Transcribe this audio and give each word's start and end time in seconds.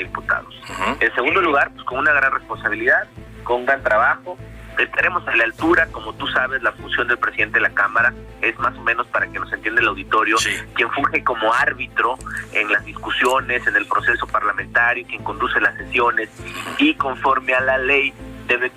de 0.00 0.08
Diputados. 0.08 0.54
En 1.00 1.14
segundo 1.14 1.40
lugar, 1.40 1.70
pues 1.72 1.84
con 1.84 1.98
una 1.98 2.12
gran 2.12 2.32
responsabilidad, 2.32 3.08
con 3.44 3.60
un 3.60 3.66
gran 3.66 3.82
trabajo, 3.82 4.36
estaremos 4.78 5.26
a 5.28 5.36
la 5.36 5.44
altura, 5.44 5.86
como 5.92 6.12
tú 6.14 6.26
sabes, 6.28 6.62
la 6.62 6.72
función 6.72 7.08
del 7.08 7.18
presidente 7.18 7.54
de 7.54 7.62
la 7.62 7.70
Cámara 7.70 8.12
es 8.40 8.58
más 8.58 8.76
o 8.76 8.82
menos 8.82 9.06
para 9.08 9.26
que 9.26 9.38
nos 9.38 9.52
entienda 9.52 9.80
el 9.80 9.88
auditorio, 9.88 10.36
quien 10.74 10.90
funge 10.90 11.22
como 11.22 11.52
árbitro 11.52 12.16
en 12.52 12.70
las 12.72 12.84
discusiones, 12.84 13.66
en 13.66 13.76
el 13.76 13.86
proceso 13.86 14.26
parlamentario, 14.26 15.06
quien 15.06 15.22
conduce 15.22 15.60
las 15.60 15.76
sesiones 15.76 16.30
y 16.78 16.94
conforme 16.94 17.54
a 17.54 17.60
la 17.60 17.78
ley 17.78 18.14
debe, 18.46 18.72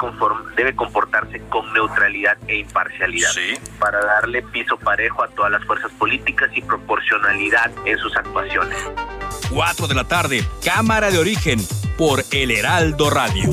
debe 0.55 0.75
comportarse 0.75 1.41
con 1.49 1.71
neutralidad 1.73 2.37
e 2.47 2.57
imparcialidad 2.57 3.31
para 3.79 4.03
darle 4.03 4.41
piso 4.43 4.77
parejo 4.77 5.23
a 5.23 5.27
todas 5.29 5.51
las 5.51 5.63
fuerzas 5.65 5.91
políticas 5.93 6.49
y 6.53 6.61
proporcionalidad 6.61 7.71
en 7.85 7.97
sus 7.97 8.15
actuaciones. 8.15 8.77
4 9.49 9.87
de 9.87 9.95
la 9.95 10.07
tarde, 10.07 10.47
Cámara 10.63 11.11
de 11.11 11.17
Origen 11.17 11.65
por 11.97 12.25
El 12.31 12.51
Heraldo 12.51 13.09
Radio. 13.09 13.49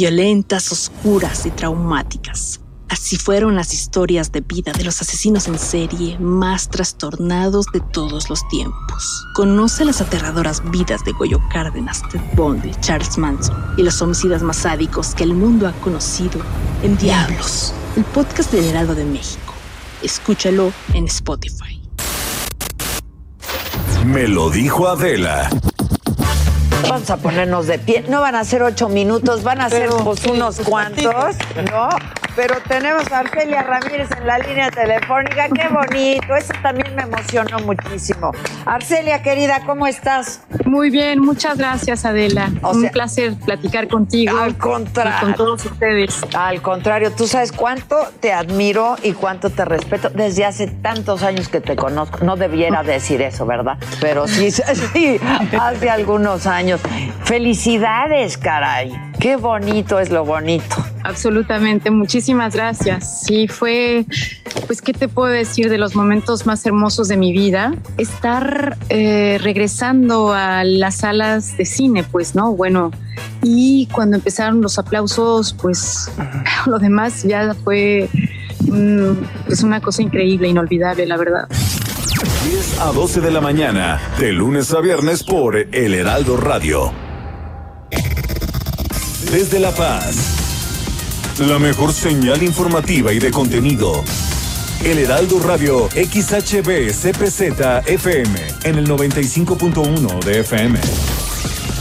violentas, 0.00 0.72
oscuras 0.72 1.44
y 1.44 1.50
traumáticas. 1.50 2.60
Así 2.88 3.18
fueron 3.18 3.54
las 3.54 3.74
historias 3.74 4.32
de 4.32 4.40
vida 4.40 4.72
de 4.72 4.82
los 4.82 5.00
asesinos 5.02 5.46
en 5.46 5.58
serie 5.58 6.18
más 6.18 6.70
trastornados 6.70 7.66
de 7.74 7.80
todos 7.80 8.30
los 8.30 8.48
tiempos. 8.48 9.26
Conoce 9.34 9.84
las 9.84 10.00
aterradoras 10.00 10.62
vidas 10.70 11.04
de 11.04 11.12
Goyo 11.12 11.38
Cárdenas, 11.52 12.02
Ted 12.08 12.20
Bundy, 12.34 12.72
Charles 12.80 13.18
Manson 13.18 13.56
y 13.76 13.82
los 13.82 14.00
homicidas 14.00 14.42
más 14.42 14.56
sádicos 14.56 15.14
que 15.14 15.24
el 15.24 15.34
mundo 15.34 15.68
ha 15.68 15.72
conocido 15.82 16.40
en 16.82 16.96
Diablos, 16.96 17.74
el 17.94 18.04
podcast 18.04 18.50
del 18.52 18.64
Heraldo 18.64 18.94
de 18.94 19.04
México. 19.04 19.59
Escúchalo 20.02 20.72
en 20.94 21.06
Spotify. 21.06 21.80
Me 24.04 24.26
lo 24.26 24.50
dijo 24.50 24.88
Adela. 24.88 25.50
Vamos 26.88 27.10
a 27.10 27.16
ponernos 27.16 27.66
de 27.66 27.78
pie. 27.78 28.04
No 28.08 28.20
van 28.20 28.34
a 28.34 28.44
ser 28.44 28.62
ocho 28.62 28.88
minutos, 28.88 29.42
van 29.42 29.60
a 29.60 29.68
ser 29.70 29.88
pues, 30.04 30.24
unos 30.26 30.60
cuantos, 30.60 31.36
¿no? 31.70 31.88
Pero 32.36 32.56
tenemos 32.68 33.10
a 33.10 33.20
Arcelia 33.20 33.62
Ramírez 33.62 34.08
en 34.16 34.26
la 34.26 34.38
línea 34.38 34.70
telefónica. 34.70 35.48
Qué 35.48 35.68
bonito. 35.68 36.36
Eso 36.36 36.52
también 36.62 36.94
me 36.94 37.02
emocionó 37.02 37.58
muchísimo. 37.60 38.30
Arcelia, 38.66 39.22
querida, 39.22 39.62
¿cómo 39.66 39.86
estás? 39.86 40.40
Muy 40.64 40.90
bien, 40.90 41.20
muchas 41.20 41.58
gracias, 41.58 42.04
Adela. 42.04 42.50
Un 42.62 42.88
placer 42.90 43.34
platicar 43.34 43.88
contigo. 43.88 44.38
Al 44.38 44.56
contrario. 44.56 45.20
con 45.20 45.34
todos 45.34 45.64
ustedes. 45.66 46.20
Al 46.34 46.62
contrario, 46.62 47.10
tú 47.10 47.26
sabes 47.26 47.50
cuánto 47.50 47.96
te 48.20 48.32
admiro 48.32 48.96
y 49.02 49.12
cuánto 49.12 49.50
te 49.50 49.64
respeto 49.64 50.10
desde 50.10 50.44
hace 50.44 50.68
tantos 50.68 51.24
años 51.24 51.48
que 51.48 51.60
te 51.60 51.74
conozco. 51.74 52.24
No 52.24 52.36
debiera 52.36 52.82
decir 52.84 53.22
eso, 53.22 53.44
¿verdad? 53.44 53.76
Pero 54.00 54.28
sí, 54.28 54.50
sí, 54.92 55.20
hace 55.58 55.90
algunos 55.90 56.46
años. 56.46 56.69
Felicidades, 57.24 58.36
caray. 58.36 58.92
Qué 59.18 59.36
bonito 59.36 59.98
es 59.98 60.10
lo 60.10 60.24
bonito. 60.24 60.76
Absolutamente, 61.04 61.90
muchísimas 61.90 62.54
gracias. 62.54 63.24
Sí, 63.24 63.48
fue, 63.48 64.04
pues, 64.66 64.82
¿qué 64.82 64.92
te 64.92 65.08
puedo 65.08 65.32
decir 65.32 65.70
de 65.70 65.78
los 65.78 65.94
momentos 65.94 66.46
más 66.46 66.64
hermosos 66.66 67.08
de 67.08 67.16
mi 67.16 67.32
vida? 67.32 67.74
Estar 67.96 68.76
eh, 68.88 69.38
regresando 69.42 70.32
a 70.32 70.64
las 70.64 70.96
salas 70.96 71.56
de 71.56 71.64
cine, 71.64 72.04
pues, 72.04 72.34
¿no? 72.34 72.52
Bueno, 72.52 72.90
y 73.42 73.88
cuando 73.92 74.16
empezaron 74.16 74.60
los 74.60 74.78
aplausos, 74.78 75.54
pues, 75.60 76.10
lo 76.66 76.78
demás 76.78 77.22
ya 77.22 77.54
fue 77.54 78.08
mm, 78.60 79.12
pues 79.46 79.62
una 79.62 79.80
cosa 79.80 80.02
increíble, 80.02 80.48
inolvidable, 80.48 81.06
la 81.06 81.16
verdad. 81.16 81.48
10 82.22 82.80
a 82.80 82.92
12 82.92 83.20
de 83.22 83.30
la 83.30 83.40
mañana, 83.40 83.98
de 84.18 84.32
lunes 84.32 84.72
a 84.72 84.80
viernes 84.80 85.22
por 85.22 85.56
El 85.56 85.94
Heraldo 85.94 86.36
Radio. 86.36 86.92
Desde 89.32 89.58
La 89.58 89.70
Paz. 89.70 90.16
La 91.38 91.58
mejor 91.58 91.94
señal 91.94 92.42
informativa 92.42 93.14
y 93.14 93.18
de 93.18 93.30
contenido. 93.30 94.04
El 94.84 94.98
Heraldo 94.98 95.38
Radio 95.38 95.88
XHB 95.88 96.90
CPZ 96.90 97.86
FM 97.86 98.46
en 98.64 98.74
el 98.76 98.86
95.1 98.86 100.22
de 100.22 100.40
FM. 100.40 100.78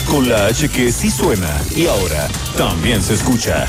Con 0.09 0.29
la 0.29 0.45
H 0.45 0.69
que 0.69 0.93
sí 0.93 1.11
suena 1.11 1.49
y 1.75 1.87
ahora 1.87 2.29
también 2.57 3.03
se 3.03 3.15
escucha. 3.15 3.67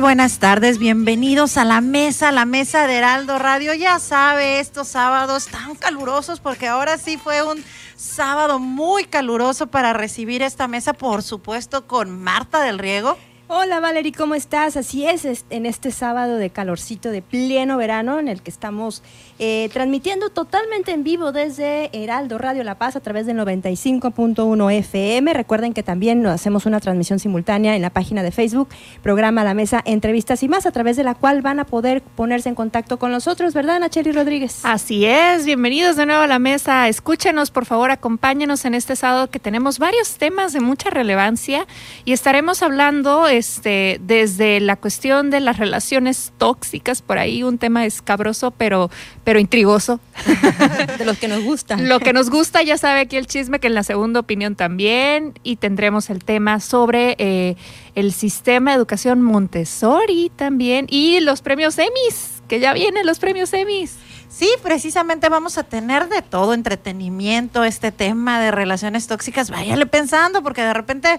Buenas 0.00 0.38
tardes, 0.38 0.78
bienvenidos 0.78 1.56
a 1.56 1.64
la 1.64 1.80
mesa, 1.80 2.30
la 2.30 2.44
mesa 2.44 2.86
de 2.86 2.98
Heraldo 2.98 3.36
Radio. 3.36 3.74
Ya 3.74 3.98
sabe, 3.98 4.60
estos 4.60 4.86
sábados 4.86 5.46
tan 5.46 5.74
calurosos, 5.74 6.38
porque 6.38 6.68
ahora 6.68 6.98
sí 6.98 7.16
fue 7.16 7.42
un 7.42 7.64
sábado 7.96 8.60
muy 8.60 9.04
caluroso 9.04 9.66
para 9.66 9.92
recibir 9.92 10.40
esta 10.42 10.68
mesa, 10.68 10.92
por 10.92 11.24
supuesto, 11.24 11.88
con 11.88 12.22
Marta 12.22 12.62
del 12.62 12.78
Riego. 12.78 13.18
Hola 13.50 13.80
Valerie, 13.80 14.12
¿cómo 14.12 14.34
estás? 14.34 14.76
Así 14.76 15.06
es, 15.06 15.46
en 15.48 15.64
este 15.64 15.90
sábado 15.90 16.36
de 16.36 16.50
calorcito 16.50 17.10
de 17.10 17.22
pleno 17.22 17.78
verano 17.78 18.18
en 18.18 18.28
el 18.28 18.42
que 18.42 18.50
estamos 18.50 19.02
eh, 19.38 19.70
transmitiendo 19.72 20.28
totalmente 20.28 20.92
en 20.92 21.02
vivo 21.02 21.32
desde 21.32 21.88
Heraldo 21.94 22.36
Radio 22.36 22.62
La 22.62 22.74
Paz 22.74 22.94
a 22.96 23.00
través 23.00 23.24
del 23.24 23.38
95.1 23.38 24.72
FM. 24.80 25.32
Recuerden 25.32 25.72
que 25.72 25.82
también 25.82 26.26
hacemos 26.26 26.66
una 26.66 26.78
transmisión 26.78 27.20
simultánea 27.20 27.74
en 27.74 27.80
la 27.80 27.88
página 27.88 28.22
de 28.22 28.32
Facebook, 28.32 28.68
programa 29.02 29.44
La 29.44 29.54
Mesa, 29.54 29.80
entrevistas 29.86 30.42
y 30.42 30.48
más, 30.50 30.66
a 30.66 30.70
través 30.70 30.98
de 30.98 31.04
la 31.04 31.14
cual 31.14 31.40
van 31.40 31.58
a 31.58 31.64
poder 31.64 32.02
ponerse 32.02 32.50
en 32.50 32.54
contacto 32.54 32.98
con 32.98 33.12
nosotros, 33.12 33.54
¿verdad, 33.54 33.80
Nacheli 33.80 34.12
Rodríguez? 34.12 34.60
Así 34.64 35.06
es, 35.06 35.46
bienvenidos 35.46 35.96
de 35.96 36.04
nuevo 36.04 36.20
a 36.20 36.26
la 36.26 36.38
mesa. 36.38 36.86
Escúchenos, 36.86 37.50
por 37.50 37.64
favor, 37.64 37.92
acompáñenos 37.92 38.66
en 38.66 38.74
este 38.74 38.94
sábado 38.94 39.30
que 39.30 39.38
tenemos 39.38 39.78
varios 39.78 40.18
temas 40.18 40.52
de 40.52 40.60
mucha 40.60 40.90
relevancia 40.90 41.66
y 42.04 42.12
estaremos 42.12 42.62
hablando 42.62 43.26
este, 43.38 44.00
desde 44.02 44.60
la 44.60 44.76
cuestión 44.76 45.30
de 45.30 45.40
las 45.40 45.58
relaciones 45.58 46.32
tóxicas, 46.38 47.00
por 47.02 47.18
ahí 47.18 47.42
un 47.42 47.58
tema 47.58 47.86
escabroso, 47.86 48.50
pero, 48.50 48.90
pero 49.24 49.38
intrigoso. 49.38 50.00
de 50.98 51.04
los 51.04 51.18
que 51.18 51.28
nos 51.28 51.42
gusta. 51.42 51.76
Lo 51.76 52.00
que 52.00 52.12
nos 52.12 52.30
gusta, 52.30 52.62
ya 52.62 52.76
sabe 52.76 53.00
aquí 53.00 53.16
el 53.16 53.26
chisme, 53.26 53.60
que 53.60 53.68
en 53.68 53.74
la 53.74 53.82
segunda 53.82 54.20
opinión 54.20 54.56
también, 54.56 55.34
y 55.42 55.56
tendremos 55.56 56.10
el 56.10 56.24
tema 56.24 56.60
sobre 56.60 57.16
eh, 57.18 57.56
el 57.94 58.12
sistema 58.12 58.72
de 58.72 58.76
educación 58.76 59.22
Montessori 59.22 60.30
también, 60.34 60.86
y 60.90 61.20
los 61.20 61.40
premios 61.40 61.78
EMIS, 61.78 62.42
que 62.48 62.60
ya 62.60 62.72
vienen 62.72 63.06
los 63.06 63.18
premios 63.18 63.52
EMIS. 63.52 63.96
Sí, 64.30 64.50
precisamente 64.62 65.30
vamos 65.30 65.56
a 65.56 65.64
tener 65.64 66.08
de 66.10 66.20
todo, 66.20 66.52
entretenimiento, 66.52 67.64
este 67.64 67.92
tema 67.92 68.38
de 68.40 68.50
relaciones 68.50 69.06
tóxicas, 69.06 69.50
váyale 69.50 69.86
pensando, 69.86 70.42
porque 70.42 70.62
de 70.62 70.74
repente 70.74 71.18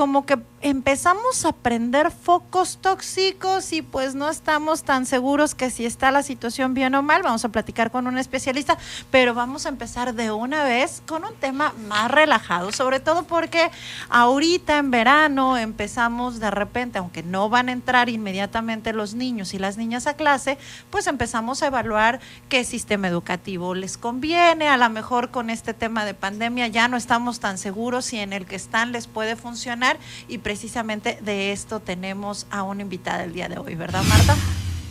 como 0.00 0.24
que 0.24 0.38
empezamos 0.62 1.44
a 1.44 1.52
prender 1.52 2.10
focos 2.10 2.78
tóxicos 2.80 3.72
y 3.72 3.82
pues 3.82 4.14
no 4.14 4.30
estamos 4.30 4.82
tan 4.82 5.04
seguros 5.04 5.54
que 5.54 5.70
si 5.70 5.84
está 5.84 6.10
la 6.10 6.22
situación 6.22 6.72
bien 6.72 6.94
o 6.94 7.02
mal, 7.02 7.22
vamos 7.22 7.44
a 7.44 7.50
platicar 7.50 7.90
con 7.90 8.06
un 8.06 8.16
especialista, 8.16 8.78
pero 9.10 9.34
vamos 9.34 9.66
a 9.66 9.68
empezar 9.68 10.14
de 10.14 10.30
una 10.30 10.64
vez 10.64 11.02
con 11.06 11.24
un 11.24 11.34
tema 11.34 11.74
más 11.86 12.10
relajado, 12.10 12.72
sobre 12.72 13.00
todo 13.00 13.24
porque 13.24 13.70
ahorita 14.08 14.78
en 14.78 14.90
verano 14.90 15.58
empezamos 15.58 16.40
de 16.40 16.50
repente, 16.50 16.98
aunque 16.98 17.22
no 17.22 17.50
van 17.50 17.68
a 17.68 17.72
entrar 17.72 18.08
inmediatamente 18.08 18.94
los 18.94 19.12
niños 19.12 19.52
y 19.52 19.58
las 19.58 19.76
niñas 19.76 20.06
a 20.06 20.14
clase, 20.14 20.56
pues 20.90 21.06
empezamos 21.06 21.62
a 21.62 21.66
evaluar 21.66 22.20
qué 22.50 22.64
sistema 22.64 23.06
educativo 23.06 23.74
les 23.74 23.96
conviene, 23.96 24.68
a 24.68 24.76
lo 24.76 24.90
mejor 24.90 25.30
con 25.30 25.50
este 25.50 25.72
tema 25.72 26.04
de 26.04 26.14
pandemia 26.14 26.66
ya 26.66 26.88
no 26.88 26.96
estamos 26.96 27.38
tan 27.38 27.56
seguros 27.56 28.06
si 28.06 28.18
en 28.18 28.32
el 28.32 28.44
que 28.44 28.56
están 28.56 28.90
les 28.90 29.06
puede 29.06 29.36
funcionar 29.36 29.98
y 30.28 30.38
precisamente 30.38 31.16
de 31.22 31.52
esto 31.52 31.78
tenemos 31.78 32.48
a 32.50 32.64
una 32.64 32.82
invitada 32.82 33.22
el 33.22 33.32
día 33.32 33.48
de 33.48 33.58
hoy, 33.58 33.76
¿verdad 33.76 34.02
Marta? 34.02 34.34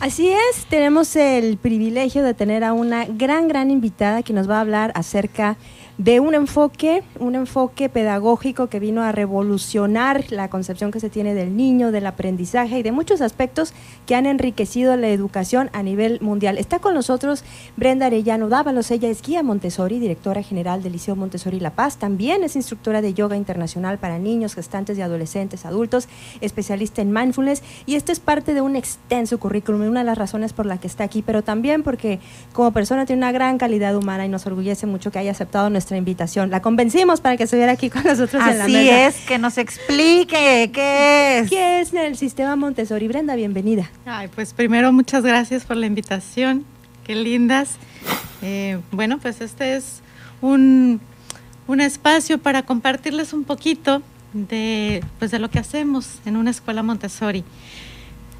Así 0.00 0.30
es, 0.30 0.64
tenemos 0.70 1.14
el 1.14 1.58
privilegio 1.58 2.22
de 2.22 2.32
tener 2.32 2.64
a 2.64 2.72
una 2.72 3.04
gran, 3.04 3.48
gran 3.48 3.70
invitada 3.70 4.22
que 4.22 4.32
nos 4.32 4.48
va 4.48 4.56
a 4.56 4.60
hablar 4.62 4.92
acerca 4.94 5.50
de 5.52 5.79
un 6.00 6.34
enfoque, 6.34 7.02
un 7.18 7.34
enfoque 7.34 7.90
pedagógico 7.90 8.68
que 8.68 8.80
vino 8.80 9.02
a 9.02 9.12
revolucionar 9.12 10.24
la 10.32 10.48
concepción 10.48 10.90
que 10.90 10.98
se 10.98 11.10
tiene 11.10 11.34
del 11.34 11.56
niño, 11.56 11.92
del 11.92 12.06
aprendizaje 12.06 12.78
y 12.78 12.82
de 12.82 12.90
muchos 12.90 13.20
aspectos 13.20 13.74
que 14.06 14.14
han 14.14 14.24
enriquecido 14.24 14.96
la 14.96 15.08
educación 15.08 15.68
a 15.74 15.82
nivel 15.82 16.18
mundial. 16.22 16.56
Está 16.56 16.78
con 16.78 16.94
nosotros 16.94 17.44
Brenda 17.76 18.06
Arellano 18.06 18.48
Dávalos, 18.48 18.90
ella 18.90 19.10
es 19.10 19.20
guía 19.20 19.42
Montessori, 19.42 19.98
directora 19.98 20.42
general 20.42 20.82
del 20.82 20.92
Liceo 20.92 21.16
Montessori 21.16 21.60
La 21.60 21.74
Paz, 21.74 21.98
también 21.98 22.44
es 22.44 22.56
instructora 22.56 23.02
de 23.02 23.12
yoga 23.12 23.36
internacional 23.36 23.98
para 23.98 24.18
niños, 24.18 24.54
gestantes 24.54 24.96
y 24.96 25.02
adolescentes, 25.02 25.66
adultos, 25.66 26.08
especialista 26.40 27.02
en 27.02 27.12
mindfulness 27.12 27.62
y 27.84 27.96
esto 27.96 28.10
es 28.10 28.20
parte 28.20 28.54
de 28.54 28.62
un 28.62 28.74
extenso 28.74 29.38
currículum, 29.38 29.82
una 29.82 30.00
de 30.00 30.06
las 30.06 30.16
razones 30.16 30.54
por 30.54 30.64
la 30.64 30.78
que 30.78 30.86
está 30.86 31.04
aquí, 31.04 31.20
pero 31.20 31.42
también 31.42 31.82
porque 31.82 32.20
como 32.54 32.72
persona 32.72 33.04
tiene 33.04 33.20
una 33.20 33.32
gran 33.32 33.58
calidad 33.58 33.94
humana 33.94 34.24
y 34.24 34.30
nos 34.30 34.46
orgullece 34.46 34.86
mucho 34.86 35.10
que 35.10 35.18
haya 35.18 35.32
aceptado 35.32 35.68
nuestra 35.68 35.89
invitación. 35.96 36.50
La 36.50 36.62
convencimos 36.62 37.20
para 37.20 37.36
que 37.36 37.44
estuviera 37.44 37.72
aquí 37.72 37.90
con 37.90 38.02
nosotros 38.04 38.42
en 38.46 38.58
la 38.58 38.66
mesa. 38.66 38.78
Así 38.78 38.88
es, 38.88 39.16
que 39.26 39.38
nos 39.38 39.58
explique 39.58 40.70
qué 40.72 41.38
es. 41.38 41.50
¿Qué 41.50 41.80
es 41.80 41.92
el 41.92 42.16
sistema 42.16 42.56
Montessori? 42.56 43.08
Brenda, 43.08 43.34
bienvenida. 43.34 43.90
Ay, 44.06 44.28
pues 44.34 44.52
primero 44.52 44.92
muchas 44.92 45.22
gracias 45.22 45.64
por 45.64 45.76
la 45.76 45.86
invitación. 45.86 46.64
Qué 47.04 47.14
lindas. 47.14 47.76
Eh, 48.42 48.78
bueno, 48.92 49.18
pues 49.18 49.40
este 49.40 49.76
es 49.76 50.00
un, 50.40 51.00
un 51.66 51.80
espacio 51.80 52.38
para 52.38 52.62
compartirles 52.62 53.32
un 53.32 53.44
poquito 53.44 54.02
de, 54.32 55.04
pues 55.18 55.30
de 55.30 55.38
lo 55.38 55.50
que 55.50 55.58
hacemos 55.58 56.20
en 56.24 56.36
una 56.36 56.50
escuela 56.50 56.82
Montessori. 56.82 57.44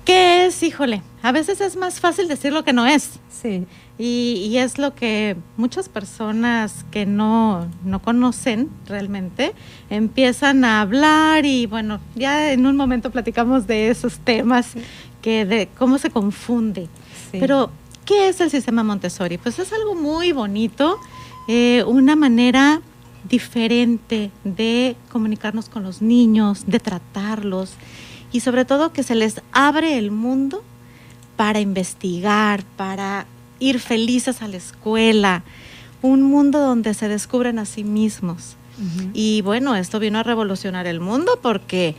¿Qué 0.04 0.46
es? 0.46 0.62
Híjole, 0.62 1.02
a 1.22 1.32
veces 1.32 1.60
es 1.60 1.76
más 1.76 2.00
fácil 2.00 2.26
decir 2.28 2.52
lo 2.52 2.64
que 2.64 2.72
no 2.72 2.86
es. 2.86 3.20
Sí. 3.30 3.66
Y, 4.00 4.48
y 4.50 4.56
es 4.56 4.78
lo 4.78 4.94
que 4.94 5.36
muchas 5.58 5.90
personas 5.90 6.86
que 6.90 7.04
no, 7.04 7.68
no 7.84 8.00
conocen 8.00 8.70
realmente 8.86 9.52
empiezan 9.90 10.64
a 10.64 10.80
hablar 10.80 11.44
y 11.44 11.66
bueno, 11.66 12.00
ya 12.14 12.50
en 12.52 12.64
un 12.64 12.76
momento 12.76 13.10
platicamos 13.10 13.66
de 13.66 13.90
esos 13.90 14.18
temas, 14.20 14.74
que 15.20 15.44
de 15.44 15.68
cómo 15.78 15.98
se 15.98 16.10
confunde. 16.10 16.88
Sí. 17.30 17.38
Pero, 17.38 17.70
¿qué 18.04 18.28
es 18.28 18.40
el 18.40 18.50
sistema 18.50 18.82
Montessori? 18.82 19.38
Pues 19.38 19.58
es 19.58 19.72
algo 19.72 19.94
muy 19.94 20.32
bonito, 20.32 20.98
eh, 21.48 21.84
una 21.86 22.16
manera 22.16 22.80
diferente 23.28 24.30
de 24.44 24.96
comunicarnos 25.12 25.68
con 25.68 25.82
los 25.82 26.00
niños, 26.00 26.64
de 26.66 26.80
tratarlos 26.80 27.74
y 28.32 28.40
sobre 28.40 28.64
todo 28.64 28.92
que 28.92 29.02
se 29.02 29.14
les 29.14 29.42
abre 29.52 29.98
el 29.98 30.10
mundo 30.10 30.62
para 31.36 31.60
investigar, 31.60 32.64
para 32.76 33.26
ir 33.60 33.78
felices 33.78 34.42
a 34.42 34.48
la 34.48 34.56
escuela, 34.56 35.44
un 36.02 36.22
mundo 36.22 36.58
donde 36.58 36.94
se 36.94 37.08
descubren 37.08 37.58
a 37.58 37.64
sí 37.64 37.84
mismos. 37.84 38.56
Y 39.12 39.42
bueno, 39.42 39.76
esto 39.76 40.00
vino 40.00 40.18
a 40.18 40.22
revolucionar 40.22 40.86
el 40.86 41.00
mundo 41.00 41.38
porque 41.42 41.94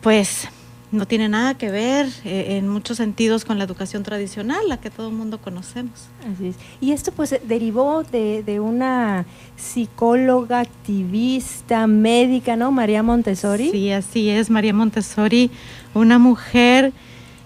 pues 0.00 0.48
no 0.92 1.06
tiene 1.06 1.28
nada 1.28 1.54
que 1.54 1.70
ver 1.70 2.06
eh, 2.24 2.58
en 2.58 2.68
muchos 2.68 2.98
sentidos 2.98 3.44
con 3.44 3.56
la 3.56 3.64
educación 3.64 4.02
tradicional, 4.02 4.68
la 4.68 4.78
que 4.78 4.90
todo 4.90 5.08
el 5.08 5.14
mundo 5.14 5.38
conocemos. 5.38 6.08
Así 6.32 6.48
es. 6.48 6.56
Y 6.80 6.92
esto 6.92 7.12
pues 7.12 7.34
derivó 7.44 8.02
de, 8.02 8.42
de 8.42 8.60
una 8.60 9.24
psicóloga, 9.56 10.60
activista, 10.60 11.86
médica, 11.86 12.56
¿no? 12.56 12.72
María 12.72 13.02
Montessori. 13.02 13.70
Sí, 13.70 13.90
así 13.90 14.28
es, 14.28 14.50
María 14.50 14.74
Montessori, 14.74 15.50
una 15.94 16.18
mujer 16.18 16.92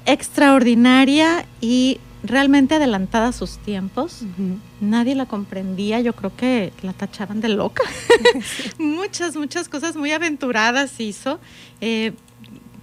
extraordinaria 0.07 1.47
y 1.61 2.01
realmente 2.27 2.75
adelantada 2.75 3.29
a 3.29 3.33
sus 3.33 3.59
tiempos. 3.59 4.23
Ujú. 4.23 4.59
Nadie 4.81 5.15
la 5.15 5.27
comprendía, 5.27 6.01
yo 6.01 6.15
creo 6.15 6.35
que 6.37 6.73
la 6.83 6.93
tachaban 6.93 7.41
de 7.41 7.49
loca. 7.49 7.83
muchas, 8.79 9.37
muchas 9.37 9.69
cosas 9.69 9.97
muy 9.97 10.13
aventuradas 10.13 11.01
hizo. 11.01 11.39
Eh, 11.81 12.13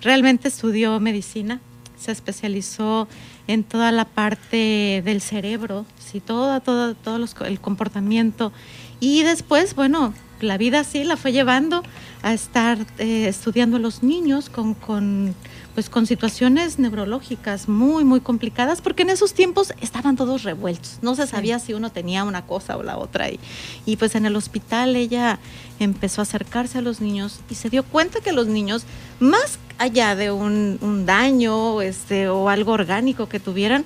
realmente 0.01 0.47
estudió 0.47 0.99
medicina, 0.99 1.61
se 1.97 2.11
especializó 2.11 3.07
en 3.47 3.63
toda 3.63 3.91
la 3.91 4.05
parte 4.05 5.01
del 5.03 5.21
cerebro, 5.21 5.85
sí, 5.99 6.19
todo, 6.19 6.59
todo, 6.61 6.95
todo 6.95 7.17
los 7.17 7.35
el 7.45 7.59
comportamiento. 7.59 8.51
Y 8.99 9.23
después, 9.23 9.75
bueno, 9.75 10.13
la 10.39 10.57
vida 10.57 10.83
sí 10.83 11.03
la 11.03 11.17
fue 11.17 11.31
llevando 11.31 11.83
a 12.21 12.33
estar 12.33 12.77
eh, 12.99 13.27
estudiando 13.27 13.77
a 13.77 13.79
los 13.79 14.03
niños 14.03 14.49
con, 14.49 14.73
con, 14.73 15.35
pues, 15.73 15.89
con 15.89 16.05
situaciones 16.05 16.79
neurológicas 16.79 17.67
muy, 17.67 18.03
muy 18.03 18.21
complicadas, 18.21 18.81
porque 18.81 19.03
en 19.03 19.09
esos 19.09 19.33
tiempos 19.33 19.73
estaban 19.81 20.15
todos 20.15 20.43
revueltos. 20.43 20.99
No 21.01 21.15
se 21.15 21.27
sabía 21.27 21.59
si 21.59 21.73
uno 21.73 21.91
tenía 21.91 22.23
una 22.23 22.45
cosa 22.45 22.77
o 22.77 22.83
la 22.83 22.97
otra. 22.97 23.29
Y, 23.29 23.39
y 23.85 23.97
pues 23.97 24.15
en 24.15 24.25
el 24.25 24.35
hospital 24.35 24.95
ella 24.95 25.39
empezó 25.79 26.21
a 26.21 26.23
acercarse 26.23 26.77
a 26.77 26.81
los 26.81 27.01
niños 27.01 27.39
y 27.49 27.55
se 27.55 27.69
dio 27.69 27.83
cuenta 27.83 28.21
que 28.21 28.31
los 28.31 28.47
niños, 28.47 28.83
más 29.19 29.59
allá 29.77 30.15
de 30.15 30.31
un, 30.31 30.77
un 30.81 31.05
daño 31.05 31.81
este, 31.81 32.29
o 32.29 32.49
algo 32.49 32.71
orgánico 32.71 33.27
que 33.27 33.39
tuvieran, 33.39 33.83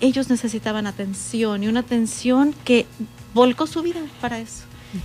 ellos 0.00 0.30
necesitaban 0.30 0.86
atención 0.86 1.62
y 1.62 1.68
una 1.68 1.80
atención 1.80 2.54
que 2.64 2.86
volcó 3.34 3.66
su 3.66 3.82
vida 3.82 4.00
para 4.20 4.38
eso. 4.40 4.64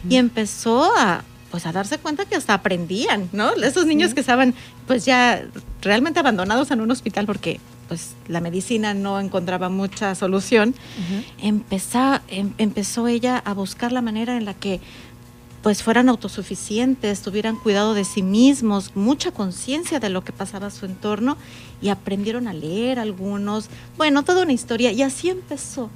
Y 0.10 0.16
empezó 0.16 0.92
a 0.98 1.24
pues 1.52 1.66
a 1.66 1.72
darse 1.72 1.98
cuenta 1.98 2.26
que 2.26 2.36
hasta 2.36 2.54
aprendían, 2.54 3.30
¿no? 3.32 3.54
Esos 3.54 3.86
niños 3.86 4.14
que 4.14 4.20
estaban 4.22 4.54
pues 4.88 5.06
ya 5.06 5.46
realmente 5.82 6.20
abandonados 6.20 6.72
en 6.72 6.82
un 6.82 6.92
hospital 6.92 7.26
porque 7.26 7.60
pues 7.88 8.16
la 8.28 8.42
medicina 8.42 8.94
no 8.94 9.20
encontraba 9.20 9.70
mucha 9.70 10.16
solución, 10.16 10.74
empezó, 11.42 12.20
em- 12.28 12.54
empezó 12.58 13.08
ella 13.08 13.38
a 13.46 13.54
buscar 13.54 13.92
la 13.92 14.02
manera 14.02 14.38
en 14.38 14.46
la 14.46 14.54
que 14.54 14.82
pues 15.62 15.82
fueran 15.82 16.10
autosuficientes, 16.10 17.22
tuvieran 17.22 17.56
cuidado 17.56 17.94
de 17.96 18.06
sí 18.06 18.22
mismos, 18.22 18.92
mucha 18.96 19.32
conciencia 19.32 20.00
de 20.00 20.10
lo 20.10 20.24
que 20.24 20.32
pasaba 20.32 20.68
a 20.68 20.72
su 20.72 20.86
entorno 20.86 21.38
y 21.82 21.90
aprendieron 21.90 22.48
a 22.48 22.54
leer 22.54 23.00
algunos, 23.00 23.70
bueno, 23.98 24.24
toda 24.24 24.44
una 24.44 24.54
historia 24.54 24.92
y 24.92 25.02
así 25.02 25.30
empezó. 25.30 25.90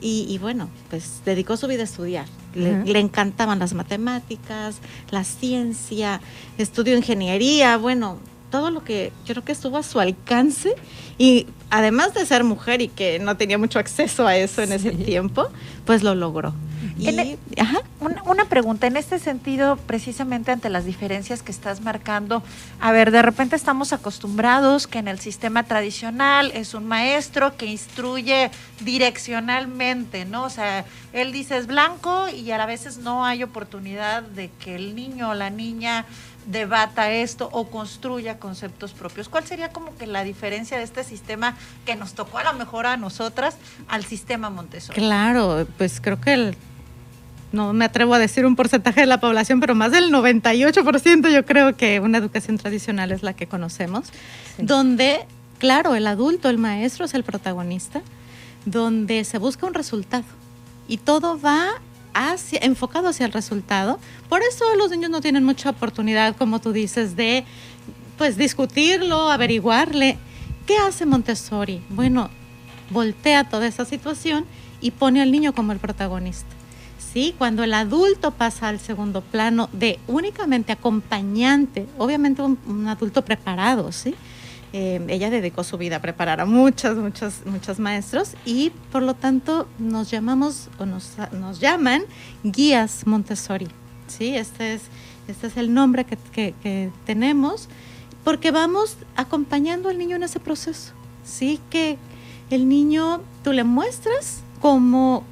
Y, 0.00 0.26
y 0.28 0.38
bueno, 0.38 0.68
pues 0.90 1.22
dedicó 1.24 1.56
su 1.56 1.66
vida 1.66 1.82
a 1.82 1.84
estudiar. 1.84 2.26
Le, 2.54 3.00
encantaban 3.00 3.58
las 3.58 3.74
matemáticas, 3.74 4.76
la 5.10 5.24
ciencia, 5.24 6.20
estudió 6.56 6.96
ingeniería, 6.96 7.76
bueno, 7.76 8.18
todo 8.50 8.70
lo 8.70 8.84
que 8.84 9.12
yo 9.24 9.34
creo 9.34 9.44
que 9.44 9.52
estuvo 9.52 9.76
a 9.76 9.82
su 9.82 9.98
alcance 9.98 10.76
y 11.18 11.46
además 11.74 12.14
de 12.14 12.24
ser 12.24 12.44
mujer 12.44 12.80
y 12.82 12.86
que 12.88 13.18
no 13.18 13.36
tenía 13.36 13.58
mucho 13.58 13.80
acceso 13.80 14.28
a 14.28 14.36
eso 14.36 14.62
en 14.62 14.70
ese 14.70 14.92
tiempo, 14.92 15.48
pues 15.84 16.04
lo 16.04 16.14
logró. 16.14 16.54
Y, 16.96 17.08
e- 17.08 17.38
ajá. 17.58 17.80
Una, 17.98 18.22
una 18.24 18.44
pregunta, 18.44 18.86
en 18.86 18.96
este 18.96 19.18
sentido, 19.18 19.76
precisamente 19.76 20.52
ante 20.52 20.70
las 20.70 20.84
diferencias 20.84 21.42
que 21.42 21.50
estás 21.50 21.80
marcando, 21.80 22.44
a 22.80 22.92
ver, 22.92 23.10
de 23.10 23.22
repente 23.22 23.56
estamos 23.56 23.92
acostumbrados 23.92 24.86
que 24.86 24.98
en 24.98 25.08
el 25.08 25.18
sistema 25.18 25.64
tradicional 25.64 26.52
es 26.54 26.74
un 26.74 26.86
maestro 26.86 27.56
que 27.56 27.66
instruye 27.66 28.52
direccionalmente, 28.80 30.26
¿no? 30.26 30.44
O 30.44 30.50
sea, 30.50 30.84
él 31.12 31.32
dice 31.32 31.56
es 31.56 31.66
blanco 31.66 32.28
y 32.28 32.52
a 32.52 32.58
la 32.58 32.66
veces 32.66 32.98
no 32.98 33.24
hay 33.24 33.42
oportunidad 33.42 34.22
de 34.22 34.50
que 34.62 34.76
el 34.76 34.94
niño 34.94 35.30
o 35.30 35.34
la 35.34 35.50
niña 35.50 36.04
debata 36.46 37.10
esto 37.10 37.48
o 37.52 37.68
construya 37.68 38.38
conceptos 38.38 38.92
propios. 38.92 39.28
¿Cuál 39.28 39.46
sería 39.46 39.70
como 39.70 39.96
que 39.96 40.06
la 40.06 40.24
diferencia 40.24 40.78
de 40.78 40.84
este 40.84 41.04
sistema 41.04 41.56
que 41.86 41.96
nos 41.96 42.14
tocó 42.14 42.38
a 42.38 42.44
lo 42.44 42.52
mejor 42.54 42.86
a 42.86 42.96
nosotras 42.96 43.56
al 43.88 44.04
sistema 44.04 44.50
Montessori? 44.50 44.98
Claro, 45.00 45.66
pues 45.78 46.00
creo 46.00 46.20
que 46.20 46.34
el, 46.34 46.56
no 47.52 47.72
me 47.72 47.84
atrevo 47.84 48.14
a 48.14 48.18
decir 48.18 48.44
un 48.44 48.56
porcentaje 48.56 49.00
de 49.00 49.06
la 49.06 49.20
población, 49.20 49.60
pero 49.60 49.74
más 49.74 49.92
del 49.92 50.10
98% 50.12 51.32
yo 51.32 51.46
creo 51.46 51.76
que 51.76 52.00
una 52.00 52.18
educación 52.18 52.58
tradicional 52.58 53.12
es 53.12 53.22
la 53.22 53.32
que 53.32 53.46
conocemos, 53.46 54.12
donde, 54.58 55.26
claro, 55.58 55.94
el 55.94 56.06
adulto, 56.06 56.50
el 56.50 56.58
maestro 56.58 57.04
es 57.04 57.14
el 57.14 57.24
protagonista, 57.24 58.02
donde 58.66 59.24
se 59.24 59.38
busca 59.38 59.66
un 59.66 59.74
resultado 59.74 60.24
y 60.88 60.98
todo 60.98 61.40
va 61.40 61.80
hacia, 62.14 62.60
enfocado 62.62 63.08
hacia 63.08 63.26
el 63.26 63.32
resultado. 63.32 63.98
Por 64.28 64.40
eso 64.42 64.64
los 64.76 64.90
niños 64.90 65.10
no 65.10 65.20
tienen 65.20 65.44
mucha 65.44 65.70
oportunidad, 65.70 66.36
como 66.36 66.60
tú 66.60 66.72
dices, 66.72 67.16
de 67.16 67.44
pues 68.16 68.36
discutirlo, 68.36 69.30
averiguarle. 69.30 70.16
¿Qué 70.66 70.78
hace 70.78 71.04
Montessori? 71.04 71.82
Bueno, 71.90 72.30
voltea 72.90 73.48
toda 73.48 73.66
esa 73.66 73.84
situación 73.84 74.46
y 74.80 74.92
pone 74.92 75.20
al 75.20 75.30
niño 75.30 75.54
como 75.54 75.72
el 75.72 75.78
protagonista. 75.78 76.48
¿Sí? 76.98 77.34
Cuando 77.36 77.62
el 77.62 77.74
adulto 77.74 78.32
pasa 78.32 78.68
al 78.68 78.80
segundo 78.80 79.20
plano 79.20 79.68
de 79.72 80.00
únicamente 80.08 80.72
acompañante, 80.72 81.86
obviamente 81.98 82.42
un, 82.42 82.58
un 82.66 82.88
adulto 82.88 83.24
preparado, 83.24 83.92
¿sí? 83.92 84.16
Eh, 84.76 85.00
ella 85.06 85.30
dedicó 85.30 85.62
su 85.62 85.78
vida 85.78 85.96
a 85.96 86.02
preparar 86.02 86.40
a 86.40 86.46
muchas, 86.46 86.96
muchas, 86.96 87.42
muchos 87.46 87.78
maestros 87.78 88.32
y 88.44 88.70
por 88.90 89.04
lo 89.04 89.14
tanto 89.14 89.68
nos 89.78 90.10
llamamos 90.10 90.68
o 90.80 90.84
nos, 90.84 91.12
nos 91.30 91.60
llaman 91.60 92.02
guías 92.42 93.06
Montessori. 93.06 93.68
¿sí? 94.08 94.34
Este, 94.34 94.74
es, 94.74 94.82
este 95.28 95.46
es 95.46 95.56
el 95.58 95.72
nombre 95.72 96.04
que, 96.04 96.18
que- 96.60 96.90
tenemos 97.06 97.68
porque 98.24 98.50
vamos 98.50 98.96
acompañando 99.14 99.90
al 99.90 99.96
niño 99.96 100.16
en 100.16 100.24
ese 100.24 100.40
proceso. 100.40 100.92
¿sí? 101.24 101.60
Que 101.70 101.96
el 102.50 102.68
niño, 102.68 103.20
tú 103.44 103.52
le 103.52 103.62
muestras 103.62 104.40
como 104.60 105.24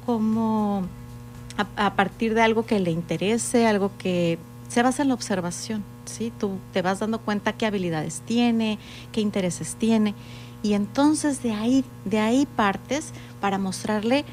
a, 1.57 1.85
a 1.85 1.93
partir 1.95 2.33
de 2.33 2.41
algo 2.43 2.65
que 2.65 2.79
le 2.79 2.91
interese, 2.91 3.67
algo 3.67 3.91
que 3.97 4.39
se 4.69 4.81
basa 4.83 5.01
en 5.01 5.09
la 5.09 5.15
observación. 5.15 5.83
¿Sí? 6.05 6.31
Tú 6.39 6.59
te 6.71 6.81
vas 6.81 6.99
dando 6.99 7.19
cuenta 7.19 7.53
qué 7.53 7.65
habilidades 7.65 8.21
tiene, 8.25 8.79
qué 9.11 9.21
intereses 9.21 9.75
tiene. 9.75 10.13
Y 10.61 10.73
entonces 10.73 11.43
de 11.43 11.53
ahí, 11.53 11.83
de 12.05 12.19
ahí 12.19 12.47
partes 12.55 13.11
para 13.41 13.57
mostrarle 13.57 14.25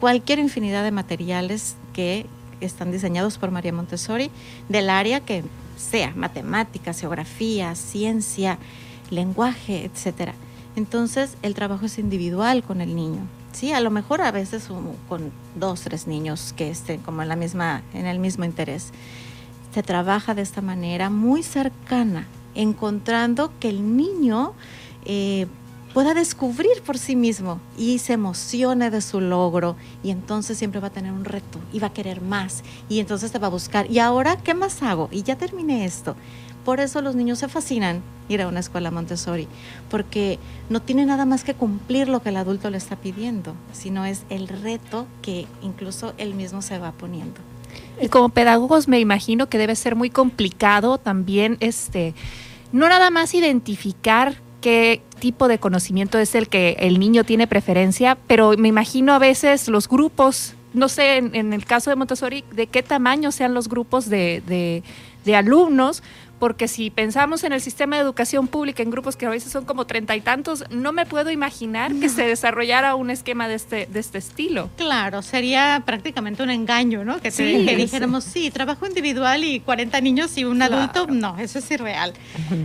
cualquier 0.00 0.38
infinidad 0.38 0.84
de 0.84 0.92
materiales 0.92 1.76
que 1.92 2.26
están 2.60 2.92
diseñados 2.92 3.38
por 3.38 3.50
María 3.50 3.72
Montessori 3.72 4.30
del 4.68 4.90
área 4.90 5.20
que 5.20 5.42
sea, 5.76 6.12
matemáticas, 6.14 7.00
geografía, 7.00 7.74
ciencia, 7.74 8.58
lenguaje, 9.10 9.84
etcétera. 9.84 10.34
Entonces, 10.76 11.36
el 11.42 11.54
trabajo 11.54 11.86
es 11.86 11.98
individual 11.98 12.62
con 12.62 12.80
el 12.80 12.94
niño. 12.94 13.20
Sí, 13.52 13.72
a 13.72 13.80
lo 13.80 13.90
mejor 13.90 14.22
a 14.22 14.30
veces 14.30 14.68
con 15.08 15.30
dos, 15.54 15.82
tres 15.82 16.06
niños 16.06 16.54
que 16.56 16.70
estén 16.70 17.00
como 17.00 17.22
en 17.22 17.28
la 17.28 17.36
misma, 17.36 17.82
en 17.92 18.06
el 18.06 18.18
mismo 18.18 18.44
interés. 18.44 18.90
Se 19.72 19.82
trabaja 19.82 20.34
de 20.34 20.42
esta 20.42 20.60
manera 20.60 21.10
muy 21.10 21.42
cercana, 21.42 22.26
encontrando 22.54 23.52
que 23.58 23.70
el 23.70 23.96
niño 23.96 24.52
eh, 25.04 25.46
pueda 25.94 26.14
descubrir 26.14 26.82
por 26.84 26.98
sí 26.98 27.16
mismo 27.16 27.60
y 27.76 27.98
se 27.98 28.14
emocione 28.14 28.90
de 28.90 29.00
su 29.00 29.20
logro 29.20 29.76
y 30.02 30.10
entonces 30.10 30.58
siempre 30.58 30.80
va 30.80 30.88
a 30.88 30.92
tener 30.92 31.12
un 31.12 31.24
reto 31.24 31.58
y 31.72 31.80
va 31.80 31.88
a 31.88 31.92
querer 31.92 32.20
más 32.20 32.62
y 32.88 33.00
entonces 33.00 33.32
te 33.32 33.38
va 33.38 33.48
a 33.48 33.50
buscar. 33.50 33.90
¿Y 33.90 33.98
ahora 33.98 34.36
qué 34.36 34.54
más 34.54 34.82
hago? 34.82 35.08
Y 35.10 35.22
ya 35.22 35.36
terminé 35.36 35.84
esto. 35.84 36.16
Por 36.64 36.78
eso 36.78 37.02
los 37.02 37.16
niños 37.16 37.40
se 37.40 37.48
fascinan 37.48 38.02
ir 38.28 38.40
a 38.40 38.48
una 38.48 38.60
escuela 38.60 38.92
Montessori, 38.92 39.48
porque 39.90 40.38
no 40.70 40.80
tiene 40.80 41.04
nada 41.04 41.24
más 41.26 41.42
que 41.42 41.54
cumplir 41.54 42.08
lo 42.08 42.22
que 42.22 42.28
el 42.28 42.36
adulto 42.36 42.70
le 42.70 42.78
está 42.78 42.96
pidiendo, 42.96 43.54
sino 43.72 44.04
es 44.04 44.22
el 44.30 44.46
reto 44.46 45.06
que 45.22 45.46
incluso 45.60 46.14
él 46.18 46.34
mismo 46.34 46.62
se 46.62 46.78
va 46.78 46.92
poniendo. 46.92 47.40
Como 48.10 48.30
pedagogos 48.30 48.88
me 48.88 49.00
imagino 49.00 49.48
que 49.48 49.58
debe 49.58 49.76
ser 49.76 49.96
muy 49.96 50.10
complicado 50.10 50.98
también 50.98 51.56
este 51.60 52.14
no 52.72 52.88
nada 52.88 53.10
más 53.10 53.34
identificar 53.34 54.36
qué 54.60 55.02
tipo 55.18 55.46
de 55.46 55.58
conocimiento 55.58 56.18
es 56.18 56.34
el 56.34 56.48
que 56.48 56.76
el 56.80 56.98
niño 56.98 57.24
tiene 57.24 57.46
preferencia, 57.46 58.16
pero 58.26 58.56
me 58.56 58.68
imagino 58.68 59.12
a 59.12 59.18
veces 59.18 59.68
los 59.68 59.88
grupos, 59.88 60.54
no 60.72 60.88
sé, 60.88 61.18
en, 61.18 61.52
el 61.52 61.66
caso 61.66 61.90
de 61.90 61.96
Montessori, 61.96 62.44
de 62.52 62.66
qué 62.68 62.82
tamaño 62.82 63.30
sean 63.30 63.52
los 63.52 63.68
grupos 63.68 64.08
de, 64.08 64.42
de, 64.46 64.82
de 65.24 65.36
alumnos, 65.36 66.02
porque 66.42 66.66
si 66.66 66.90
pensamos 66.90 67.44
en 67.44 67.52
el 67.52 67.60
sistema 67.60 67.94
de 67.94 68.02
educación 68.02 68.48
pública 68.48 68.82
en 68.82 68.90
grupos 68.90 69.14
que 69.14 69.26
a 69.26 69.30
veces 69.30 69.52
son 69.52 69.64
como 69.64 69.86
treinta 69.86 70.16
y 70.16 70.20
tantos, 70.20 70.64
no 70.70 70.90
me 70.90 71.06
puedo 71.06 71.30
imaginar 71.30 71.94
que 71.94 72.08
se 72.08 72.26
desarrollara 72.26 72.96
un 72.96 73.10
esquema 73.10 73.46
de 73.46 73.54
este, 73.54 73.86
de 73.86 74.00
este 74.00 74.18
estilo. 74.18 74.68
Claro, 74.76 75.22
sería 75.22 75.84
prácticamente 75.86 76.42
un 76.42 76.50
engaño, 76.50 77.04
¿no? 77.04 77.20
Que, 77.20 77.30
dijéramos, 77.30 78.24
sí, 78.24 78.50
trabajo 78.50 78.88
individual 78.88 79.44
y 79.44 79.60
40 79.60 80.00
niños 80.00 80.36
y 80.36 80.44
un 80.44 80.60
adulto, 80.62 81.06
no, 81.06 81.38
eso 81.38 81.60
es 81.60 81.70
irreal. 81.70 82.12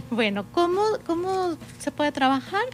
bueno, 0.10 0.48
¿cómo, 0.54 0.82
¿cómo 1.06 1.56
se 1.78 1.92
puede 1.92 2.12
trabajar? 2.12 2.66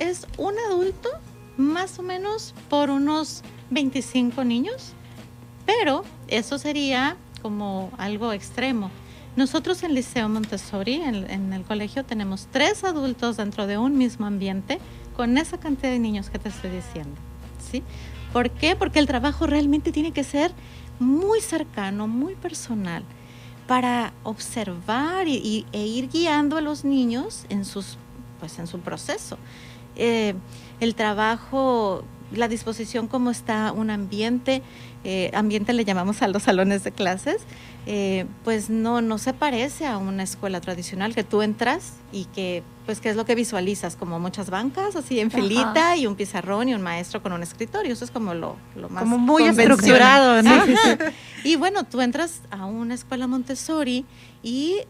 Es 0.00 0.26
un 0.36 0.52
adulto 0.68 1.08
más 1.56 1.98
o 1.98 2.02
menos 2.02 2.52
por 2.68 2.90
unos 2.90 3.42
25 3.70 4.44
niños, 4.44 4.92
pero 5.64 6.04
eso 6.28 6.58
sería 6.58 7.16
como 7.40 7.90
algo 7.96 8.34
extremo. 8.34 8.90
Nosotros 9.36 9.82
en 9.82 9.94
Liceo 9.94 10.30
Montessori, 10.30 10.94
en, 10.94 11.52
el 11.52 11.62
colegio, 11.64 12.04
tenemos 12.04 12.48
tres 12.50 12.84
adultos 12.84 13.36
dentro 13.36 13.66
de 13.66 13.76
un 13.76 13.98
mismo 13.98 14.24
ambiente 14.24 14.78
con 15.14 15.36
esa 15.36 15.58
cantidad 15.58 15.90
de 15.90 15.98
niños 15.98 16.30
que 16.30 16.38
te 16.38 16.48
estoy 16.48 16.70
diciendo. 16.70 17.14
¿sí? 17.70 17.82
¿Por 18.32 18.50
qué? 18.50 18.76
Porque 18.76 18.98
el 18.98 19.06
trabajo 19.06 19.46
realmente 19.46 19.92
tiene 19.92 20.12
que 20.12 20.24
ser 20.24 20.52
muy 20.98 21.42
cercano, 21.42 22.08
muy 22.08 22.34
personal, 22.34 23.04
para 23.66 24.14
observar 24.22 25.28
y, 25.28 25.66
e 25.70 25.86
ir 25.86 26.08
guiando 26.08 26.56
a 26.56 26.62
los 26.62 26.86
niños 26.86 27.44
en, 27.50 27.66
sus, 27.66 27.98
pues, 28.40 28.58
en 28.58 28.66
su 28.66 28.80
proceso. 28.80 29.36
Eh, 29.96 30.34
el 30.80 30.94
trabajo, 30.94 32.04
la 32.32 32.48
disposición, 32.48 33.06
cómo 33.06 33.30
está 33.30 33.72
un 33.72 33.90
ambiente, 33.90 34.62
eh, 35.08 35.30
ambiente 35.34 35.72
le 35.72 35.84
llamamos 35.84 36.20
a 36.20 36.26
los 36.26 36.42
salones 36.42 36.82
de 36.82 36.90
clases, 36.90 37.36
eh, 37.86 38.26
pues 38.42 38.70
no, 38.70 39.02
no 39.02 39.18
se 39.18 39.32
parece 39.32 39.86
a 39.86 39.98
una 39.98 40.24
escuela 40.24 40.60
tradicional 40.60 41.14
que 41.14 41.22
tú 41.22 41.42
entras 41.42 41.92
y 42.10 42.24
que, 42.24 42.64
pues, 42.86 42.98
¿qué 42.98 43.10
es 43.10 43.14
lo 43.14 43.24
que 43.24 43.36
visualizas? 43.36 43.94
Como 43.94 44.18
muchas 44.18 44.50
bancas, 44.50 44.96
así 44.96 45.20
en 45.20 45.30
filita 45.30 45.96
y 45.96 46.08
un 46.08 46.16
pizarrón 46.16 46.68
y 46.70 46.74
un 46.74 46.82
maestro 46.82 47.22
con 47.22 47.32
un 47.32 47.44
escritorio. 47.44 47.92
Eso 47.92 48.04
es 48.04 48.10
como 48.10 48.34
lo, 48.34 48.56
lo 48.74 48.88
más 48.88 49.04
Como 49.04 49.16
muy 49.16 49.44
estructurado, 49.44 50.42
¿no? 50.42 50.64
y 51.44 51.54
bueno, 51.54 51.84
tú 51.84 52.00
entras 52.00 52.40
a 52.50 52.66
una 52.66 52.94
escuela 52.94 53.28
Montessori 53.28 54.04
y 54.42 54.80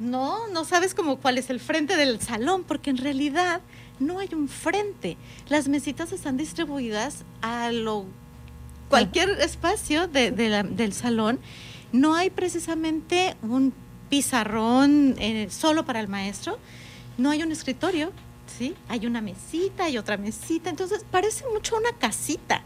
no, 0.00 0.48
no 0.48 0.64
sabes 0.64 0.94
como 0.94 1.18
cuál 1.18 1.36
es 1.36 1.50
el 1.50 1.60
frente 1.60 1.98
del 1.98 2.22
salón, 2.22 2.64
porque 2.64 2.88
en 2.88 2.96
realidad 2.96 3.60
no 4.00 4.18
hay 4.18 4.30
un 4.32 4.48
frente. 4.48 5.18
Las 5.50 5.68
mesitas 5.68 6.10
están 6.12 6.38
distribuidas 6.38 7.26
a 7.42 7.70
lo 7.70 8.06
cualquier 8.92 9.30
espacio 9.40 10.06
del 10.06 10.92
salón 10.92 11.40
no 11.92 12.14
hay 12.14 12.28
precisamente 12.28 13.34
un 13.40 13.72
pizarrón 14.10 15.14
eh, 15.18 15.48
solo 15.48 15.86
para 15.86 15.98
el 15.98 16.08
maestro, 16.08 16.58
no 17.16 17.30
hay 17.30 17.42
un 17.42 17.52
escritorio, 17.52 18.12
¿sí? 18.58 18.74
Hay 18.88 19.06
una 19.06 19.22
mesita 19.22 19.88
y 19.88 19.96
otra 19.96 20.18
mesita, 20.18 20.68
entonces 20.68 21.06
parece 21.10 21.42
mucho 21.54 21.78
una 21.78 21.92
casita. 21.98 22.64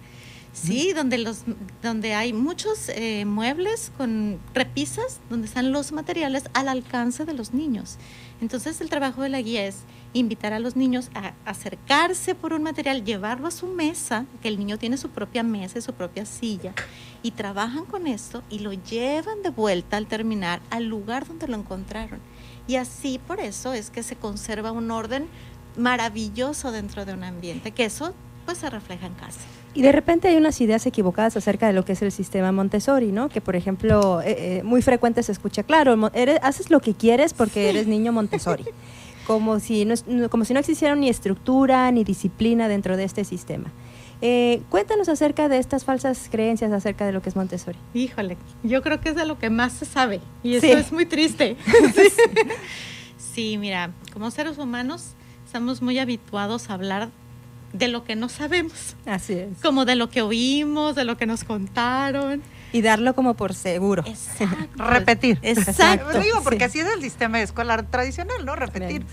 Sí, 0.53 0.93
donde, 0.95 1.19
los, 1.19 1.43
donde 1.81 2.15
hay 2.15 2.33
muchos 2.33 2.89
eh, 2.89 3.25
muebles 3.25 3.93
con 3.97 4.41
repisas, 4.53 5.21
donde 5.31 5.47
están 5.47 5.71
los 5.71 5.93
materiales 5.93 6.45
al 6.55 6.69
alcance 6.69 7.25
de 7.25 7.35
los 7.35 7.55
niños. 7.55 7.99
Entonces 8.41 8.81
el 8.81 8.91
trabajo 8.91 9.23
de 9.23 9.29
la 9.29 9.41
guía 9.41 9.67
es 9.67 9.79
invitar 10.13 10.53
a 10.53 10.61
los 10.61 10.77
niños 10.77 11.11
a 11.15 11.33
acercarse 11.45 12.35
por 12.35 12.53
un 12.53 12.63
material, 12.63 13.05
llevarlo 13.05 13.49
a 13.49 13.51
su 13.51 13.67
mesa, 13.67 14.27
que 14.43 14.49
el 14.49 14.59
niño 14.59 14.79
tiene 14.79 14.97
su 14.97 15.11
propia 15.11 15.43
mesa 15.43 15.79
y 15.79 15.83
su 15.83 15.93
propia 15.93 16.27
silla, 16.27 16.75
y 17.23 17.33
trabajan 17.33 17.85
con 17.85 18.07
esto 18.07 18.43
y 18.51 18.61
lo 18.61 18.73
llevan 18.73 19.43
de 19.43 19.51
vuelta 19.51 19.97
al 19.97 20.07
terminar 20.07 20.61
al 20.71 20.87
lugar 20.87 21.27
donde 21.27 21.49
lo 21.49 21.57
encontraron. 21.57 22.21
Y 22.67 22.77
así 22.77 23.21
por 23.27 23.41
eso 23.41 23.73
es 23.73 23.91
que 23.91 24.03
se 24.03 24.17
conserva 24.17 24.73
un 24.73 24.91
orden 24.91 25.29
maravilloso 25.77 26.73
dentro 26.73 27.05
de 27.05 27.13
un 27.13 27.25
ambiente, 27.25 27.71
que 27.71 27.85
eso 27.85 28.15
pues 28.45 28.59
se 28.59 28.71
refleja 28.71 29.07
en 29.07 29.15
casa. 29.15 29.41
Y 29.77 29.83
de 29.83 29.93
repente 29.93 30.29
hay 30.29 30.37
unas 30.37 30.59
ideas 30.63 30.87
equivocadas 30.87 31.37
acerca 31.37 31.67
de 31.67 31.75
lo 31.75 31.85
que 31.85 31.93
es 31.93 32.01
el 32.01 32.11
sistema 32.11 32.51
Montessori, 32.51 33.13
¿no? 33.13 33.29
Que 33.29 33.43
por 33.43 33.57
ejemplo, 33.57 34.23
eh, 34.23 34.37
eh, 34.39 34.63
muy 34.63 34.81
frecuente 34.81 35.23
se 35.23 35.33
escucha, 35.33 35.65
claro, 35.65 36.11
eres, 36.15 36.39
haces 36.43 36.71
lo 36.71 36.81
que 36.81 36.95
quieres 36.95 37.35
porque 37.35 37.69
eres 37.69 37.87
niño 37.87 38.11
Montessori. 38.11 38.65
como 39.27 39.61
si 39.61 39.85
no, 39.85 39.95
como 40.31 40.47
si 40.47 40.55
no 40.55 40.61
existiera 40.61 40.95
ni 40.95 41.11
estructura 41.11 41.91
ni 41.91 42.05
disciplina 42.05 42.69
dentro 42.69 42.97
de 42.97 43.05
este 43.05 43.25
sistema. 43.25 43.71
Eh, 44.23 44.63
cuéntanos 44.71 45.11
acerca 45.11 45.47
de 45.51 45.59
estas 45.59 45.85
falsas 45.85 46.29
creencias 46.31 46.73
acerca 46.73 47.05
de 47.05 47.13
lo 47.13 47.21
que 47.21 47.29
es 47.29 47.37
Montessori. 47.37 47.79
Híjole, 47.93 48.39
yo 48.63 48.81
creo 48.81 49.03
que 49.03 49.11
es 49.11 49.15
de 49.15 49.27
lo 49.27 49.39
que 49.39 49.51
más 49.51 49.75
se 49.75 49.85
sabe 49.85 50.23
y 50.43 50.55
eso 50.55 50.69
es 50.69 50.91
muy 50.91 51.05
triste. 51.05 51.59
sí, 53.19 53.59
mira, 53.59 53.91
como 54.15 54.31
seres 54.31 54.57
humanos 54.57 55.17
estamos 55.45 55.83
muy 55.83 55.99
habituados 55.99 56.71
a 56.71 56.73
hablar 56.73 57.11
de 57.79 57.89
lo 57.89 58.05
que 58.05 58.17
no 58.17 58.29
sabemos. 58.29 58.97
Así 59.07 59.35
es. 59.35 59.59
Como 59.63 59.85
de 59.85 59.97
lo 59.97 60.09
que 60.09 60.23
oímos, 60.23 60.95
de 60.95 61.05
lo 61.05 61.17
que 61.17 61.27
nos 61.27 61.45
contaron. 61.45 62.43
Y 62.73 62.83
darlo 62.83 63.15
como 63.15 63.35
por 63.35 63.55
seguro. 63.55 64.05
Exacto. 64.07 64.85
Repetir. 64.85 65.39
Exacto. 65.43 66.21
Digo, 66.21 66.43
porque 66.43 66.65
así 66.65 66.81
es 66.81 66.89
el 66.89 67.01
sistema 67.01 67.41
escolar 67.41 67.89
tradicional, 67.91 68.45
¿no? 68.45 68.57
Repetir. 68.57 69.05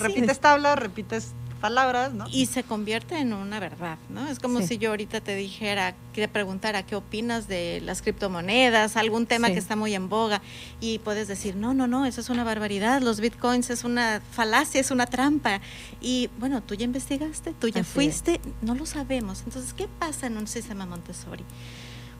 repites 0.00 0.40
tablas, 0.40 0.78
repites 0.78 1.32
palabras, 1.68 2.12
¿no? 2.12 2.26
Y 2.30 2.46
se 2.46 2.62
convierte 2.62 3.18
en 3.18 3.32
una 3.32 3.58
verdad, 3.58 3.98
¿no? 4.08 4.28
Es 4.28 4.38
como 4.38 4.62
si 4.62 4.78
yo 4.78 4.90
ahorita 4.90 5.20
te 5.20 5.34
dijera, 5.34 5.94
te 6.12 6.28
preguntara 6.28 6.84
qué 6.84 6.94
opinas 6.94 7.48
de 7.48 7.80
las 7.84 8.02
criptomonedas, 8.02 8.96
algún 8.96 9.26
tema 9.26 9.48
que 9.48 9.58
está 9.58 9.74
muy 9.74 9.94
en 9.94 10.08
boga, 10.08 10.40
y 10.80 10.98
puedes 11.00 11.26
decir, 11.26 11.56
no, 11.56 11.74
no, 11.74 11.86
no, 11.86 12.06
eso 12.06 12.20
es 12.20 12.30
una 12.30 12.44
barbaridad, 12.44 13.02
los 13.02 13.20
bitcoins 13.20 13.70
es 13.70 13.84
una 13.84 14.20
falacia, 14.30 14.80
es 14.80 14.90
una 14.90 15.06
trampa. 15.06 15.60
Y 16.00 16.30
bueno, 16.38 16.62
tú 16.62 16.74
ya 16.74 16.84
investigaste, 16.84 17.52
tú 17.52 17.68
ya 17.68 17.82
fuiste, 17.82 18.40
no 18.62 18.74
lo 18.74 18.86
sabemos. 18.86 19.42
Entonces, 19.44 19.72
¿qué 19.72 19.88
pasa 19.88 20.26
en 20.26 20.36
un 20.36 20.46
sistema 20.46 20.86
Montessori? 20.86 21.44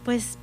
Pues 0.05 0.39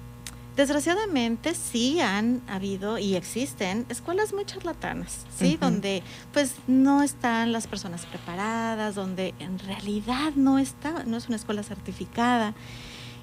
Desgraciadamente 0.55 1.55
sí 1.55 1.99
han 1.99 2.41
habido 2.47 2.99
y 2.99 3.15
existen 3.15 3.87
escuelas 3.89 4.33
muy 4.33 4.45
charlatanas, 4.45 5.25
¿sí? 5.35 5.57
Donde 5.59 6.03
pues 6.31 6.55
no 6.67 7.01
están 7.01 7.51
las 7.51 7.65
personas 7.65 8.05
preparadas, 8.05 8.93
donde 8.93 9.33
en 9.39 9.57
realidad 9.57 10.33
no 10.35 10.59
está, 10.59 11.05
no 11.05 11.17
es 11.17 11.27
una 11.27 11.37
escuela 11.37 11.63
certificada. 11.63 12.53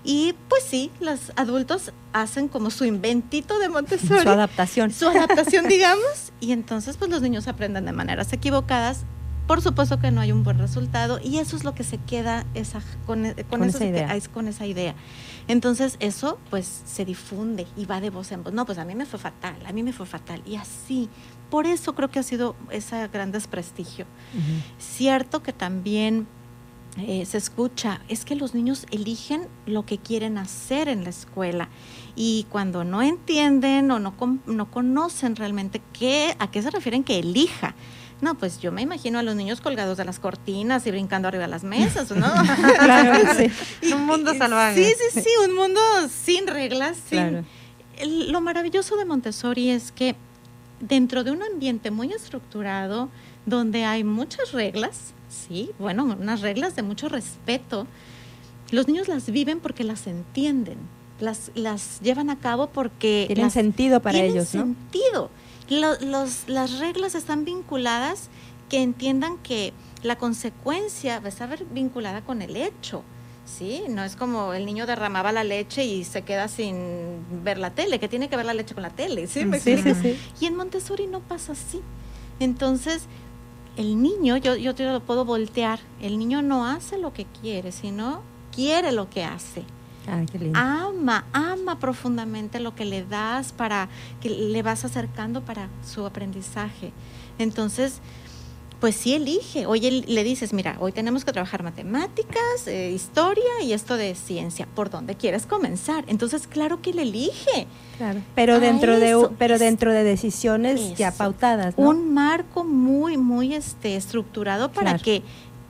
Y 0.02 0.34
pues 0.48 0.64
sí, 0.64 0.90
los 0.98 1.32
adultos 1.36 1.92
hacen 2.12 2.48
como 2.48 2.70
su 2.70 2.84
inventito 2.84 3.58
de 3.58 3.68
Montessori. 3.68 4.22
Su 4.22 4.28
adaptación. 4.28 4.90
Su 4.92 5.08
adaptación, 5.08 5.68
digamos. 5.68 6.32
Y 6.40 6.52
entonces 6.52 6.96
pues 6.96 7.10
los 7.10 7.22
niños 7.22 7.46
aprenden 7.48 7.84
de 7.84 7.92
maneras 7.92 8.32
equivocadas. 8.32 9.04
Por 9.46 9.62
supuesto 9.62 9.98
que 9.98 10.10
no 10.10 10.20
hay 10.20 10.32
un 10.32 10.44
buen 10.44 10.58
resultado 10.58 11.20
y 11.22 11.38
eso 11.38 11.56
es 11.56 11.64
lo 11.64 11.74
que 11.74 11.82
se 11.82 11.98
queda 11.98 12.46
esa, 12.54 12.80
con, 13.04 13.34
con, 13.48 13.64
esa 13.64 13.84
idea. 13.84 14.16
con 14.32 14.46
esa 14.46 14.64
idea. 14.64 14.94
Entonces 15.50 15.96
eso 15.98 16.38
pues 16.48 16.82
se 16.84 17.04
difunde 17.04 17.66
y 17.76 17.84
va 17.84 18.00
de 18.00 18.10
voz 18.10 18.30
en 18.30 18.44
voz. 18.44 18.52
No, 18.52 18.64
pues 18.64 18.78
a 18.78 18.84
mí 18.84 18.94
me 18.94 19.04
fue 19.04 19.18
fatal, 19.18 19.56
a 19.66 19.72
mí 19.72 19.82
me 19.82 19.92
fue 19.92 20.06
fatal. 20.06 20.40
Y 20.46 20.54
así, 20.54 21.08
por 21.50 21.66
eso 21.66 21.96
creo 21.96 22.08
que 22.08 22.20
ha 22.20 22.22
sido 22.22 22.54
ese 22.70 23.08
gran 23.08 23.32
desprestigio. 23.32 24.06
Cierto 24.78 25.42
que 25.42 25.52
también 25.52 26.28
eh, 26.98 27.26
se 27.26 27.36
escucha, 27.36 28.00
es 28.06 28.24
que 28.24 28.36
los 28.36 28.54
niños 28.54 28.86
eligen 28.92 29.48
lo 29.66 29.84
que 29.84 29.98
quieren 29.98 30.38
hacer 30.38 30.86
en 30.86 31.02
la 31.02 31.10
escuela 31.10 31.68
y 32.22 32.44
cuando 32.50 32.84
no 32.84 33.00
entienden 33.00 33.90
o 33.90 33.98
no, 33.98 34.12
no 34.44 34.70
conocen 34.70 35.36
realmente 35.36 35.80
qué, 35.98 36.36
a 36.38 36.50
qué 36.50 36.60
se 36.60 36.70
refieren 36.70 37.02
que 37.02 37.18
elija, 37.18 37.74
No, 38.20 38.34
pues 38.34 38.60
yo 38.60 38.72
me 38.72 38.82
imagino 38.82 39.18
a 39.18 39.22
los 39.22 39.34
niños 39.36 39.62
colgados 39.62 39.96
de 39.96 40.04
las 40.04 40.18
cortinas 40.18 40.86
y 40.86 40.90
brincando 40.90 41.28
arriba 41.28 41.44
de 41.44 41.50
las 41.50 41.64
mesas, 41.64 42.10
¿no? 42.10 42.30
claro, 42.78 43.26
sí. 43.80 43.94
un 43.94 44.04
mundo 44.04 44.34
salvaje. 44.34 44.84
Sí, 44.84 44.92
sí, 45.12 45.22
sí, 45.22 45.30
un 45.48 45.56
mundo 45.56 45.80
sin 46.10 46.46
reglas. 46.46 46.98
Sin... 47.08 47.46
lo 48.04 48.40
maravilloso 48.42 48.98
de 48.98 49.06
Montessori 49.06 49.70
es 49.70 49.90
que 49.90 50.14
dentro 50.78 51.24
de 51.24 51.30
un 51.30 51.42
ambiente 51.42 51.90
muy 51.90 52.12
estructurado, 52.12 53.08
donde 53.46 53.86
hay 53.86 54.04
muchas 54.04 54.52
reglas, 54.52 55.14
sí, 55.30 55.70
bueno, 55.78 56.04
unas 56.04 56.42
reglas 56.42 56.76
de 56.76 56.82
mucho 56.82 57.08
respeto, 57.08 57.86
los 58.72 58.88
niños 58.88 59.08
las 59.08 59.30
viven 59.30 59.58
porque 59.58 59.84
las 59.84 60.06
entienden, 60.06 60.76
las, 61.20 61.50
las 61.54 62.00
llevan 62.00 62.30
a 62.30 62.38
cabo 62.38 62.68
porque... 62.68 63.24
Tienen 63.28 63.50
sentido 63.50 64.00
para 64.00 64.18
ellos, 64.18 64.54
¿no? 64.54 64.62
sentido 64.62 65.30
las 65.70 66.78
reglas 66.78 67.14
están 67.14 67.44
vinculadas 67.44 68.28
que 68.68 68.82
entiendan 68.82 69.38
que 69.38 69.72
la 70.02 70.16
consecuencia 70.16 71.20
va 71.20 71.26
a 71.26 71.28
estar 71.28 71.64
vinculada 71.72 72.22
con 72.22 72.42
el 72.42 72.56
hecho. 72.56 73.02
¿sí? 73.44 73.82
No 73.88 74.04
es 74.04 74.16
como 74.16 74.52
el 74.52 74.66
niño 74.66 74.86
derramaba 74.86 75.32
la 75.32 75.44
leche 75.44 75.84
y 75.84 76.04
se 76.04 76.22
queda 76.22 76.48
sin 76.48 77.24
ver 77.42 77.58
la 77.58 77.70
tele, 77.70 77.98
que 77.98 78.08
tiene 78.08 78.28
que 78.28 78.36
ver 78.36 78.46
la 78.46 78.54
leche 78.54 78.74
con 78.74 78.82
la 78.82 78.90
tele, 78.90 79.26
¿sí? 79.26 79.44
sí, 79.60 79.76
sí, 79.78 80.18
Y 80.40 80.46
en 80.46 80.56
Montessori 80.56 81.06
no 81.06 81.20
pasa 81.20 81.52
así. 81.52 81.80
Entonces, 82.38 83.04
el 83.76 84.00
niño, 84.00 84.36
yo, 84.36 84.56
yo 84.56 84.74
te 84.74 84.84
lo 84.84 85.00
puedo 85.00 85.24
voltear, 85.24 85.80
el 86.00 86.18
niño 86.18 86.42
no 86.42 86.66
hace 86.66 86.98
lo 86.98 87.12
que 87.12 87.26
quiere, 87.40 87.72
sino 87.72 88.22
quiere 88.54 88.92
lo 88.92 89.10
que 89.10 89.24
hace. 89.24 89.64
Ama, 90.54 91.24
ama 91.32 91.78
profundamente 91.78 92.60
lo 92.60 92.74
que 92.74 92.84
le 92.84 93.04
das 93.04 93.52
para 93.52 93.88
que 94.20 94.30
le 94.30 94.62
vas 94.62 94.84
acercando 94.84 95.42
para 95.42 95.68
su 95.84 96.04
aprendizaje. 96.04 96.92
Entonces, 97.38 98.00
pues 98.80 98.96
sí 98.96 99.14
elige. 99.14 99.66
Hoy 99.66 99.80
le 99.80 100.24
dices, 100.24 100.52
mira, 100.52 100.76
hoy 100.80 100.92
tenemos 100.92 101.24
que 101.24 101.32
trabajar 101.32 101.62
matemáticas, 101.62 102.66
eh, 102.66 102.90
historia 102.90 103.62
y 103.62 103.72
esto 103.74 103.96
de 103.96 104.14
ciencia. 104.14 104.66
¿Por 104.74 104.88
dónde 104.90 105.14
quieres 105.14 105.46
comenzar? 105.46 106.04
Entonces, 106.08 106.46
claro 106.46 106.80
que 106.80 106.90
él 106.90 106.98
elige. 106.98 107.66
Claro. 107.98 108.20
Pero 108.34 108.58
dentro 108.58 108.98
de 108.98 109.28
pero 109.38 109.58
dentro 109.58 109.92
de 109.92 110.02
decisiones 110.02 110.96
ya 110.96 111.12
pautadas, 111.12 111.74
Un 111.76 112.14
marco 112.14 112.64
muy 112.64 113.18
muy 113.18 113.54
este 113.54 113.96
estructurado 113.96 114.72
para 114.72 114.98
que 114.98 115.22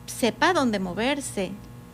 sepa 0.06 0.52
dónde 0.52 0.78
moverse, 0.78 1.50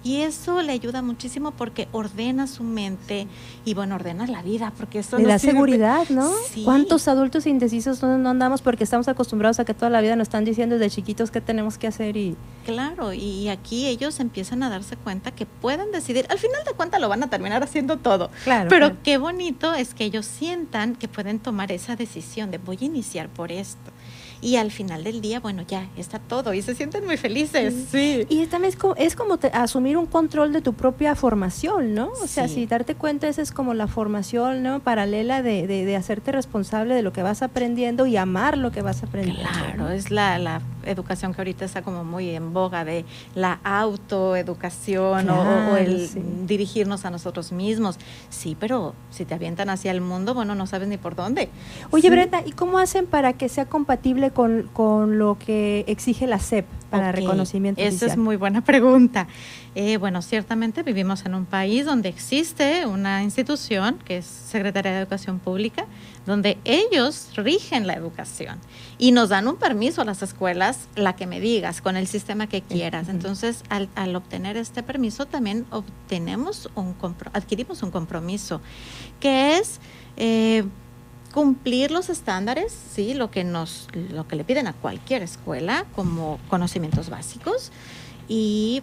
y 0.07 0.23
eso 0.23 0.63
le 0.63 0.71
ayuda 0.71 1.03
muchísimo 1.03 1.51
porque 1.51 1.89
ordena 1.91 2.47
su 2.47 2.63
mente 2.63 3.27
y 3.65 3.75
bueno, 3.75 3.97
ordena 3.97 4.25
la 4.29 4.41
vida, 4.41 4.73
porque 4.79 5.01
eso... 5.01 5.19
Le 5.19 5.27
da 5.27 5.41
seguridad, 5.41 6.09
¿no? 6.11 6.31
¿Cuántos 6.65 7.09
adultos 7.09 7.45
indecisos 7.45 8.05
no, 8.05 8.29
andamos 8.29 8.63
porque 8.63 8.85
estamos 8.85 9.09
acostumbrados 9.09 9.59
a 9.59 9.65
que 9.65 9.75
toda 9.75 9.91
la 9.91 10.01
vida 10.01 10.15
nos 10.15 10.27
están 10.27 10.45
diciendo 10.45 10.79
desde 10.79 10.95
chiquitos 10.95 11.33
qué 11.33 11.41
tenemos 11.41 11.77
que 11.77 11.89
hacer 11.89 12.17
y... 12.17 12.37
Claro, 12.65 13.13
y 13.15 13.49
aquí 13.49 13.89
ellos 13.89 14.21
empiezan 14.21 14.63
a 14.63 14.71
darse 14.71 14.97
cuenta 14.97 15.33
que 15.33 15.45
pueden 15.45 15.91
decidir, 15.91 16.25
al 16.29 16.39
final 16.39 16.63
de 16.65 16.75
cuentas 16.75 17.01
lo 17.01 17.09
van 17.09 17.25
a 17.25 17.29
terminar 17.29 17.65
haciendo 17.65 17.97
todo. 17.97 18.31
Claro. 18.45 18.69
Pero 18.71 19.03
qué 19.03 19.19
bonito 19.19 19.75
es 19.75 19.93
que 19.93 20.05
ellos 20.05 20.25
sientan 20.25 20.95
que 20.95 21.09
pueden 21.09 21.41
tomar 21.41 21.73
esa 21.73 21.97
decisión 21.97 22.53
de 22.53 22.59
voy 22.59 22.79
a 22.81 22.85
iniciar 22.85 23.29
por 23.29 23.51
esto 23.51 23.91
y 24.40 24.57
al 24.57 24.71
final 24.71 25.05
del 25.05 25.21
día, 25.21 25.40
bueno, 25.40 25.62
ya 25.66 25.88
está 25.97 26.19
todo 26.19 26.55
y 26.55 26.62
se 26.62 26.75
sienten 26.75 27.07
muy 27.07 27.16
felices. 27.16 27.75
Sí. 27.90 28.26
Y 28.28 28.47
también 28.47 28.71
es 28.73 28.76
como, 28.76 28.95
es 28.97 29.16
como 29.16 29.38
asumir 29.52 29.97
un 29.97 30.07
control 30.07 30.52
de 30.52 30.61
tu 30.61 30.75
propia 30.75 31.14
formación, 31.14 31.95
¿no? 31.95 32.11
O 32.23 32.26
sea, 32.26 32.49
si 32.49 32.66
darte 32.66 32.95
cuenta, 32.95 33.28
esa 33.28 33.43
es 33.43 33.52
como 33.52 33.75
la 33.75 33.87
formación, 33.87 34.62
¿no? 34.62 34.81
Paralela 34.81 35.43
de, 35.43 35.66
de, 35.66 35.97
hacerte 35.97 36.33
responsable 36.33 36.95
de 36.95 37.02
lo 37.02 37.12
que 37.12 37.23
vas 37.23 37.43
aprendiendo 37.43 38.07
y 38.07 38.16
amar 38.16 38.59
lo 38.59 38.71
que 38.71 38.83
vas 38.83 39.02
aprendiendo. 39.02 39.49
Claro, 39.49 39.90
es 39.90 40.11
la, 40.11 40.38
la 40.38 40.61
educación 40.85 41.35
que 41.35 41.40
ahorita 41.40 41.64
está 41.64 41.83
como 41.83 42.05
muy 42.05 42.31
en 42.31 42.52
boga 42.52 42.85
de 42.85 43.05
la 43.35 43.61
autoeducación 43.64 45.31
o, 45.31 45.76
el 45.76 46.47
dirigirnos 46.47 47.05
a 47.05 47.11
nosotros 47.11 47.52
mismos. 47.52 47.97
Sí, 48.28 48.57
pero 48.59 48.95
si 49.11 49.25
te 49.25 49.35
avientan 49.35 49.71
hacia 49.71 49.90
el 49.90 50.00
mundo, 50.00 50.35
bueno, 50.35 50.55
no 50.55 50.66
sabes 50.66 50.88
ni 50.88 50.97
por 50.97 51.14
dónde. 51.14 51.49
Oye, 51.90 52.11
Brenda, 52.11 52.43
¿y 52.45 52.52
cómo 52.52 52.78
hacen 52.78 53.07
para 53.07 53.33
que 53.33 53.49
sea 53.49 53.66
compatible 53.66 54.25
con, 54.30 54.68
con 54.73 55.19
lo 55.19 55.39
que 55.39 55.84
exige 55.86 56.26
la 56.26 56.39
SEP 56.39 56.67
para 56.91 57.12
reconocimiento 57.12 57.80
Esa 57.80 58.06
es 58.06 58.17
muy 58.17 58.36
buena 58.36 58.62
pregunta. 58.62 59.26
Eh, 59.75 59.99
bueno, 59.99 60.23
ciertamente 60.23 60.82
vivimos 60.82 61.26
en 61.26 61.34
un 61.34 61.45
país 61.45 61.84
donde 61.84 62.08
existe 62.08 62.86
una 62.86 63.23
institución 63.23 63.99
que 64.04 64.19
es 64.19 64.25
Secretaría 64.25 64.93
de 64.93 64.99
Educación 65.00 65.39
Pública, 65.39 65.86
donde 66.25 66.58
ellos 66.65 67.30
rigen 67.36 67.86
la 67.86 67.95
educación 67.95 68.58
y 68.99 69.12
nos 69.12 69.28
dan 69.28 69.49
un 69.49 69.56
permiso 69.56 70.00
a 70.00 70.04
las 70.04 70.23
escuelas, 70.23 70.89
la 70.95 71.15
que 71.15 71.26
me 71.26 71.41
digas, 71.41 71.82
con 71.82 71.97
el 71.97 72.06
sistema 72.06 72.47
que 72.47 72.62
quieras. 72.62 73.08
Entonces, 73.08 73.65
al, 73.69 73.89
al 73.95 74.17
obtener 74.17 74.56
este 74.56 74.82
permiso, 74.82 75.26
también 75.26 75.67
obtenemos 75.71 76.71
un 76.75 76.95
adquirimos 77.32 77.82
un 77.82 77.91
compromiso, 77.91 78.60
que 79.21 79.58
es 79.58 79.80
eh, 80.17 80.65
cumplir 81.37 81.91
los 81.91 82.09
estándares, 82.09 82.75
sí, 82.95 83.13
lo 83.13 83.31
que 83.31 83.45
nos, 83.45 83.89
lo 83.93 84.27
que 84.27 84.37
le 84.37 84.45
piden 84.45 84.69
a 84.69 84.73
cualquier 84.73 85.23
escuela 85.23 85.85
como 85.95 86.41
conocimientos 86.49 87.11
básicos. 87.11 87.73
Y 88.27 88.83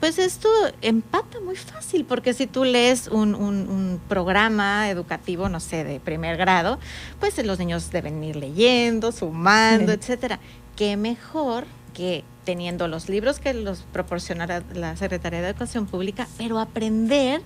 pues 0.00 0.18
esto 0.18 0.48
empata 0.80 1.40
muy 1.40 1.56
fácil, 1.56 2.06
porque 2.06 2.32
si 2.32 2.46
tú 2.46 2.64
lees 2.64 3.08
un, 3.08 3.34
un, 3.34 4.00
programa 4.08 4.88
educativo, 4.88 5.50
no 5.50 5.60
sé, 5.60 5.84
de 5.84 6.00
primer 6.00 6.38
grado, 6.38 6.78
pues 7.20 7.36
los 7.44 7.58
niños 7.58 7.90
deben 7.90 8.24
ir 8.24 8.36
leyendo, 8.36 9.12
sumando, 9.12 9.92
etcétera. 9.92 10.40
Qué 10.76 10.96
mejor 10.96 11.66
que 11.92 12.24
teniendo 12.46 12.88
los 12.88 13.10
libros 13.10 13.40
que 13.40 13.52
los 13.52 13.80
proporcionará 13.92 14.62
la 14.72 14.96
Secretaría 14.96 15.42
de 15.42 15.48
Educación 15.48 15.84
Pública, 15.84 16.26
pero 16.38 16.60
aprender, 16.60 17.42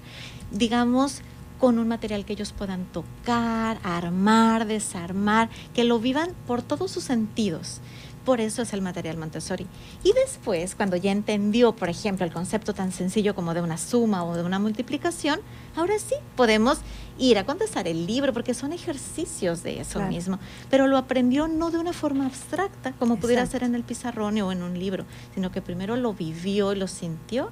digamos, 0.53 1.23
con 1.59 1.79
un 1.79 1.89
material 1.89 2.25
que 2.25 2.35
ellos 2.35 2.53
puedan 2.53 2.85
tocar, 2.87 3.79
armar, 3.83 4.67
desarmar, 4.67 5.49
que 5.75 5.85
lo 5.85 5.99
vivan 5.99 6.31
por 6.47 6.63
todos 6.63 6.91
sus 6.91 7.05
sentidos. 7.05 7.81
Por 8.25 8.41
eso 8.41 8.63
es 8.63 8.73
el 8.73 8.81
material 8.81 9.19
Montessori. 9.19 9.67
Y 10.03 10.13
después, 10.15 10.75
cuando 10.75 10.97
ya 10.97 11.13
entendió, 11.13 11.77
por 11.77 11.91
ejemplo, 11.91 12.25
el 12.25 12.33
concepto 12.33 12.73
tan 12.73 12.91
sencillo 12.91 13.35
como 13.35 13.53
de 13.53 13.61
una 13.61 13.77
suma 13.77 14.25
o 14.25 14.35
de 14.35 14.43
una 14.43 14.59
multiplicación, 14.59 15.41
ahora 15.77 15.99
sí 15.99 16.15
podemos 16.35 16.79
ir 17.19 17.37
a 17.39 17.45
contestar 17.45 17.87
el 17.87 18.07
libro, 18.07 18.33
porque 18.33 18.55
son 18.55 18.73
ejercicios 18.73 19.63
de 19.63 19.81
eso 19.81 20.01
mismo. 20.01 20.39
Pero 20.71 20.87
lo 20.87 20.97
aprendió 20.97 21.49
no 21.49 21.71
de 21.71 21.79
una 21.79 21.93
forma 21.93 22.25
abstracta, 22.25 22.93
como 22.93 23.17
pudiera 23.17 23.45
ser 23.45 23.63
en 23.63 23.75
el 23.75 23.85
pizarrón 23.85 24.41
o 24.41 24.53
en 24.53 24.63
un 24.63 24.79
libro, 24.79 25.05
sino 25.35 25.53
que 25.53 25.61
primero 25.61 25.97
lo 25.97 26.15
vivió 26.15 26.73
y 26.73 26.77
lo 26.77 26.89
sintió 26.89 27.51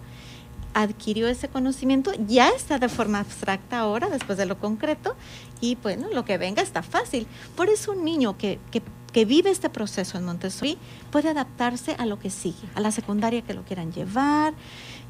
adquirió 0.74 1.28
ese 1.28 1.48
conocimiento, 1.48 2.12
ya 2.26 2.48
está 2.50 2.78
de 2.78 2.88
forma 2.88 3.18
abstracta 3.20 3.78
ahora, 3.78 4.08
después 4.08 4.38
de 4.38 4.46
lo 4.46 4.58
concreto, 4.58 5.16
y 5.60 5.76
bueno, 5.76 6.08
lo 6.12 6.24
que 6.24 6.38
venga 6.38 6.62
está 6.62 6.82
fácil. 6.82 7.26
Por 7.56 7.68
eso 7.68 7.92
un 7.92 8.04
niño 8.04 8.36
que, 8.38 8.58
que 8.70 8.82
que 9.12 9.24
vive 9.24 9.50
este 9.50 9.68
proceso 9.68 10.18
en 10.18 10.24
Montessori 10.24 10.78
puede 11.10 11.28
adaptarse 11.28 11.94
a 11.98 12.06
lo 12.06 12.18
que 12.18 12.30
sigue, 12.30 12.66
a 12.74 12.80
la 12.80 12.90
secundaria 12.90 13.42
que 13.42 13.54
lo 13.54 13.62
quieran 13.62 13.92
llevar, 13.92 14.54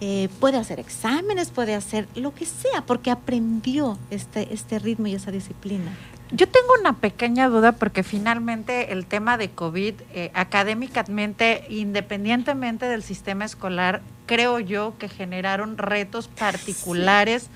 eh, 0.00 0.28
puede 0.40 0.58
hacer 0.58 0.80
exámenes, 0.80 1.50
puede 1.50 1.74
hacer 1.74 2.08
lo 2.16 2.34
que 2.34 2.44
sea, 2.44 2.84
porque 2.84 3.10
aprendió 3.10 3.98
este, 4.10 4.52
este 4.52 4.78
ritmo 4.78 5.06
y 5.06 5.14
esa 5.14 5.30
disciplina. 5.30 5.96
Yo 6.34 6.48
tengo 6.48 6.68
una 6.80 6.94
pequeña 6.94 7.50
duda 7.50 7.72
porque 7.72 8.02
finalmente 8.02 8.92
el 8.92 9.04
tema 9.04 9.36
de 9.36 9.50
COVID, 9.50 9.94
eh, 10.14 10.30
académicamente, 10.32 11.66
independientemente 11.68 12.86
del 12.86 13.02
sistema 13.02 13.44
escolar, 13.44 14.00
creo 14.24 14.58
yo 14.58 14.94
que 14.98 15.10
generaron 15.10 15.76
retos 15.76 16.28
particulares 16.28 17.50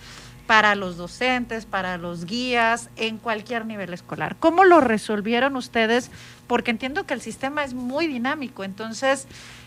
para 0.47 0.75
los 0.75 0.99
docentes, 0.99 1.65
para 1.65 1.97
los 1.97 2.27
guías, 2.27 2.91
en 2.97 3.17
cualquier 3.17 3.65
nivel 3.65 3.95
escolar. 3.95 4.37
¿Cómo 4.39 4.65
lo 4.65 4.83
resolvieron 4.83 5.57
ustedes? 5.57 6.11
Porque 6.47 6.71
entiendo 6.71 7.07
que 7.07 7.15
el 7.15 7.23
sistema 7.23 7.65
es 7.65 7.73
muy 7.73 8.07
dinámico, 8.07 8.63
entonces 8.63 9.27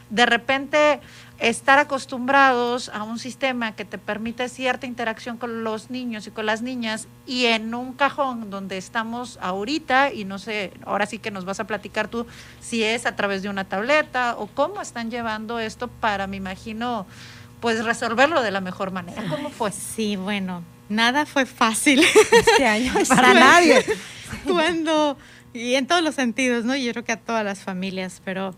de 0.09 0.25
repente 0.25 0.99
estar 1.39 1.79
acostumbrados 1.79 2.89
a 2.89 3.03
un 3.03 3.17
sistema 3.17 3.73
que 3.75 3.85
te 3.85 3.97
permite 3.97 4.49
cierta 4.49 4.85
interacción 4.85 5.37
con 5.37 5.63
los 5.63 5.89
niños 5.89 6.27
y 6.27 6.31
con 6.31 6.45
las 6.45 6.61
niñas 6.61 7.07
y 7.25 7.45
en 7.45 7.73
un 7.73 7.93
cajón 7.93 8.49
donde 8.49 8.77
estamos 8.77 9.39
ahorita 9.41 10.11
y 10.11 10.25
no 10.25 10.37
sé, 10.37 10.73
ahora 10.85 11.05
sí 11.05 11.17
que 11.19 11.31
nos 11.31 11.45
vas 11.45 11.59
a 11.59 11.65
platicar 11.65 12.09
tú 12.09 12.25
si 12.59 12.83
es 12.83 13.05
a 13.05 13.15
través 13.15 13.41
de 13.41 13.49
una 13.49 13.63
tableta 13.63 14.35
o 14.37 14.47
cómo 14.47 14.81
están 14.81 15.11
llevando 15.11 15.59
esto 15.59 15.87
para, 15.87 16.27
me 16.27 16.37
imagino, 16.37 17.05
pues 17.61 17.83
resolverlo 17.85 18.41
de 18.41 18.51
la 18.51 18.61
mejor 18.61 18.91
manera. 18.91 19.23
¿Cómo 19.29 19.49
fue? 19.49 19.71
Sí, 19.71 20.17
bueno, 20.17 20.63
nada 20.89 21.25
fue 21.25 21.45
fácil 21.45 22.03
este 22.31 22.65
año 22.65 22.93
para 23.07 23.33
nadie. 23.33 23.85
Cuando, 24.45 25.17
y 25.53 25.75
en 25.75 25.87
todos 25.87 26.03
los 26.03 26.15
sentidos, 26.15 26.65
¿no? 26.65 26.75
Yo 26.75 26.91
creo 26.91 27.05
que 27.05 27.13
a 27.13 27.19
todas 27.19 27.45
las 27.45 27.59
familias, 27.59 28.21
pero 28.25 28.53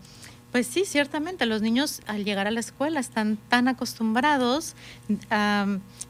pues 0.52 0.66
sí, 0.66 0.84
ciertamente, 0.84 1.46
los 1.46 1.62
niños 1.62 2.02
al 2.06 2.24
llegar 2.24 2.46
a 2.46 2.50
la 2.50 2.60
escuela 2.60 3.00
están 3.00 3.38
tan 3.48 3.68
acostumbrados 3.68 4.74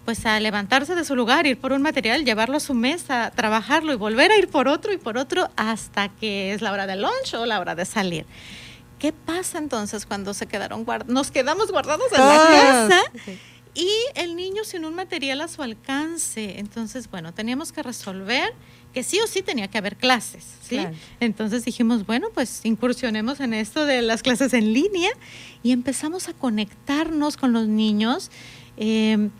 pues 0.04 0.26
a 0.26 0.40
levantarse 0.40 0.94
de 0.94 1.04
su 1.04 1.16
lugar, 1.16 1.46
ir 1.46 1.58
por 1.58 1.72
un 1.72 1.80
material, 1.80 2.24
llevarlo 2.24 2.56
a 2.56 2.60
su 2.60 2.74
mesa, 2.74 3.32
trabajarlo 3.34 3.92
y 3.92 3.96
volver 3.96 4.32
a 4.32 4.36
ir 4.36 4.48
por 4.48 4.68
otro 4.68 4.92
y 4.92 4.98
por 4.98 5.16
otro 5.16 5.48
hasta 5.56 6.08
que 6.08 6.52
es 6.52 6.60
la 6.60 6.72
hora 6.72 6.86
del 6.86 7.02
lunch 7.02 7.34
o 7.34 7.46
la 7.46 7.60
hora 7.60 7.74
de 7.74 7.84
salir 7.84 8.26
¿qué 9.02 9.12
pasa 9.12 9.58
entonces 9.58 10.06
cuando 10.06 10.32
se 10.32 10.46
quedaron? 10.46 10.86
Nos 11.08 11.32
quedamos 11.32 11.72
guardados 11.72 12.06
en 12.12 12.20
la 12.20 12.36
casa. 12.36 13.02
Y 13.74 13.90
el 14.14 14.36
niño 14.36 14.62
sin 14.62 14.84
un 14.84 14.94
material 14.94 15.40
a 15.40 15.48
su 15.48 15.60
alcance. 15.60 16.60
Entonces, 16.60 17.10
bueno, 17.10 17.34
teníamos 17.34 17.72
que 17.72 17.82
resolver 17.82 18.54
que 18.92 19.02
sí 19.02 19.18
o 19.20 19.26
sí 19.26 19.42
tenía 19.42 19.68
que 19.68 19.78
haber 19.78 19.96
clases, 19.96 20.44
¿sí? 20.62 20.78
Entonces 21.20 21.64
dijimos, 21.64 22.06
bueno, 22.06 22.28
pues 22.34 22.60
incursionemos 22.64 23.40
en 23.40 23.54
esto 23.54 23.86
de 23.86 24.02
las 24.02 24.22
clases 24.22 24.52
en 24.52 24.72
línea 24.72 25.10
y 25.62 25.72
empezamos 25.72 26.28
a 26.28 26.34
conectarnos 26.34 27.36
con 27.36 27.52
los 27.52 27.68
niños, 27.68 28.30
eh, 28.76 29.30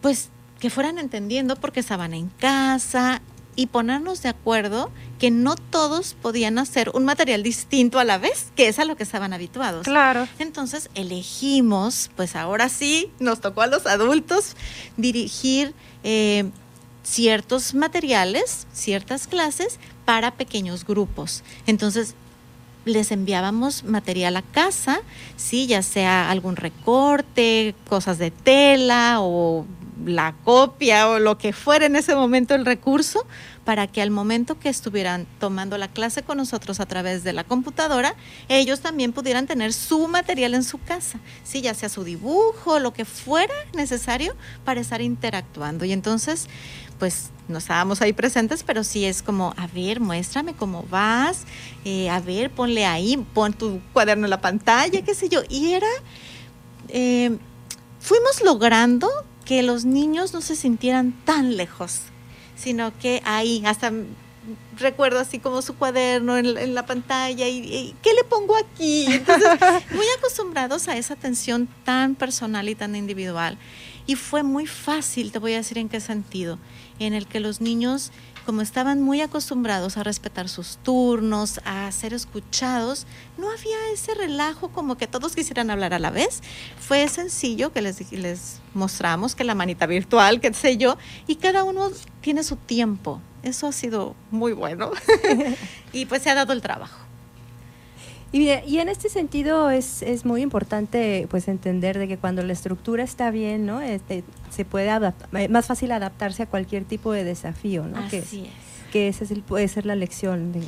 pues 0.00 0.30
que 0.58 0.70
fueran 0.70 0.98
entendiendo 0.98 1.56
porque 1.56 1.80
estaban 1.80 2.14
en 2.14 2.28
casa 2.28 3.20
y 3.56 3.66
ponernos 3.66 4.22
de 4.22 4.28
acuerdo 4.28 4.90
que 5.18 5.30
no 5.30 5.54
todos 5.54 6.16
podían 6.20 6.58
hacer 6.58 6.90
un 6.94 7.04
material 7.04 7.42
distinto 7.42 7.98
a 7.98 8.04
la 8.04 8.18
vez, 8.18 8.48
que 8.56 8.68
es 8.68 8.78
a 8.78 8.84
lo 8.84 8.96
que 8.96 9.04
estaban 9.04 9.32
habituados. 9.32 9.84
Claro. 9.84 10.26
Entonces 10.38 10.90
elegimos, 10.94 12.10
pues 12.16 12.34
ahora 12.34 12.68
sí, 12.68 13.10
nos 13.20 13.40
tocó 13.40 13.62
a 13.62 13.66
los 13.66 13.86
adultos 13.86 14.56
dirigir 14.96 15.74
eh, 16.02 16.50
ciertos 17.04 17.74
materiales, 17.74 18.66
ciertas 18.72 19.28
clases 19.28 19.78
para 20.04 20.32
pequeños 20.32 20.84
grupos. 20.84 21.44
Entonces, 21.66 22.14
les 22.84 23.12
enviábamos 23.12 23.84
material 23.84 24.36
a 24.36 24.42
casa, 24.42 25.00
sí, 25.36 25.66
ya 25.66 25.82
sea 25.82 26.30
algún 26.30 26.56
recorte, 26.56 27.74
cosas 27.88 28.18
de 28.18 28.30
tela 28.30 29.18
o 29.20 29.64
la 30.04 30.34
copia 30.44 31.08
o 31.08 31.18
lo 31.18 31.38
que 31.38 31.52
fuera 31.52 31.86
en 31.86 31.96
ese 31.96 32.14
momento 32.14 32.54
el 32.54 32.66
recurso 32.66 33.24
para 33.64 33.86
que 33.86 34.02
al 34.02 34.10
momento 34.10 34.58
que 34.58 34.68
estuvieran 34.68 35.26
tomando 35.40 35.78
la 35.78 35.88
clase 35.88 36.22
con 36.22 36.36
nosotros 36.36 36.80
a 36.80 36.86
través 36.86 37.24
de 37.24 37.32
la 37.32 37.44
computadora, 37.44 38.14
ellos 38.48 38.80
también 38.80 39.12
pudieran 39.12 39.46
tener 39.46 39.72
su 39.72 40.06
material 40.06 40.54
en 40.54 40.64
su 40.64 40.78
casa, 40.78 41.18
sí, 41.44 41.62
ya 41.62 41.72
sea 41.72 41.88
su 41.88 42.04
dibujo, 42.04 42.78
lo 42.78 42.92
que 42.92 43.04
fuera 43.04 43.54
necesario 43.74 44.36
para 44.64 44.80
estar 44.80 45.00
interactuando. 45.00 45.84
Y 45.84 45.92
entonces, 45.92 46.48
pues 46.98 47.30
no 47.48 47.58
estábamos 47.58 48.00
ahí 48.00 48.12
presentes, 48.12 48.62
pero 48.62 48.84
sí 48.84 49.04
es 49.04 49.22
como, 49.22 49.54
a 49.56 49.66
ver, 49.66 50.00
muéstrame 50.00 50.54
cómo 50.54 50.84
vas, 50.90 51.44
eh, 51.84 52.08
a 52.08 52.20
ver, 52.20 52.50
ponle 52.50 52.86
ahí, 52.86 53.16
pon 53.34 53.52
tu 53.52 53.80
cuaderno 53.92 54.26
en 54.26 54.30
la 54.30 54.40
pantalla, 54.40 55.02
qué 55.02 55.14
sé 55.14 55.28
yo. 55.28 55.42
Y 55.48 55.72
era, 55.72 55.88
eh, 56.88 57.36
fuimos 58.00 58.42
logrando 58.42 59.10
que 59.44 59.62
los 59.62 59.84
niños 59.84 60.32
no 60.32 60.40
se 60.40 60.56
sintieran 60.56 61.12
tan 61.24 61.56
lejos, 61.56 62.00
sino 62.56 62.96
que 62.98 63.20
ahí, 63.24 63.62
hasta 63.66 63.92
recuerdo 64.78 65.20
así 65.20 65.38
como 65.38 65.62
su 65.62 65.76
cuaderno 65.76 66.36
en, 66.36 66.74
la 66.74 66.86
pantalla 66.86 67.48
y, 67.48 67.94
¿qué 68.02 68.12
le 68.12 68.24
pongo 68.24 68.56
aquí? 68.56 69.06
Entonces, 69.08 69.48
muy 69.94 70.06
acostumbrados 70.18 70.88
a 70.88 70.96
esa 70.96 71.14
atención 71.14 71.68
tan 71.84 72.14
personal 72.14 72.68
y 72.68 72.74
tan 72.74 72.96
individual. 72.96 73.58
Y 74.06 74.16
fue 74.16 74.42
muy 74.42 74.66
fácil, 74.66 75.32
te 75.32 75.38
voy 75.38 75.54
a 75.54 75.58
decir 75.58 75.78
en 75.78 75.88
qué 75.88 76.00
sentido, 76.00 76.58
en 76.98 77.14
el 77.14 77.26
que 77.26 77.40
los 77.40 77.60
niños 77.60 78.12
como 78.44 78.60
estaban 78.60 79.00
muy 79.00 79.20
acostumbrados 79.20 79.96
a 79.96 80.02
respetar 80.02 80.48
sus 80.48 80.76
turnos, 80.78 81.60
a 81.64 81.90
ser 81.92 82.12
escuchados, 82.12 83.06
no 83.38 83.50
había 83.50 83.76
ese 83.92 84.14
relajo 84.14 84.68
como 84.68 84.96
que 84.96 85.06
todos 85.06 85.34
quisieran 85.34 85.70
hablar 85.70 85.94
a 85.94 85.98
la 85.98 86.10
vez. 86.10 86.42
Fue 86.78 87.08
sencillo 87.08 87.72
que 87.72 87.80
les, 87.80 88.60
mostramos 88.74 89.34
que 89.34 89.44
la 89.44 89.54
manita 89.54 89.86
virtual, 89.86 90.40
qué 90.40 90.52
sé 90.52 90.76
yo, 90.76 90.98
y 91.26 91.36
cada 91.36 91.64
uno 91.64 91.90
tiene 92.20 92.42
su 92.42 92.56
tiempo. 92.56 93.20
Eso 93.42 93.66
ha 93.66 93.72
sido 93.72 94.14
muy 94.30 94.52
bueno 94.52 94.90
y 95.92 96.06
pues 96.06 96.22
se 96.22 96.30
ha 96.30 96.34
dado 96.34 96.52
el 96.52 96.60
trabajo. 96.60 97.03
Y, 98.34 98.50
y, 98.66 98.80
en 98.80 98.88
este 98.88 99.08
sentido 99.08 99.70
es, 99.70 100.02
es, 100.02 100.24
muy 100.24 100.42
importante 100.42 101.28
pues 101.30 101.46
entender 101.46 102.00
de 102.00 102.08
que 102.08 102.18
cuando 102.18 102.42
la 102.42 102.52
estructura 102.52 103.04
está 103.04 103.30
bien, 103.30 103.64
¿no? 103.64 103.80
Este, 103.80 104.24
se 104.50 104.64
puede 104.64 104.90
adaptar, 104.90 105.48
más 105.50 105.66
fácil 105.66 105.92
adaptarse 105.92 106.42
a 106.42 106.46
cualquier 106.46 106.84
tipo 106.84 107.12
de 107.12 107.22
desafío, 107.22 107.84
¿no? 107.84 107.96
Así 107.98 108.10
que, 108.10 108.18
es. 108.18 108.30
Que 108.90 109.06
esa 109.06 109.22
es 109.22 109.32
puede 109.46 109.68
ser 109.68 109.86
la 109.86 109.94
lección. 109.94 110.50
De, 110.50 110.62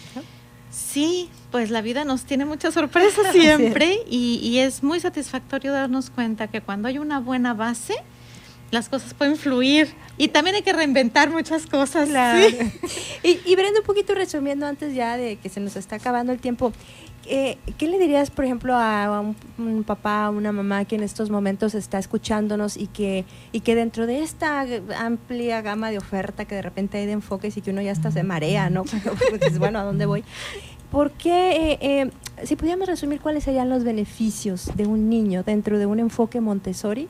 Sí, 0.71 1.29
pues 1.51 1.71
la 1.71 1.81
vida 1.81 2.05
nos 2.05 2.25
tiene 2.25 2.45
muchas 2.45 2.73
sorpresas 2.73 3.27
siempre 3.33 3.99
y, 4.09 4.39
y, 4.41 4.59
es 4.61 4.85
muy 4.85 5.01
satisfactorio 5.01 5.73
darnos 5.73 6.11
cuenta 6.11 6.47
que 6.47 6.61
cuando 6.61 6.87
hay 6.87 6.99
una 6.99 7.19
buena 7.19 7.53
base, 7.53 7.97
las 8.71 8.89
cosas 8.89 9.15
pueden 9.15 9.37
fluir 9.37 9.93
y 10.19 10.29
también 10.29 10.57
hay 10.57 10.63
que 10.63 10.73
reinventar 10.73 11.31
muchas 11.31 11.67
cosas. 11.67 12.09
¿sí? 12.09 12.59
y, 13.23 13.41
y 13.45 13.57
Brenda, 13.57 13.81
un 13.81 13.87
poquito 13.87 14.15
resumiendo 14.15 14.67
antes 14.67 14.95
ya 14.95 15.17
de 15.17 15.37
que 15.37 15.49
se 15.49 15.61
nos 15.61 15.77
está 15.77 15.97
acabando 15.97 16.33
el 16.33 16.39
tiempo, 16.39 16.73
eh, 17.29 17.59
¿qué 17.79 17.89
le 17.89 17.99
dirías, 17.99 18.31
por 18.31 18.45
ejemplo, 18.45 18.75
a 18.75 19.21
un, 19.59 19.85
papá, 19.85 20.27
a 20.27 20.31
una 20.31 20.53
mamá 20.53 20.85
que 20.85 20.97
en 20.97 21.03
estos 21.03 21.31
momentos 21.31 21.75
está 21.75 21.99
escuchándonos 21.99 22.77
y 22.77 22.87
que, 22.87 23.25
y 23.53 23.61
que 23.61 23.75
dentro 23.75 24.07
de 24.07 24.21
esta 24.21 24.65
amplia 24.99 25.63
gama 25.63 25.91
de 25.91 25.99
oferta 25.99 26.45
que 26.45 26.55
de 26.55 26.63
repente 26.63 26.99
hay 26.99 27.07
de 27.07 27.13
enfoques 27.13 27.57
y 27.57 27.63
que 27.63 27.71
uno 27.71 27.83
ya 27.83 27.93
hasta 27.93 28.11
se 28.11 28.23
marea, 28.23 28.71
¿no? 28.71 28.85
Pues, 29.39 29.59
bueno, 29.59 29.79
¿a 29.79 29.83
dónde 29.83 30.07
voy? 30.07 30.25
¿Por 30.91 31.11
qué, 31.13 31.73
eh, 31.73 31.79
eh, 31.81 32.11
si 32.45 32.57
pudiéramos 32.57 32.89
resumir 32.89 33.21
cuáles 33.21 33.45
serían 33.45 33.69
los 33.69 33.85
beneficios 33.85 34.71
de 34.77 34.87
un 34.87 35.09
niño 35.09 35.43
dentro 35.43 35.79
de 35.79 35.87
un 35.87 36.01
enfoque 36.01 36.41
Montessori? 36.41 37.09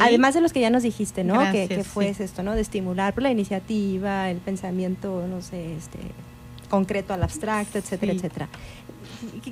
Además 0.00 0.34
de 0.34 0.40
los 0.40 0.52
que 0.52 0.60
ya 0.60 0.70
nos 0.70 0.82
dijiste, 0.84 1.24
¿no? 1.24 1.38
que, 1.50 1.82
fue 1.82 2.10
esto, 2.10 2.42
¿no? 2.42 2.54
De 2.54 2.60
estimular 2.60 3.12
por 3.12 3.24
la 3.24 3.30
iniciativa, 3.30 4.30
el 4.30 4.38
pensamiento, 4.38 5.26
no 5.28 5.42
sé, 5.42 5.74
este 5.74 5.98
concreto 6.68 7.14
al 7.14 7.22
abstracto, 7.22 7.78
etcétera, 7.78 8.12
etcétera. 8.12 8.48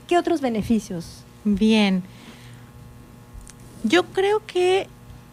¿Qué, 0.07 0.18
otros 0.18 0.40
beneficios? 0.40 1.24
Bien. 1.44 2.02
Yo 3.85 4.05
creo 4.07 4.42
que 4.46 4.88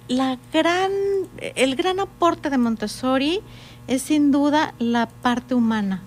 la 0.08 0.38
gran, 0.52 0.92
el 1.38 1.76
gran 1.76 2.00
aporte 2.00 2.50
de 2.50 2.58
Montessori 2.58 3.42
es 3.88 4.02
sin 4.04 4.32
duda 4.32 4.74
la 4.80 5.08
parte 5.08 5.56
humana, 5.56 6.02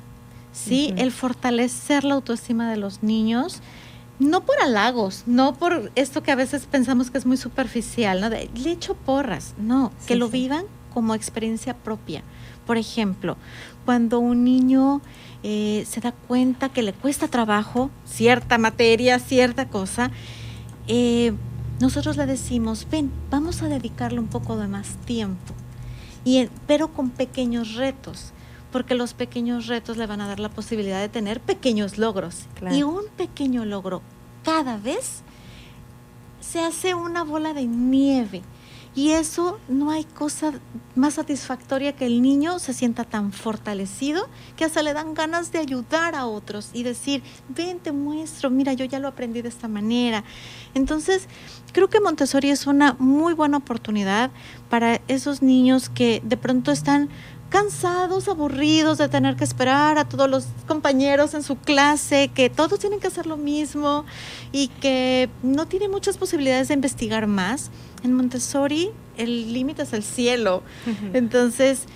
¿sí? 0.53 0.95
El 0.97 1.13
fortalecer 1.13 2.05
la 2.05 2.15
autoestima 2.15 2.71
de 2.71 2.77
los 2.77 3.03
niños, 3.03 3.61
no 4.19 4.43
por 4.43 4.61
halagos, 4.61 5.25
no 5.27 5.55
por 5.55 5.91
esto 5.95 6.23
que 6.23 6.33
a 6.33 6.37
veces 6.37 6.67
pensamos 6.67 7.11
que 7.11 7.19
es 7.19 7.27
muy 7.27 7.37
superficial, 7.37 8.21
¿no? 8.21 8.31
De, 8.31 8.49
le 8.55 8.71
echo 8.71 8.95
porras, 8.95 9.55
no, 9.59 9.93
que 10.07 10.17
lo 10.17 10.29
vivan 10.29 10.65
como 10.95 11.15
experiencia 11.15 11.75
propia. 11.75 12.23
Por 12.67 12.79
ejemplo, 12.79 13.37
cuando 13.85 14.19
un 14.19 14.45
niño 14.45 15.01
eh, 15.49 15.87
se 15.89 16.01
da 16.01 16.11
cuenta 16.11 16.71
que 16.71 16.83
le 16.83 16.93
cuesta 16.93 17.29
trabajo 17.29 17.89
cierta 18.05 18.59
materia, 18.59 19.21
cierta 19.21 19.69
cosa, 19.69 20.11
eh, 20.89 21.35
nosotros 21.79 22.17
le 22.17 22.27
decimos, 22.27 22.89
ven, 22.91 23.13
vamos 23.31 23.63
a 23.63 23.69
dedicarle 23.69 24.19
un 24.19 24.27
poco 24.27 24.57
de 24.57 24.67
más 24.67 24.97
tiempo, 25.05 25.55
y, 26.25 26.49
pero 26.67 26.89
con 26.89 27.11
pequeños 27.11 27.77
retos, 27.77 28.33
porque 28.73 28.97
los 28.97 29.15
pequeños 29.15 29.69
retos 29.69 29.97
le 29.99 30.09
van 30.09 30.21
a 30.21 30.27
dar 30.27 30.41
la 30.41 30.49
posibilidad 30.49 31.01
de 31.01 31.09
tener 31.09 31.41
pequeños 31.41 31.97
logros. 31.97 32.47
Y 32.73 32.83
un 32.83 33.05
pequeño 33.17 33.65
logro 33.65 34.03
cada 34.43 34.79
vez 34.79 35.23
se 36.41 36.59
hace 36.59 36.95
una 36.95 37.23
bola 37.23 37.55
de 37.55 37.67
nieve 37.67 38.43
y 38.97 39.11
eso 39.11 39.61
no 39.69 39.91
hay 39.91 40.05
cosa 40.05 40.55
más 40.95 41.15
satisfactoria 41.15 41.95
que 41.95 42.07
el 42.07 42.23
niño 42.23 42.59
se 42.59 42.73
sienta 42.73 43.05
tan 43.05 43.31
fortalecido 43.31 44.27
que 44.57 44.65
hasta 44.65 44.83
le 44.83 44.95
dan 44.95 45.13
ganas 45.13 45.53
de 45.53 45.59
ayudar 45.59 46.15
a 46.15 46.25
otros 46.25 46.71
y 46.73 46.83
decir, 46.83 47.23
ven, 47.51 47.79
te 47.79 47.93
muestro, 47.93 48.49
mira, 48.49 48.73
yo 48.73 48.87
ya 48.87 48.99
lo 48.99 49.09
aprendí 49.09 49.43
de 49.43 49.51
esta 49.51 49.69
manera. 49.69 50.25
Entonces, 50.73 51.29
creo 51.73 51.91
que 51.91 52.01
Montessori 52.01 52.49
es 52.49 52.67
una 52.67 52.97
muy 52.99 53.35
buena 53.35 53.59
oportunidad 53.59 54.31
para 54.71 55.03
esos 55.09 55.43
niños 55.43 55.91
que 55.91 56.23
de 56.25 56.39
pronto 56.39 56.73
están 56.73 57.11
cansados, 57.51 58.29
aburridos 58.29 58.99
de 58.99 59.09
tener 59.09 59.37
que 59.37 59.45
esperar 59.45 59.99
a 59.99 60.09
todos 60.09 60.29
los 60.29 60.47
compañeros 60.67 61.35
en 61.35 61.43
su 61.43 61.57
clase, 61.57 62.31
que 62.35 62.51
todos 62.51 62.79
tienen 62.79 63.01
que 63.01 63.07
hacer 63.07 63.27
lo 63.27 63.37
mismo 63.37 64.05
y 64.53 64.69
que 64.69 65.29
no 65.43 65.67
tienen 65.67 65.91
muchas 65.91 66.19
posibilidades 66.19 66.69
de 66.69 66.75
investigar 66.75 67.27
más. 67.27 67.71
En 68.03 68.13
Montessori 68.13 68.91
el 69.17 69.53
límite 69.53 69.83
es 69.83 69.93
el 69.93 70.03
cielo. 70.03 70.63
Entonces, 71.15 71.87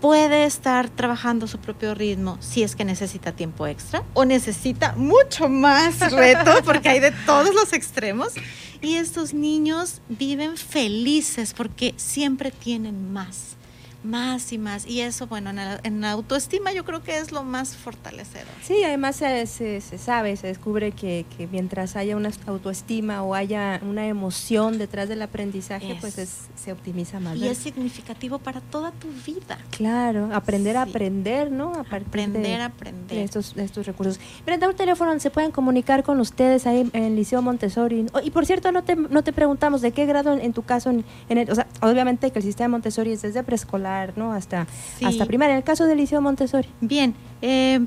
puede 0.00 0.44
estar 0.44 0.90
trabajando 0.90 1.46
su 1.46 1.58
propio 1.58 1.94
ritmo 1.94 2.36
si 2.40 2.62
es 2.62 2.74
que 2.74 2.84
necesita 2.84 3.32
tiempo 3.32 3.68
extra 3.68 4.02
o 4.14 4.24
necesita 4.24 4.94
mucho 4.96 5.48
más 5.48 6.00
reto 6.12 6.50
porque 6.64 6.88
hay 6.88 7.00
de 7.00 7.12
todos 7.24 7.54
los 7.54 7.72
extremos 7.72 8.32
y 8.80 8.96
estos 8.96 9.32
niños 9.32 10.00
viven 10.08 10.56
felices 10.56 11.54
porque 11.56 11.94
siempre 11.96 12.50
tienen 12.50 13.12
más 13.12 13.56
más 14.04 14.52
y 14.52 14.58
más. 14.58 14.86
Y 14.86 15.00
eso, 15.00 15.26
bueno, 15.26 15.50
en 15.50 16.00
la, 16.00 16.10
autoestima 16.12 16.72
yo 16.72 16.84
creo 16.84 17.02
que 17.02 17.18
es 17.18 17.32
lo 17.32 17.42
más 17.42 17.76
fortalecedor. 17.76 18.48
Sí, 18.62 18.82
además 18.84 19.16
se, 19.16 19.46
se, 19.46 19.80
sabe, 19.98 20.36
se 20.36 20.48
descubre 20.48 20.92
que, 20.92 21.24
que, 21.36 21.46
mientras 21.46 21.96
haya 21.96 22.16
una 22.16 22.30
autoestima 22.46 23.22
o 23.22 23.34
haya 23.34 23.80
una 23.82 24.06
emoción 24.06 24.78
detrás 24.78 25.08
del 25.08 25.22
aprendizaje, 25.22 25.96
pues 26.00 26.14
se 26.54 26.72
optimiza 26.72 27.20
más. 27.20 27.36
Y 27.36 27.48
es 27.48 27.58
significativo 27.58 28.38
para 28.38 28.60
toda 28.60 28.92
tu 28.92 29.08
vida. 29.26 29.58
Claro, 29.70 30.30
aprender 30.32 30.76
a 30.76 30.82
aprender, 30.82 31.50
¿no? 31.50 31.72
aprender 31.90 32.60
a 32.60 32.66
aprender. 32.66 33.18
estos, 33.18 33.56
estos 33.56 33.86
recursos. 33.86 34.18
Brenda, 34.44 34.68
un 34.68 34.76
teléfono 34.76 35.18
se 35.20 35.30
pueden 35.30 35.50
comunicar 35.50 36.02
con 36.02 36.20
ustedes 36.20 36.66
ahí 36.66 36.88
en 36.92 37.02
el 37.04 37.16
Liceo 37.16 37.42
Montessori. 37.42 38.06
Oh, 38.12 38.20
y 38.20 38.30
por 38.30 38.46
cierto, 38.46 38.72
no 38.72 38.82
te, 38.82 38.96
no 38.96 39.22
te 39.22 39.32
preguntamos 39.32 39.80
de 39.80 39.92
qué 39.92 40.06
grado 40.06 40.36
en, 40.36 40.52
tu 40.52 40.62
caso, 40.62 40.90
en, 40.90 41.04
el, 41.28 41.50
o 41.50 41.54
sea, 41.54 41.66
obviamente 41.80 42.30
que 42.30 42.38
el 42.38 42.44
sistema 42.44 42.68
Montessori 42.68 43.12
es 43.12 43.22
desde 43.22 43.42
preescolar 43.42 43.91
¿no? 44.16 44.32
Hasta, 44.32 44.66
hasta 45.04 45.26
primaria. 45.26 45.52
En 45.54 45.58
el 45.58 45.64
caso 45.64 45.86
del 45.86 45.98
Liceo 45.98 46.20
Montessori. 46.20 46.68
Bien, 46.80 47.14
eh, 47.40 47.80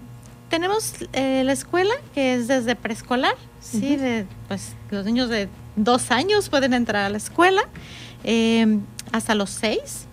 tenemos 0.50 0.94
eh, 1.14 1.44
la 1.44 1.54
escuela 1.54 1.94
que 2.14 2.36
es 2.36 2.48
desde 2.48 2.76
preescolar, 2.76 3.36
sí, 3.60 3.96
de, 3.96 4.26
pues 4.48 4.76
los 4.92 5.06
niños 5.06 5.30
de 5.30 5.50
dos 5.76 6.12
años 6.12 6.50
pueden 6.50 6.74
entrar 6.74 7.06
a 7.06 7.10
la 7.10 7.18
escuela 7.18 7.64
eh, 8.24 8.80
hasta 9.12 9.36
los 9.36 9.50
seis. 9.50 10.08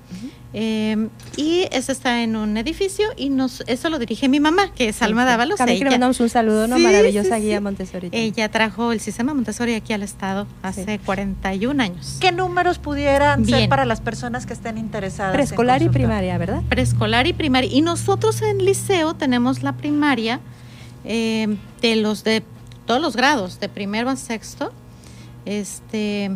Eh, 0.55 1.09
y 1.37 1.67
eso 1.71 1.93
está 1.93 2.23
en 2.23 2.37
un 2.37 2.59
edificio 2.59 3.09
y 3.17 3.31
nos 3.31 3.63
eso 3.67 3.89
lo 3.89 3.99
dirige 3.99 4.29
mi 4.29 4.39
mamá, 4.39 4.71
que 4.75 4.89
es 4.89 5.01
Alma 5.01 5.25
Dávalos. 5.25 5.57
También 5.57 5.77
ella, 5.79 5.85
le 5.87 5.91
mandamos 5.93 6.21
un 6.21 6.29
saludo, 6.29 6.69
¿no? 6.69 6.79
Maravillosa 6.79 7.39
guía 7.39 7.61
Montessori. 7.61 8.11
Ella 8.13 8.51
trajo 8.51 8.93
el 8.93 9.01
sistema 9.01 9.33
Montessori 9.33 9.75
aquí 9.75 9.93
al 9.93 10.03
estado 10.03 10.47
hace 10.63 10.99
41 10.99 11.83
años. 11.83 12.19
¿Qué 12.21 12.33
números 12.33 12.79
pudieran 12.79 13.45
ser 13.47 13.69
para 13.69 13.85
las 13.85 14.01
personas 14.01 14.45
que 14.45 14.53
estén 14.53 14.77
interesadas? 14.77 15.33
Preescolar 15.33 15.83
y 15.83 15.89
primaria, 15.89 16.37
¿verdad? 16.37 16.63
Preescolar 16.69 17.27
y 17.27 17.33
primaria. 17.33 17.71
Y 17.73 17.81
nosotros 17.81 18.43
en 18.43 18.65
liceo 18.65 19.15
tenemos 19.15 19.63
la 19.63 19.73
primaria 19.73 20.41
eh, 21.05 21.57
de 21.81 21.97
los 21.97 22.25
de 22.25 22.43
todos 22.87 23.01
los 23.01 23.17
grados, 23.17 23.59
de 23.59 23.69
primero 23.69 24.11
a 24.11 24.17
sexto. 24.17 24.73
Este 25.45 26.31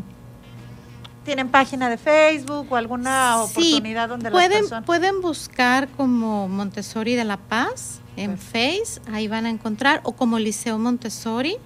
¿Tienen 1.27 1.49
página 1.49 1.91
de 1.91 1.99
Facebook 1.99 2.69
o 2.71 2.77
alguna 2.77 3.43
oportunidad 3.43 4.09
donde 4.09 4.31
pueden, 4.31 4.71
las 4.71 4.85
pueden 4.85 5.21
buscar 5.21 5.89
como 5.89 6.49
Montessori 6.49 7.17
de 7.17 7.25
La 7.25 7.37
Paz 7.37 7.99
en 8.17 8.39
Face, 8.39 9.01
ahí 9.13 9.27
van 9.27 9.45
a 9.45 9.51
encontrar, 9.51 10.01
o 10.05 10.13
como 10.13 10.39
Liceo 10.39 10.79
Montessori. 10.79 11.57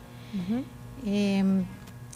Em, 1.05 1.67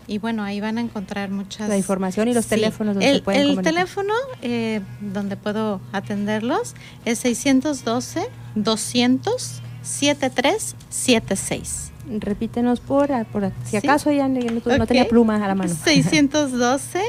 y 0.07 0.17
bueno, 0.17 0.43
ahí 0.43 0.59
van 0.61 0.79
a 0.79 0.81
encontrar 0.81 1.31
muchas... 1.31 1.69
La 1.69 1.77
información 1.77 2.29
y 2.29 2.35
los 2.35 2.47
teléfonos 2.47 2.95
donde 2.95 3.11
el, 3.11 3.23
pueden 3.23 3.43
El 3.43 3.61
teléfono 3.61 4.15
eh, 4.41 4.81
donde 5.01 5.37
puedo 5.37 5.83
atenderlos 5.93 6.75
es 7.05 7.19
612 7.19 8.27
200 8.55 9.61
7376. 9.83 11.93
Repítenos 12.21 12.81
por, 12.81 13.11
por 13.27 13.53
si 13.65 13.77
acaso 13.77 14.11
ya 14.11 14.29
no, 14.29 14.41
no 14.79 14.87
tenía 14.87 15.07
plumas 15.07 15.43
a 15.43 15.49
la 15.49 15.55
mano. 15.55 15.75
612 15.85 17.03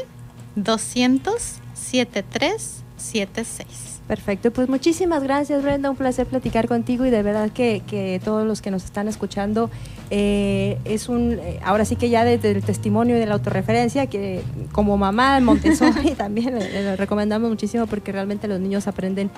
200 0.55 1.59
7376. 1.75 3.95
Perfecto, 4.07 4.51
pues 4.51 4.69
muchísimas 4.69 5.23
gracias 5.23 5.63
Brenda, 5.63 5.89
un 5.89 5.95
placer 5.95 6.27
platicar 6.27 6.67
contigo 6.67 7.07
y 7.07 7.09
de 7.09 7.23
verdad 7.23 7.49
que, 7.49 7.81
que 7.87 8.21
todos 8.23 8.45
los 8.45 8.61
que 8.61 8.69
nos 8.69 8.83
están 8.83 9.07
escuchando 9.07 9.71
eh, 10.11 10.77
es 10.85 11.09
un, 11.09 11.39
eh, 11.41 11.59
ahora 11.63 11.85
sí 11.85 11.95
que 11.95 12.11
ya 12.11 12.23
desde 12.23 12.51
el 12.51 12.63
testimonio 12.63 13.15
de 13.15 13.25
la 13.25 13.33
autorreferencia, 13.33 14.05
que 14.05 14.43
como 14.71 14.95
mamá 14.95 15.39
Montessori 15.39 16.11
también 16.17 16.59
le, 16.59 16.95
recomendamos 16.97 17.49
muchísimo 17.49 17.87
porque 17.87 18.11
realmente 18.11 18.47
los 18.47 18.59
niños 18.59 18.87
aprenden 18.87 19.31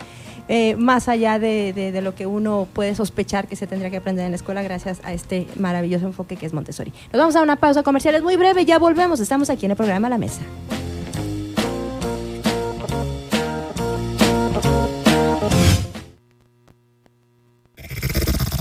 eh, 0.49 0.75
más 0.75 1.07
allá 1.07 1.39
de, 1.39 1.71
de, 1.71 2.01
lo 2.01 2.13
que 2.13 2.25
uno 2.25 2.67
puede 2.73 2.93
sospechar 2.93 3.47
que 3.47 3.55
se 3.55 3.67
tendría 3.67 3.89
que 3.89 3.97
aprender 3.97 4.25
en 4.25 4.31
la 4.31 4.35
escuela 4.35 4.63
gracias 4.63 4.99
a 5.05 5.13
este 5.13 5.47
maravilloso 5.55 6.07
enfoque 6.07 6.35
que 6.35 6.45
es 6.45 6.53
Montessori. 6.53 6.91
Nos 7.13 7.21
vamos 7.21 7.37
a 7.37 7.41
una 7.41 7.55
pausa 7.55 7.83
comercial, 7.83 8.15
es 8.15 8.23
muy 8.23 8.35
breve, 8.35 8.65
ya 8.65 8.79
volvemos, 8.79 9.21
estamos 9.21 9.49
aquí 9.49 9.65
en 9.65 9.71
el 9.71 9.77
programa 9.77 10.09
La 10.09 10.17
Mesa. 10.17 10.41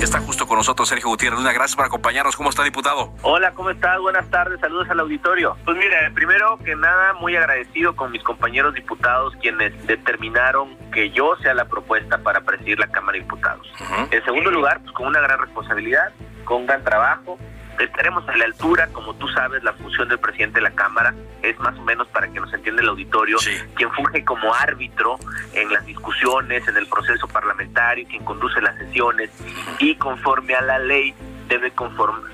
Está 0.00 0.20
justo 0.20 0.46
con 0.46 0.58
nosotros 0.58 0.88
Sergio 0.88 1.08
Gutiérrez. 1.08 1.40
Una 1.40 1.52
gracias 1.52 1.74
por 1.74 1.84
acompañarnos. 1.84 2.36
¿Cómo 2.36 2.50
está, 2.50 2.62
diputado? 2.62 3.12
Hola, 3.22 3.50
¿cómo 3.52 3.70
estás? 3.70 3.98
Buenas 3.98 4.30
tardes. 4.30 4.60
Saludos 4.60 4.88
al 4.90 5.00
auditorio. 5.00 5.56
Pues 5.64 5.76
mira, 5.76 6.10
primero 6.14 6.56
que 6.64 6.76
nada, 6.76 7.14
muy 7.14 7.34
agradecido 7.34 7.96
con 7.96 8.12
mis 8.12 8.22
compañeros 8.22 8.74
diputados 8.74 9.34
quienes 9.40 9.72
determinaron 9.88 10.76
que 10.92 11.10
yo 11.10 11.34
sea 11.42 11.52
la 11.52 11.64
propuesta 11.64 12.18
para 12.18 12.42
presidir 12.42 12.78
la 12.78 12.86
Cámara 12.86 13.18
de 13.18 13.24
Diputados. 13.24 13.66
En 14.12 14.24
segundo 14.24 14.52
lugar, 14.52 14.80
pues 14.82 14.92
con 14.92 15.08
una 15.08 15.20
gran 15.20 15.40
responsabilidad, 15.40 16.12
con 16.44 16.58
un 16.58 16.66
gran 16.66 16.84
trabajo, 16.84 17.36
estaremos 17.84 18.28
a 18.28 18.36
la 18.36 18.44
altura, 18.44 18.88
como 18.92 19.14
tú 19.14 19.28
sabes, 19.28 19.62
la 19.62 19.72
función 19.74 20.08
del 20.08 20.18
presidente 20.18 20.56
de 20.56 20.62
la 20.62 20.70
Cámara 20.72 21.14
es 21.42 21.58
más 21.58 21.76
o 21.78 21.82
menos 21.82 22.08
para 22.08 22.28
que 22.28 22.40
nos 22.40 22.52
entienda 22.52 22.82
el 22.82 22.88
auditorio, 22.88 23.38
quien 23.74 23.92
funge 23.92 24.24
como 24.24 24.54
árbitro 24.54 25.18
en 25.54 25.72
las 25.72 25.84
discusiones, 25.86 26.66
en 26.68 26.76
el 26.76 26.86
proceso 26.86 27.28
parlamentario, 27.28 28.06
quien 28.08 28.24
conduce 28.24 28.60
las 28.60 28.76
sesiones 28.76 29.30
y 29.78 29.94
conforme 29.96 30.54
a 30.54 30.62
la 30.62 30.78
ley 30.78 31.14
debe, 31.48 31.72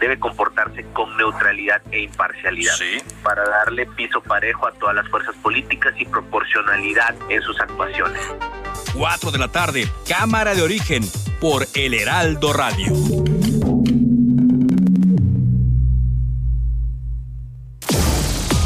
debe 0.01 0.19
comportarse 0.19 0.85
con 0.93 1.17
neutralidad 1.17 1.83
e 1.91 2.03
imparcialidad 2.03 2.75
para 3.23 3.45
darle 3.45 3.87
piso 3.87 4.21
parejo 4.21 4.67
a 4.67 4.73
todas 4.73 4.95
las 4.95 5.09
fuerzas 5.09 5.35
políticas 5.37 5.95
y 5.99 6.05
proporcionalidad 6.05 7.15
en 7.29 7.43
sus 7.43 7.59
actuaciones. 7.61 8.21
4 8.95 9.31
de 9.31 9.39
la 9.39 9.49
tarde, 9.49 9.89
Cámara 10.09 10.55
de 10.55 10.63
Origen 10.63 11.03
por 11.41 11.67
El 11.75 11.95
Heraldo 11.95 12.53
Radio. 12.53 13.54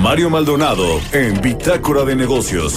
Mario 0.00 0.30
Maldonado 0.30 1.00
en 1.12 1.40
Bitácora 1.40 2.04
de 2.04 2.16
Negocios. 2.16 2.74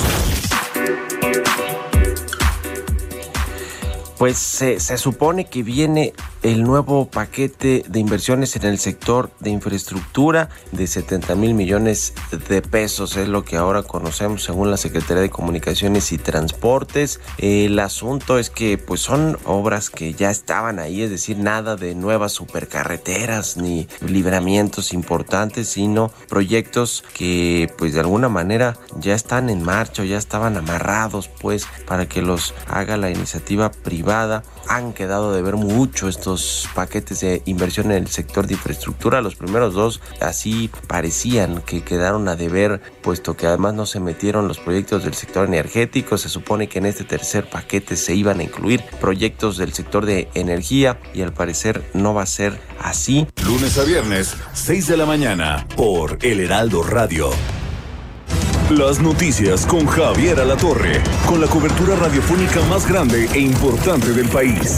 Pues 4.18 4.38
se, 4.38 4.80
supone 4.98 5.46
que 5.46 5.64
viene 5.64 6.14
el 6.42 6.64
nuevo 6.64 7.10
paquete 7.10 7.84
de 7.88 8.00
inversiones 8.00 8.56
en 8.56 8.64
el 8.64 8.80
sector 8.80 9.30
de 9.40 9.50
infraestructura 9.50 10.50
de 10.72 10.88
70 10.88 11.36
mil 11.36 11.54
millones 11.54 12.14
de 12.48 12.62
pesos. 12.62 13.18
Es 13.18 13.28
lo 13.28 13.44
que 13.44 13.58
ahora 13.58 13.84
conocemos 13.84 14.44
según 14.44 14.72
la 14.72 14.78
Secretaría 14.78 15.22
de 15.22 15.30
Comunicaciones 15.30 16.12
y 16.12 16.18
Transportes. 16.18 17.20
El 17.38 17.78
asunto 17.80 18.40
es 18.40 18.50
que 18.50 18.78
pues 18.78 19.02
son 19.02 19.38
obras 19.46 19.90
que 19.90 20.14
ya 20.14 20.32
estaban 20.32 20.80
ahí, 20.80 21.02
es 21.02 21.10
decir, 21.10 21.38
nada 21.38 21.76
de 21.76 21.96
nuevas 21.96 22.32
supercarreteras 22.32 23.58
ni 23.58 23.88
libramientos 24.06 24.94
importantes, 24.94 25.70
sino 25.70 26.12
proyectos 26.30 27.04
que 27.14 27.72
pues 27.78 27.94
de 27.94 28.00
alguna 28.00 28.30
manera 28.30 28.78
ya 29.00 29.14
están 29.14 29.50
en 29.50 29.64
marcha, 29.64 30.06
ya 30.06 30.18
estaban 30.18 30.56
amarrados 30.58 31.30
pues 31.42 31.68
para 31.86 32.08
que 32.08 32.22
los 32.22 32.54
haga 32.68 32.98
la 32.98 33.10
iniciativa 33.10 33.72
privada. 33.72 34.44
Han 34.68 34.94
quedado 34.94 35.34
de 35.34 35.42
ver 35.42 35.56
mucho 35.56 36.08
estos 36.08 36.29
paquetes 36.76 37.22
de 37.22 37.42
inversión 37.46 37.92
en 37.92 38.04
el 38.04 38.08
sector 38.08 38.48
de 38.48 38.54
infraestructura. 38.54 39.22
Los 39.22 39.36
primeros 39.36 39.74
dos 39.74 40.02
así 40.20 40.70
parecían 40.88 41.62
que 41.62 41.82
quedaron 41.84 42.28
a 42.28 42.36
deber, 42.36 42.82
puesto 43.02 43.36
que 43.36 43.48
además 43.48 43.74
no 43.74 43.86
se 43.86 44.00
metieron 44.00 44.48
los 44.48 44.60
proyectos 44.60 45.04
del 45.04 45.14
sector 45.14 45.48
energético. 45.48 46.18
Se 46.18 46.30
supone 46.30 46.68
que 46.68 46.80
en 46.80 46.86
este 46.86 47.04
tercer 47.04 47.50
paquete 47.50 47.96
se 47.96 48.14
iban 48.14 48.40
a 48.40 48.44
incluir 48.44 48.84
proyectos 49.00 49.58
del 49.58 49.74
sector 49.74 50.06
de 50.06 50.30
energía 50.34 51.00
y 51.14 51.22
al 51.22 51.34
parecer 51.34 51.90
no 51.94 52.14
va 52.14 52.24
a 52.24 52.28
ser 52.28 52.60
así. 52.80 53.28
Lunes 53.46 53.78
a 53.78 53.84
viernes, 53.84 54.36
6 54.54 54.88
de 54.88 54.98
la 54.98 55.06
mañana, 55.06 55.68
por 55.76 56.18
El 56.22 56.40
Heraldo 56.40 56.84
Radio. 56.84 57.30
Las 58.70 59.00
noticias 59.00 59.66
con 59.66 59.88
Javier 59.88 60.40
Alatorre, 60.40 61.02
con 61.26 61.42
la 61.42 61.48
cobertura 61.48 61.96
radiofónica 61.96 62.62
más 62.70 62.88
grande 62.88 63.28
e 63.34 63.40
importante 63.40 64.14
del 64.14 64.28
país. 64.30 64.78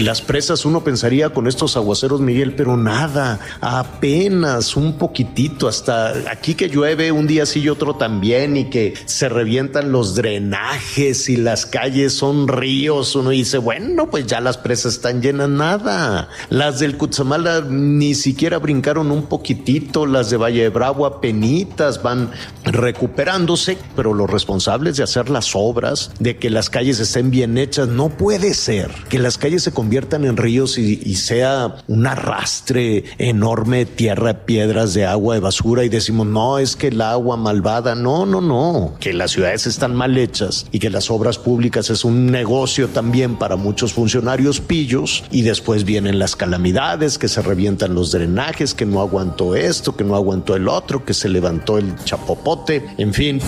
Las 0.00 0.22
presas 0.22 0.64
uno 0.64 0.82
pensaría 0.82 1.30
con 1.30 1.46
estos 1.46 1.76
aguaceros, 1.76 2.20
Miguel, 2.20 2.54
pero 2.56 2.76
nada, 2.76 3.38
apenas 3.60 4.76
un 4.76 4.98
poquitito, 4.98 5.68
hasta 5.68 6.30
aquí 6.30 6.54
que 6.54 6.68
llueve 6.68 7.12
un 7.12 7.26
día 7.26 7.46
sí 7.46 7.60
y 7.60 7.68
otro 7.68 7.94
también, 7.94 8.56
y 8.56 8.70
que 8.70 8.94
se 9.04 9.28
revientan 9.28 9.92
los 9.92 10.16
drenajes 10.16 11.28
y 11.28 11.36
las 11.36 11.66
calles 11.66 12.12
son 12.14 12.48
ríos. 12.48 13.14
Uno 13.14 13.30
dice, 13.30 13.58
bueno, 13.58 14.10
pues 14.10 14.26
ya 14.26 14.40
las 14.40 14.58
presas 14.58 14.94
están 14.94 15.22
llenas, 15.22 15.48
nada. 15.48 16.28
Las 16.48 16.80
del 16.80 16.96
Cutzamala 16.96 17.60
ni 17.60 18.14
siquiera 18.14 18.58
brincaron 18.58 19.12
un 19.12 19.26
poquitito, 19.26 20.06
las 20.06 20.28
de 20.30 20.38
Valle 20.38 20.62
de 20.62 20.68
Bravo 20.70 21.06
apenitas 21.06 22.02
van 22.02 22.30
recuperándose, 22.64 23.78
pero 23.94 24.12
los 24.12 24.28
responsables 24.28 24.96
de 24.96 25.04
hacer 25.04 25.30
las 25.30 25.52
obras, 25.54 26.10
de 26.18 26.36
que 26.36 26.50
las 26.50 26.68
calles 26.68 26.98
estén 26.98 27.30
bien 27.30 27.58
hechas, 27.58 27.88
no 27.88 28.08
puede 28.08 28.54
ser 28.54 28.90
que 29.08 29.18
las 29.18 29.38
calles 29.38 29.62
se 29.62 29.72
conviertan 29.84 30.24
en 30.24 30.38
ríos 30.38 30.78
y, 30.78 31.14
sea 31.14 31.76
un 31.88 32.06
arrastre 32.06 33.04
enorme, 33.18 33.84
tierra, 33.84 34.46
piedras 34.46 34.94
de 34.94 35.04
agua, 35.04 35.34
de 35.34 35.40
basura 35.40 35.84
y 35.84 35.90
decimos, 35.90 36.26
no, 36.26 36.58
es 36.58 36.74
que 36.74 36.88
el 36.88 37.02
agua 37.02 37.36
malvada, 37.36 37.94
no, 37.94 38.24
no, 38.24 38.40
no, 38.40 38.94
que 38.98 39.12
las 39.12 39.32
ciudades 39.32 39.66
están 39.66 39.94
mal 39.94 40.16
hechas 40.16 40.66
y 40.72 40.78
que 40.78 40.88
las 40.88 41.10
obras 41.10 41.36
públicas 41.36 41.90
es 41.90 42.02
un 42.02 42.30
negocio 42.30 42.88
también 42.88 43.36
para 43.36 43.56
muchos 43.56 43.92
funcionarios 43.92 44.62
pillos 44.62 45.22
y 45.30 45.42
después 45.42 45.84
vienen 45.84 46.18
las 46.18 46.34
calamidades, 46.34 47.18
que 47.18 47.28
se 47.28 47.42
revientan 47.42 47.94
los 47.94 48.10
drenajes, 48.10 48.72
que 48.72 48.86
no 48.86 49.02
aguantó 49.02 49.54
esto, 49.54 49.94
que 49.94 50.04
no 50.04 50.16
aguantó 50.16 50.56
el 50.56 50.66
otro, 50.66 51.04
que 51.04 51.12
se 51.12 51.28
levantó 51.28 51.76
el 51.76 51.94
chapopote, 52.04 52.86
en 52.96 53.12
fin. 53.12 53.38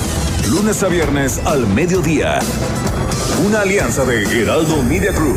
Lunes 0.51 0.83
a 0.83 0.89
viernes 0.89 1.41
al 1.47 1.67
mediodía. 1.67 2.41
Una 3.45 3.61
alianza 3.61 4.05
de 4.05 4.23
Heraldo 4.23 4.83
Media 4.83 5.13
Group, 5.13 5.37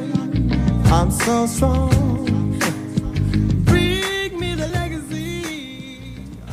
I'm 0.91 1.09
so 1.09 1.47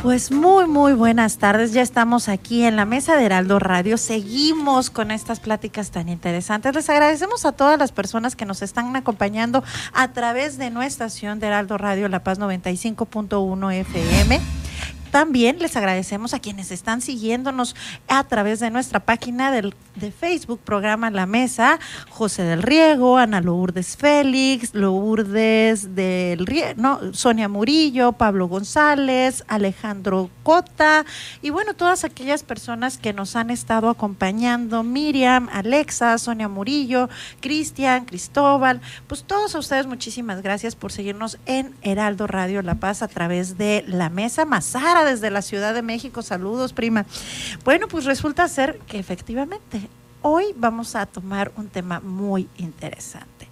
Pues 0.00 0.30
muy, 0.30 0.68
muy 0.68 0.92
buenas 0.92 1.38
tardes. 1.38 1.72
Ya 1.72 1.82
estamos 1.82 2.28
aquí 2.28 2.62
en 2.62 2.76
la 2.76 2.84
mesa 2.84 3.16
de 3.16 3.24
Heraldo 3.24 3.58
Radio. 3.58 3.98
Seguimos 3.98 4.90
con 4.90 5.10
estas 5.10 5.40
pláticas 5.40 5.90
tan 5.90 6.08
interesantes. 6.08 6.72
Les 6.72 6.88
agradecemos 6.88 7.44
a 7.44 7.52
todas 7.52 7.80
las 7.80 7.90
personas 7.90 8.36
que 8.36 8.46
nos 8.46 8.62
están 8.62 8.94
acompañando 8.94 9.64
a 9.92 10.12
través 10.12 10.56
de 10.56 10.70
nuestra 10.70 11.06
estación 11.06 11.40
de 11.40 11.48
Heraldo 11.48 11.76
Radio 11.76 12.08
La 12.08 12.22
Paz 12.22 12.38
95.1 12.38 13.72
FM 13.74 14.40
también 15.10 15.58
les 15.58 15.76
agradecemos 15.76 16.34
a 16.34 16.40
quienes 16.40 16.70
están 16.70 17.00
siguiéndonos 17.00 17.74
a 18.08 18.24
través 18.24 18.60
de 18.60 18.70
nuestra 18.70 19.00
página 19.00 19.50
del, 19.50 19.74
de 19.96 20.12
Facebook, 20.12 20.60
programa 20.60 21.10
La 21.10 21.26
Mesa, 21.26 21.78
José 22.10 22.42
del 22.42 22.62
Riego, 22.62 23.18
Ana 23.18 23.40
Lourdes 23.40 23.96
Félix, 23.96 24.74
Lourdes 24.74 25.94
del 25.94 26.46
Riego, 26.46 26.74
no, 26.76 27.14
Sonia 27.14 27.48
Murillo, 27.48 28.12
Pablo 28.12 28.48
González, 28.48 29.44
Alejandro 29.48 30.30
Cota, 30.42 31.04
y 31.42 31.50
bueno, 31.50 31.74
todas 31.74 32.04
aquellas 32.04 32.42
personas 32.42 32.98
que 32.98 33.12
nos 33.12 33.36
han 33.36 33.50
estado 33.50 33.88
acompañando, 33.88 34.82
Miriam, 34.82 35.48
Alexa, 35.52 36.16
Sonia 36.18 36.48
Murillo, 36.48 37.08
Cristian, 37.40 38.04
Cristóbal, 38.04 38.80
pues 39.06 39.24
todos 39.24 39.54
a 39.54 39.58
ustedes 39.58 39.86
muchísimas 39.86 40.42
gracias 40.42 40.76
por 40.76 40.92
seguirnos 40.92 41.38
en 41.46 41.74
Heraldo 41.82 42.26
Radio 42.26 42.62
La 42.62 42.76
Paz 42.76 43.02
a 43.02 43.08
través 43.08 43.58
de 43.58 43.84
La 43.86 44.10
Mesa 44.10 44.44
Mazara 44.44 44.97
desde 45.04 45.30
la 45.30 45.42
Ciudad 45.42 45.74
de 45.74 45.82
México. 45.82 46.22
Saludos, 46.22 46.72
prima. 46.72 47.06
Bueno, 47.64 47.88
pues 47.88 48.04
resulta 48.04 48.48
ser 48.48 48.78
que 48.86 48.98
efectivamente 48.98 49.88
hoy 50.22 50.46
vamos 50.56 50.94
a 50.94 51.06
tomar 51.06 51.52
un 51.56 51.68
tema 51.68 52.00
muy 52.00 52.48
interesante. 52.56 53.48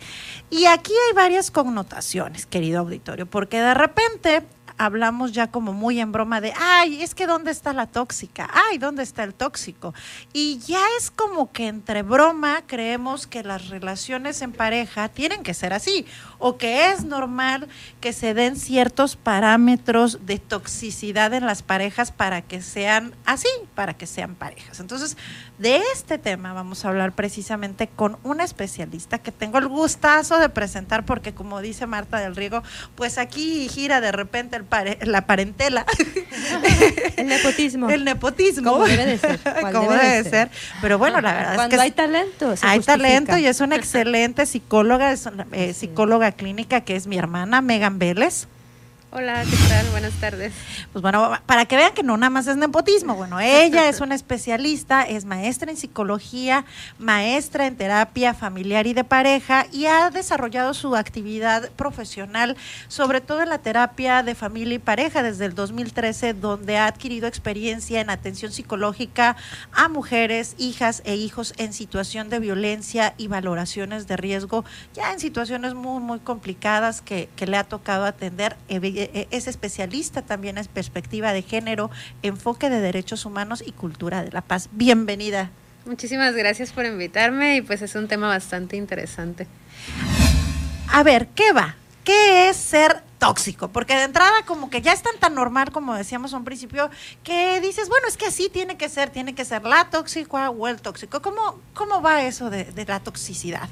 Y 0.51 0.67
aquí 0.67 0.93
hay 0.93 1.15
varias 1.15 1.51
connotaciones, 1.51 2.47
querido 2.47 2.81
auditorio, 2.81 3.27
porque 3.27 3.61
de 3.61 3.75
repente 3.75 4.43
hablamos 4.79 5.33
ya 5.33 5.51
como 5.51 5.73
muy 5.73 6.01
en 6.01 6.12
broma 6.12 6.41
de, 6.41 6.53
ay, 6.59 7.03
es 7.03 7.15
que 7.15 7.27
¿dónde 7.27 7.51
está 7.51 7.73
la 7.73 7.87
tóxica? 7.87 8.51
Ay, 8.53 8.79
¿dónde 8.79 9.03
está 9.03 9.25
el 9.25 9.35
tóxico? 9.35 9.95
Y 10.33 10.59
ya 10.59 10.81
es 10.99 11.11
como 11.11 11.53
que 11.53 11.69
entre 11.69 12.03
broma 12.03 12.62
creemos 12.67 13.27
que 13.27 13.43
las 13.43 13.69
relaciones 13.69 14.43
en 14.43 14.53
pareja 14.53 15.09
tienen 15.09 15.43
que 15.43 15.55
ser 15.55 15.73
así 15.73 16.07
o 16.39 16.59
que 16.59 16.91
es 16.91 17.05
normal 17.05 17.69
que 18.01 18.12
se 18.12 18.35
den 18.35 18.57
ciertos 18.57 19.17
parámetros 19.17 20.27
de 20.27 20.39
toxicidad 20.39 21.33
en 21.35 21.47
las 21.47 21.62
parejas 21.62 22.12
para 22.12 22.43
que 22.43 22.61
sean 22.62 23.15
así, 23.25 23.49
para 23.75 23.95
que 23.95 24.07
sean 24.07 24.35
parejas. 24.35 24.81
Entonces, 24.81 25.17
de 25.59 25.81
este 25.95 26.19
tema 26.19 26.53
vamos 26.53 26.85
a 26.85 26.89
hablar 26.89 27.12
precisamente 27.12 27.89
con 27.89 28.19
una 28.23 28.45
especialista 28.45 29.19
que 29.19 29.33
tengo 29.33 29.59
el 29.59 29.69
gustazo 29.69 30.39
de 30.39 30.49
presentar 30.51 31.07
porque 31.07 31.33
como 31.35 31.61
dice 31.61 31.87
Marta 31.87 32.19
del 32.19 32.37
Riego, 32.37 32.62
pues 32.95 33.17
aquí 33.17 33.69
gira 33.69 34.01
de 34.01 34.12
repente 34.12 34.57
el 34.57 34.65
la 35.02 35.26
parentela. 35.26 35.87
el 37.16 37.26
nepotismo. 37.26 37.90
El 37.90 38.05
nepotismo. 38.05 38.72
Como 38.72 38.87
debe 38.87 39.07
de 39.07 39.18
ser. 39.18 39.40
Como 39.72 39.92
debe, 39.92 40.24
ser. 40.24 40.50
Pero 40.81 40.98
bueno, 40.98 41.20
la 41.20 41.35
verdad 41.35 41.64
es 41.64 41.68
que... 41.68 41.81
hay 41.81 41.90
talento. 41.90 42.55
hay 42.62 42.81
talento 42.81 43.37
y 43.37 43.46
es 43.46 43.61
una 43.61 43.76
excelente 43.76 44.46
psicóloga, 44.46 45.12
es 45.12 45.29
eh, 45.52 45.72
psicóloga 45.72 46.33
clínica 46.33 46.83
que 46.83 46.96
es 46.96 47.07
mi 47.07 47.18
hermana, 47.18 47.61
Megan 47.62 47.98
Vélez. 47.98 48.48
Hola, 49.12 49.45
¿qué 49.45 49.57
tal? 49.69 49.87
Buenas 49.92 50.14
tardes. 50.14 50.53
Pues 50.92 51.01
bueno, 51.01 51.31
para 51.47 51.64
que 51.64 51.77
vean 51.77 51.95
que 51.95 52.03
no 52.03 52.16
nada 52.16 52.29
más 52.29 52.49
es 52.49 52.57
nepotismo. 52.57 53.14
Bueno, 53.14 53.38
ella 53.38 53.88
es 53.88 54.01
una 54.01 54.16
especialista, 54.16 55.05
es 55.05 55.25
maestra 55.25 55.71
en 55.71 55.77
psicología, 55.77 56.64
maestra 56.99 57.66
en 57.69 57.77
terapia 57.77 58.35
familiar 58.35 58.88
y 58.88 58.95
de 58.95 59.05
pareja 59.05 59.66
y 59.71 59.87
ha 59.87 60.11
desarrollado 60.11 60.75
su 60.75 60.97
actividad 60.97 61.71
profesional, 61.77 62.57
sobre 62.88 63.21
todo 63.21 63.42
en 63.42 63.49
la 63.49 63.59
terapia 63.59 64.25
de 64.25 64.35
familia 64.35 64.75
y 64.75 64.81
pareja 64.81 65.23
desde 65.23 65.47
el 65.47 65.55
2013, 65.55 66.35
donde 66.35 66.77
ha 66.77 66.87
adquirido 66.87 67.29
experiencia 67.29 68.01
en 68.01 68.11
atención 68.11 68.51
psicológica 68.51 69.37
a 69.73 69.88
mujeres, 69.88 70.57
hijas 70.59 71.03
e 71.05 71.14
hijos 71.14 71.55
en 71.59 71.73
situación 71.73 72.29
de 72.29 72.40
violencia 72.40 73.14
y 73.19 73.29
valoraciones 73.29 74.09
de 74.09 74.16
riesgo, 74.16 74.64
ya 74.95 75.12
en 75.12 75.21
situaciones 75.21 75.75
muy, 75.75 76.03
muy 76.03 76.19
complicadas 76.19 77.03
que, 77.03 77.29
que 77.37 77.47
le 77.47 77.57
ha 77.57 77.64
tocado 77.64 78.05
atender 78.05 78.57
eh, 79.14 79.29
es 79.31 79.47
especialista 79.47 80.23
también 80.23 80.59
en 80.59 80.66
perspectiva 80.66 81.33
de 81.33 81.42
género, 81.42 81.90
enfoque 82.23 82.71
de 82.71 82.81
derechos 82.81 83.25
humanos 83.25 83.63
y 83.67 83.73
cultura 83.73 84.23
de 84.23 84.33
la 84.33 84.42
paz. 84.42 84.69
Bienvenida. 84.73 85.50
Muchísimas 85.85 86.35
gracias 86.35 86.73
por 86.73 86.85
invitarme 86.85 87.57
y 87.57 87.63
pues 87.63 87.83
es 87.83 87.94
un 87.94 88.09
tema 88.09 88.29
bastante 88.29 88.77
interesante. 88.77 89.46
A 90.88 91.02
ver, 91.02 91.29
¿qué 91.29 91.52
va? 91.52 91.77
¿qué 92.07 92.48
es 92.48 92.57
ser 92.57 93.02
tóxico? 93.19 93.69
Porque 93.69 93.94
de 93.94 94.04
entrada 94.04 94.33
como 94.46 94.71
que 94.71 94.81
ya 94.81 94.92
es 94.92 95.02
tan 95.02 95.19
tan 95.19 95.35
normal 95.35 95.73
como 95.73 95.94
decíamos 95.94 96.33
a 96.33 96.38
un 96.38 96.44
principio 96.44 96.88
que 97.23 97.61
dices, 97.61 97.90
bueno, 97.90 98.07
es 98.09 98.17
que 98.17 98.27
así 98.27 98.48
tiene 98.48 98.79
que 98.79 98.88
ser, 98.88 99.11
tiene 99.11 99.35
que 99.35 99.44
ser 99.44 99.65
la 99.65 99.90
tóxica 99.90 100.48
o 100.48 100.69
el 100.69 100.81
tóxico. 100.81 101.21
¿Cómo, 101.21 101.61
cómo 101.75 102.00
va 102.00 102.23
eso 102.23 102.48
de, 102.48 102.65
de 102.65 102.85
la 102.87 103.00
toxicidad? 103.00 103.69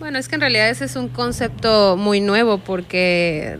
Bueno, 0.00 0.18
es 0.18 0.28
que 0.28 0.36
en 0.36 0.40
realidad 0.40 0.70
ese 0.70 0.86
es 0.86 0.96
un 0.96 1.08
concepto 1.10 1.98
muy 1.98 2.22
nuevo 2.22 2.58
porque 2.58 3.58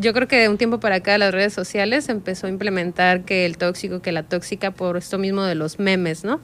yo 0.00 0.14
creo 0.14 0.26
que 0.26 0.36
de 0.36 0.48
un 0.48 0.56
tiempo 0.56 0.80
para 0.80 0.96
acá 0.96 1.18
las 1.18 1.32
redes 1.32 1.52
sociales 1.52 2.08
empezó 2.08 2.46
a 2.46 2.50
implementar 2.50 3.24
que 3.24 3.44
el 3.44 3.58
tóxico, 3.58 4.00
que 4.00 4.12
la 4.12 4.22
tóxica 4.22 4.70
por 4.70 4.96
esto 4.96 5.18
mismo 5.18 5.44
de 5.44 5.54
los 5.54 5.78
memes, 5.78 6.24
¿no? 6.24 6.40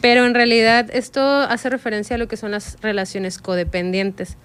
Pero 0.00 0.24
en 0.24 0.34
realidad 0.34 0.88
esto 0.92 1.20
hace 1.20 1.70
referencia 1.70 2.16
a 2.16 2.18
lo 2.18 2.28
que 2.28 2.36
son 2.36 2.50
las 2.50 2.76
relaciones 2.80 3.38
codependientes. 3.38 4.36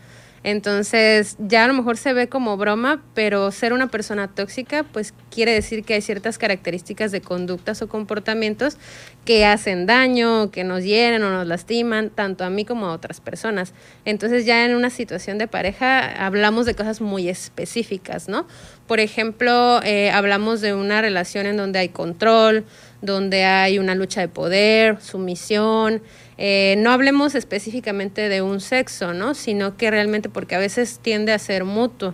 Entonces, 0.44 1.36
ya 1.40 1.66
a 1.66 1.68
lo 1.68 1.74
mejor 1.74 1.98
se 1.98 2.14
ve 2.14 2.30
como 2.30 2.56
broma, 2.58 3.02
pero 3.14 3.52
ser 3.52 3.74
una 3.74 3.88
persona 3.88 4.28
tóxica, 4.28 4.84
pues 4.84 5.14
quiere 5.30 5.54
decir 5.54 5.84
que 5.84 5.96
hay 5.96 6.02
ciertas 6.02 6.38
características 6.38 7.12
de 7.12 7.22
conductas 7.22 7.82
o 7.82 7.90
comportamientos 7.90 8.78
que 9.26 9.46
hacen 9.46 9.86
daño, 9.86 10.50
que 10.52 10.64
nos 10.64 10.84
hieren 10.84 11.24
o 11.24 11.30
nos 11.30 11.46
lastiman, 11.46 12.10
tanto 12.10 12.44
a 12.44 12.50
mí 12.50 12.66
como 12.66 12.88
a 12.88 12.94
otras 12.94 13.20
personas. 13.20 13.74
Entonces, 14.06 14.46
ya 14.46 14.66
en 14.66 14.76
una 14.76 14.90
situación 14.90 15.38
de 15.38 15.48
pareja 15.48 16.26
hablamos 16.26 16.66
de 16.66 16.74
cosas 16.74 17.02
muy 17.02 17.30
específicas, 17.30 18.28
¿no? 18.30 18.48
Por 18.88 19.00
ejemplo, 19.00 19.82
eh, 19.84 20.10
hablamos 20.10 20.62
de 20.62 20.74
una 20.74 21.02
relación 21.02 21.46
en 21.46 21.58
donde 21.58 21.80
hay 21.80 21.90
control, 21.90 22.66
donde 23.02 23.44
hay 23.46 23.78
una 23.78 23.94
lucha 23.96 24.22
de 24.22 24.30
poder, 24.30 25.02
sumisión, 25.02 26.02
eh, 26.42 26.76
no 26.78 26.92
hablemos 26.92 27.36
específicamente 27.36 28.30
de 28.30 28.42
un 28.42 28.62
sexo, 28.62 29.14
¿no? 29.14 29.34
Sino 29.34 29.76
que 29.76 29.92
realmente, 29.92 30.30
porque 30.30 30.56
a 30.56 30.60
veces 30.60 31.00
tiende 31.02 31.34
a 31.34 31.38
ser 31.38 31.66
mutuo. 31.66 32.14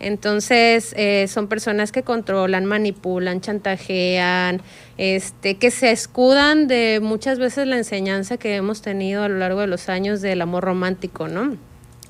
Entonces, 0.00 0.92
eh, 0.96 1.28
son 1.28 1.46
personas 1.46 1.92
que 1.92 2.02
controlan, 2.02 2.64
manipulan, 2.64 3.40
chantajean, 3.40 4.60
este, 4.98 5.54
que 5.54 5.70
se 5.70 5.92
escudan 5.92 6.66
de 6.66 6.98
muchas 7.00 7.38
veces 7.38 7.68
la 7.68 7.76
enseñanza 7.76 8.38
que 8.38 8.56
hemos 8.56 8.82
tenido 8.82 9.22
a 9.22 9.28
lo 9.28 9.38
largo 9.38 9.60
de 9.60 9.68
los 9.68 9.88
años 9.88 10.20
del 10.20 10.42
amor 10.42 10.64
romántico, 10.64 11.28
¿no? 11.28 11.56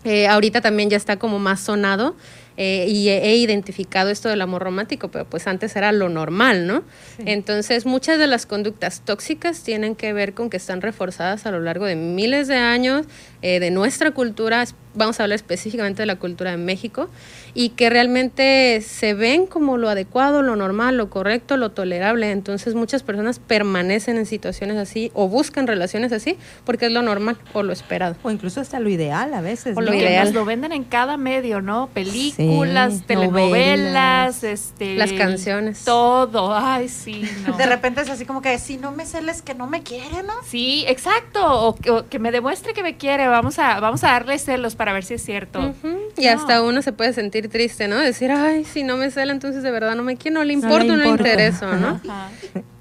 Eh, 0.04 0.28
ahorita 0.28 0.62
también 0.62 0.88
ya 0.88 0.96
está 0.96 1.18
como 1.18 1.38
más 1.38 1.61
sonado 1.61 2.16
eh, 2.57 2.86
y 2.88 3.09
he, 3.09 3.36
identificado 3.36 4.11
esto 4.11 4.28
del 4.28 4.42
amor 4.42 4.62
romántico, 4.62 5.09
pero 5.09 5.24
pues 5.24 5.46
antes 5.46 5.74
era 5.76 5.92
lo 5.92 6.09
normal, 6.09 6.66
¿no? 6.66 6.82
Entonces 7.24 7.86
muchas 7.86 8.18
de 8.18 8.26
las 8.26 8.46
conductas 8.46 9.03
tóxicas 9.05 9.62
tienen 9.62 9.96
que 9.96 10.12
ver 10.12 10.34
con 10.34 10.51
que 10.51 10.57
están 10.57 10.80
reforzadas 10.80 11.46
a 11.46 11.51
lo 11.51 11.61
largo 11.61 11.86
de 11.86 11.96
miles 11.96 12.48
de 12.48 12.57
años 12.57 13.07
eh, 13.42 13.61
de 13.61 13.70
nuestra 13.70 14.11
cultura, 14.11 14.64
vamos 14.95 15.20
a 15.20 15.24
hablar 15.24 15.36
específicamente 15.36 16.03
de 16.03 16.07
la 16.07 16.16
cultura 16.16 16.53
de 16.53 16.57
México, 16.57 17.09
y 17.55 17.70
que 17.70 17.91
realmente 17.91 18.80
se 18.80 19.14
ven 19.14 19.47
como 19.47 19.76
lo 19.76 19.88
adecuado, 19.88 20.43
lo 20.43 20.57
normal, 20.57 20.97
lo 20.97 21.11
correcto, 21.11 21.57
lo 21.57 21.70
tolerable. 21.70 22.30
Entonces 22.30 22.74
muchas 22.74 23.03
personas 23.03 23.38
permanecen 23.38 24.18
en 24.18 24.26
situaciones 24.26 24.76
así 24.76 25.11
o 25.14 25.28
buscan 25.28 25.66
relaciones 25.66 26.12
así 26.12 26.36
porque 26.64 26.86
es 26.86 26.93
lo 26.93 27.03
normal 27.03 27.38
o 27.53 27.62
lo 27.62 27.72
esperado. 27.72 28.16
O 28.22 28.30
incluso 28.30 28.61
hasta 28.61 28.80
lo 28.80 28.88
ideal 28.88 29.34
a 29.34 29.41
veces. 29.41 29.76
O 29.76 29.80
lo 29.80 29.95
ideal. 29.95 30.32
lo 30.32 30.45
venden 30.45 30.72
en 30.72 30.84
cada 30.84 31.16
medio, 31.16 31.61
¿no? 31.61 31.88
Películas, 31.93 33.03
telenovelas, 33.07 34.45
este... 34.45 34.97
Las 34.97 35.12
canciones. 35.12 35.84
Todo, 35.84 36.55
ay, 36.55 36.88
sí. 36.88 37.28
De 37.57 37.66
repente 37.66 38.01
es 38.01 38.11
así 38.11 38.24
como 38.24 38.43
que 38.43 38.59
si 38.59 38.76
no 38.76 38.93
me 38.93 39.07
celes 39.07 39.43
que 39.43 39.55
no 39.55 39.66
me 39.66 39.82
quiere, 39.82 40.22
¿no? 40.22 40.34
Sí, 40.47 40.84
exacto. 40.86 41.41
O, 41.68 41.74
que 42.09 42.18
me 42.18 42.30
demuestre 42.30 42.74
que 42.74 42.82
me 42.82 42.97
quiere. 42.97 43.28
Vamos 43.28 43.59
a, 43.59 43.80
vamos 43.80 44.05
a 44.05 44.09
darle 44.09 44.38
celos 44.38 44.76
para 44.81 44.95
ver 44.95 45.05
si 45.05 45.12
es 45.12 45.22
cierto. 45.22 45.74
Y 46.16 46.28
hasta 46.28 46.62
uno 46.62 46.81
se 46.81 46.95
puede 46.95 47.12
sentir 47.12 47.51
triste, 47.51 47.87
¿no? 47.87 47.99
Decir, 47.99 48.31
ay, 48.31 48.64
si 48.64 48.83
no 48.83 48.97
me 48.97 49.11
cela, 49.11 49.31
entonces 49.31 49.62
de 49.62 49.70
verdad 49.70 49.95
no 49.95 50.03
me 50.03 50.16
quiere, 50.16 50.37
no 50.37 50.43
le 50.43 50.55
importa, 50.55 50.85
no 50.85 50.97
le, 50.97 51.07
interesa, 51.07 51.76
¿no? 51.76 52.01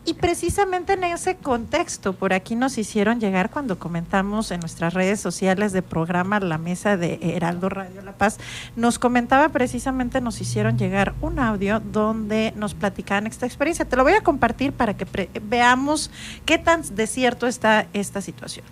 Y 0.06 0.14
precisamente 0.14 0.94
en 0.94 1.04
ese 1.04 1.36
contexto, 1.36 2.14
por 2.14 2.32
aquí 2.32 2.56
nos 2.56 2.78
hicieron 2.78 3.20
llegar 3.20 3.50
cuando 3.50 3.80
comentamos 3.80 4.50
en 4.52 4.62
nuestras 4.62 4.94
redes 4.94 5.20
sociales 5.20 5.74
de 5.74 5.82
programa 5.82 6.40
La 6.40 6.58
Mesa 6.58 6.96
de 6.96 7.20
Heraldo 7.22 7.68
Radio 7.68 8.02
La 8.02 8.14
Paz, 8.14 8.38
nos 8.78 8.98
comentaba 8.98 9.50
precisamente, 9.50 10.22
nos 10.22 10.40
hicieron 10.40 10.78
llegar 10.78 11.16
un 11.20 11.38
audio 11.38 11.82
donde 11.82 12.54
nos 12.56 12.76
platicaban 12.76 13.28
esta 13.28 13.46
experiencia. 13.46 13.84
Te 13.84 13.98
lo 13.98 14.04
voy 14.04 14.14
a 14.14 14.22
compartir 14.22 14.72
para 14.72 14.96
que 14.96 15.30
veamos 15.42 16.12
qué 16.46 16.58
tan 16.58 16.82
desierto 16.96 17.46
está 17.46 17.88
esta 17.92 18.22
situación. 18.22 18.66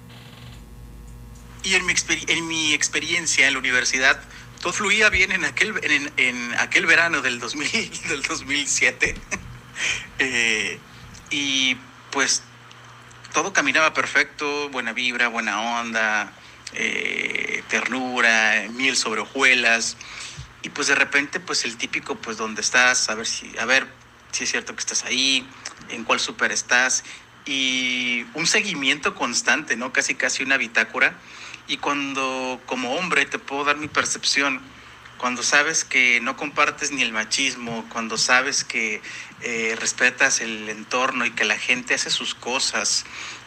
Y 1.64 1.76
en 1.76 1.86
mi, 1.86 1.94
en 2.28 2.48
mi 2.48 2.74
experiencia 2.74 3.48
en 3.48 3.54
la 3.54 3.60
universidad, 3.60 4.22
todo 4.62 4.74
fluía 4.74 5.10
bien 5.10 5.32
en 5.32 5.46
aquel, 5.46 5.74
en, 6.18 6.54
aquel 6.56 6.86
verano 6.86 7.22
del, 7.22 7.40
2000, 7.40 8.08
del 8.10 8.22
2007. 8.24 9.16
Eh, 10.20 10.80
y 11.30 11.78
pues 12.10 12.42
todo 13.32 13.54
caminaba 13.54 13.94
perfecto, 13.94 14.70
buena 14.70 14.92
vibra, 14.92 15.28
buena 15.28 15.80
onda, 15.80 16.34
eh, 16.74 17.62
ternura, 17.70 18.66
miel 18.72 18.98
sobre 18.98 19.22
hojuelas. 19.22 19.98
Y 20.64 20.70
pues 20.70 20.88
de 20.88 20.96
repente, 20.96 21.40
pues 21.40 21.64
el 21.66 21.78
típico, 21.78 22.16
pues 22.16 22.38
donde 22.38 22.62
estás, 22.62 23.10
a 23.10 23.14
ver 23.14 23.28
si, 23.28 23.56
a 23.60 23.66
ver 23.66 23.88
si 24.32 24.46
es 24.46 24.50
cierto 24.50 24.74
que 24.74 24.80
estás 24.80 25.04
ahí, 25.04 25.48
en 25.90 26.04
cuál 26.04 26.20
súper 26.20 26.52
estás. 26.52 27.04
Y 27.46 28.26
un 28.34 28.48
seguimiento 28.48 29.14
constante, 29.14 29.76
¿no? 29.76 29.94
Casi, 29.94 30.16
casi 30.16 30.42
una 30.42 30.58
bitácora 30.58 31.20
y 31.68 31.78
cuando 31.78 32.62
como 32.66 32.96
hombre 32.96 33.26
te 33.26 33.40
puedo 33.40 33.66
dar 33.66 33.78
mi 33.78 33.88
percepción, 33.88 34.62
cuando 35.18 35.44
sabes 35.44 35.84
que 35.84 36.20
no 36.22 36.38
compartes 36.38 36.92
ni 36.92 37.02
el 37.02 37.12
machismo, 37.12 37.86
cuando 37.90 38.18
sabes 38.18 38.64
que 38.64 39.02
eh, 39.42 39.76
respetas 39.80 40.42
el 40.42 40.70
entorno 40.70 41.26
y 41.26 41.32
que 41.32 41.44
la 41.44 41.58
gente 41.58 41.96
hace 41.96 42.10
sus 42.10 42.36
cosas 42.36 43.06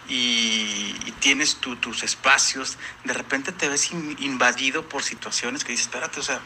y, 0.09 0.95
tienes 1.21 1.57
tus 1.57 2.03
espacios, 2.03 2.79
de 3.05 3.13
repente 3.13 3.53
te 3.53 3.69
ves 3.69 3.93
invadido 3.93 4.89
por 4.89 5.03
situaciones 5.03 5.65
que 5.65 5.73
dices, 5.73 5.87
espérate, 5.87 6.19
o 6.19 6.23
sea, 6.23 6.41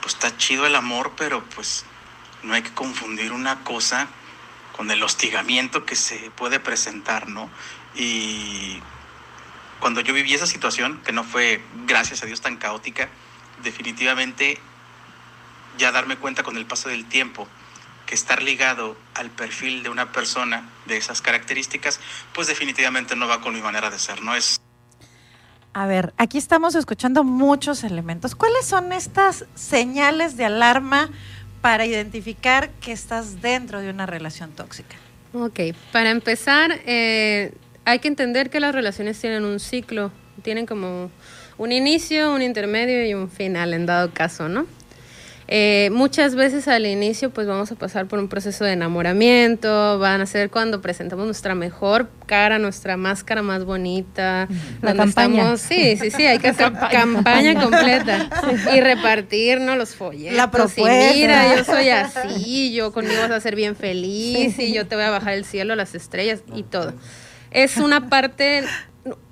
pues 0.00 0.14
está 0.14 0.36
chido 0.36 0.64
el 0.64 0.76
amor, 0.76 1.14
pero 1.16 1.44
pues 1.44 1.84
no 2.44 2.54
hay 2.54 2.62
que 2.62 2.72
confundir 2.72 3.32
una 3.32 3.64
cosa 3.64 4.06
con 4.76 4.88
el 4.92 5.02
hostigamiento 5.02 5.84
que 5.84 5.96
se 5.96 6.30
puede 6.36 6.60
presentar, 6.60 7.28
¿no? 7.28 7.50
Y 7.96 8.80
cuando 9.80 10.00
yo 10.00 10.14
viví 10.14 10.34
esa 10.34 10.46
situación, 10.46 11.00
que 11.04 11.12
no 11.12 11.24
fue, 11.24 11.60
gracias 11.86 12.22
a 12.22 12.26
Dios, 12.26 12.40
tan 12.40 12.56
caótica, 12.56 13.08
definitivamente 13.62 14.58
ya 15.78 15.92
darme 15.92 16.16
cuenta 16.16 16.42
con 16.42 16.56
el 16.56 16.66
paso 16.66 16.88
del 16.88 17.04
tiempo 17.06 17.46
que 18.06 18.14
estar 18.14 18.42
ligado 18.42 18.96
al 19.14 19.30
perfil 19.30 19.82
de 19.82 19.88
una 19.88 20.12
persona 20.12 20.68
de 20.86 20.96
esas 20.96 21.20
características, 21.20 22.00
pues 22.32 22.46
definitivamente 22.46 23.16
no 23.16 23.26
va 23.26 23.40
con 23.40 23.54
mi 23.54 23.60
manera 23.60 23.90
de 23.90 23.98
ser, 23.98 24.22
no 24.22 24.34
es... 24.34 24.60
A 25.74 25.86
ver, 25.86 26.14
aquí 26.16 26.38
estamos 26.38 26.74
escuchando 26.74 27.22
muchos 27.22 27.84
elementos. 27.84 28.34
¿Cuáles 28.34 28.64
son 28.64 28.92
estas 28.92 29.44
señales 29.54 30.38
de 30.38 30.46
alarma 30.46 31.10
para 31.60 31.84
identificar 31.84 32.70
que 32.80 32.92
estás 32.92 33.42
dentro 33.42 33.80
de 33.80 33.90
una 33.90 34.06
relación 34.06 34.52
tóxica? 34.52 34.96
Ok, 35.34 35.60
para 35.92 36.10
empezar, 36.10 36.80
eh, 36.86 37.52
hay 37.86 38.00
que 38.00 38.08
entender 38.08 38.50
que 38.50 38.58
las 38.58 38.74
relaciones 38.74 39.18
tienen 39.18 39.44
un 39.44 39.60
ciclo, 39.60 40.10
tienen 40.42 40.66
como 40.66 41.08
un 41.56 41.72
inicio, 41.72 42.34
un 42.34 42.42
intermedio 42.42 43.06
y 43.06 43.14
un 43.14 43.30
final 43.30 43.72
en 43.72 43.86
dado 43.86 44.10
caso, 44.12 44.48
¿no? 44.48 44.66
Eh, 45.48 45.90
muchas 45.92 46.34
veces 46.34 46.66
al 46.66 46.84
inicio 46.84 47.30
pues 47.30 47.46
vamos 47.46 47.70
a 47.70 47.76
pasar 47.76 48.06
por 48.06 48.18
un 48.18 48.26
proceso 48.26 48.64
de 48.64 48.72
enamoramiento, 48.72 50.00
van 50.00 50.20
a 50.20 50.26
ser 50.26 50.50
cuando 50.50 50.80
presentamos 50.80 51.26
nuestra 51.26 51.54
mejor 51.54 52.10
cara, 52.26 52.58
nuestra 52.58 52.96
máscara 52.96 53.42
más 53.42 53.64
bonita, 53.64 54.48
la 54.82 54.94
campaña. 54.96 55.56
sí, 55.56 55.96
sí, 55.96 56.10
sí, 56.10 56.26
hay 56.26 56.40
que 56.40 56.48
hacer 56.48 56.72
campaña, 56.90 57.54
completa 57.62 58.28
y 58.74 58.80
repartir 58.80 59.60
¿no? 59.60 59.76
los 59.76 59.94
folletos. 59.94 60.36
La 60.36 60.50
propuesta. 60.50 61.12
mira, 61.14 61.54
yo 61.54 61.62
soy 61.62 61.90
así, 61.90 62.72
yo 62.72 62.90
conmigo 62.90 63.20
vas 63.20 63.30
a 63.30 63.38
ser 63.38 63.54
bien 63.54 63.76
feliz 63.76 64.58
y 64.58 64.72
yo 64.72 64.88
te 64.88 64.96
voy 64.96 65.04
a 65.04 65.10
bajar 65.10 65.34
el 65.34 65.44
cielo, 65.44 65.76
las 65.76 65.94
estrellas 65.94 66.40
y 66.52 66.64
todo 66.64 66.92
es 67.56 67.78
una 67.78 68.10
parte 68.10 68.64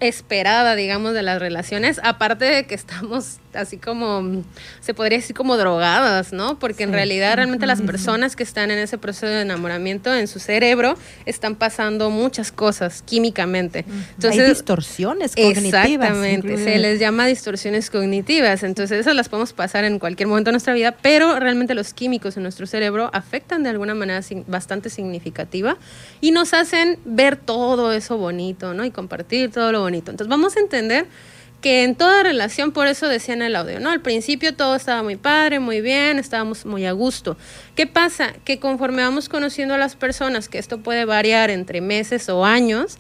esperada, 0.01 0.75
digamos, 0.77 1.13
de 1.13 1.23
las 1.23 1.39
relaciones, 1.39 2.01
aparte 2.03 2.47
de 2.47 2.67
que 2.67 2.75
estamos 2.75 3.39
así 3.57 3.79
como, 3.79 4.43
se 4.81 4.95
podría 4.95 5.19
decir 5.19 5.35
como 5.35 5.57
drogadas, 5.57 6.33
¿no? 6.33 6.59
Porque 6.59 6.85
en 6.85 6.93
realidad 6.93 7.37
realmente 7.37 7.67
las 7.67 7.81
personas 7.83 8.37
que 8.37 8.43
están 8.43 8.71
en 8.71 8.79
ese 8.79 8.99
proceso 8.99 9.27
de 9.27 9.43
enamoramiento 9.43 10.15
en 10.15 10.29
su 10.29 10.39
cerebro 10.39 10.97
están 11.27 11.55
pasando 11.55 12.11
muchas 12.11 12.53
cosas 12.53 13.03
químicamente. 13.03 13.85
Entonces, 14.15 14.43
Hay 14.43 14.49
distorsiones 14.49 15.35
cognitivas. 15.35 15.67
Exactamente, 15.67 16.57
se 16.57 16.79
les 16.79 16.99
llama 17.01 17.27
distorsiones 17.27 17.91
cognitivas. 17.91 18.63
Entonces 18.63 19.01
esas 19.01 19.15
las 19.15 19.29
podemos 19.29 19.53
pasar 19.53 19.85
en 19.85 19.99
cualquier 19.99 20.29
momento 20.29 20.49
de 20.49 20.53
nuestra 20.53 20.75
vida, 20.75 20.97
pero 21.01 21.39
realmente 21.39 21.75
los 21.75 21.95
químicos 21.95 22.37
en 22.37 22.43
nuestro 22.43 22.67
cerebro 22.67 23.11
afectan 23.13 23.63
de 23.63 23.71
alguna 23.71 23.95
manera 23.95 24.21
bastante 24.47 24.91
significativa 24.91 25.77
y 26.21 26.31
nos 26.31 26.55
hacen 26.55 26.99
ver 27.05 27.37
todo 27.37 27.93
eso 27.93 28.17
bonito, 28.19 28.75
¿no? 28.75 28.85
Y 28.85 28.91
compartir 28.91 29.51
todo 29.51 29.73
lo 29.73 29.81
bonito. 29.81 30.11
Entonces 30.11 30.29
vamos 30.29 30.57
a 30.57 30.61
entender 30.61 31.07
que 31.65 31.83
en 31.83 31.95
toda 31.95 32.23
relación, 32.23 32.73
por 32.73 32.89
eso 32.89 33.09
decía 33.09 33.33
en 33.33 33.41
el 33.41 33.57
audio, 33.57 33.81
¿no? 33.81 33.89
Al 33.89 34.03
principio 34.03 34.55
todo 34.55 34.77
estaba 34.77 35.03
muy 35.03 35.17
padre, 35.17 35.61
muy 35.61 35.81
bien, 35.81 36.19
estábamos 36.19 36.67
muy 36.67 36.85
a 36.85 36.93
gusto. 36.93 37.39
¿Qué 37.75 37.87
pasa? 37.87 38.35
Que 38.45 38.61
conforme 38.61 39.01
vamos 39.01 39.31
conociendo 39.31 39.73
a 39.73 39.79
las 39.79 39.97
personas, 39.97 40.51
que 40.51 40.59
esto 40.59 40.81
puede 40.81 41.07
variar 41.07 41.49
entre 41.49 41.81
meses 41.81 42.29
o 42.29 42.45
años, 42.45 42.99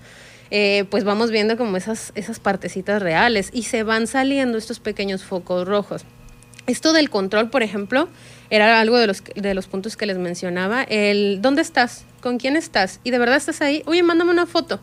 eh, 0.50 0.86
pues 0.88 1.04
vamos 1.04 1.30
viendo 1.30 1.58
como 1.58 1.76
esas, 1.76 2.12
esas 2.14 2.40
partecitas 2.40 3.02
reales 3.02 3.50
y 3.52 3.64
se 3.64 3.82
van 3.82 4.06
saliendo 4.06 4.56
estos 4.56 4.80
pequeños 4.80 5.24
focos 5.24 5.68
rojos. 5.68 6.06
Esto 6.66 6.94
del 6.94 7.10
control, 7.10 7.50
por 7.50 7.62
ejemplo, 7.62 8.08
era 8.48 8.80
algo 8.80 8.96
de 8.96 9.08
los, 9.08 9.22
de 9.34 9.52
los 9.52 9.66
puntos 9.66 9.98
que 9.98 10.06
les 10.06 10.16
mencionaba. 10.16 10.84
El, 10.84 11.42
¿dónde 11.42 11.60
estás? 11.60 12.06
¿Con 12.22 12.38
quién 12.38 12.56
estás? 12.56 13.00
Y 13.04 13.10
de 13.10 13.18
verdad 13.18 13.36
estás 13.36 13.60
ahí. 13.60 13.82
Oye, 13.84 14.02
mándame 14.02 14.30
una 14.30 14.46
foto. 14.46 14.80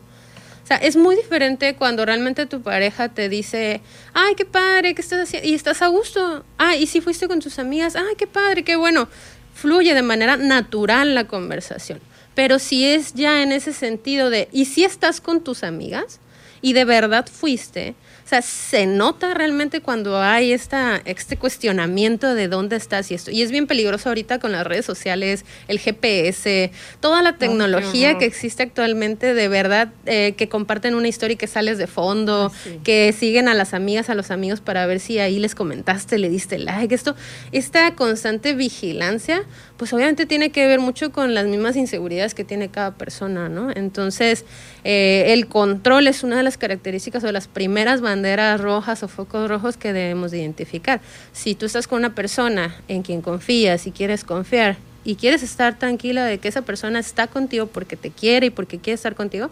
O 0.62 0.66
sea, 0.66 0.76
es 0.76 0.96
muy 0.96 1.16
diferente 1.16 1.74
cuando 1.74 2.04
realmente 2.06 2.46
tu 2.46 2.62
pareja 2.62 3.08
te 3.08 3.28
dice, 3.28 3.80
ay, 4.14 4.34
qué 4.36 4.44
padre, 4.44 4.94
¿qué 4.94 5.02
estás 5.02 5.22
haciendo? 5.22 5.48
Y 5.48 5.54
estás 5.54 5.82
a 5.82 5.88
gusto. 5.88 6.44
Ah, 6.56 6.76
y 6.76 6.86
si 6.86 7.00
fuiste 7.00 7.26
con 7.26 7.40
tus 7.40 7.58
amigas, 7.58 7.96
ay, 7.96 8.14
qué 8.16 8.26
padre, 8.26 8.62
qué 8.62 8.76
bueno. 8.76 9.08
Fluye 9.54 9.94
de 9.94 10.02
manera 10.02 10.36
natural 10.36 11.14
la 11.14 11.26
conversación. 11.26 12.00
Pero 12.34 12.58
si 12.58 12.86
es 12.86 13.12
ya 13.14 13.42
en 13.42 13.52
ese 13.52 13.72
sentido 13.72 14.30
de, 14.30 14.48
¿y 14.52 14.64
si 14.66 14.84
estás 14.84 15.20
con 15.20 15.42
tus 15.42 15.64
amigas? 15.64 16.20
Y 16.62 16.72
de 16.72 16.84
verdad 16.84 17.26
fuiste, 17.26 17.94
sea, 18.32 18.42
se 18.42 18.86
nota 18.86 19.34
realmente 19.34 19.80
cuando 19.80 20.20
hay 20.20 20.52
esta, 20.52 21.02
este 21.04 21.36
cuestionamiento 21.36 22.34
de 22.34 22.48
dónde 22.48 22.76
estás 22.76 23.10
y 23.10 23.14
esto. 23.14 23.30
Y 23.30 23.42
es 23.42 23.50
bien 23.50 23.66
peligroso 23.66 24.08
ahorita 24.08 24.38
con 24.38 24.52
las 24.52 24.66
redes 24.66 24.86
sociales, 24.86 25.44
el 25.68 25.78
GPS, 25.78 26.70
toda 27.00 27.20
la 27.22 27.36
tecnología 27.36 28.16
que 28.18 28.24
existe 28.24 28.62
actualmente, 28.62 29.34
de 29.34 29.48
verdad, 29.48 29.92
eh, 30.06 30.34
que 30.36 30.48
comparten 30.48 30.94
una 30.94 31.08
historia 31.08 31.34
y 31.34 31.36
que 31.36 31.46
sales 31.46 31.76
de 31.76 31.86
fondo, 31.86 32.50
ah, 32.54 32.70
que 32.84 33.12
siguen 33.12 33.48
a 33.48 33.54
las 33.54 33.74
amigas, 33.74 34.08
a 34.08 34.14
los 34.14 34.30
amigos 34.30 34.60
para 34.60 34.86
ver 34.86 35.00
si 35.00 35.18
ahí 35.18 35.38
les 35.38 35.54
comentaste, 35.54 36.18
le 36.18 36.30
diste 36.30 36.58
like. 36.58 36.94
Esto, 36.94 37.14
esta 37.52 37.94
constante 37.94 38.54
vigilancia, 38.54 39.44
pues 39.82 39.92
obviamente 39.94 40.26
tiene 40.26 40.50
que 40.52 40.64
ver 40.68 40.78
mucho 40.78 41.10
con 41.10 41.34
las 41.34 41.44
mismas 41.46 41.74
inseguridades 41.74 42.34
que 42.34 42.44
tiene 42.44 42.68
cada 42.68 42.94
persona, 42.94 43.48
¿no? 43.48 43.72
Entonces, 43.74 44.44
eh, 44.84 45.32
el 45.32 45.48
control 45.48 46.06
es 46.06 46.22
una 46.22 46.36
de 46.36 46.44
las 46.44 46.56
características 46.56 47.24
o 47.24 47.32
las 47.32 47.48
primeras 47.48 48.00
banderas 48.00 48.60
rojas 48.60 49.02
o 49.02 49.08
focos 49.08 49.48
rojos 49.48 49.76
que 49.76 49.92
debemos 49.92 50.32
identificar. 50.34 51.00
Si 51.32 51.56
tú 51.56 51.66
estás 51.66 51.88
con 51.88 51.98
una 51.98 52.14
persona 52.14 52.76
en 52.86 53.02
quien 53.02 53.22
confías 53.22 53.88
y 53.88 53.90
quieres 53.90 54.22
confiar 54.22 54.76
y 55.02 55.16
quieres 55.16 55.42
estar 55.42 55.76
tranquila 55.76 56.26
de 56.26 56.38
que 56.38 56.46
esa 56.46 56.62
persona 56.62 57.00
está 57.00 57.26
contigo 57.26 57.66
porque 57.66 57.96
te 57.96 58.12
quiere 58.12 58.46
y 58.46 58.50
porque 58.50 58.78
quiere 58.78 58.94
estar 58.94 59.16
contigo, 59.16 59.50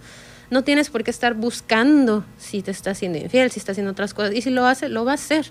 no 0.49 0.63
tienes 0.63 0.91
por 0.91 1.03
qué 1.03 1.11
estar 1.11 1.35
buscando 1.35 2.25
si 2.39 2.63
te 2.63 2.71
está 2.71 2.93
haciendo 2.93 3.19
infiel, 3.19 3.51
si 3.51 3.59
está 3.59 3.73
haciendo 3.73 3.91
otras 3.91 4.15
cosas. 4.15 4.33
Y 4.33 4.43
si 4.43 4.51
lo 4.51 4.65
hace, 4.65 4.89
lo 4.89 5.05
va 5.05 5.11
a 5.11 5.15
hacer. 5.17 5.51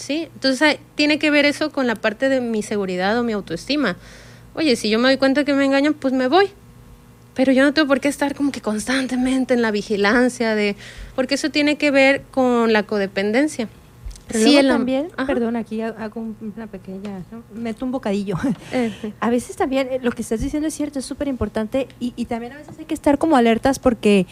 ¿Sí? 0.00 0.28
Entonces 0.34 0.78
tiene 0.94 1.18
que 1.18 1.30
ver 1.30 1.44
eso 1.44 1.70
con 1.70 1.86
la 1.86 1.94
parte 1.94 2.28
de 2.28 2.40
mi 2.40 2.62
seguridad 2.62 3.18
o 3.18 3.22
mi 3.22 3.32
autoestima. 3.32 3.96
Oye, 4.54 4.74
si 4.76 4.88
yo 4.88 4.98
me 4.98 5.08
doy 5.08 5.18
cuenta 5.18 5.44
que 5.44 5.52
me 5.52 5.64
engañan, 5.64 5.94
pues 5.94 6.14
me 6.14 6.26
voy 6.26 6.50
pero 7.34 7.52
yo 7.52 7.62
no 7.62 7.72
tengo 7.72 7.88
por 7.88 8.00
qué 8.00 8.08
estar 8.08 8.34
como 8.34 8.52
que 8.52 8.60
constantemente 8.60 9.54
en 9.54 9.62
la 9.62 9.70
vigilancia 9.70 10.54
de, 10.54 10.76
porque 11.14 11.36
eso 11.36 11.48
tiene 11.48 11.76
que 11.76 11.90
ver 11.90 12.22
con 12.30 12.72
la 12.72 12.82
codependencia. 12.82 13.68
Pero 14.32 14.44
sí, 14.44 14.58
también, 14.66 15.08
perdón, 15.26 15.56
aquí 15.56 15.80
hago 15.80 16.24
una 16.40 16.66
pequeña, 16.66 17.22
meto 17.54 17.84
un 17.84 17.92
bocadillo. 17.92 18.36
a 19.20 19.30
veces 19.30 19.56
también 19.56 19.88
eh, 19.90 19.98
lo 20.02 20.12
que 20.12 20.22
estás 20.22 20.40
diciendo 20.40 20.68
es 20.68 20.74
cierto, 20.74 20.98
es 20.98 21.04
súper 21.04 21.28
importante 21.28 21.88
y, 21.98 22.12
y, 22.16 22.26
también 22.26 22.52
a 22.52 22.58
veces 22.58 22.78
hay 22.78 22.84
que 22.84 22.94
estar 22.94 23.18
como 23.18 23.36
alertas 23.36 23.78
porque 23.78 24.26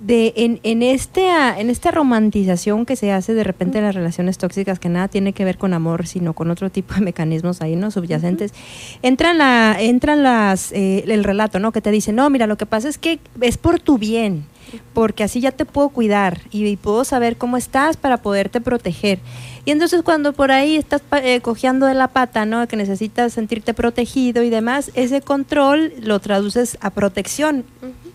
de 0.00 0.32
en, 0.36 0.60
en, 0.62 0.82
este, 0.82 1.28
en 1.28 1.70
esta 1.70 1.90
romantización 1.90 2.86
que 2.86 2.96
se 2.96 3.12
hace 3.12 3.34
de 3.34 3.44
repente 3.44 3.78
en 3.78 3.84
las 3.84 3.94
relaciones 3.94 4.38
tóxicas, 4.38 4.78
que 4.78 4.88
nada 4.88 5.08
tiene 5.08 5.32
que 5.32 5.44
ver 5.44 5.58
con 5.58 5.74
amor, 5.74 6.06
sino 6.06 6.32
con 6.32 6.50
otro 6.50 6.70
tipo 6.70 6.94
de 6.94 7.00
mecanismos 7.00 7.60
ahí, 7.60 7.76
¿no? 7.76 7.90
Subyacentes, 7.90 8.52
entran, 9.02 9.38
la, 9.38 9.76
entran 9.80 10.22
las, 10.22 10.72
eh, 10.72 11.04
el 11.06 11.24
relato, 11.24 11.58
¿no? 11.58 11.72
Que 11.72 11.80
te 11.80 11.90
dice, 11.90 12.12
no, 12.12 12.28
mira, 12.30 12.46
lo 12.46 12.56
que 12.56 12.66
pasa 12.66 12.88
es 12.88 12.98
que 12.98 13.18
es 13.40 13.58
por 13.58 13.80
tu 13.80 13.98
bien 13.98 14.44
porque 14.92 15.24
así 15.24 15.40
ya 15.40 15.52
te 15.52 15.64
puedo 15.64 15.88
cuidar 15.90 16.40
y, 16.50 16.76
puedo 16.76 17.04
saber 17.04 17.36
cómo 17.36 17.56
estás 17.56 17.96
para 17.96 18.18
poderte 18.18 18.60
proteger. 18.60 19.18
Y 19.64 19.70
entonces 19.70 20.02
cuando 20.02 20.32
por 20.32 20.50
ahí 20.52 20.76
estás 20.76 21.02
eh, 21.22 21.40
cojeando 21.40 21.86
de 21.86 21.94
la 21.94 22.08
pata, 22.08 22.46
¿no? 22.46 22.66
Que 22.66 22.76
necesitas 22.76 23.32
sentirte 23.32 23.74
protegido 23.74 24.42
y 24.42 24.50
demás, 24.50 24.90
ese 24.94 25.20
control 25.20 25.92
lo 26.00 26.18
traduces 26.20 26.78
a 26.80 26.90
protección. 26.90 27.64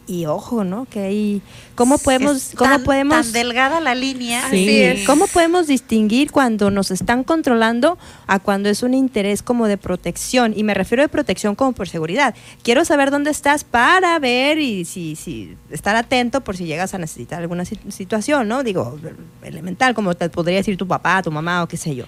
Y 0.07 0.25
ojo, 0.27 0.63
¿no? 0.63 0.85
Que 0.85 0.99
ahí 0.99 1.41
¿Cómo 1.75 1.97
podemos, 1.97 2.51
cómo 2.55 2.79
podemos 2.79 3.25
tan 3.25 3.31
delgada 3.33 3.81
la 3.81 3.95
línea? 3.95 4.49
Sí. 4.49 5.03
¿Cómo 5.05 5.27
podemos 5.27 5.67
distinguir 5.67 6.31
cuando 6.31 6.71
nos 6.71 6.89
están 6.89 7.23
controlando 7.23 7.97
a 8.27 8.39
cuando 8.39 8.69
es 8.69 8.81
un 8.81 8.93
interés 8.93 9.43
como 9.43 9.67
de 9.67 9.77
protección? 9.77 10.53
Y 10.55 10.63
me 10.63 10.73
refiero 10.73 11.03
de 11.03 11.09
protección 11.09 11.55
como 11.55 11.73
por 11.73 11.89
seguridad. 11.89 12.33
Quiero 12.63 12.85
saber 12.85 13.11
dónde 13.11 13.31
estás 13.31 13.65
para 13.65 14.17
ver 14.19 14.57
y 14.59 14.85
si, 14.85 15.15
si 15.15 15.57
estar 15.69 15.95
atento 15.97 16.41
por 16.41 16.55
si 16.55 16.65
llegas 16.65 16.93
a 16.93 16.97
necesitar 16.97 17.41
alguna 17.41 17.65
situación, 17.65 18.47
¿no? 18.47 18.63
Digo, 18.63 18.97
elemental, 19.41 19.93
como 19.93 20.15
te 20.15 20.29
podría 20.29 20.57
decir 20.57 20.77
tu 20.77 20.87
papá, 20.87 21.21
tu 21.23 21.31
mamá 21.31 21.63
o 21.63 21.67
qué 21.67 21.77
sé 21.77 21.93
yo. 21.93 22.05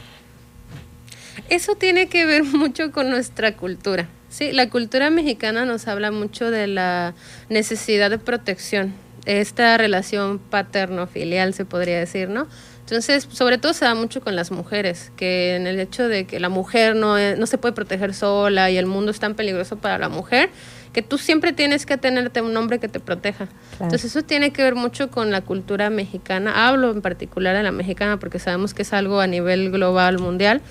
Eso 1.49 1.75
tiene 1.75 2.07
que 2.07 2.25
ver 2.25 2.43
mucho 2.43 2.91
con 2.91 3.09
nuestra 3.09 3.55
cultura. 3.55 4.07
Sí, 4.29 4.51
la 4.51 4.69
cultura 4.69 5.09
mexicana 5.09 5.65
nos 5.65 5.87
habla 5.87 6.11
mucho 6.11 6.51
de 6.51 6.67
la 6.67 7.13
necesidad 7.49 8.09
de 8.09 8.19
protección 8.19 8.93
esta 9.27 9.77
relación 9.77 10.39
paterno-filial, 10.39 11.53
se 11.53 11.65
podría 11.65 11.99
decir, 11.99 12.29
¿no? 12.29 12.47
Entonces, 12.79 13.27
sobre 13.29 13.57
todo 13.57 13.73
se 13.73 13.83
da 13.83 13.93
mucho 13.93 14.21
con 14.21 14.37
las 14.37 14.51
mujeres, 14.51 15.11
que 15.17 15.55
en 15.55 15.67
el 15.67 15.77
hecho 15.81 16.07
de 16.07 16.25
que 16.25 16.39
la 16.39 16.47
mujer 16.47 16.95
no, 16.95 17.17
no 17.35 17.45
se 17.45 17.57
puede 17.57 17.73
proteger 17.73 18.13
sola 18.13 18.71
y 18.71 18.77
el 18.77 18.85
mundo 18.85 19.11
es 19.11 19.19
tan 19.19 19.35
peligroso 19.35 19.75
para 19.75 19.97
la 19.97 20.07
mujer, 20.07 20.49
que 20.93 21.01
tú 21.01 21.17
siempre 21.17 21.51
tienes 21.51 21.85
que 21.85 21.97
tenerte 21.97 22.41
un 22.41 22.55
hombre 22.55 22.79
que 22.79 22.87
te 22.87 23.01
proteja. 23.01 23.49
Entonces, 23.73 24.05
eso 24.05 24.21
tiene 24.21 24.53
que 24.53 24.63
ver 24.63 24.75
mucho 24.75 25.11
con 25.11 25.31
la 25.31 25.41
cultura 25.41 25.89
mexicana. 25.89 26.65
Hablo 26.65 26.91
en 26.91 27.01
particular 27.01 27.57
de 27.57 27.63
la 27.63 27.73
mexicana 27.73 28.17
porque 28.17 28.39
sabemos 28.39 28.73
que 28.73 28.83
es 28.83 28.93
algo 28.93 29.19
a 29.19 29.27
nivel 29.27 29.69
global, 29.69 30.19
mundial, 30.19 30.61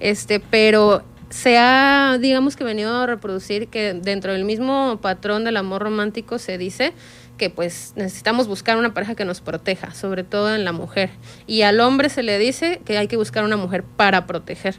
este, 0.00 0.40
pero 0.40 1.02
se 1.30 1.58
ha, 1.58 2.18
digamos 2.20 2.54
que 2.54 2.62
venido 2.62 2.94
a 2.96 3.06
reproducir 3.06 3.66
que 3.68 3.92
dentro 3.92 4.32
del 4.32 4.44
mismo 4.44 5.00
patrón 5.02 5.44
del 5.44 5.56
amor 5.56 5.82
romántico 5.82 6.38
se 6.38 6.58
dice 6.58 6.92
que 7.38 7.50
pues 7.50 7.92
necesitamos 7.96 8.46
buscar 8.46 8.76
una 8.76 8.94
pareja 8.94 9.16
que 9.16 9.24
nos 9.24 9.40
proteja, 9.40 9.92
sobre 9.94 10.22
todo 10.22 10.54
en 10.54 10.64
la 10.64 10.70
mujer. 10.70 11.10
Y 11.48 11.62
al 11.62 11.80
hombre 11.80 12.08
se 12.08 12.22
le 12.22 12.38
dice 12.38 12.80
que 12.84 12.98
hay 12.98 13.08
que 13.08 13.16
buscar 13.16 13.42
una 13.42 13.56
mujer 13.56 13.82
para 13.82 14.26
proteger. 14.26 14.76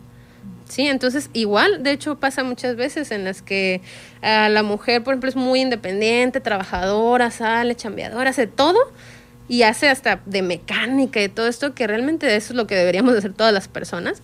Sí, 0.64 0.88
entonces 0.88 1.30
igual, 1.34 1.84
de 1.84 1.92
hecho 1.92 2.16
pasa 2.20 2.44
muchas 2.44 2.76
veces 2.76 3.12
en 3.12 3.24
las 3.24 3.42
que 3.42 3.82
a 4.22 4.50
la 4.50 4.64
mujer, 4.64 5.04
por 5.04 5.14
ejemplo, 5.14 5.30
es 5.30 5.36
muy 5.36 5.62
independiente, 5.62 6.40
trabajadora, 6.40 7.30
sale, 7.30 7.76
chambeadora, 7.76 8.30
hace 8.30 8.48
todo 8.48 8.80
y 9.48 9.64
hace 9.64 9.90
hasta 9.90 10.22
de 10.26 10.42
mecánica 10.42 11.22
y 11.22 11.30
todo 11.30 11.48
esto, 11.48 11.76
que 11.76 11.86
realmente 11.86 12.34
eso 12.36 12.54
es 12.54 12.58
lo 12.58 12.66
que 12.66 12.76
deberíamos 12.76 13.14
hacer 13.16 13.34
todas 13.34 13.54
las 13.54 13.68
personas 13.68 14.22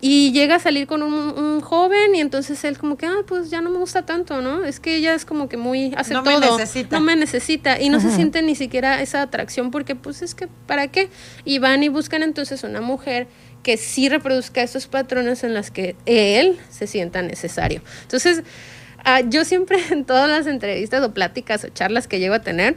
y 0.00 0.32
llega 0.32 0.56
a 0.56 0.58
salir 0.58 0.86
con 0.86 1.02
un, 1.02 1.60
joven 1.60 2.14
y 2.14 2.20
entonces 2.20 2.64
él 2.64 2.78
como 2.78 2.96
que, 2.96 3.06
ah, 3.06 3.18
pues 3.26 3.50
ya 3.50 3.60
no 3.60 3.70
me 3.70 3.78
gusta 3.78 4.06
tanto, 4.06 4.40
¿no? 4.40 4.64
Es 4.64 4.80
que 4.80 4.96
ella 4.96 5.14
es 5.14 5.24
como 5.24 5.48
que 5.48 5.56
muy, 5.56 5.92
hace 5.96 6.14
no 6.14 6.22
todo. 6.22 6.40
Me 6.40 6.46
necesita. 6.46 6.98
No 6.98 7.04
me 7.04 7.16
necesita. 7.16 7.80
Y 7.80 7.90
no 7.90 8.00
se 8.00 8.10
siente 8.10 8.40
ni 8.42 8.54
siquiera 8.54 9.02
esa 9.02 9.20
atracción 9.22 9.70
porque 9.70 9.94
pues 9.94 10.22
es 10.22 10.34
que, 10.34 10.48
¿para 10.66 10.88
qué? 10.88 11.10
Y 11.44 11.58
van 11.58 11.82
y 11.82 11.88
buscan 11.88 12.22
entonces 12.22 12.64
una 12.64 12.80
mujer 12.80 13.28
que 13.62 13.76
sí 13.76 14.08
reproduzca 14.08 14.62
esos 14.62 14.86
patrones 14.86 15.44
en 15.44 15.52
las 15.54 15.70
que 15.70 15.96
él 16.06 16.58
se 16.70 16.86
sienta 16.86 17.20
necesario. 17.22 17.82
Entonces, 18.02 18.42
ah, 19.04 19.20
yo 19.20 19.44
siempre 19.44 19.78
en 19.90 20.04
todas 20.04 20.28
las 20.28 20.46
entrevistas 20.46 21.04
o 21.04 21.12
pláticas 21.12 21.64
o 21.64 21.68
charlas 21.68 22.08
que 22.08 22.18
llego 22.18 22.34
a 22.34 22.40
tener, 22.40 22.76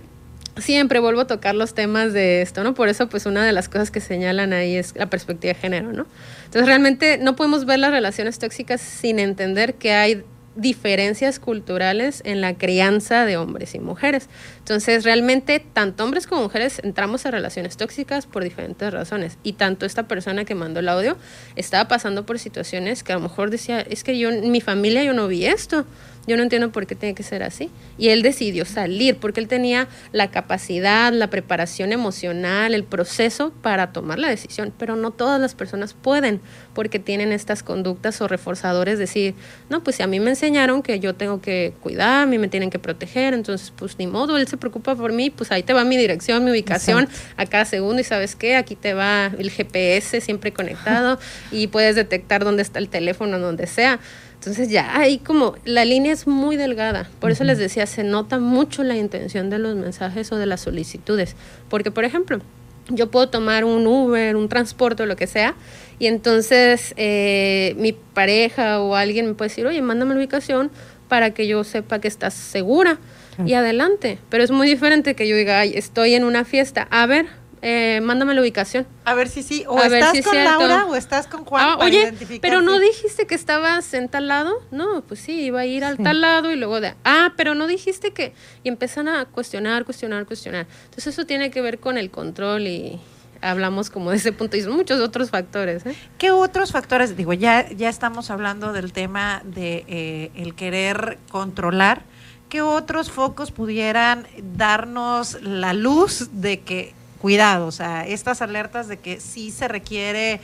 siempre 0.57 0.99
vuelvo 0.99 1.21
a 1.21 1.27
tocar 1.27 1.55
los 1.55 1.73
temas 1.73 2.13
de 2.13 2.41
esto, 2.41 2.63
¿no? 2.63 2.73
Por 2.73 2.89
eso, 2.89 3.09
pues 3.09 3.25
una 3.25 3.45
de 3.45 3.51
las 3.51 3.69
cosas 3.69 3.91
que 3.91 4.01
señalan 4.01 4.53
ahí 4.53 4.75
es 4.75 4.95
la 4.95 5.07
perspectiva 5.07 5.53
de 5.53 5.59
género, 5.59 5.93
¿no? 5.93 6.05
Entonces, 6.45 6.67
realmente 6.67 7.17
no 7.17 7.35
podemos 7.35 7.65
ver 7.65 7.79
las 7.79 7.91
relaciones 7.91 8.39
tóxicas 8.39 8.81
sin 8.81 9.19
entender 9.19 9.75
que 9.75 9.93
hay 9.93 10.23
diferencias 10.55 11.39
culturales 11.39 12.21
en 12.25 12.39
la 12.39 12.55
crianza 12.55 13.25
de 13.25 13.37
hombres 13.37 13.73
y 13.73 13.79
mujeres. 13.79 14.29
Entonces, 14.59 15.03
realmente, 15.03 15.59
tanto 15.59 16.03
hombres 16.03 16.27
como 16.27 16.43
mujeres 16.43 16.79
entramos 16.83 17.25
a 17.25 17.31
relaciones 17.31 17.75
tóxicas 17.77 18.27
por 18.27 18.43
diferentes 18.43 18.93
razones. 18.93 19.37
Y 19.43 19.53
tanto 19.53 19.85
esta 19.85 20.07
persona 20.07 20.45
que 20.45 20.55
mandó 20.55 20.79
el 20.79 20.89
audio 20.89 21.17
estaba 21.55 21.87
pasando 21.87 22.25
por 22.25 22.37
situaciones 22.39 23.03
que 23.03 23.13
a 23.13 23.15
lo 23.15 23.21
mejor 23.21 23.49
decía, 23.49 23.81
es 23.81 24.03
que 24.03 24.17
yo 24.17 24.29
en 24.29 24.51
mi 24.51 24.61
familia 24.61 25.03
yo 25.03 25.13
no 25.13 25.27
vi 25.27 25.45
esto 25.45 25.85
yo 26.25 26.37
no 26.37 26.43
entiendo 26.43 26.71
por 26.71 26.87
qué 26.87 26.95
tiene 26.95 27.15
que 27.15 27.23
ser 27.23 27.43
así. 27.43 27.69
Y 27.97 28.09
él 28.09 28.21
decidió 28.21 28.63
salir 28.65 29.17
porque 29.17 29.41
él 29.41 29.47
tenía 29.47 29.87
la 30.11 30.31
capacidad, 30.31 31.11
la 31.11 31.29
preparación 31.29 31.91
emocional, 31.91 32.73
el 32.73 32.85
proceso 32.85 33.51
para 33.61 33.91
tomar 33.91 34.19
la 34.19 34.29
decisión. 34.29 34.73
Pero 34.77 34.95
no 34.95 35.11
todas 35.11 35.41
las 35.41 35.53
personas 35.53 35.93
pueden 35.93 36.39
porque 36.73 36.99
tienen 36.99 37.33
estas 37.33 37.61
conductas 37.61 38.21
o 38.21 38.27
reforzadores. 38.27 38.99
Decir, 38.99 39.35
no, 39.69 39.83
pues 39.83 39.97
si 39.97 40.03
a 40.03 40.07
mí 40.07 40.19
me 40.19 40.29
enseñaron 40.29 40.81
que 40.81 40.99
yo 40.99 41.13
tengo 41.13 41.41
que 41.41 41.73
cuidar, 41.81 42.23
a 42.23 42.25
mí 42.25 42.37
me 42.37 42.47
tienen 42.47 42.69
que 42.69 42.79
proteger, 42.79 43.33
entonces 43.33 43.73
pues 43.75 43.97
ni 43.99 44.07
modo, 44.07 44.37
él 44.37 44.47
se 44.47 44.57
preocupa 44.57 44.95
por 44.95 45.11
mí, 45.11 45.29
pues 45.29 45.51
ahí 45.51 45.63
te 45.63 45.73
va 45.73 45.83
mi 45.83 45.97
dirección, 45.97 46.45
mi 46.45 46.51
ubicación 46.51 47.09
a 47.37 47.45
cada 47.45 47.65
segundo 47.65 47.99
y 48.01 48.03
sabes 48.03 48.35
qué, 48.35 48.55
aquí 48.55 48.75
te 48.75 48.93
va 48.93 49.31
el 49.37 49.51
GPS 49.51 50.21
siempre 50.21 50.53
conectado 50.53 51.19
y 51.51 51.67
puedes 51.67 51.95
detectar 51.95 52.43
dónde 52.43 52.61
está 52.61 52.79
el 52.79 52.89
teléfono, 52.89 53.39
donde 53.39 53.67
sea. 53.67 53.99
Entonces 54.43 54.69
ya 54.69 54.97
ahí 54.97 55.19
como 55.19 55.55
la 55.63 55.85
línea 55.85 56.11
es 56.11 56.27
muy 56.27 56.57
delgada. 56.57 57.09
Por 57.21 57.31
eso 57.31 57.45
les 57.45 57.57
decía, 57.57 57.85
se 57.85 58.03
nota 58.03 58.39
mucho 58.39 58.83
la 58.83 58.97
intención 58.97 59.49
de 59.49 59.57
los 59.57 59.75
mensajes 59.75 60.33
o 60.33 60.35
de 60.35 60.45
las 60.45 60.59
solicitudes. 60.59 61.37
Porque, 61.69 61.91
por 61.91 62.03
ejemplo, 62.03 62.41
yo 62.89 63.09
puedo 63.09 63.29
tomar 63.29 63.63
un 63.63 63.87
Uber, 63.87 64.35
un 64.35 64.49
transporte 64.49 65.03
o 65.03 65.05
lo 65.05 65.15
que 65.15 65.27
sea, 65.27 65.55
y 65.97 66.07
entonces 66.07 66.93
eh, 66.97 67.73
mi 67.77 67.93
pareja 67.93 68.81
o 68.81 68.95
alguien 68.95 69.27
me 69.27 69.33
puede 69.33 69.47
decir, 69.47 69.65
oye, 69.65 69.81
mándame 69.81 70.13
la 70.13 70.19
ubicación 70.19 70.71
para 71.07 71.31
que 71.31 71.47
yo 71.47 71.63
sepa 71.63 71.99
que 71.99 72.09
estás 72.09 72.33
segura 72.33 72.99
y 73.45 73.53
adelante. 73.53 74.19
Pero 74.29 74.43
es 74.43 74.51
muy 74.51 74.67
diferente 74.67 75.15
que 75.15 75.25
yo 75.27 75.37
diga, 75.37 75.59
ay, 75.59 75.73
estoy 75.75 76.15
en 76.15 76.25
una 76.25 76.43
fiesta, 76.43 76.87
a 76.91 77.05
ver, 77.05 77.27
eh, 77.65 78.01
mándame 78.01 78.33
la 78.33 78.41
ubicación. 78.41 78.85
A 79.05 79.13
ver 79.13 79.29
si 79.29 79.41
sí, 79.41 79.63
o 79.69 79.81
estás 79.81 80.21
con 80.21 80.35
Laura 80.35 80.85
o 80.85 80.95
estás 80.95 81.27
con 81.27 81.45
Juan. 81.45 81.63
Ah, 81.65 81.77
oye, 81.79 82.13
pero 82.41 82.61
no 82.61 82.77
dijiste 82.77 83.25
que 83.25 83.35
estabas 83.35 83.93
en 83.93 84.09
tal 84.09 84.27
lado. 84.27 84.61
No, 84.69 85.01
pues 85.03 85.21
sí, 85.21 85.43
iba 85.43 85.61
a 85.61 85.65
ir 85.65 85.85
al 85.85 85.97
tal 85.97 86.19
lado 86.19 86.51
y 86.51 86.57
luego 86.57 86.81
de, 86.81 86.93
ah, 87.05 87.31
pero 87.37 87.55
no 87.55 87.65
dijiste 87.65 88.11
que. 88.11 88.33
Y 88.63 88.67
empiezan 88.67 89.07
a 89.07 89.23
cuestionar, 89.23 89.85
cuestionar, 89.85 90.25
cuestionar. 90.25 90.67
Entonces 90.83 91.07
eso 91.13 91.25
tiene 91.25 91.51
que 91.51 91.61
ver 91.61 91.79
con 91.79 91.97
el 91.97 92.11
control 92.11 92.67
y, 92.67 92.99
hablamos 93.39 93.89
como 93.89 94.11
de 94.11 94.17
ese 94.17 94.33
punto 94.33 94.57
y 94.57 94.63
muchos 94.63 94.99
otros 94.99 95.29
factores. 95.29 95.85
¿eh? 95.85 95.95
¿Qué 96.17 96.31
otros 96.31 96.73
factores? 96.73 97.15
Digo, 97.15 97.31
ya, 97.31 97.69
ya 97.69 97.87
estamos 97.87 98.29
hablando 98.29 98.73
del 98.73 98.91
tema 98.91 99.41
de 99.45 99.85
eh, 99.87 100.31
el 100.35 100.53
querer 100.53 101.17
controlar. 101.29 102.03
¿Qué 102.49 102.61
otros 102.61 103.09
focos 103.09 103.51
pudieran 103.51 104.27
darnos 104.55 105.41
la 105.41 105.73
luz 105.73 106.29
de 106.33 106.59
que 106.59 106.93
cuidado, 107.23 107.67
o 107.67 107.71
sea, 107.71 108.05
estas 108.05 108.41
alertas 108.41 108.89
de 108.89 108.97
que 108.97 109.21
sí 109.21 109.49
se 109.49 109.69
requiere 109.69 110.41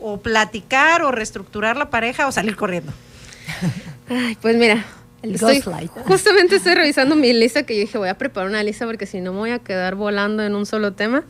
o 0.00 0.16
platicar 0.16 1.02
o 1.02 1.12
reestructurar 1.12 1.76
la 1.76 1.90
pareja 1.90 2.26
o 2.26 2.32
salir 2.32 2.56
corriendo. 2.56 2.90
Ay, 4.08 4.38
pues 4.40 4.56
mira, 4.56 4.82
justamente 6.06 6.56
estoy 6.56 6.74
revisando 6.74 7.16
mi 7.16 7.34
lista 7.34 7.64
que 7.64 7.74
yo 7.74 7.82
dije 7.82 7.98
voy 7.98 8.08
a 8.08 8.16
preparar 8.16 8.48
una 8.48 8.62
lista 8.62 8.86
porque 8.86 9.04
si 9.04 9.20
no 9.20 9.34
me 9.34 9.40
voy 9.40 9.50
a 9.50 9.58
quedar 9.58 9.94
volando 9.94 10.42
en 10.42 10.54
un 10.54 10.64
solo 10.64 10.94
tema 10.94 11.22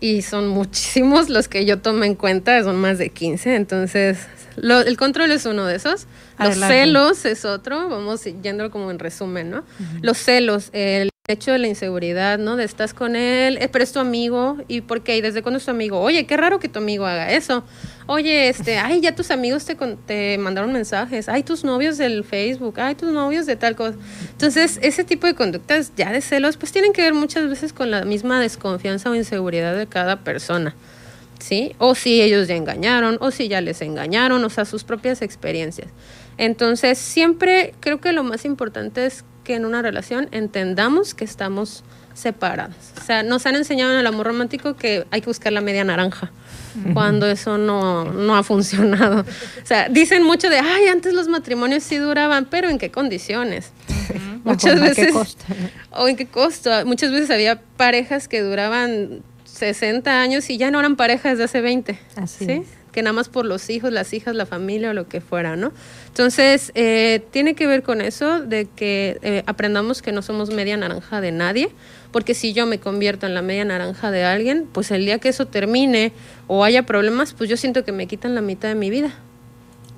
y 0.00 0.22
son 0.22 0.48
muchísimos 0.48 1.28
los 1.28 1.48
que 1.48 1.64
yo 1.64 1.78
tomo 1.78 2.04
en 2.04 2.14
cuenta, 2.14 2.62
son 2.62 2.76
más 2.76 2.98
de 2.98 3.10
15, 3.10 3.54
entonces 3.54 4.18
el 4.56 4.96
control 4.96 5.30
es 5.30 5.46
uno 5.46 5.66
de 5.66 5.76
esos. 5.76 6.06
Los 6.38 6.56
celos 6.56 7.24
es 7.26 7.44
otro, 7.44 7.88
vamos 7.88 8.24
yendo 8.24 8.70
como 8.70 8.90
en 8.90 8.98
resumen, 8.98 9.50
¿no? 9.50 9.62
Los 10.00 10.18
celos, 10.18 10.70
el 10.72 11.10
hecho 11.28 11.52
de 11.52 11.58
la 11.58 11.68
inseguridad, 11.68 12.38
¿no? 12.38 12.56
De 12.56 12.64
estás 12.64 12.94
con 12.94 13.14
él, 13.14 13.58
eh, 13.60 13.68
pero 13.68 13.84
es 13.84 13.92
tu 13.92 14.00
amigo, 14.00 14.56
¿y 14.68 14.80
por 14.80 15.02
qué? 15.02 15.16
¿Y 15.16 15.20
desde 15.20 15.42
cuándo 15.42 15.58
es 15.58 15.64
tu 15.64 15.70
amigo? 15.70 16.00
Oye, 16.00 16.26
qué 16.26 16.36
raro 16.36 16.58
que 16.58 16.68
tu 16.68 16.78
amigo 16.78 17.06
haga 17.06 17.30
eso. 17.30 17.62
Oye, 18.12 18.48
este, 18.48 18.76
ay, 18.76 19.00
ya 19.00 19.14
tus 19.14 19.30
amigos 19.30 19.64
te, 19.64 19.76
te 20.04 20.36
mandaron 20.36 20.72
mensajes, 20.72 21.28
ay, 21.28 21.44
tus 21.44 21.62
novios 21.62 21.96
del 21.96 22.24
Facebook, 22.24 22.80
ay, 22.80 22.96
tus 22.96 23.12
novios 23.12 23.46
de 23.46 23.54
tal 23.54 23.76
cosa. 23.76 23.96
Entonces, 24.32 24.80
ese 24.82 25.04
tipo 25.04 25.28
de 25.28 25.36
conductas 25.36 25.92
ya 25.96 26.10
de 26.10 26.20
celos, 26.20 26.56
pues 26.56 26.72
tienen 26.72 26.92
que 26.92 27.02
ver 27.02 27.14
muchas 27.14 27.48
veces 27.48 27.72
con 27.72 27.92
la 27.92 28.04
misma 28.04 28.40
desconfianza 28.40 29.10
o 29.10 29.14
inseguridad 29.14 29.76
de 29.76 29.86
cada 29.86 30.24
persona. 30.24 30.74
¿Sí? 31.38 31.76
O 31.78 31.94
si 31.94 32.20
ellos 32.20 32.48
ya 32.48 32.56
engañaron, 32.56 33.16
o 33.20 33.30
si 33.30 33.46
ya 33.46 33.60
les 33.60 33.80
engañaron, 33.80 34.42
o 34.42 34.50
sea, 34.50 34.64
sus 34.64 34.82
propias 34.82 35.22
experiencias. 35.22 35.86
Entonces, 36.36 36.98
siempre 36.98 37.74
creo 37.78 38.00
que 38.00 38.12
lo 38.12 38.24
más 38.24 38.44
importante 38.44 39.06
es 39.06 39.24
que 39.44 39.54
en 39.54 39.64
una 39.64 39.82
relación 39.82 40.28
entendamos 40.32 41.14
que 41.14 41.24
estamos 41.24 41.84
separados. 42.14 42.76
O 43.00 43.04
sea, 43.04 43.22
nos 43.22 43.46
han 43.46 43.56
enseñado 43.56 43.92
en 43.92 43.98
el 43.98 44.06
amor 44.06 44.26
romántico 44.26 44.76
que 44.76 45.06
hay 45.10 45.20
que 45.20 45.26
buscar 45.26 45.52
la 45.52 45.60
media 45.60 45.84
naranja, 45.84 46.30
cuando 46.94 47.26
eso 47.26 47.58
no, 47.58 48.04
no 48.04 48.36
ha 48.36 48.42
funcionado. 48.42 49.20
O 49.20 49.66
sea, 49.66 49.88
dicen 49.88 50.22
mucho 50.22 50.48
de, 50.48 50.58
ay, 50.58 50.86
antes 50.86 51.14
los 51.14 51.28
matrimonios 51.28 51.82
sí 51.82 51.96
duraban, 51.96 52.46
pero 52.46 52.68
¿en 52.68 52.78
qué 52.78 52.90
condiciones? 52.90 53.72
Muchas 54.44 54.80
veces... 54.80 55.14
¿O 55.90 56.08
en 56.08 56.16
qué 56.16 56.26
costo? 56.26 56.70
Muchas 56.86 57.10
veces 57.10 57.30
había 57.30 57.60
parejas 57.76 58.28
que 58.28 58.40
duraban 58.40 59.22
60 59.44 60.20
años 60.20 60.48
y 60.50 60.58
ya 60.58 60.70
no 60.70 60.78
eran 60.78 60.96
parejas 60.96 61.38
de 61.38 61.44
hace 61.44 61.60
20. 61.60 61.98
Así 62.16 62.46
¿sí? 62.46 62.62
que 62.90 63.02
nada 63.02 63.12
más 63.12 63.28
por 63.28 63.44
los 63.44 63.70
hijos, 63.70 63.92
las 63.92 64.12
hijas, 64.12 64.34
la 64.34 64.46
familia 64.46 64.90
o 64.90 64.92
lo 64.92 65.08
que 65.08 65.20
fuera, 65.20 65.56
¿no? 65.56 65.72
Entonces, 66.08 66.72
eh, 66.74 67.22
tiene 67.30 67.54
que 67.54 67.66
ver 67.66 67.82
con 67.82 68.00
eso 68.00 68.40
de 68.40 68.66
que 68.74 69.18
eh, 69.22 69.42
aprendamos 69.46 70.02
que 70.02 70.12
no 70.12 70.22
somos 70.22 70.50
media 70.50 70.76
naranja 70.76 71.20
de 71.20 71.32
nadie, 71.32 71.70
porque 72.12 72.34
si 72.34 72.52
yo 72.52 72.66
me 72.66 72.78
convierto 72.78 73.26
en 73.26 73.34
la 73.34 73.42
media 73.42 73.64
naranja 73.64 74.10
de 74.10 74.24
alguien, 74.24 74.66
pues 74.70 74.90
el 74.90 75.04
día 75.04 75.18
que 75.18 75.28
eso 75.28 75.46
termine 75.46 76.12
o 76.46 76.64
haya 76.64 76.84
problemas, 76.84 77.32
pues 77.34 77.48
yo 77.48 77.56
siento 77.56 77.84
que 77.84 77.92
me 77.92 78.06
quitan 78.06 78.34
la 78.34 78.40
mitad 78.40 78.68
de 78.68 78.74
mi 78.74 78.90
vida. 78.90 79.14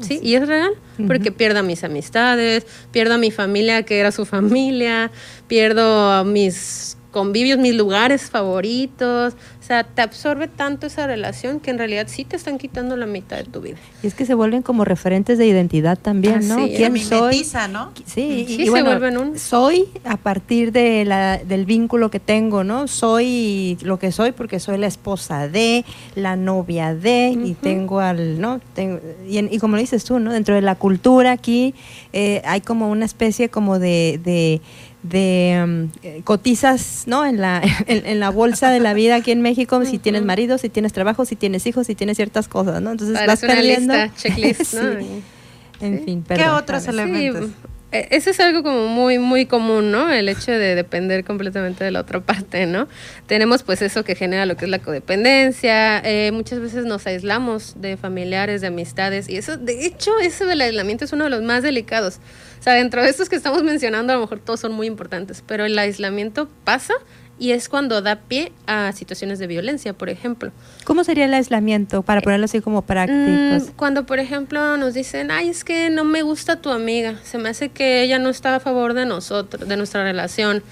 Sí, 0.00 0.18
y 0.22 0.34
es 0.34 0.48
real, 0.48 0.72
porque 1.06 1.30
pierdo 1.30 1.62
mis 1.62 1.84
amistades, 1.84 2.66
pierdo 2.90 3.14
a 3.14 3.18
mi 3.18 3.30
familia 3.30 3.84
que 3.84 4.00
era 4.00 4.10
su 4.10 4.24
familia, 4.24 5.12
pierdo 5.46 6.24
mis 6.24 6.96
convivios, 7.12 7.58
mis 7.58 7.74
lugares 7.76 8.30
favoritos. 8.30 9.34
O 9.34 9.64
sea, 9.64 9.84
te 9.84 10.02
absorbe 10.02 10.48
tanto 10.48 10.88
esa 10.88 11.06
relación 11.06 11.60
que 11.60 11.70
en 11.70 11.78
realidad 11.78 12.06
sí 12.08 12.24
te 12.24 12.34
están 12.34 12.58
quitando 12.58 12.96
la 12.96 13.06
mitad 13.06 13.36
de 13.36 13.44
tu 13.44 13.60
vida. 13.60 13.76
Y 14.02 14.08
es 14.08 14.14
que 14.14 14.26
se 14.26 14.34
vuelven 14.34 14.62
como 14.62 14.84
referentes 14.84 15.38
de 15.38 15.46
identidad 15.46 15.96
también, 15.96 16.48
¿no? 16.48 16.56
¿Quién 16.66 16.98
soy? 16.98 17.46
¿no? 17.70 17.92
Sí, 18.06 18.46
y, 18.48 18.68
bueno, 18.68 18.90
se 18.90 18.96
vuelven 18.98 19.18
un... 19.18 19.38
soy 19.38 19.88
a 20.04 20.16
partir 20.16 20.72
de 20.72 21.04
la, 21.04 21.38
del 21.38 21.66
vínculo 21.66 22.10
que 22.10 22.18
tengo, 22.18 22.64
¿no? 22.64 22.88
Soy 22.88 23.78
lo 23.82 23.98
que 23.98 24.10
soy 24.10 24.32
porque 24.32 24.58
soy 24.58 24.78
la 24.78 24.86
esposa 24.86 25.46
de, 25.48 25.84
la 26.14 26.34
novia 26.34 26.94
de, 26.94 27.28
y 27.44 27.54
tengo 27.54 28.00
al, 28.00 28.40
¿no? 28.40 28.60
Tengo, 28.74 29.00
y, 29.28 29.38
y, 29.54 29.58
como 29.58 29.76
lo 29.76 29.80
dices 29.80 30.04
tú, 30.04 30.18
¿no? 30.18 30.32
Dentro 30.32 30.54
de 30.54 30.62
la 30.62 30.74
cultura 30.74 31.32
aquí 31.32 31.74
eh, 32.12 32.42
hay 32.44 32.60
como 32.60 32.90
una 32.90 33.04
especie 33.04 33.48
como 33.48 33.78
de, 33.78 34.20
de 34.22 34.60
de 35.02 35.60
um, 35.64 35.90
eh, 36.02 36.22
cotizas 36.24 37.04
¿no? 37.06 37.26
en, 37.26 37.40
la, 37.40 37.62
en, 37.86 38.20
la 38.20 38.30
bolsa 38.30 38.70
de 38.70 38.80
la 38.80 38.94
vida 38.94 39.16
aquí 39.16 39.32
en 39.32 39.42
México, 39.42 39.84
si 39.84 39.98
tienes 39.98 40.22
marido, 40.24 40.58
si 40.58 40.68
tienes 40.68 40.92
trabajo, 40.92 41.24
si 41.24 41.36
tienes 41.36 41.66
hijos, 41.66 41.86
si 41.86 41.94
tienes 41.94 42.16
ciertas 42.16 42.48
cosas, 42.48 42.80
¿no? 42.80 42.92
Entonces 42.92 43.18
vas 43.26 43.40
perdiendo. 43.40 43.94
checklist, 44.16 44.74
¿no? 44.74 44.82
En 45.80 46.04
fin, 46.04 46.22
¿Qué 46.22 46.48
otros 46.48 46.86
elementos? 46.86 47.50
Ese 47.92 48.30
es 48.30 48.40
algo 48.40 48.62
como 48.62 48.86
muy, 48.86 49.18
muy 49.18 49.46
común, 49.46 49.90
¿no? 49.90 50.10
El 50.10 50.28
hecho 50.28 50.50
de 50.50 50.74
depender 50.74 51.24
completamente 51.24 51.84
de 51.84 51.90
la 51.90 52.00
otra 52.00 52.20
parte, 52.20 52.66
¿no? 52.66 52.88
Tenemos 53.26 53.62
pues 53.62 53.82
eso 53.82 54.02
que 54.02 54.14
genera 54.14 54.46
lo 54.46 54.56
que 54.56 54.64
es 54.64 54.70
la 54.70 54.78
codependencia, 54.78 55.98
eh, 55.98 56.30
muchas 56.32 56.60
veces 56.60 56.84
nos 56.84 57.06
aislamos 57.06 57.74
de 57.76 57.96
familiares, 57.96 58.62
de 58.62 58.68
amistades, 58.68 59.28
y 59.28 59.36
eso, 59.36 59.56
de 59.56 59.86
hecho, 59.86 60.18
eso 60.20 60.46
del 60.46 60.62
aislamiento 60.62 61.04
es 61.04 61.12
uno 61.12 61.24
de 61.24 61.30
los 61.30 61.42
más 61.42 61.62
delicados. 61.62 62.18
O 62.58 62.62
sea, 62.62 62.74
dentro 62.74 63.02
de 63.02 63.10
estos 63.10 63.28
que 63.28 63.36
estamos 63.36 63.62
mencionando, 63.62 64.12
a 64.12 64.16
lo 64.16 64.22
mejor 64.22 64.38
todos 64.38 64.60
son 64.60 64.72
muy 64.72 64.86
importantes, 64.86 65.42
pero 65.46 65.64
el 65.64 65.78
aislamiento 65.78 66.48
pasa 66.64 66.94
y 67.42 67.50
es 67.50 67.68
cuando 67.68 68.02
da 68.02 68.14
pie 68.14 68.52
a 68.68 68.92
situaciones 68.92 69.40
de 69.40 69.48
violencia, 69.48 69.94
por 69.94 70.08
ejemplo. 70.08 70.52
¿Cómo 70.84 71.02
sería 71.02 71.24
el 71.24 71.34
aislamiento 71.34 72.02
para 72.02 72.20
ponerlo 72.20 72.44
así 72.44 72.60
como 72.60 72.82
prácticos? 72.82 73.68
Mm, 73.68 73.72
cuando, 73.74 74.06
por 74.06 74.20
ejemplo, 74.20 74.76
nos 74.76 74.94
dicen, 74.94 75.32
ay, 75.32 75.48
es 75.48 75.64
que 75.64 75.90
no 75.90 76.04
me 76.04 76.22
gusta 76.22 76.60
tu 76.60 76.70
amiga, 76.70 77.16
se 77.24 77.38
me 77.38 77.48
hace 77.48 77.70
que 77.70 78.04
ella 78.04 78.20
no 78.20 78.28
está 78.28 78.54
a 78.54 78.60
favor 78.60 78.94
de 78.94 79.06
nosotros, 79.06 79.68
de 79.68 79.76
nuestra 79.76 80.04
relación. 80.04 80.62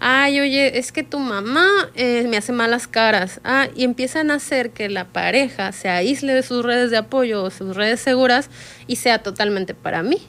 Ay, 0.00 0.40
oye, 0.40 0.76
es 0.80 0.90
que 0.90 1.04
tu 1.04 1.20
mamá 1.20 1.68
eh, 1.94 2.26
me 2.28 2.36
hace 2.36 2.50
malas 2.50 2.88
caras. 2.88 3.40
Ah, 3.44 3.68
y 3.76 3.84
empiezan 3.84 4.32
a 4.32 4.34
hacer 4.34 4.70
que 4.70 4.88
la 4.88 5.04
pareja 5.04 5.70
se 5.70 5.88
aísle 5.88 6.34
de 6.34 6.42
sus 6.42 6.64
redes 6.64 6.90
de 6.90 6.96
apoyo 6.96 7.44
o 7.44 7.50
sus 7.50 7.76
redes 7.76 8.00
seguras 8.00 8.50
y 8.88 8.96
sea 8.96 9.22
totalmente 9.22 9.74
para 9.74 10.02
mí. 10.02 10.26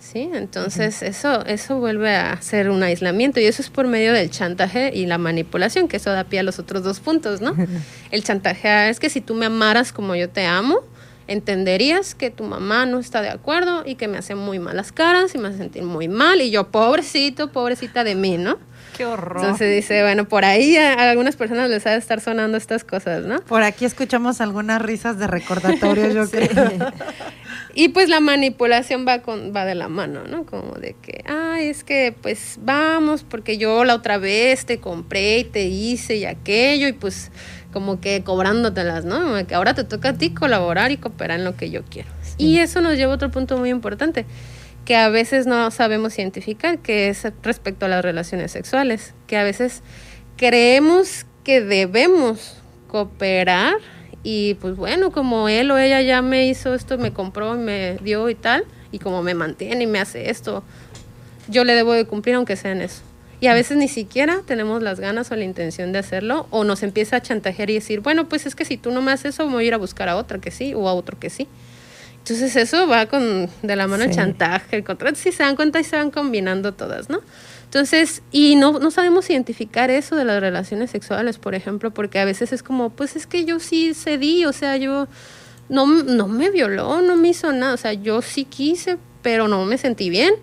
¿Sí? 0.00 0.30
Entonces 0.32 1.02
eso, 1.02 1.44
eso 1.46 1.78
vuelve 1.78 2.16
a 2.16 2.40
ser 2.42 2.70
un 2.70 2.82
aislamiento 2.82 3.38
y 3.38 3.44
eso 3.44 3.62
es 3.62 3.70
por 3.70 3.86
medio 3.86 4.12
del 4.12 4.30
chantaje 4.30 4.90
y 4.92 5.06
la 5.06 5.18
manipulación, 5.18 5.86
que 5.86 5.98
eso 5.98 6.10
da 6.10 6.24
pie 6.24 6.40
a 6.40 6.42
los 6.42 6.58
otros 6.58 6.82
dos 6.82 6.98
puntos, 7.00 7.40
¿no? 7.40 7.54
El 8.10 8.24
chantaje 8.24 8.88
es 8.88 8.98
que 8.98 9.10
si 9.10 9.20
tú 9.20 9.34
me 9.34 9.46
amaras 9.46 9.92
como 9.92 10.16
yo 10.16 10.28
te 10.28 10.46
amo, 10.46 10.80
entenderías 11.30 12.16
que 12.16 12.30
tu 12.30 12.42
mamá 12.42 12.86
no 12.86 12.98
está 12.98 13.22
de 13.22 13.30
acuerdo 13.30 13.84
y 13.86 13.94
que 13.94 14.08
me 14.08 14.18
hace 14.18 14.34
muy 14.34 14.58
malas 14.58 14.90
caras 14.90 15.32
y 15.32 15.38
me 15.38 15.46
hace 15.46 15.58
sentir 15.58 15.84
muy 15.84 16.08
mal 16.08 16.40
y 16.40 16.50
yo, 16.50 16.72
pobrecito, 16.72 17.52
pobrecita 17.52 18.02
de 18.02 18.16
mí, 18.16 18.36
¿no? 18.36 18.58
Qué 18.96 19.06
horror. 19.06 19.36
Entonces 19.36 19.72
dice, 19.72 20.02
bueno, 20.02 20.26
por 20.26 20.44
ahí 20.44 20.76
a, 20.76 21.08
algunas 21.08 21.36
personas 21.36 21.70
les 21.70 21.86
ha 21.86 21.90
de 21.90 21.98
estar 21.98 22.20
sonando 22.20 22.58
estas 22.58 22.82
cosas, 22.82 23.24
¿no? 23.24 23.40
Por 23.42 23.62
aquí 23.62 23.84
escuchamos 23.84 24.40
algunas 24.40 24.82
risas 24.82 25.20
de 25.20 25.28
recordatorio, 25.28 26.08
yo 26.08 26.28
creo. 26.30 26.92
Y 27.74 27.90
pues 27.90 28.08
la 28.08 28.18
manipulación 28.18 29.06
va, 29.06 29.22
con, 29.22 29.54
va 29.54 29.64
de 29.64 29.76
la 29.76 29.88
mano, 29.88 30.24
¿no? 30.24 30.44
Como 30.44 30.74
de 30.74 30.96
que, 31.00 31.22
ay, 31.28 31.68
es 31.68 31.84
que 31.84 32.12
pues 32.20 32.58
vamos, 32.60 33.22
porque 33.22 33.56
yo 33.56 33.84
la 33.84 33.94
otra 33.94 34.18
vez 34.18 34.66
te 34.66 34.80
compré 34.80 35.38
y 35.38 35.44
te 35.44 35.66
hice 35.66 36.16
y 36.16 36.24
aquello, 36.24 36.88
y 36.88 36.92
pues 36.92 37.30
como 37.72 38.00
que 38.00 38.22
cobrándotelas, 38.22 39.04
¿no? 39.04 39.46
Que 39.46 39.54
ahora 39.54 39.74
te 39.74 39.84
toca 39.84 40.10
a 40.10 40.12
ti 40.14 40.30
colaborar 40.30 40.90
y 40.90 40.96
cooperar 40.96 41.38
en 41.38 41.44
lo 41.44 41.56
que 41.56 41.70
yo 41.70 41.82
quiero. 41.84 42.08
Y 42.38 42.58
eso 42.58 42.80
nos 42.80 42.96
lleva 42.96 43.12
a 43.12 43.14
otro 43.16 43.30
punto 43.30 43.58
muy 43.58 43.70
importante 43.70 44.26
que 44.84 44.96
a 44.96 45.08
veces 45.08 45.46
no 45.46 45.70
sabemos 45.70 46.18
identificar, 46.18 46.78
que 46.78 47.08
es 47.08 47.26
respecto 47.42 47.86
a 47.86 47.88
las 47.88 48.04
relaciones 48.04 48.50
sexuales, 48.50 49.14
que 49.26 49.36
a 49.36 49.44
veces 49.44 49.82
creemos 50.36 51.26
que 51.44 51.60
debemos 51.60 52.56
cooperar 52.88 53.74
y 54.22 54.54
pues 54.54 54.76
bueno, 54.76 55.12
como 55.12 55.48
él 55.48 55.70
o 55.70 55.78
ella 55.78 56.02
ya 56.02 56.22
me 56.22 56.46
hizo 56.46 56.74
esto, 56.74 56.98
me 56.98 57.12
compró, 57.12 57.54
me 57.54 57.98
dio 58.02 58.28
y 58.28 58.34
tal, 58.34 58.64
y 58.90 58.98
como 58.98 59.22
me 59.22 59.34
mantiene 59.34 59.84
y 59.84 59.86
me 59.86 60.00
hace 60.00 60.30
esto, 60.30 60.62
yo 61.48 61.64
le 61.64 61.74
debo 61.74 61.92
de 61.92 62.04
cumplir 62.06 62.34
aunque 62.34 62.56
sea 62.56 62.72
en 62.72 62.82
eso. 62.82 63.02
Y 63.40 63.46
a 63.46 63.54
veces 63.54 63.78
ni 63.78 63.88
siquiera 63.88 64.42
tenemos 64.46 64.82
las 64.82 65.00
ganas 65.00 65.30
o 65.30 65.36
la 65.36 65.44
intención 65.44 65.92
de 65.92 65.98
hacerlo, 65.98 66.46
o 66.50 66.64
nos 66.64 66.82
empieza 66.82 67.16
a 67.16 67.22
chantajear 67.22 67.70
y 67.70 67.74
decir, 67.74 68.00
bueno, 68.00 68.28
pues 68.28 68.44
es 68.44 68.54
que 68.54 68.66
si 68.66 68.76
tú 68.76 68.90
no 68.90 69.00
me 69.00 69.12
haces 69.12 69.34
eso, 69.34 69.48
voy 69.48 69.64
a 69.64 69.66
ir 69.68 69.74
a 69.74 69.78
buscar 69.78 70.08
a 70.10 70.16
otra 70.16 70.38
que 70.38 70.50
sí, 70.50 70.74
o 70.74 70.88
a 70.88 70.92
otro 70.92 71.18
que 71.18 71.30
sí. 71.30 71.48
Entonces 72.18 72.54
eso 72.54 72.86
va 72.86 73.06
con 73.06 73.48
de 73.62 73.76
la 73.76 73.86
mano 73.86 74.04
el 74.04 74.10
chantaje, 74.10 74.76
el 74.76 74.84
contrato, 74.84 75.16
si 75.16 75.32
se 75.32 75.42
dan 75.42 75.56
cuenta 75.56 75.80
y 75.80 75.84
se 75.84 75.96
van 75.96 76.10
combinando 76.10 76.74
todas, 76.74 77.08
¿no? 77.08 77.20
Entonces, 77.64 78.22
y 78.30 78.56
no, 78.56 78.78
no 78.78 78.90
sabemos 78.90 79.30
identificar 79.30 79.90
eso 79.90 80.16
de 80.16 80.24
las 80.24 80.40
relaciones 80.40 80.90
sexuales, 80.90 81.38
por 81.38 81.54
ejemplo, 81.54 81.92
porque 81.92 82.18
a 82.18 82.26
veces 82.26 82.52
es 82.52 82.62
como, 82.62 82.90
pues 82.90 83.16
es 83.16 83.26
que 83.26 83.46
yo 83.46 83.58
sí 83.58 83.94
cedí, 83.94 84.44
o 84.44 84.52
sea, 84.52 84.76
yo 84.76 85.08
no, 85.70 85.86
no 85.86 86.28
me 86.28 86.50
violó, 86.50 87.00
no 87.00 87.16
me 87.16 87.28
hizo 87.28 87.52
nada, 87.52 87.72
o 87.72 87.78
sea, 87.78 87.94
yo 87.94 88.20
sí 88.20 88.44
quise, 88.44 88.98
pero 89.22 89.48
no 89.48 89.64
me 89.64 89.78
sentí 89.78 90.10
bien 90.10 90.34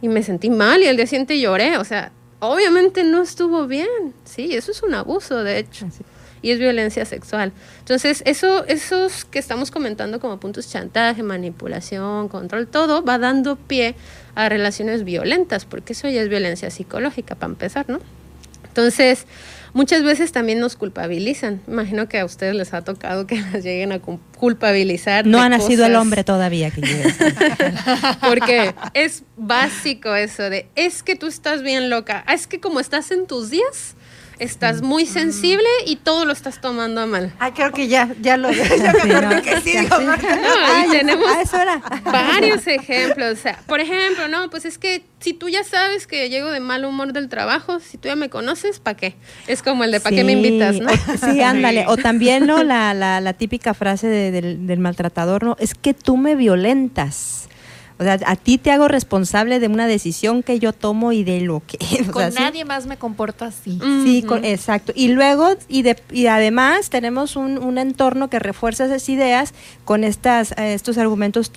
y 0.00 0.08
me 0.08 0.22
sentí 0.22 0.48
mal 0.48 0.82
y 0.82 0.86
el 0.86 0.96
día 0.96 1.06
siguiente 1.06 1.40
lloré, 1.40 1.76
o 1.76 1.84
sea, 1.84 2.12
obviamente 2.40 3.04
no 3.04 3.22
estuvo 3.22 3.66
bien, 3.66 4.14
sí, 4.24 4.54
eso 4.54 4.72
es 4.72 4.82
un 4.82 4.94
abuso, 4.94 5.44
de 5.44 5.58
hecho. 5.58 5.86
Y 6.42 6.52
es 6.52 6.58
violencia 6.58 7.04
sexual. 7.04 7.52
Entonces, 7.80 8.22
eso, 8.24 8.64
esos 8.64 9.26
que 9.26 9.38
estamos 9.38 9.70
comentando 9.70 10.20
como 10.20 10.40
puntos 10.40 10.70
chantaje, 10.70 11.22
manipulación, 11.22 12.28
control, 12.28 12.66
todo 12.66 13.04
va 13.04 13.18
dando 13.18 13.56
pie 13.56 13.94
a 14.34 14.48
relaciones 14.48 15.04
violentas, 15.04 15.66
porque 15.66 15.92
eso 15.92 16.08
ya 16.08 16.22
es 16.22 16.30
violencia 16.30 16.70
psicológica, 16.70 17.34
para 17.34 17.52
empezar, 17.52 17.90
¿no? 17.90 18.00
Entonces, 18.68 19.26
muchas 19.72 20.02
veces 20.02 20.32
también 20.32 20.60
nos 20.60 20.76
culpabilizan. 20.76 21.62
Imagino 21.66 22.08
que 22.08 22.18
a 22.18 22.24
ustedes 22.24 22.54
les 22.54 22.74
ha 22.74 22.82
tocado 22.82 23.26
que 23.26 23.40
las 23.40 23.62
lleguen 23.64 23.92
a 23.92 24.00
culpabilizar. 24.00 25.26
No 25.26 25.40
ha 25.40 25.48
nacido 25.48 25.86
el 25.86 25.96
hombre 25.96 26.24
todavía 26.24 26.70
que 26.70 26.80
llegue. 26.82 27.14
Porque 28.20 28.74
es 28.94 29.22
básico 29.36 30.14
eso 30.14 30.50
de, 30.50 30.68
es 30.74 31.02
que 31.02 31.16
tú 31.16 31.26
estás 31.26 31.62
bien 31.62 31.90
loca, 31.90 32.24
es 32.32 32.46
que 32.46 32.60
como 32.60 32.80
estás 32.80 33.10
en 33.10 33.26
tus 33.26 33.50
días, 33.50 33.94
estás 34.40 34.80
muy 34.80 35.04
sensible 35.04 35.68
y 35.86 35.96
todo 35.96 36.24
lo 36.24 36.32
estás 36.32 36.60
tomando 36.60 37.02
a 37.02 37.06
mal. 37.06 37.32
Ay, 37.38 37.52
creo 37.52 37.72
que 37.72 37.88
ya, 37.88 38.08
ya 38.20 38.38
lo 38.38 38.50
ya 38.52 38.92
me 39.04 39.14
acordé 39.14 39.42
que 39.42 39.60
sí, 39.60 39.78
digo, 39.78 39.98
no, 40.00 40.14
y 40.16 40.90
tenemos 40.90 41.26
varios 42.04 42.66
ejemplos. 42.66 43.38
O 43.38 43.40
sea, 43.40 43.58
por 43.66 43.80
ejemplo, 43.80 44.28
no, 44.28 44.48
pues 44.50 44.64
es 44.64 44.78
que 44.78 45.04
si 45.20 45.34
tú 45.34 45.50
ya 45.50 45.62
sabes 45.62 46.06
que 46.06 46.30
llego 46.30 46.50
de 46.50 46.60
mal 46.60 46.86
humor 46.86 47.12
del 47.12 47.28
trabajo, 47.28 47.80
si 47.80 47.98
tú 47.98 48.08
ya 48.08 48.16
me 48.16 48.30
conoces, 48.30 48.80
¿para 48.80 48.96
qué? 48.96 49.14
Es 49.46 49.62
como 49.62 49.84
el 49.84 49.92
de 49.92 50.00
¿para 50.00 50.16
qué 50.16 50.24
me 50.24 50.32
invitas? 50.32 50.80
¿no? 50.80 50.90
sí, 50.90 51.40
ándale. 51.42 51.84
O 51.86 51.98
también, 51.98 52.46
¿no? 52.46 52.64
La, 52.64 52.94
la, 52.94 53.20
la 53.20 53.32
típica 53.34 53.74
frase 53.74 54.08
del, 54.08 54.66
del 54.66 54.78
maltratador, 54.78 55.44
¿no? 55.44 55.56
Es 55.60 55.74
que 55.74 55.92
tú 55.92 56.16
me 56.16 56.34
violentas. 56.34 57.49
O 58.00 58.02
sea, 58.02 58.18
a 58.24 58.34
ti 58.34 58.56
te 58.56 58.70
hago 58.70 58.88
responsable 58.88 59.60
de 59.60 59.66
una 59.68 59.86
decisión 59.86 60.42
que 60.42 60.58
yo 60.58 60.72
tomo 60.72 61.12
y 61.12 61.22
de 61.22 61.42
lo 61.42 61.62
que... 61.66 61.76
Con 62.10 62.32
nadie 62.32 62.64
más 62.64 62.86
me 62.86 62.96
comporto 62.96 63.44
así. 63.44 63.78
Sí, 64.02 64.24
exacto. 64.42 64.92
Y 64.96 65.08
luego, 65.08 65.50
y, 65.68 65.82
de, 65.82 65.98
y 66.10 66.26
además 66.26 66.88
tenemos 66.88 67.36
un, 67.36 67.58
un, 67.58 67.76
entorno 67.76 68.30
que 68.30 68.38
refuerza 68.38 68.86
esas 68.86 69.06
ideas 69.10 69.52
con 69.84 70.02
estas, 70.02 70.52
eh, 70.52 70.72
estos 70.72 70.96
argumentos 70.96 71.52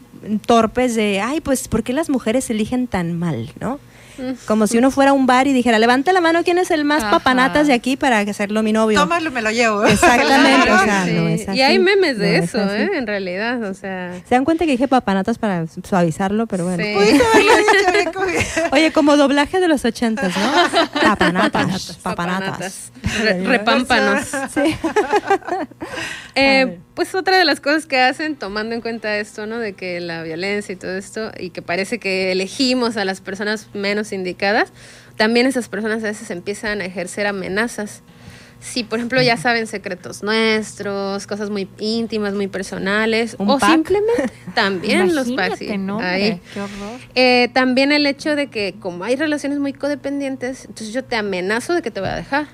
torpes 0.46 0.96
de, 0.96 1.22
ay, 1.22 1.40
pues, 1.40 1.70
¿por 1.70 1.82
qué 1.82 1.94
las 1.94 2.10
mujeres 2.10 2.50
eligen 2.50 2.88
tan 2.88 3.18
mal, 3.18 3.50
no? 3.62 3.80
Como 4.46 4.68
si 4.68 4.78
uno 4.78 4.92
fuera 4.92 5.12
a 5.12 5.14
un 5.14 5.26
bar 5.26 5.48
y 5.48 5.54
dijera, 5.54 5.80
levante 5.80 6.14
la 6.14 6.22
mano, 6.22 6.44
¿quién 6.44 6.58
es 6.58 6.72
el 6.72 6.86
más 6.86 7.04
papanatas 7.04 7.68
de 7.68 7.74
aquí 7.74 7.98
para 7.98 8.20
hacerlo 8.20 8.64
mi 8.64 8.74
novio? 8.74 9.00
Tómalo, 9.00 9.32
me 9.32 9.42
lo 9.42 9.52
llevo. 9.52 9.84
Exactamente. 9.86 10.72
o 10.72 10.80
sea, 10.80 11.06
sí. 11.06 11.12
no 11.14 11.28
es 11.28 11.48
así. 11.48 11.58
Y 11.58 11.62
hay 11.62 11.80
memes 11.80 12.18
de 12.18 12.38
eso, 12.38 12.60
¿eh? 12.60 12.92
En 12.94 13.08
realidad, 13.08 13.64
o 13.64 13.74
sea. 13.74 14.14
Se 14.28 14.36
dan 14.36 14.46
cuenta 14.46 14.66
que 14.66 14.72
dije 14.72 14.88
papanatas 14.88 15.38
para 15.38 15.66
suavizarlo, 15.84 16.48
pero 16.48 16.66
bueno. 16.66 16.84
Oye, 18.72 18.92
como 18.92 19.18
doblaje 19.18 19.60
de 19.60 19.68
los 19.68 19.86
ochentas, 19.86 20.34
¿no? 20.36 21.02
Papanatas. 21.02 22.00
Papanatas. 22.02 22.92
repámpanos. 23.44 24.28
Sí. 24.54 24.76
eh, 26.36 26.80
pues 26.96 27.16
otra 27.16 27.38
de 27.38 27.46
las 27.46 27.60
cosas 27.60 27.86
que 27.86 28.00
hacen, 28.00 28.36
tomando 28.36 28.76
en 28.76 28.82
cuenta 28.82 29.18
esto, 29.18 29.46
¿no? 29.48 29.58
De 29.58 29.74
que 29.74 30.00
la 30.00 30.24
violencia 30.24 30.74
y 30.74 30.76
todo 30.76 30.96
esto, 30.96 31.32
y 31.40 31.50
que 31.50 31.62
parece 31.62 32.00
que 32.00 32.32
elegimos 32.32 32.98
a 32.98 33.06
las 33.06 33.22
personas 33.22 33.68
menos 33.74 34.12
indicadas, 34.12 34.72
también 35.18 35.48
esas 35.48 35.70
personas 35.70 36.04
a 36.04 36.08
veces 36.08 36.30
empiezan 36.30 36.82
a 36.82 36.86
ejercer 36.86 37.26
amenazas. 37.26 38.04
Si, 38.60 38.86
por 38.86 39.00
ejemplo, 39.00 39.22
ya 39.22 39.36
saben 39.36 39.68
secretos 39.68 40.24
nuestros, 40.24 41.28
cosas 41.28 41.50
muy 41.50 41.68
íntimas, 41.80 42.34
muy 42.34 42.48
personales, 42.48 43.36
o 43.38 43.60
pack? 43.60 43.72
simplemente 43.72 44.32
también 44.56 45.14
los 45.14 45.32
packs. 45.32 45.62
Imagínate, 45.62 45.78
no, 45.80 46.00
ahí. 46.00 46.32
hombre, 46.32 46.42
qué 46.54 46.62
horror. 46.62 47.00
Eh, 47.16 47.50
también 47.54 47.92
el 47.92 48.06
hecho 48.06 48.38
de 48.38 48.48
que 48.48 48.76
como 48.80 49.04
hay 49.04 49.18
relaciones 49.18 49.60
muy 49.60 49.74
codependientes, 49.74 50.66
entonces 50.66 50.94
yo 50.94 51.04
te 51.04 51.18
amenazo 51.18 51.74
de 51.74 51.82
que 51.82 51.92
te 51.92 52.00
voy 52.00 52.10
a 52.10 52.16
dejar, 52.16 52.48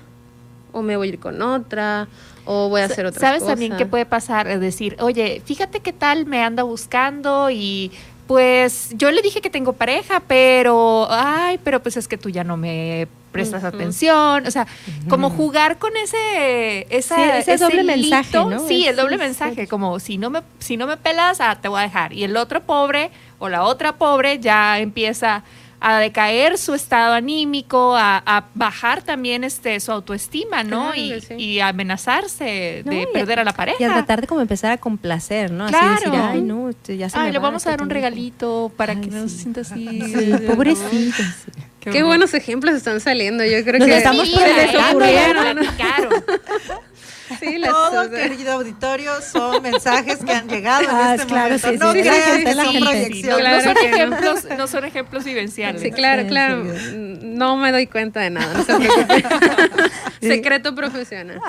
o 0.72 0.82
me 0.82 0.96
voy 0.96 1.08
a 1.08 1.12
ir 1.12 1.18
con 1.18 1.40
otra, 1.42 2.08
o 2.44 2.68
voy 2.68 2.80
a 2.80 2.86
hacer 2.86 3.06
otra 3.06 3.20
¿Sabes 3.20 3.40
cosa. 3.40 3.52
también 3.52 3.76
qué 3.76 3.86
puede 3.86 4.06
pasar? 4.06 4.48
Es 4.48 4.60
decir, 4.60 4.96
oye, 5.00 5.42
fíjate 5.44 5.80
qué 5.80 5.92
tal 5.92 6.26
me 6.26 6.42
anda 6.42 6.62
buscando 6.62 7.50
y 7.50 7.90
pues 8.26 8.90
yo 8.92 9.10
le 9.10 9.22
dije 9.22 9.40
que 9.40 9.50
tengo 9.50 9.72
pareja, 9.72 10.22
pero, 10.26 11.08
ay, 11.10 11.58
pero 11.64 11.82
pues 11.82 11.96
es 11.96 12.06
que 12.06 12.16
tú 12.16 12.28
ya 12.28 12.44
no 12.44 12.56
me 12.56 13.08
prestas 13.32 13.64
atención. 13.64 14.46
O 14.46 14.50
sea, 14.50 14.66
como 15.08 15.30
jugar 15.30 15.78
con 15.78 15.96
ese, 15.96 16.86
esa, 16.90 17.16
Sí, 17.16 17.22
ese 17.50 17.56
doble 17.56 17.82
mensaje. 17.82 18.38
Sí, 18.68 18.86
el 18.86 18.96
doble 18.96 19.18
mensaje, 19.18 19.66
como 19.66 19.98
si 19.98 20.18
no 20.18 20.30
me, 20.30 20.42
si 20.58 20.76
no 20.76 20.86
me 20.86 20.96
pelas, 20.96 21.40
ah, 21.40 21.58
te 21.60 21.68
voy 21.68 21.80
a 21.80 21.82
dejar. 21.82 22.12
Y 22.12 22.24
el 22.24 22.36
otro 22.36 22.60
pobre 22.60 23.10
o 23.38 23.48
la 23.48 23.62
otra 23.64 23.96
pobre 23.96 24.38
ya 24.38 24.78
empieza 24.78 25.42
a 25.82 25.98
decaer 25.98 26.58
su 26.58 26.74
estado 26.74 27.14
anímico, 27.14 27.96
a, 27.96 28.22
a 28.26 28.44
bajar 28.54 29.02
también 29.02 29.44
este 29.44 29.80
su 29.80 29.90
autoestima, 29.92 30.62
¿no? 30.62 30.92
Claro 30.92 30.94
y, 30.96 31.10
que 31.10 31.20
sí. 31.22 31.34
y 31.34 31.60
amenazarse 31.60 32.82
No, 32.84 32.92
de 32.92 33.02
a- 33.04 33.12
perder 33.12 33.38
a 33.40 33.44
la 33.44 33.52
pareja. 33.52 33.78
Y 33.80 33.84
a 33.84 33.92
tratar 33.92 34.20
de 34.20 34.26
como 34.26 34.40
empezar 34.42 34.72
a 34.72 34.76
complacer, 34.76 35.50
¿no? 35.50 35.64
Así 35.64 35.74
decir, 35.74 36.10
Claro. 36.10 36.28
ay, 36.32 36.42
no, 36.42 36.68
este, 36.68 36.96
ya 36.96 37.08
se 37.08 37.18
Ay, 37.18 37.26
me 37.28 37.32
le 37.32 37.38
va, 37.38 37.44
vamos 37.44 37.66
a 37.66 37.70
dar 37.70 37.78
que 37.78 37.82
un 37.84 37.88
tengo- 37.88 37.94
regalito 37.94 38.72
para 38.76 38.94
que 39.00 39.06
no 39.08 39.28
se 39.28 39.36
sienta 39.38 39.62
así. 39.62 39.86
Sí, 40.02 40.32
pobrecito. 40.46 41.16
sí. 41.22 41.52
Qué, 41.80 42.02
buenos 42.02 42.34
ejemplos 42.34 42.74
están 42.74 43.00
saliendo. 43.00 43.42
Yo 43.42 43.64
creo 43.64 43.78
Nos 43.78 43.88
que 43.88 43.96
estamos 43.96 44.28
Sí, 44.28 44.34
poniendo 44.36 45.62
Sí, 47.38 47.58
las 47.58 47.70
Todo, 47.70 47.90
cosas. 47.90 48.08
querido 48.10 48.52
auditorio, 48.52 49.12
son 49.22 49.62
mensajes 49.62 50.18
que 50.24 50.32
han 50.32 50.48
llegado 50.48 50.86
Ah, 50.90 51.14
en 51.14 51.20
este 51.20 51.26
claro, 51.26 51.44
momento. 51.58 51.68
sí, 51.70 51.76
no 51.78 51.92
sí, 51.92 52.00
crean 52.00 52.44
que 52.44 52.54
son 52.54 52.80
proyecciones. 52.80 53.36
Claro 53.40 53.56
no, 53.56 53.62
son 53.62 53.74
no. 53.74 53.80
ejemplos, 53.80 54.44
no 54.58 54.66
son 54.66 54.84
ejemplos 54.84 55.24
vivenciales. 55.24 55.82
Sí, 55.82 55.90
claro, 55.92 56.22
Sí, 56.22 56.28
claro. 56.28 56.64
sí, 56.76 57.18
No 57.22 57.56
me 57.56 57.72
doy 57.72 57.86
cuenta 57.86 58.20
de 58.20 58.30
nada, 58.30 58.52
no 58.54 58.64
se 58.64 58.74
preocupe. 58.76 59.24
Secreto 60.20 60.74
profesional. 60.74 61.40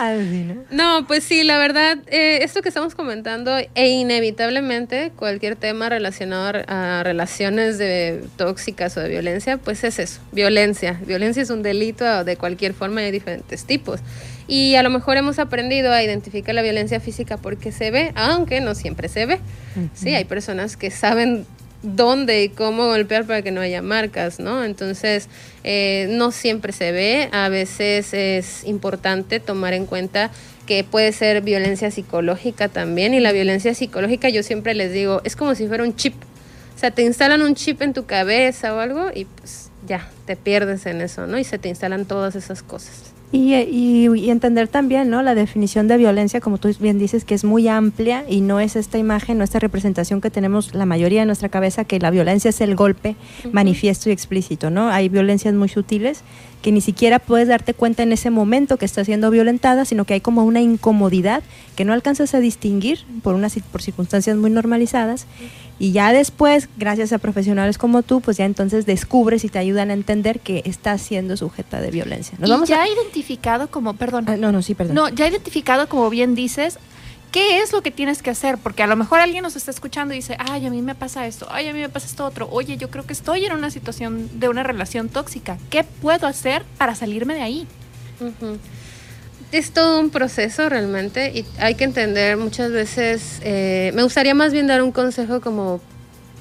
No, 0.69 1.05
pues 1.07 1.23
sí, 1.23 1.43
la 1.43 1.57
verdad, 1.57 1.97
eh, 2.07 2.39
esto 2.43 2.61
que 2.61 2.69
estamos 2.69 2.95
comentando 2.95 3.57
e 3.75 3.87
inevitablemente 3.89 5.11
cualquier 5.15 5.55
tema 5.55 5.89
relacionado 5.89 6.61
a 6.67 7.01
relaciones 7.03 7.77
de 7.77 8.23
tóxicas 8.37 8.95
o 8.97 9.01
de 9.01 9.09
violencia, 9.09 9.57
pues 9.57 9.83
es 9.83 9.99
eso, 9.99 10.21
violencia. 10.31 10.99
Violencia 11.05 11.43
es 11.43 11.49
un 11.49 11.63
delito 11.63 12.23
de 12.23 12.37
cualquier 12.37 12.73
forma 12.73 13.01
y 13.01 13.05
hay 13.05 13.11
diferentes 13.11 13.65
tipos. 13.65 13.99
Y 14.51 14.75
a 14.75 14.83
lo 14.83 14.89
mejor 14.89 15.15
hemos 15.15 15.39
aprendido 15.39 15.93
a 15.93 16.03
identificar 16.03 16.53
la 16.53 16.61
violencia 16.61 16.99
física 16.99 17.37
porque 17.37 17.71
se 17.71 17.89
ve, 17.89 18.11
aunque 18.15 18.59
no 18.59 18.75
siempre 18.75 19.07
se 19.07 19.25
ve. 19.25 19.39
Sí, 19.93 20.13
hay 20.13 20.25
personas 20.25 20.75
que 20.75 20.91
saben 20.91 21.45
dónde 21.83 22.43
y 22.43 22.49
cómo 22.49 22.87
golpear 22.87 23.23
para 23.23 23.43
que 23.43 23.51
no 23.51 23.61
haya 23.61 23.81
marcas, 23.81 24.41
¿no? 24.41 24.65
Entonces, 24.65 25.29
eh, 25.63 26.07
no 26.09 26.31
siempre 26.31 26.73
se 26.73 26.91
ve, 26.91 27.29
a 27.31 27.47
veces 27.47 28.13
es 28.13 28.65
importante 28.65 29.39
tomar 29.39 29.73
en 29.73 29.85
cuenta 29.85 30.31
que 30.67 30.83
puede 30.83 31.13
ser 31.13 31.41
violencia 31.41 31.89
psicológica 31.89 32.67
también, 32.67 33.13
y 33.13 33.21
la 33.21 33.31
violencia 33.31 33.73
psicológica 33.73 34.27
yo 34.27 34.43
siempre 34.43 34.73
les 34.73 34.91
digo, 34.91 35.21
es 35.23 35.37
como 35.37 35.55
si 35.55 35.65
fuera 35.67 35.85
un 35.85 35.95
chip, 35.95 36.15
o 36.75 36.77
sea, 36.77 36.91
te 36.91 37.03
instalan 37.03 37.41
un 37.41 37.55
chip 37.55 37.81
en 37.81 37.93
tu 37.93 38.05
cabeza 38.05 38.75
o 38.75 38.79
algo 38.79 39.11
y 39.15 39.23
pues 39.23 39.69
ya, 39.87 40.09
te 40.25 40.35
pierdes 40.35 40.85
en 40.87 40.99
eso, 40.99 41.25
¿no? 41.25 41.39
Y 41.39 41.45
se 41.45 41.57
te 41.57 41.69
instalan 41.69 42.03
todas 42.03 42.35
esas 42.35 42.61
cosas. 42.63 43.10
Y, 43.33 43.55
y- 43.55 44.09
y 44.13 44.29
entender 44.29 44.67
también, 44.67 45.09
¿no? 45.09 45.21
La 45.21 45.35
definición 45.35 45.87
de 45.87 45.95
violencia, 45.97 46.41
como 46.41 46.57
tú 46.57 46.69
bien 46.81 46.99
dices, 46.99 47.23
que 47.23 47.33
es 47.33 47.45
muy 47.45 47.67
amplia 47.69 48.25
y 48.27 48.41
no 48.41 48.59
es 48.59 48.75
esta 48.75 48.97
imagen, 48.97 49.37
no 49.37 49.45
esta 49.45 49.57
representación 49.59 50.19
que 50.19 50.29
tenemos 50.29 50.73
la 50.75 50.85
mayoría 50.85 51.21
en 51.21 51.27
nuestra 51.27 51.47
cabeza, 51.47 51.85
que 51.85 51.97
la 51.99 52.11
violencia 52.11 52.49
es 52.49 52.59
el 52.59 52.75
golpe 52.75 53.15
manifiesto 53.53 54.09
y 54.09 54.11
explícito, 54.11 54.69
¿no? 54.69 54.89
Hay 54.89 55.07
violencias 55.07 55.53
muy 55.53 55.69
sutiles 55.69 56.23
que 56.61 56.71
ni 56.71 56.81
siquiera 56.81 57.19
puedes 57.19 57.47
darte 57.47 57.73
cuenta 57.73 58.03
en 58.03 58.11
ese 58.11 58.29
momento 58.29 58.77
que 58.77 58.85
estás 58.85 59.07
siendo 59.07 59.31
violentada, 59.31 59.85
sino 59.85 60.05
que 60.05 60.13
hay 60.13 60.21
como 60.21 60.43
una 60.43 60.61
incomodidad 60.61 61.43
que 61.75 61.85
no 61.85 61.93
alcanzas 61.93 62.33
a 62.35 62.39
distinguir 62.39 62.99
por 63.23 63.35
unas 63.35 63.55
por 63.71 63.81
circunstancias 63.81 64.37
muy 64.37 64.51
normalizadas 64.51 65.25
Y 65.79 65.91
ya 65.93 66.13
después, 66.13 66.69
gracias 66.77 67.11
a 67.11 67.17
profesionales 67.17 67.79
como 67.79 68.03
tú, 68.03 68.21
pues 68.21 68.37
ya 68.37 68.45
entonces 68.45 68.85
descubres 68.85 69.43
y 69.43 69.49
te 69.49 69.57
ayudan 69.57 69.89
a 69.89 69.93
entender 69.93 70.39
que 70.39 70.61
estás 70.65 71.01
siendo 71.01 71.35
sujeta 71.37 71.81
de 71.81 71.89
violencia. 71.89 72.37
Nos 72.39 72.51
vamos 72.51 72.69
ya 72.69 72.87
identificado 72.87 73.67
como, 73.69 73.95
perdón. 73.95 74.25
Ah, 74.27 74.37
no, 74.37 74.51
no, 74.51 74.61
sí, 74.61 74.75
perdón. 74.75 74.95
No, 74.95 75.09
ya 75.09 75.27
identificado 75.27 75.89
como 75.89 76.11
bien 76.11 76.35
dices, 76.35 76.77
¿qué 77.31 77.59
es 77.59 77.71
lo 77.71 77.81
que 77.81 77.91
tienes 77.91 78.21
que 78.21 78.29
hacer? 78.29 78.57
Porque 78.57 78.83
a 78.83 78.87
lo 78.87 78.95
mejor 78.95 79.19
alguien 79.19 79.43
nos 79.43 79.55
está 79.55 79.71
escuchando 79.71 80.13
y 80.13 80.17
dice, 80.17 80.35
ay, 80.39 80.65
a 80.65 80.69
mí 80.69 80.81
me 80.81 80.95
pasa 80.95 81.25
esto, 81.25 81.47
ay, 81.49 81.67
a 81.67 81.73
mí 81.73 81.79
me 81.79 81.89
pasa 81.89 82.05
esto 82.05 82.25
otro, 82.25 82.49
oye, 82.51 82.77
yo 82.77 82.89
creo 82.89 83.05
que 83.05 83.13
estoy 83.13 83.45
en 83.45 83.53
una 83.53 83.71
situación 83.71 84.29
de 84.39 84.49
una 84.49 84.63
relación 84.63 85.09
tóxica, 85.09 85.57
¿qué 85.69 85.83
puedo 85.83 86.27
hacer 86.27 86.63
para 86.77 86.95
salirme 86.95 87.33
de 87.33 87.41
ahí? 87.41 87.67
Es 89.51 89.71
todo 89.71 89.99
un 89.99 90.09
proceso 90.09 90.69
realmente 90.69 91.31
y 91.33 91.45
hay 91.57 91.75
que 91.75 91.83
entender 91.83 92.37
muchas 92.37 92.71
veces, 92.71 93.39
eh, 93.43 93.91
me 93.95 94.03
gustaría 94.03 94.35
más 94.35 94.53
bien 94.53 94.67
dar 94.67 94.81
un 94.81 94.91
consejo 94.91 95.41
como 95.41 95.81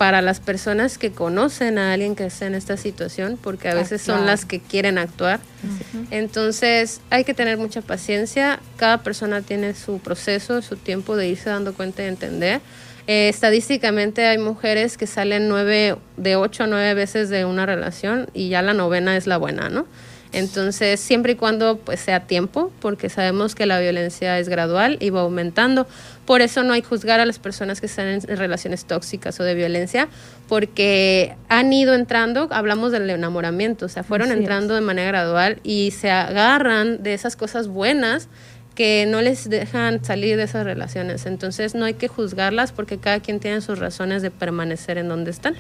para 0.01 0.23
las 0.23 0.41
personas 0.41 0.97
que 0.97 1.13
conocen 1.13 1.77
a 1.77 1.93
alguien 1.93 2.17
que 2.17 2.25
está 2.25 2.47
en 2.47 2.55
esta 2.55 2.79
situación, 2.79 3.39
porque 3.39 3.69
a 3.69 3.73
ah, 3.73 3.75
veces 3.75 4.01
son 4.01 4.25
las 4.25 4.47
que 4.47 4.59
quieren 4.59 4.97
actuar. 4.97 5.41
Entonces 6.11 7.03
hay 7.11 7.25
que 7.25 7.35
tener 7.35 7.59
mucha 7.59 7.83
paciencia, 7.83 8.61
cada 8.79 9.03
persona 9.03 9.43
tiene 9.43 9.75
su 9.75 9.99
proceso, 9.99 10.63
su 10.63 10.77
tiempo 10.77 11.17
de 11.17 11.29
irse 11.29 11.51
dando 11.51 11.75
cuenta 11.75 12.03
y 12.03 12.07
entender. 12.07 12.63
Eh, 13.09 13.29
estadísticamente 13.29 14.27
hay 14.27 14.39
mujeres 14.39 14.97
que 14.97 15.07
salen 15.07 15.51
nueve, 15.51 15.99
de 16.17 16.37
ocho 16.37 16.65
a 16.65 16.67
nueve 16.67 16.95
veces 16.95 17.29
de 17.29 17.45
una 17.45 17.67
relación 17.67 18.31
y 18.33 18.49
ya 18.49 18.63
la 18.63 18.73
novena 18.73 19.19
es 19.19 19.27
la 19.27 19.37
buena, 19.37 19.69
¿no? 19.69 19.87
Entonces, 20.33 21.01
siempre 21.01 21.33
y 21.33 21.35
cuando 21.35 21.79
pues 21.79 22.01
sea 22.01 22.21
tiempo, 22.21 22.73
porque 22.81 23.09
sabemos 23.09 23.55
que 23.55 23.67
la 23.67 23.81
violencia 23.81 24.39
es 24.39 24.49
gradual 24.49 24.97
y 25.01 25.11
va 25.11 25.23
aumentando. 25.23 25.87
Por 26.31 26.43
eso 26.43 26.63
no 26.63 26.75
hay 26.75 26.83
que 26.83 26.87
juzgar 26.87 27.19
a 27.19 27.27
las 27.27 27.41
personas 27.41 27.81
que 27.81 27.87
están 27.87 28.07
en 28.07 28.21
relaciones 28.37 28.85
tóxicas 28.85 29.41
o 29.41 29.43
de 29.43 29.57
violencia, 29.57 30.07
porque 30.49 31.35
han 31.49 31.73
ido 31.73 31.93
entrando, 31.93 32.47
hablamos 32.53 32.93
del 32.93 33.11
enamoramiento, 33.11 33.87
o 33.87 33.89
sea, 33.89 34.05
fueron 34.05 34.31
entrando 34.31 34.77
de 34.77 34.81
manera 34.81 35.09
gradual 35.09 35.59
y 35.65 35.91
se 35.91 36.09
agarran 36.09 37.03
de 37.03 37.15
esas 37.15 37.35
cosas 37.35 37.67
buenas 37.67 38.29
que 38.81 39.05
no 39.07 39.21
les 39.21 39.51
dejan 39.51 40.03
salir 40.03 40.39
de 40.39 40.45
esas 40.45 40.65
relaciones. 40.65 41.27
Entonces 41.27 41.75
no 41.75 41.85
hay 41.85 41.93
que 41.93 42.09
juzgarlas 42.09 42.73
porque 42.73 42.97
cada 42.97 43.21
quien 43.21 43.39
tiene 43.39 43.61
sus 43.61 43.79
razones 43.79 44.23
de 44.23 44.31
permanecer 44.31 44.97
en 44.97 45.07
donde 45.07 45.31
están. 45.31 45.55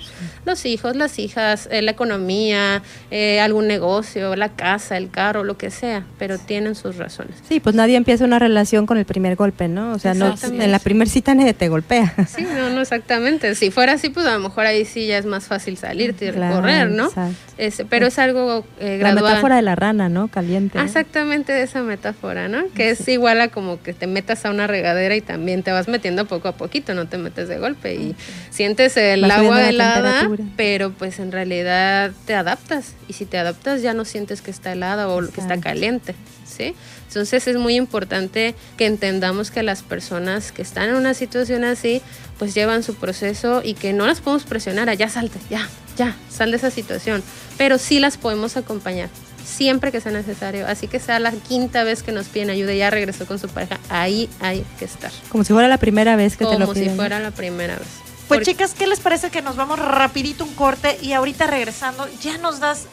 Los 0.47 0.64
hijos, 0.64 0.97
las 0.97 1.18
hijas, 1.18 1.68
eh, 1.71 1.83
la 1.83 1.91
economía, 1.91 2.83
eh, 3.11 3.39
algún 3.41 3.66
negocio, 3.66 4.37
la 4.37 4.49
casa, 4.49 4.97
el 4.97 5.11
carro, 5.11 5.45
lo 5.45 5.59
que 5.59 5.71
sea, 5.71 6.07
pero 6.18 6.39
tienen 6.39 6.75
sus 6.75 6.97
razones. 6.97 7.35
Sí, 7.47 7.61
pues 7.61 7.75
nadie 7.75 7.97
empieza 7.97 8.25
una 8.25 8.39
relación 8.39 8.87
con 8.87 8.97
el 8.97 9.05
primer 9.05 9.37
golpe, 9.37 9.68
¿no? 9.68 9.93
O 9.93 9.99
sea, 9.99 10.14
no, 10.14 10.35
en 10.43 10.73
la 10.73 10.79
primera 10.79 11.11
cita 11.11 11.35
nadie 11.35 11.53
te 11.53 11.68
golpea. 11.68 12.14
Sí, 12.27 12.47
no, 12.57 12.71
no, 12.71 12.81
exactamente. 12.81 13.55
Si 13.55 13.71
fuera 13.71 13.93
así, 13.93 14.09
pues 14.09 14.25
a 14.25 14.33
lo 14.33 14.39
mejor 14.39 14.64
ahí 14.64 14.87
sí 14.87 15.07
ya 15.07 15.18
es 15.18 15.27
más 15.27 15.45
fácil 15.45 15.77
salir 15.77 16.14
y 16.18 16.31
recorrer, 16.31 16.91
¿no? 16.91 17.11
Es, 17.59 17.83
pero 17.91 18.07
es 18.07 18.18
algo 18.18 18.64
eh, 18.81 18.97
gradual. 18.97 19.23
La 19.23 19.29
metáfora 19.29 19.57
de 19.57 19.62
la 19.62 19.77
rana, 19.77 20.09
¿no? 20.09 20.29
Caliente. 20.29 20.81
Exactamente 20.81 21.53
de 21.53 21.64
esa 21.64 21.83
metáfora, 21.83 22.49
¿no? 22.49 22.62
Que 22.75 22.89
es 22.89 23.10
igual 23.11 23.41
a 23.41 23.49
como 23.49 23.83
que 23.83 23.93
te 23.93 24.07
metas 24.07 24.45
a 24.45 24.51
una 24.51 24.67
regadera 24.67 25.15
y 25.17 25.21
también 25.21 25.63
te 25.63 25.73
vas 25.73 25.89
metiendo 25.89 26.27
poco 26.27 26.49
a 26.49 26.53
poquito, 26.53 26.95
no 26.95 27.07
te 27.09 27.19
metes 27.19 27.49
de 27.49 27.59
golpe 27.59 27.95
y 27.95 28.17
sientes 28.51 28.97
el 28.97 29.31
agua 29.31 29.69
helada, 29.69 30.29
pero 30.57 30.93
pues 30.93 31.19
en 31.19 31.33
realidad 31.33 32.13
te 32.27 32.35
adaptas 32.35 32.95
y 33.09 33.13
si 33.13 33.27
te 33.27 33.39
adaptas 33.39 33.83
ya 33.83 33.95
no 33.95 34.05
sientes 34.05 34.43
que 34.43 34.51
está 34.51 34.73
helada 34.73 35.09
o 35.09 35.21
que 35.21 35.41
está 35.41 35.61
caliente, 35.61 36.15
¿sí? 36.45 36.75
Entonces 37.09 37.47
es 37.49 37.57
muy 37.57 37.75
importante 37.77 38.55
que 38.77 38.87
entendamos 38.87 39.51
que 39.51 39.63
las 39.63 39.83
personas 39.83 40.53
que 40.53 40.63
están 40.63 40.91
en 40.91 40.95
una 40.95 41.15
situación 41.15 41.65
así, 41.65 42.03
pues 42.39 42.55
llevan 42.55 42.83
su 42.83 42.95
proceso 42.95 43.63
y 43.65 43.75
que 43.75 43.93
no 43.93 44.07
las 44.07 44.21
podemos 44.21 44.45
presionar 44.45 44.89
a 44.89 44.95
ya 44.95 45.09
salte, 45.09 45.39
ya, 45.51 45.69
ya, 45.97 46.17
sal 46.29 46.53
de 46.53 46.57
esa 46.57 46.71
situación, 46.71 47.23
pero 47.59 47.79
sí 47.79 47.99
las 47.99 48.17
podemos 48.17 48.57
acompañar 48.57 49.09
siempre 49.51 49.92
que 49.92 50.01
sea 50.01 50.12
necesario. 50.12 50.66
Así 50.66 50.88
que 50.88 51.01
sea 51.01 51.18
la 51.18 51.32
quinta 51.32 51.84
vez 51.84 52.03
que 52.03 52.12
nos 52.12 52.28
piden 52.28 52.51
ayuda 52.51 52.72
y 52.72 52.78
ya 52.78 52.90
regresó 52.90 53.26
con 53.26 53.38
su 53.38 53.48
pareja, 53.48 53.78
ahí 53.88 54.30
hay 54.40 54.64
que 54.78 54.84
estar. 54.84 55.11
Como 55.28 55.44
si 55.44 55.53
fuera 55.53 55.68
la 55.68 55.78
primera 55.78 56.16
vez 56.16 56.36
que 56.36 56.46
te 56.46 56.59
lo 56.59 56.72
piden. 56.72 56.84
Como 56.84 56.90
si 56.92 56.96
fuera 56.96 57.20
la 57.20 57.30
primera 57.30 57.76
vez. 57.76 57.88
Pues 58.28 58.42
chicas, 58.42 58.74
¿qué 58.74 58.86
les 58.86 59.01
parece 59.01 59.30
que 59.30 59.42
nos 59.42 59.57
vamos 59.57 59.78
rapidito 59.78 60.44
un 60.44 60.55
corte 60.55 60.96
y 61.03 61.14
ahorita 61.14 61.48
regresando 61.48 62.09
ya 62.22 62.38
nos 62.38 62.61
das 62.61 62.86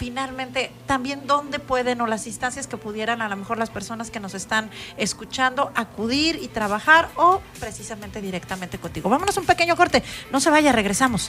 finalmente 0.00 0.72
también 0.86 1.26
dónde 1.26 1.58
pueden 1.58 2.00
o 2.00 2.06
las 2.06 2.26
instancias 2.26 2.66
que 2.66 2.78
pudieran 2.78 3.20
a 3.20 3.28
lo 3.28 3.36
mejor 3.36 3.58
las 3.58 3.68
personas 3.68 4.10
que 4.10 4.18
nos 4.18 4.34
están 4.34 4.70
escuchando 4.96 5.70
acudir 5.74 6.40
y 6.42 6.48
trabajar 6.48 7.10
o 7.16 7.42
precisamente 7.60 8.22
directamente 8.22 8.78
contigo. 8.78 9.10
Vámonos 9.10 9.36
un 9.36 9.44
pequeño 9.44 9.76
corte, 9.76 10.02
no 10.32 10.40
se 10.40 10.48
vaya, 10.48 10.72
regresamos. 10.72 11.28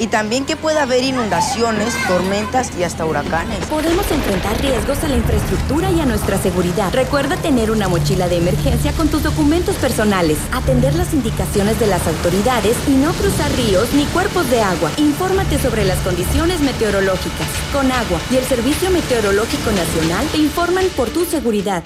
Y 0.00 0.06
también 0.06 0.46
que 0.46 0.56
puede 0.56 0.78
haber 0.78 1.04
inundaciones, 1.04 1.94
tormentas 2.08 2.72
y 2.78 2.84
hasta 2.84 3.04
huracanes. 3.04 3.66
Podemos 3.66 4.10
enfrentar 4.10 4.58
riesgos 4.62 5.04
a 5.04 5.08
la 5.08 5.16
infraestructura 5.16 5.90
y 5.90 6.00
a 6.00 6.06
nuestra 6.06 6.38
seguridad. 6.38 6.90
Recuerda 6.92 7.36
tener 7.36 7.70
una 7.70 7.86
mochila 7.86 8.26
de 8.26 8.38
emergencia 8.38 8.92
con 8.92 9.08
tus 9.08 9.22
documentos 9.22 9.76
personales, 9.76 10.38
atender 10.52 10.94
las 10.94 11.12
indicaciones 11.12 11.78
de 11.78 11.86
las 11.86 12.06
autoridades 12.06 12.76
y 12.88 12.92
no 12.92 13.12
cruzar 13.12 13.52
ríos 13.52 13.92
ni 13.92 14.06
cuerpos 14.06 14.50
de 14.50 14.62
agua. 14.62 14.90
Infórmate 14.96 15.58
sobre 15.58 15.84
las 15.84 15.98
condiciones 15.98 16.60
meteorológicas. 16.60 17.46
Con 17.70 17.92
agua 17.92 18.18
y 18.30 18.36
el 18.36 18.44
Servicio 18.44 18.90
Meteorológico 18.90 19.70
Nacional 19.70 20.26
te 20.32 20.38
informan 20.38 20.86
por 20.96 21.10
tu 21.10 21.26
seguridad. 21.26 21.84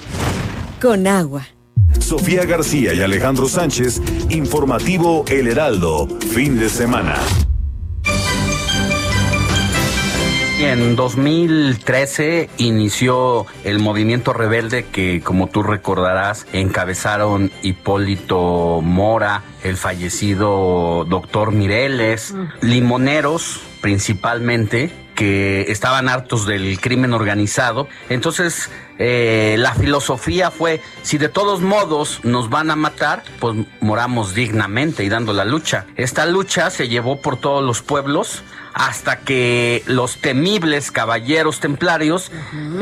Con 0.80 1.08
agua. 1.08 1.48
Sofía 1.98 2.44
García 2.44 2.94
y 2.94 3.02
Alejandro 3.02 3.48
Sánchez, 3.48 4.00
informativo 4.28 5.24
El 5.26 5.48
Heraldo, 5.48 6.06
fin 6.32 6.58
de 6.58 6.68
semana. 6.68 7.16
En 10.60 10.94
2013 10.94 12.48
inició 12.58 13.46
el 13.64 13.80
movimiento 13.80 14.32
rebelde 14.32 14.84
que, 14.84 15.20
como 15.20 15.48
tú 15.48 15.62
recordarás, 15.62 16.46
encabezaron 16.52 17.50
Hipólito 17.62 18.80
Mora, 18.80 19.42
el 19.64 19.76
fallecido 19.76 21.04
doctor 21.08 21.52
Mireles, 21.52 22.34
limoneros 22.60 23.60
principalmente, 23.80 24.90
que 25.14 25.66
estaban 25.68 26.08
hartos 26.08 26.46
del 26.46 26.80
crimen 26.80 27.12
organizado. 27.12 27.88
Entonces, 28.08 28.70
eh, 28.98 29.56
la 29.58 29.74
filosofía 29.74 30.50
fue, 30.50 30.80
si 31.02 31.18
de 31.18 31.28
todos 31.28 31.60
modos 31.60 32.20
nos 32.22 32.48
van 32.48 32.70
a 32.70 32.76
matar, 32.76 33.22
pues 33.40 33.56
moramos 33.80 34.34
dignamente 34.34 35.04
y 35.04 35.08
dando 35.08 35.32
la 35.32 35.44
lucha. 35.44 35.86
Esta 35.96 36.26
lucha 36.26 36.70
se 36.70 36.88
llevó 36.88 37.20
por 37.20 37.36
todos 37.36 37.62
los 37.64 37.82
pueblos 37.82 38.42
hasta 38.74 39.20
que 39.20 39.82
los 39.86 40.18
temibles 40.20 40.90
caballeros 40.90 41.60
templarios, 41.60 42.30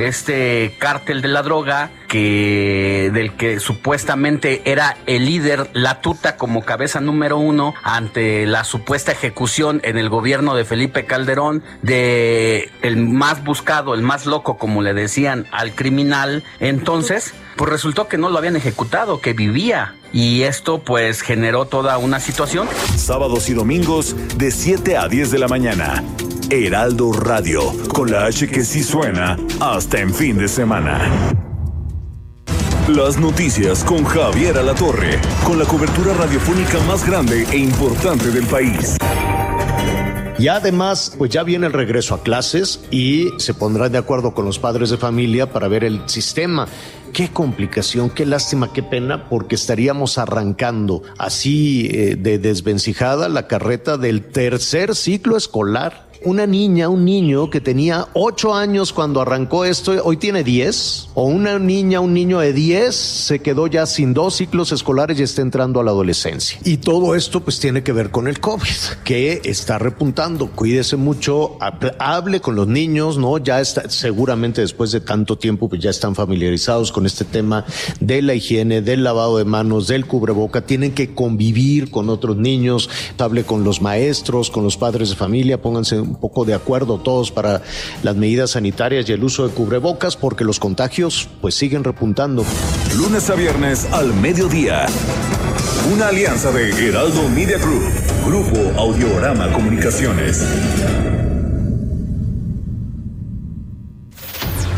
este 0.01 0.75
cártel 0.79 1.21
de 1.21 1.29
la 1.29 1.43
droga, 1.43 1.91
que 2.09 3.11
del 3.13 3.35
que 3.35 3.61
supuestamente 3.61 4.63
era 4.65 4.97
el 5.07 5.27
líder 5.27 5.71
la 5.75 6.01
tuta 6.01 6.37
como 6.37 6.65
cabeza 6.65 7.01
número 7.01 7.39
uno 7.39 7.75
ante 7.83 8.47
la 8.47 8.65
supuesta 8.65 9.13
ejecución 9.13 9.81
en 9.85 9.99
el 9.99 10.09
gobierno 10.09 10.55
de 10.55 10.65
Felipe 10.65 11.05
Calderón 11.05 11.63
de 11.83 12.71
el 12.83 12.97
más 12.97 13.45
buscado, 13.45 13.95
el 13.95 14.03
más 14.03 14.27
loco, 14.27 14.57
como 14.57 14.83
le 14.83 14.95
decían 14.95 15.47
al 15.53 15.75
criminal, 15.75 16.43
entonces 16.61 17.35
pues 17.57 17.71
resultó 17.71 18.09
que 18.09 18.19
no 18.19 18.31
lo 18.31 18.39
habían 18.39 18.57
ejecutado, 18.57 19.21
que 19.21 19.33
vivía. 19.33 19.97
Y 20.13 20.43
esto 20.43 20.81
pues 20.81 21.21
generó 21.21 21.67
toda 21.67 21.99
una 21.99 22.21
situación. 22.21 22.69
Sábados 22.97 23.49
y 23.49 23.55
domingos 23.55 24.15
de 24.37 24.51
7 24.51 24.97
a 24.97 25.09
10 25.09 25.31
de 25.31 25.39
la 25.39 25.49
mañana. 25.49 26.05
Heraldo 26.51 27.13
Radio, 27.13 27.73
con 27.95 28.11
la 28.11 28.27
H 28.27 28.49
que 28.49 28.65
sí 28.65 28.83
suena 28.83 29.39
hasta 29.61 30.01
en 30.01 30.13
fin 30.13 30.37
de 30.37 30.49
semana. 30.49 31.11
Las 32.89 33.17
noticias 33.17 33.85
con 33.85 34.05
Javier 34.05 34.59
Alatorre, 34.59 35.21
con 35.45 35.59
la 35.59 35.65
cobertura 35.65 36.13
radiofónica 36.15 36.81
más 36.81 37.07
grande 37.07 37.47
e 37.51 37.57
importante 37.57 38.31
del 38.31 38.45
país. 38.47 38.97
Y 40.43 40.49
además, 40.49 41.15
pues 41.17 41.31
ya 41.31 41.45
viene 41.45 41.69
el 41.69 41.73
regreso 41.73 42.17
a 42.17 42.25
clases 42.25 42.81
y 42.91 43.29
se 43.39 43.55
pondrán 43.55 43.93
de 43.93 43.99
acuerdo 43.99 44.35
con 44.35 44.45
los 44.45 44.59
padres 44.59 44.91
de 44.91 44.97
familia 44.97 45.53
para 45.53 45.69
ver 45.69 45.85
el 45.85 46.09
sistema. 46.09 46.67
Qué 47.13 47.29
complicación, 47.29 48.11
qué 48.11 48.27
lástima, 48.27 48.73
qué 48.73 48.83
pena, 48.83 49.29
porque 49.29 49.55
estaríamos 49.55 50.19
arrancando 50.19 51.05
así 51.17 51.89
eh, 51.93 52.17
de 52.17 52.41
desvencijada 52.41 53.29
la 53.29 53.47
carreta 53.47 53.97
del 53.99 54.25
tercer 54.25 54.97
ciclo 54.97 55.37
escolar 55.37 56.09
una 56.25 56.47
niña, 56.47 56.89
un 56.89 57.05
niño 57.05 57.51
que 57.51 57.61
tenía 57.61 58.09
ocho 58.15 58.55
años 58.55 58.93
cuando 58.93 59.21
arrancó 59.21 59.65
esto, 59.65 59.93
hoy 60.05 60.17
tiene 60.17 60.45
diez, 60.45 61.09
o 61.15 61.25
una 61.25 61.59
niña, 61.59 62.01
un 62.01 62.15
niño 62.15 62.41
de 62.41 62.53
diez, 62.53 62.95
se 62.95 63.41
quedó 63.41 63.67
ya 63.67 63.87
sin 63.87 64.15
dos 64.15 64.37
ciclos 64.37 64.73
escolares 64.73 65.19
y 65.19 65.23
está 65.23 65.43
entrando 65.43 65.81
a 65.81 65.85
la 65.85 65.91
adolescencia. 65.91 66.59
Y 66.65 66.79
todo 66.79 67.15
esto 67.15 67.41
pues 67.41 67.61
tiene 67.61 67.83
que 67.83 67.93
ver 67.93 68.11
con 68.11 68.29
el 68.29 68.41
COVID, 68.41 68.69
que 69.05 69.41
está 69.45 69.79
repuntando. 69.79 70.51
Cuídese 70.51 70.97
mucho, 70.97 71.57
hable 71.99 72.41
con 72.41 72.55
los 72.55 72.69
niños, 72.69 73.19
¿no? 73.19 73.39
Ya 73.39 73.61
está, 73.61 73.89
seguramente 73.89 74.61
después 74.61 74.93
de 74.93 75.01
tanto 75.01 75.37
tiempo, 75.39 75.69
pues 75.69 75.83
ya 75.83 75.91
están 75.91 76.15
familiarizados 76.15 76.93
con 76.93 77.07
este 77.07 77.25
tema 77.25 77.65
de 78.01 78.23
la 78.23 78.35
higiene, 78.35 78.83
del 78.83 79.05
lavado 79.05 79.39
de 79.39 79.45
manos, 79.45 79.89
del 79.89 80.07
cubreboca, 80.07 80.63
tienen 80.63 80.93
que 80.93 81.15
convivir 81.15 81.91
con 81.91 82.09
otros 82.09 82.37
niños, 82.37 82.89
hable 83.19 83.45
con 83.45 83.63
los 83.63 83.81
maestros, 83.81 84.51
con 84.51 84.65
los 84.65 84.77
padres 84.77 85.11
de 85.11 85.17
familia, 85.17 85.63
pónganse 85.63 86.03
un 86.13 86.21
poco 86.21 86.45
de 86.45 86.55
acuerdo 86.55 86.99
todos 86.99 87.31
para 87.33 87.63
las 88.03 88.17
medidas 88.17 88.51
sanitarias 88.51 89.09
y 89.09 89.13
el 89.13 89.25
uso 89.25 89.49
de 89.49 89.55
cubrebocas 89.55 90.17
porque 90.17 90.45
los 90.45 90.59
contagios 90.59 91.29
pues 91.41 91.55
siguen 91.55 91.85
repuntando. 91.85 92.45
Lunes 92.97 93.31
a 93.31 93.35
viernes 93.35 93.87
al 93.93 94.13
mediodía. 94.15 94.87
Una 95.93 96.09
alianza 96.09 96.53
de 96.53 96.71
Heraldo 96.89 97.29
Media 97.29 97.59
Group, 97.59 97.83
Grupo 98.27 98.81
Audiorama 98.81 99.53
Comunicaciones. 99.53 100.45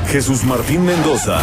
Jesús 0.06 0.44
Martín 0.44 0.84
Mendoza. 0.84 1.40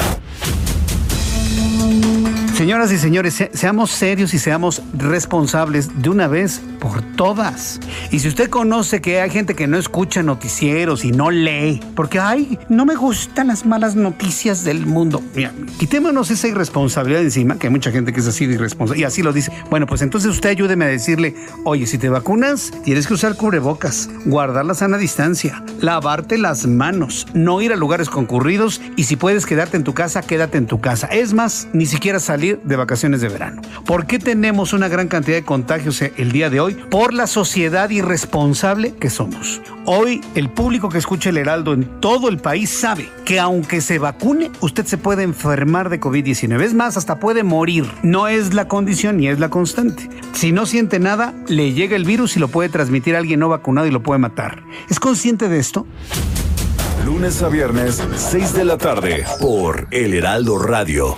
Señoras 2.62 2.92
y 2.92 3.00
señores, 3.00 3.44
seamos 3.54 3.90
serios 3.90 4.36
y 4.36 4.38
seamos 4.38 4.84
responsables 4.94 6.04
de 6.04 6.10
una 6.10 6.28
vez 6.28 6.62
por 6.80 7.02
todas. 7.16 7.80
Y 8.12 8.20
si 8.20 8.28
usted 8.28 8.52
conoce 8.52 9.02
que 9.02 9.20
hay 9.20 9.32
gente 9.32 9.56
que 9.56 9.66
no 9.66 9.80
escucha 9.80 10.22
noticieros 10.22 11.04
y 11.04 11.12
no 11.12 11.32
lee, 11.32 11.80
porque 11.96 12.20
ay, 12.20 12.60
no 12.70 12.86
me 12.86 12.96
gustan 12.96 13.48
las 13.48 13.66
malas 13.66 13.96
noticias 13.96 14.64
del 14.64 14.86
mundo. 14.86 15.24
Mira, 15.36 15.52
quitémonos 15.80 16.30
esa 16.30 16.50
irresponsabilidad 16.50 17.24
encima, 17.24 17.58
que 17.58 17.66
hay 17.66 17.74
mucha 17.74 17.90
gente 17.90 18.14
que 18.14 18.20
es 18.20 18.28
así 18.28 18.46
de 18.46 18.54
irresponsable 18.54 19.02
y 19.02 19.06
así 19.06 19.24
lo 19.24 19.34
dice. 19.34 19.52
Bueno, 19.72 19.88
pues 19.88 20.04
entonces 20.04 20.30
usted 20.30 20.50
ayúdeme 20.50 20.86
a 20.86 20.90
decirle, 20.90 21.34
oye, 21.66 21.88
si 21.88 21.98
te 21.98 22.10
vacunas, 22.10 22.72
tienes 22.84 23.08
que 23.08 23.16
usar 23.16 23.38
cubrebocas, 23.38 24.08
guardar 24.26 24.66
la 24.66 24.76
sana 24.76 25.00
distancia, 25.00 25.64
lavarte 25.80 26.38
las 26.38 26.68
manos, 26.68 27.26
no 27.34 27.60
ir 27.60 27.74
a 27.74 27.76
lugares 27.76 28.08
concurridos 28.08 28.82
y 28.98 29.06
si 29.06 29.16
puedes 29.16 29.48
quedarte 29.48 29.78
en 29.78 29.84
tu 29.84 29.96
casa, 29.96 30.22
quédate 30.22 30.60
en 30.60 30.68
tu 30.68 30.80
casa. 30.80 31.08
Es 31.08 31.34
más, 31.34 31.68
ni 31.74 31.88
siquiera 31.88 32.20
salir 32.20 32.51
de 32.56 32.76
vacaciones 32.76 33.22
de 33.22 33.30
verano. 33.30 33.62
¿Por 33.86 34.06
qué 34.06 34.20
tenemos 34.20 34.74
una 34.74 34.88
gran 34.88 35.08
cantidad 35.08 35.38
de 35.38 35.44
contagios 35.44 36.02
el 36.02 36.32
día 36.32 36.50
de 36.50 36.60
hoy? 36.60 36.74
Por 36.74 37.14
la 37.14 37.28
sociedad 37.28 37.90
irresponsable 37.90 38.94
que 38.96 39.10
somos. 39.10 39.62
Hoy 39.86 40.22
el 40.36 40.50
público 40.50 40.90
que 40.90 40.98
escucha 40.98 41.30
el 41.30 41.38
Heraldo 41.38 41.74
en 41.74 42.00
todo 42.00 42.30
el 42.30 42.38
país 42.38 42.70
sabe 42.70 43.10
que 43.26 43.40
aunque 43.40 43.82
se 43.82 44.00
vacune, 44.00 44.52
usted 44.62 44.86
se 44.86 44.98
puede 44.98 45.24
enfermar 45.24 45.90
de 45.90 46.00
COVID-19. 46.00 46.62
Es 46.62 46.74
más, 46.74 46.98
hasta 46.98 47.20
puede 47.20 47.44
morir. 47.44 47.86
No 48.04 48.28
es 48.28 48.54
la 48.54 48.68
condición 48.68 49.18
ni 49.18 49.28
es 49.28 49.40
la 49.40 49.50
constante. 49.50 50.10
Si 50.34 50.52
no 50.52 50.66
siente 50.66 51.00
nada, 51.00 51.34
le 51.48 51.74
llega 51.74 51.96
el 51.96 52.06
virus 52.06 52.38
y 52.38 52.40
lo 52.40 52.48
puede 52.48 52.70
transmitir 52.70 53.16
a 53.16 53.20
alguien 53.20 53.40
no 53.40 53.50
vacunado 53.50 53.88
y 53.88 53.92
lo 53.92 54.04
puede 54.04 54.20
matar. 54.20 54.64
¿Es 54.90 55.00
consciente 55.00 55.50
de 55.50 55.60
esto? 55.60 55.88
Lunes 57.06 57.42
a 57.42 57.50
viernes, 57.50 58.02
6 58.16 58.54
de 58.54 58.66
la 58.66 58.78
tarde, 58.78 59.26
por 59.40 59.88
El 59.90 60.14
Heraldo 60.14 60.60
Radio 60.60 61.18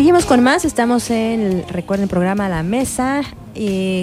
Seguimos 0.00 0.24
con 0.24 0.42
más. 0.42 0.64
Estamos 0.64 1.10
en, 1.10 1.62
recuerden, 1.68 2.04
el 2.04 2.08
programa 2.08 2.48
La 2.48 2.62
Mesa. 2.62 3.20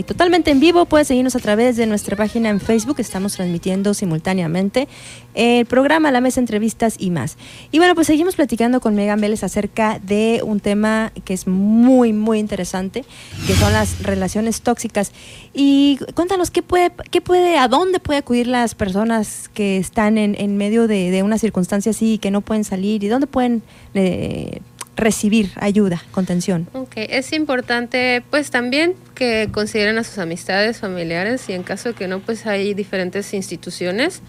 totalmente 0.06 0.52
en 0.52 0.60
vivo. 0.60 0.86
Puedes 0.86 1.08
seguirnos 1.08 1.36
a 1.36 1.39
través 1.39 1.76
de 1.76 1.88
nuestra 1.88 2.16
página 2.16 2.50
en 2.50 2.60
Facebook. 2.60 2.98
Estamos 3.00 3.34
transmitiendo 3.34 3.95
simultáneamente 3.95 4.88
el 5.34 5.66
programa 5.66 6.12
La 6.12 6.22
Mesa 6.22 6.39
Entrevistas 6.39 6.98
y 7.00 7.10
más. 7.10 7.36
Y 7.72 7.80
bueno, 7.80 7.95
pues 7.95 8.06
seguimos 8.06 8.36
platicando 8.36 8.80
con 8.80 8.93
Megan 8.93 9.20
Vélez 9.20 9.43
acerca 9.43 9.98
de 9.98 10.41
un 10.45 10.60
tema 10.60 11.12
que 11.26 11.34
es 11.34 11.48
muy, 11.48 12.14
muy 12.14 12.38
interesante, 12.38 13.04
que 13.48 13.56
son 13.56 13.74
las 13.74 14.04
relaciones 14.04 14.62
tóxicas. 14.62 15.12
Y 15.52 15.98
cuéntanos, 16.14 16.52
¿qué 16.52 16.62
puede, 16.62 16.91
qué 17.10 17.22
puede, 17.22 17.58
a 17.58 17.68
dónde 17.68 18.00
puede 18.00 18.20
acudir 18.20 18.45
las 18.45 18.76
personas 18.76 19.50
que 19.52 19.80
están 19.80 20.20
en, 20.20 20.58
medio 20.58 20.88
de, 20.88 21.10
de, 21.10 21.24
una 21.24 21.39
circunstancia 21.39 21.89
así 21.89 22.14
y 22.14 22.18
que 22.20 22.30
no 22.30 22.41
pueden 22.41 22.66
salir? 22.66 23.04
¿Y 23.04 23.08
dónde 23.08 23.26
pueden... 23.26 23.64
Eh, 23.95 24.62
recibir 24.98 25.52
ayuda, 25.56 26.04
contención. 26.12 26.68
Ok, 26.74 26.93
es 26.95 27.32
importante 27.32 28.24
pues 28.30 28.50
también 28.52 28.95
que 29.16 29.50
consideren 29.52 29.98
a 29.98 30.04
sus 30.04 30.18
amistades, 30.18 30.80
familiares 30.80 31.48
y 31.50 31.54
en 31.54 31.64
caso 31.64 31.89
de 31.89 31.95
que 31.95 32.08
no, 32.08 32.20
pues 32.20 32.45
hay 32.45 32.74
diferentes 32.74 33.34
instituciones 33.34 34.22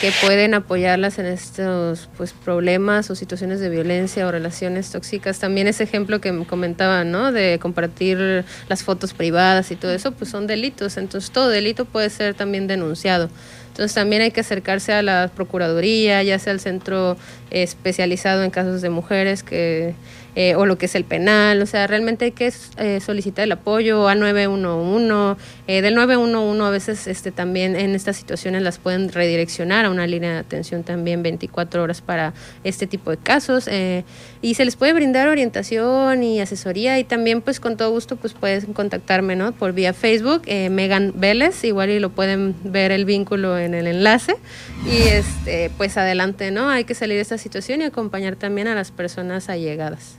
que 0.00 0.12
pueden 0.20 0.54
apoyarlas 0.54 1.18
en 1.18 1.26
estos 1.26 2.08
pues 2.16 2.32
problemas 2.32 3.10
o 3.10 3.14
situaciones 3.14 3.60
de 3.60 3.70
violencia 3.70 4.26
o 4.26 4.32
relaciones 4.32 4.90
tóxicas. 4.90 5.38
También 5.38 5.68
ese 5.68 5.84
ejemplo 5.84 6.20
que 6.20 6.32
me 6.32 6.44
comentaba, 6.44 7.04
¿no? 7.04 7.32
De 7.32 7.58
compartir 7.60 8.44
las 8.68 8.82
fotos 8.82 9.14
privadas 9.14 9.70
y 9.70 9.76
todo 9.76 9.92
eso, 9.92 10.12
pues 10.12 10.30
son 10.30 10.46
delitos. 10.46 10.96
Entonces 10.96 11.30
todo 11.30 11.48
delito 11.48 11.84
puede 11.84 12.10
ser 12.10 12.34
también 12.34 12.66
denunciado. 12.66 13.30
Entonces 13.76 13.94
también 13.94 14.22
hay 14.22 14.30
que 14.30 14.40
acercarse 14.40 14.94
a 14.94 15.02
la 15.02 15.30
Procuraduría, 15.34 16.22
ya 16.22 16.38
sea 16.38 16.54
al 16.54 16.60
centro 16.60 17.18
especializado 17.50 18.42
en 18.42 18.50
casos 18.50 18.80
de 18.80 18.88
mujeres 18.88 19.42
que 19.42 19.94
eh, 20.38 20.54
o 20.54 20.66
lo 20.66 20.76
que 20.76 20.84
es 20.84 20.94
el 20.94 21.04
penal, 21.04 21.62
o 21.62 21.66
sea, 21.66 21.86
realmente 21.86 22.26
hay 22.26 22.32
que 22.32 22.52
eh, 22.76 23.00
solicitar 23.00 23.44
el 23.44 23.52
apoyo 23.52 24.06
a 24.06 24.14
911, 24.14 25.40
eh, 25.66 25.80
del 25.80 25.94
911 25.94 26.62
a 26.62 26.68
veces 26.68 27.06
este, 27.06 27.32
también 27.32 27.74
en 27.74 27.94
estas 27.94 28.18
situaciones 28.18 28.60
las 28.60 28.76
pueden 28.76 29.10
redireccionar 29.10 29.86
a 29.86 29.90
una 29.90 30.06
línea 30.06 30.34
de 30.34 30.38
atención 30.40 30.82
también 30.82 31.22
24 31.22 31.82
horas 31.82 32.02
para 32.02 32.34
este 32.64 32.86
tipo 32.86 33.10
de 33.10 33.16
casos 33.16 33.66
eh, 33.66 34.04
y 34.42 34.54
se 34.54 34.66
les 34.66 34.76
puede 34.76 34.92
brindar 34.92 35.26
orientación 35.28 36.22
y 36.22 36.38
asesoría 36.38 36.98
y 36.98 37.04
también 37.04 37.40
pues 37.40 37.58
con 37.58 37.78
todo 37.78 37.90
gusto 37.90 38.16
pues 38.16 38.34
puedes 38.34 38.66
contactarme, 38.66 39.36
¿no? 39.36 39.52
Por 39.52 39.72
vía 39.72 39.94
Facebook, 39.94 40.42
Megan 40.46 41.14
Vélez, 41.16 41.64
igual 41.64 41.88
y 41.88 41.98
lo 41.98 42.10
pueden 42.10 42.54
ver 42.62 42.92
el 42.92 43.06
vínculo 43.06 43.58
en 43.58 43.72
el 43.72 43.86
enlace 43.86 44.36
y 44.84 45.08
este 45.08 45.70
pues 45.78 45.96
adelante, 45.96 46.50
¿no? 46.50 46.68
Hay 46.68 46.84
que 46.84 46.94
salir 46.94 47.16
de 47.16 47.22
esta 47.22 47.38
situación 47.38 47.80
y 47.80 47.84
acompañar 47.84 48.36
también 48.36 48.68
a 48.68 48.74
las 48.74 48.90
personas 48.90 49.48
allegadas. 49.48 50.18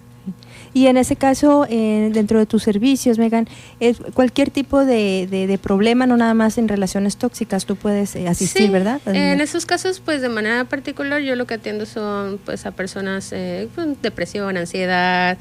Y 0.78 0.86
en 0.86 0.98
ese 0.98 1.16
caso, 1.16 1.66
eh, 1.72 2.12
dentro 2.14 2.38
de 2.38 2.46
tus 2.46 2.62
servicios, 2.62 3.18
Megan, 3.18 3.48
es 3.80 3.98
cualquier 4.14 4.52
tipo 4.52 4.86
de, 4.86 5.26
de, 5.28 5.58
problema, 5.58 6.06
no 6.06 6.18
nada 6.18 6.36
más 6.36 6.60
en 6.60 6.68
relaciones 6.68 7.18
tóxicas, 7.18 7.66
tú 7.66 7.76
puedes 7.76 8.16
eh, 8.16 8.28
asistir, 8.28 8.70
¿verdad? 8.70 9.02
En 9.08 9.42
esos 9.42 9.66
casos, 9.66 10.00
pues 10.00 10.22
de 10.22 10.30
manera 10.30 10.66
particular, 10.66 11.20
yo 11.20 11.36
lo 11.36 11.48
que 11.48 11.56
atiendo 11.56 11.88
son 11.88 12.40
pues 12.46 12.68
a 12.68 12.74
personas 12.74 13.32
eh, 13.32 13.70
con 13.74 13.98
depresión, 14.04 14.56
ansiedad, 14.56 15.40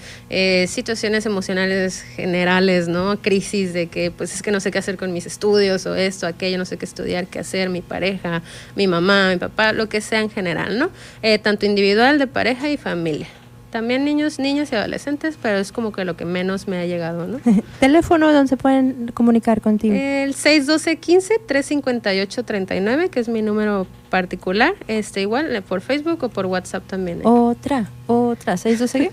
situaciones 0.69 1.27
emocionales 1.27 2.01
generales, 2.01 2.89
¿no? 2.89 3.21
Crisis 3.21 3.75
de 3.75 3.89
que 3.89 4.11
pues 4.11 4.35
es 4.35 4.41
que 4.41 4.51
no 4.51 4.61
sé 4.61 4.71
qué 4.71 4.79
hacer 4.79 4.97
con 4.97 5.13
mis 5.13 5.27
estudios 5.27 5.85
o 5.85 5.95
esto, 5.95 6.27
aquello, 6.27 6.57
no 6.57 6.65
sé 6.65 6.79
qué 6.79 6.87
estudiar, 6.87 7.27
qué 7.27 7.41
hacer, 7.41 7.69
mi 7.69 7.83
pareja, 7.83 8.41
mi 8.75 8.87
mamá, 8.87 9.29
mi 9.33 9.37
papá, 9.37 9.75
lo 9.75 9.91
que 9.91 10.01
sea 10.01 10.23
en 10.23 10.31
general, 10.31 10.79
¿no? 10.79 10.89
tanto 11.43 11.67
individual, 11.67 12.19
de 12.19 12.27
pareja 12.27 12.71
y 12.71 12.79
familia. 12.79 13.29
También 13.77 14.07
niños, 14.07 14.39
niñas 14.39 14.73
y 14.73 14.75
adolescentes, 14.75 15.37
pero 15.43 15.59
es 15.59 15.71
como 15.71 15.93
que 15.93 16.07
lo 16.07 16.17
que 16.17 16.25
menos 16.25 16.67
me 16.67 16.79
ha 16.79 16.87
llegado, 16.87 17.27
¿no? 17.27 17.41
¿Teléfono 17.79 18.33
donde 18.33 18.49
se 18.49 18.57
pueden 18.57 19.11
comunicar 19.13 19.61
contigo? 19.61 19.95
El 19.95 20.35
612-15-358-39, 20.35 23.11
que 23.11 23.21
es 23.21 23.29
mi 23.29 23.43
número 23.43 23.87
particular, 24.09 24.73
este 24.89 25.21
igual 25.21 25.55
eh, 25.55 25.61
por 25.61 25.83
Facebook 25.83 26.25
o 26.25 26.31
por 26.31 26.47
WhatsApp 26.47 26.87
también. 26.87 27.19
¿eh? 27.19 27.25
Otra, 27.25 27.91
otra, 28.07 28.57
612 28.57 29.11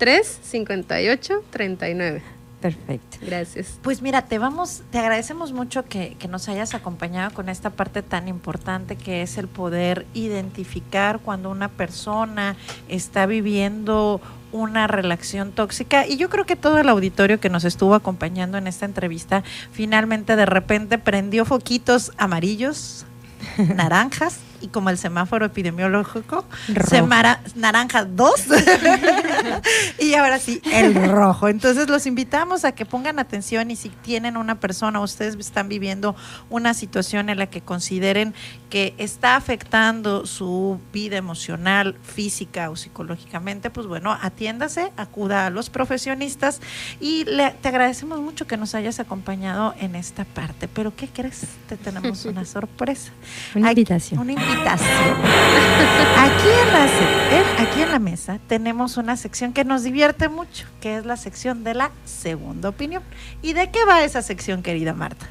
612-15-358-39. 0.00 2.22
Perfecto. 2.60 3.18
Gracias. 3.22 3.78
Pues 3.82 4.02
mira, 4.02 4.22
te 4.22 4.38
vamos, 4.38 4.82
te 4.90 4.98
agradecemos 4.98 5.52
mucho 5.52 5.84
que, 5.84 6.16
que, 6.18 6.26
nos 6.26 6.48
hayas 6.48 6.74
acompañado 6.74 7.32
con 7.32 7.48
esta 7.48 7.70
parte 7.70 8.02
tan 8.02 8.26
importante 8.26 8.96
que 8.96 9.22
es 9.22 9.38
el 9.38 9.46
poder 9.46 10.06
identificar 10.12 11.20
cuando 11.20 11.50
una 11.50 11.68
persona 11.68 12.56
está 12.88 13.26
viviendo 13.26 14.20
una 14.50 14.86
relación 14.86 15.52
tóxica 15.52 16.06
y 16.06 16.16
yo 16.16 16.30
creo 16.30 16.46
que 16.46 16.56
todo 16.56 16.78
el 16.78 16.88
auditorio 16.88 17.38
que 17.38 17.50
nos 17.50 17.64
estuvo 17.64 17.94
acompañando 17.94 18.58
en 18.58 18.66
esta 18.66 18.86
entrevista 18.86 19.44
finalmente 19.72 20.36
de 20.36 20.46
repente 20.46 20.98
prendió 20.98 21.44
foquitos 21.44 22.12
amarillos, 22.16 23.04
naranjas 23.76 24.40
y 24.60 24.68
como 24.68 24.90
el 24.90 24.98
semáforo 24.98 25.46
epidemiológico, 25.46 26.44
semara, 26.88 27.40
naranja 27.54 28.04
2 28.04 28.32
y 29.98 30.14
ahora 30.14 30.38
sí, 30.38 30.60
el 30.72 30.94
rojo. 30.94 31.48
Entonces 31.48 31.88
los 31.88 32.06
invitamos 32.06 32.64
a 32.64 32.72
que 32.72 32.84
pongan 32.84 33.18
atención 33.18 33.70
y 33.70 33.76
si 33.76 33.88
tienen 33.88 34.36
una 34.36 34.60
persona, 34.60 35.00
ustedes 35.00 35.36
están 35.36 35.68
viviendo 35.68 36.16
una 36.50 36.74
situación 36.74 37.28
en 37.28 37.38
la 37.38 37.46
que 37.46 37.60
consideren 37.60 38.34
que 38.70 38.94
está 38.98 39.36
afectando 39.36 40.26
su 40.26 40.80
vida 40.92 41.16
emocional, 41.16 41.96
física 42.02 42.70
o 42.70 42.76
psicológicamente, 42.76 43.70
pues 43.70 43.86
bueno, 43.86 44.16
atiéndase, 44.20 44.92
acuda 44.96 45.46
a 45.46 45.50
los 45.50 45.70
profesionistas 45.70 46.60
y 47.00 47.24
le, 47.24 47.52
te 47.52 47.68
agradecemos 47.68 48.20
mucho 48.20 48.46
que 48.46 48.56
nos 48.56 48.74
hayas 48.74 49.00
acompañado 49.00 49.74
en 49.78 49.94
esta 49.94 50.24
parte. 50.24 50.68
Pero 50.68 50.94
¿qué 50.94 51.08
crees? 51.08 51.46
Te 51.68 51.76
tenemos 51.76 52.24
una 52.24 52.44
sorpresa. 52.44 53.12
Una 53.54 53.68
invitación. 53.70 54.20
Una 54.20 54.32
invitación. 54.32 54.88
Aquí 56.18 56.48
en, 56.48 56.72
la, 56.72 57.62
aquí 57.62 57.82
en 57.82 57.90
la 57.90 57.98
mesa 57.98 58.38
tenemos 58.48 58.96
una 58.96 59.16
sección 59.16 59.27
que 59.30 59.64
nos 59.64 59.82
divierte 59.82 60.28
mucho, 60.28 60.66
que 60.80 60.98
es 60.98 61.06
la 61.06 61.16
sección 61.16 61.64
de 61.64 61.74
la 61.74 61.90
segunda 62.04 62.68
opinión. 62.68 63.02
¿Y 63.42 63.52
de 63.52 63.70
qué 63.70 63.84
va 63.84 64.04
esa 64.04 64.22
sección, 64.22 64.62
querida 64.62 64.94
Marta? 64.94 65.26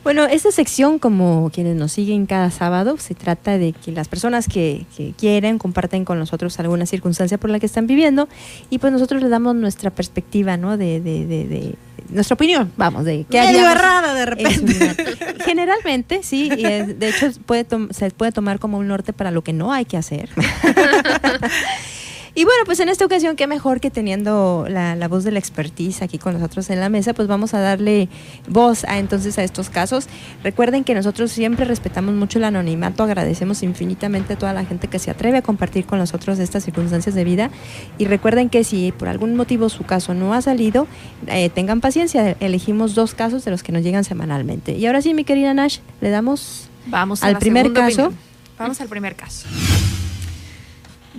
Bueno, 0.07 0.23
esta 0.23 0.51
sección, 0.51 0.99
como 0.99 1.49
quienes 1.53 1.75
nos 1.75 1.91
siguen 1.91 2.27
cada 2.27 2.49
sábado, 2.49 2.95
se 2.97 3.13
trata 3.13 3.57
de 3.57 3.73
que 3.73 3.91
las 3.91 4.07
personas 4.07 4.47
que, 4.47 4.85
quieren 5.17 5.59
comparten 5.59 6.05
con 6.05 6.17
nosotros 6.17 6.57
alguna 6.61 6.85
circunstancia 6.85 7.37
por 7.37 7.49
la 7.49 7.59
que 7.59 7.65
están 7.65 7.87
viviendo 7.87 8.29
y 8.69 8.77
pues 8.77 8.93
nosotros 8.93 9.21
les 9.21 9.29
damos 9.29 9.55
nuestra 9.55 9.89
perspectiva, 9.89 10.55
¿no? 10.55 10.77
De, 10.77 11.75
nuestra 12.09 12.35
opinión, 12.35 12.71
vamos, 12.77 13.05
de 13.05 13.25
qué 13.29 13.41
Medio 13.41 13.69
errada 13.69 14.13
de 14.13 14.25
repente. 14.25 14.95
generalmente, 15.45 16.21
sí, 16.23 16.49
y 16.51 16.63
de 16.63 17.09
hecho 17.09 17.31
puede 17.45 17.65
se 17.91 18.11
puede 18.11 18.31
tomar 18.31 18.59
como 18.59 18.77
un 18.77 18.87
norte 18.87 19.13
para 19.13 19.31
lo 19.31 19.43
que 19.43 19.53
no 19.53 19.71
hay 19.71 19.85
que 19.85 19.97
hacer. 19.97 20.29
Y 22.37 22.45
bueno, 22.45 22.65
pues 22.67 22.79
en 22.79 22.87
esta 22.87 23.03
ocasión, 23.03 23.35
qué 23.35 23.47
mejor 23.47 23.79
que 23.79 23.89
teniendo 23.89 24.67
la, 24.69 25.07
voz 25.07 25.23
de 25.23 25.31
la 25.31 25.39
expertise 25.39 26.03
aquí 26.03 26.19
con 26.19 26.35
nosotros 26.35 26.69
en 26.69 26.79
la 26.79 26.87
mesa, 26.87 27.15
pues 27.15 27.27
vamos 27.27 27.55
a 27.55 27.59
darle 27.59 28.09
voz 28.47 28.83
a 28.83 28.99
entonces 28.99 29.39
a 29.39 29.43
estos 29.43 29.71
casos. 29.71 30.05
Recuerden 30.43 30.83
que 30.83 30.93
nosotros 30.93 31.31
siempre 31.31 31.65
respetamos 31.65 32.13
mucho 32.13 32.37
el 32.37 32.45
anonimato, 32.45 33.01
agradecemos 33.01 33.63
infinitamente 33.63 34.33
a 34.33 34.37
toda 34.37 34.53
la 34.53 34.65
gente 34.65 34.87
que 34.87 34.99
se 34.99 35.09
atreve 35.09 35.39
a 35.39 35.41
compartir 35.41 35.87
con 35.87 35.97
nosotros 35.97 36.37
estas 36.37 36.63
circunstancias 36.63 37.15
de 37.15 37.23
vida. 37.23 37.49
Y 37.97 38.05
recuerden 38.05 38.49
que 38.49 38.63
si 38.63 38.91
por 38.91 39.07
algún 39.07 39.35
motivo 39.35 39.67
su 39.69 39.83
caso 39.83 40.13
no 40.13 40.35
ha 40.35 40.43
salido, 40.43 40.85
eh, 41.25 41.49
tengan 41.49 41.81
paciencia, 41.81 42.37
elegimos 42.39 42.93
dos 42.93 43.15
casos 43.15 43.45
de 43.45 43.49
los 43.49 43.63
que 43.63 43.71
nos 43.71 43.81
llegan 43.81 44.03
semanalmente. 44.03 44.73
Y 44.73 44.85
ahora 44.85 45.01
sí, 45.01 45.15
mi 45.15 45.23
querida 45.23 45.55
Nash, 45.55 45.79
le 46.01 46.11
damos 46.11 46.69
Vamos 46.85 47.23
al 47.23 47.39
primer 47.39 47.73
caso. 47.73 48.13
Vamos 48.59 48.79
al 48.79 48.89
primer 48.89 49.15
caso. 49.15 49.47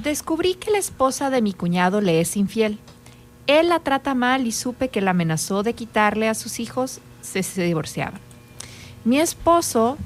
Descubrí 0.02 0.54
que 0.54 0.70
la 0.70 0.78
esposa 0.78 1.28
de 1.28 1.42
mi 1.42 1.52
cuñado 1.52 2.00
le 2.00 2.20
es 2.20 2.36
infiel. 2.36 2.78
Él 3.48 3.68
la 3.68 3.80
trata 3.80 4.14
mal 4.14 4.46
y 4.46 4.52
supe 4.52 4.90
que 4.90 5.00
la 5.00 5.10
amenazó 5.10 5.64
de 5.64 5.74
quitarle 5.74 6.28
a 6.28 6.34
sus 6.34 6.60
hijos 6.60 7.00
si 7.20 7.42
se 7.42 7.64
divorciaban. 7.64 8.20
Mi 9.04 9.18
esposo 9.18 9.98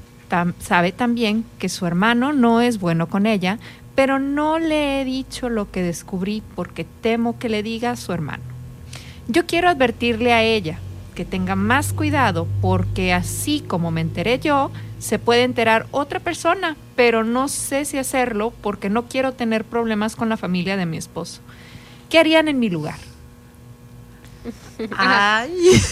sabe 0.59 0.93
también 0.93 1.45
que 1.59 1.69
su 1.69 1.85
hermano 1.85 2.33
no 2.33 2.59
es 2.59 2.79
bueno 2.79 3.07
con 3.07 3.27
ella, 3.27 3.59
pero 3.93 4.17
no 4.17 4.57
le 4.57 4.99
he 4.99 5.05
dicho 5.05 5.47
lo 5.47 5.69
que 5.69 5.83
descubrí 5.83 6.41
porque 6.55 6.87
temo 7.01 7.37
que 7.37 7.49
le 7.49 7.61
diga 7.61 7.91
a 7.91 7.95
su 7.95 8.13
hermano. 8.13 8.41
Yo 9.27 9.45
quiero 9.45 9.69
advertirle 9.69 10.33
a 10.33 10.41
ella 10.41 10.79
que 11.13 11.23
tenga 11.23 11.55
más 11.55 11.93
cuidado 11.93 12.47
porque 12.61 13.13
así 13.13 13.61
como 13.61 13.91
me 13.91 14.01
enteré 14.01 14.39
yo, 14.39 14.71
se 15.03 15.19
puede 15.19 15.43
enterar 15.43 15.85
otra 15.91 16.21
persona, 16.21 16.77
pero 16.95 17.25
no 17.25 17.49
sé 17.49 17.83
si 17.83 17.97
hacerlo 17.97 18.53
porque 18.61 18.89
no 18.89 19.09
quiero 19.09 19.33
tener 19.33 19.65
problemas 19.65 20.15
con 20.15 20.29
la 20.29 20.37
familia 20.37 20.77
de 20.77 20.85
mi 20.85 20.95
esposo. 20.95 21.41
¿Qué 22.09 22.19
harían 22.19 22.47
en 22.47 22.57
mi 22.57 22.69
lugar? 22.69 22.95
Ay. 24.95 25.51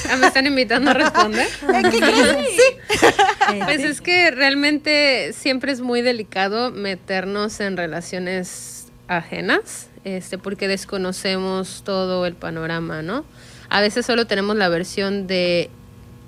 Ah, 0.09 0.15
¿Me 0.17 0.27
están 0.27 0.47
invitando 0.47 0.91
a 0.91 0.93
responder? 0.93 1.45
sí. 1.91 3.57
Pues 3.65 3.83
es 3.83 3.99
que 3.99 4.31
realmente 4.31 5.33
siempre 5.33 5.73
es 5.73 5.81
muy 5.81 6.01
delicado 6.01 6.71
meternos 6.71 7.59
en 7.59 7.75
relaciones 7.75 8.87
ajenas, 9.09 9.89
este, 10.05 10.37
porque 10.37 10.69
desconocemos 10.69 11.81
todo 11.83 12.25
el 12.25 12.35
panorama, 12.35 13.01
¿no? 13.01 13.25
A 13.67 13.81
veces 13.81 14.05
solo 14.05 14.25
tenemos 14.25 14.55
la 14.55 14.69
versión 14.69 15.27
de 15.27 15.69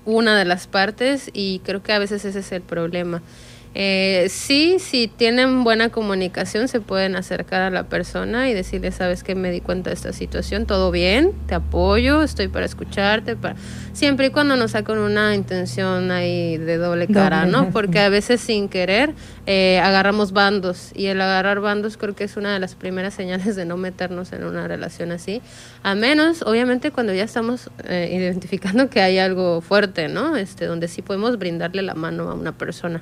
una 0.06 0.38
de 0.38 0.45
las 0.45 0.68
partes 0.68 1.30
y 1.34 1.60
creo 1.60 1.84
que 1.84 1.93
a 1.93 1.99
veces 1.99 2.26
ese 2.26 2.39
es 2.39 2.51
el 2.51 2.62
problema. 2.62 3.22
Eh, 3.76 4.28
sí, 4.30 4.78
si 4.78 5.07
tienen 5.07 5.63
buena 5.63 5.89
comunicación, 5.89 6.67
se 6.67 6.80
pueden 6.80 7.15
acercar 7.15 7.63
a 7.63 7.71
la 7.71 7.84
persona 7.86 8.47
y 8.49 8.53
decirle, 8.53 8.91
sabes 8.91 9.24
que 9.24 9.34
me 9.34 9.49
di 9.51 9.61
cuenta 9.61 9.89
de 9.89 9.95
esta 9.95 10.13
situación, 10.13 10.67
todo 10.67 10.91
bien, 10.91 11.32
te 11.47 11.55
apoyo, 11.55 12.21
estoy 12.21 12.49
para 12.49 12.67
escucharte, 12.67 13.36
para... 13.36 13.55
siempre 13.93 14.28
y 14.28 14.30
cuando 14.30 14.55
no 14.55 14.67
con 14.84 14.97
una 14.97 15.36
intención 15.36 16.11
ahí 16.11 16.57
de 16.57 16.78
doble 16.78 17.07
cara, 17.07 17.45
¿no? 17.45 17.69
Porque 17.69 17.99
a 17.99 18.09
veces 18.09 18.41
sin 18.41 18.67
querer 18.67 19.13
eh, 19.45 19.80
agarramos 19.80 20.32
bandos 20.32 20.91
y 20.95 21.07
el 21.07 21.21
agarrar 21.21 21.59
bandos 21.59 21.97
creo 21.97 22.15
que 22.15 22.24
es 22.24 22.38
una 22.38 22.53
de 22.53 22.59
las 22.59 22.76
primeras 22.76 23.13
señales 23.13 23.55
de 23.55 23.65
no 23.65 23.78
meternos 23.78 24.34
en 24.34 24.45
una 24.45 24.67
relación 24.67 25.11
así, 25.11 25.41
a 25.84 25.95
menos, 25.95 26.43
obviamente, 26.43 26.91
cuando 26.91 27.13
ya 27.13 27.24
estamos 27.24 27.69
eh, 27.88 28.09
identificando 28.11 28.89
que 28.89 29.01
hay 29.01 29.17
algo 29.19 29.61
fuerte, 29.61 30.07
¿no? 30.07 30.36
Este, 30.36 30.65
donde 30.65 30.88
sí 30.88 31.01
podemos 31.01 31.38
brindarle 31.38 31.82
la 31.82 31.93
mano 31.93 32.29
a 32.29 32.33
una 32.33 32.51
persona 32.51 33.01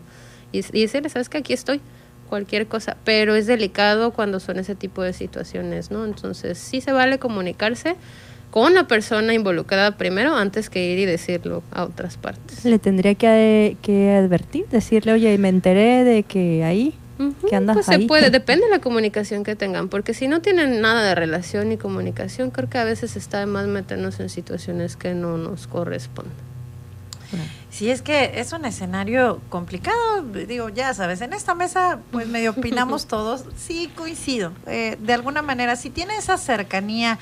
y, 0.52 0.62
decirle, 0.62 1.10
sabes 1.10 1.30
que 1.30 1.38
aquí 1.40 1.54
estoy, 1.54 1.82
cualquier 2.30 2.68
cosa, 2.68 2.98
pero 3.04 3.36
es 3.36 3.48
delicado 3.48 4.12
cuando 4.12 4.40
son 4.40 4.60
ese 4.60 4.76
tipo 4.76 5.02
de 5.02 5.14
situaciones, 5.14 5.92
¿no? 5.92 6.06
Entonces 6.06 6.58
sí 6.58 6.82
se 6.82 6.92
vale 6.92 7.20
comunicarse 7.20 7.96
con 8.52 8.74
la 8.74 8.88
persona 8.88 9.34
involucrada 9.34 9.98
primero 9.98 10.36
antes 10.36 10.70
que 10.70 10.92
ir 10.92 11.00
y 11.00 11.06
decirlo 11.06 11.64
a 11.72 11.84
otras 11.84 12.18
partes. 12.18 12.66
Le 12.66 12.80
tendría 12.80 13.16
que, 13.16 13.78
que 13.82 14.12
advertir, 14.12 14.68
decirle, 14.70 15.14
oye, 15.14 15.38
me 15.38 15.50
enteré 15.50 16.04
de 16.04 16.24
que 16.24 16.64
ahí, 16.64 16.94
que 17.50 17.56
anda 17.56 17.74
Pues 17.74 17.88
ahí. 17.90 18.02
se 18.02 18.08
puede, 18.08 18.30
depende 18.32 18.66
de 18.66 18.72
la 18.72 18.80
comunicación 18.80 19.44
que 19.44 19.56
tengan, 19.56 19.90
porque 19.90 20.14
si 20.14 20.28
no 20.28 20.42
tienen 20.42 20.82
nada 20.82 21.04
de 21.04 21.16
relación 21.16 21.70
ni 21.70 21.78
comunicación, 21.78 22.52
creo 22.52 22.70
que 22.70 22.78
a 22.78 22.84
veces 22.84 23.16
está 23.16 23.40
de 23.40 23.46
más 23.46 23.68
meternos 23.68 24.20
en 24.20 24.30
situaciones 24.30 24.96
que 24.96 25.14
no 25.14 25.38
nos 25.38 25.68
corresponden. 25.68 26.34
Sí, 27.82 27.90
es 27.90 28.04
que 28.04 28.40
es 28.40 28.54
un 28.54 28.64
escenario 28.66 29.42
complicado, 29.50 30.22
digo, 30.22 30.70
ya 30.70 30.94
sabes, 30.94 31.20
en 31.22 31.34
esta 31.34 31.56
mesa 31.56 31.98
pues 32.12 32.28
medio 32.28 32.52
opinamos 32.56 33.08
todos, 33.08 33.44
sí 33.58 33.92
coincido, 33.96 34.52
eh, 34.68 35.00
de 35.02 35.14
alguna 35.14 35.42
manera, 35.42 35.76
si 35.76 35.90
tiene 35.90 36.16
esa 36.16 36.38
cercanía, 36.38 37.18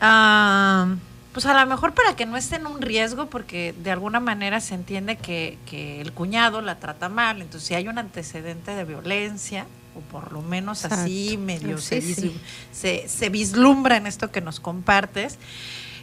ah, 0.00 0.94
pues 1.34 1.44
a 1.44 1.52
lo 1.52 1.66
mejor 1.68 1.92
para 1.92 2.16
que 2.16 2.24
no 2.24 2.38
esté 2.38 2.56
en 2.56 2.66
un 2.66 2.80
riesgo, 2.80 3.26
porque 3.26 3.74
de 3.82 3.90
alguna 3.90 4.20
manera 4.20 4.58
se 4.62 4.74
entiende 4.74 5.16
que, 5.16 5.58
que 5.66 6.00
el 6.00 6.12
cuñado 6.12 6.62
la 6.62 6.76
trata 6.76 7.10
mal, 7.10 7.42
entonces 7.42 7.68
si 7.68 7.74
hay 7.74 7.86
un 7.86 7.98
antecedente 7.98 8.74
de 8.74 8.84
violencia, 8.84 9.66
o 9.94 10.00
por 10.00 10.32
lo 10.32 10.40
menos 10.40 10.86
así 10.86 11.36
medio 11.36 11.76
Sí, 11.76 12.00
se, 12.00 12.14
sí. 12.14 12.40
se, 12.72 13.06
se 13.06 13.28
vislumbra 13.28 13.98
en 13.98 14.06
esto 14.06 14.30
que 14.30 14.40
nos 14.40 14.60
compartes, 14.60 15.38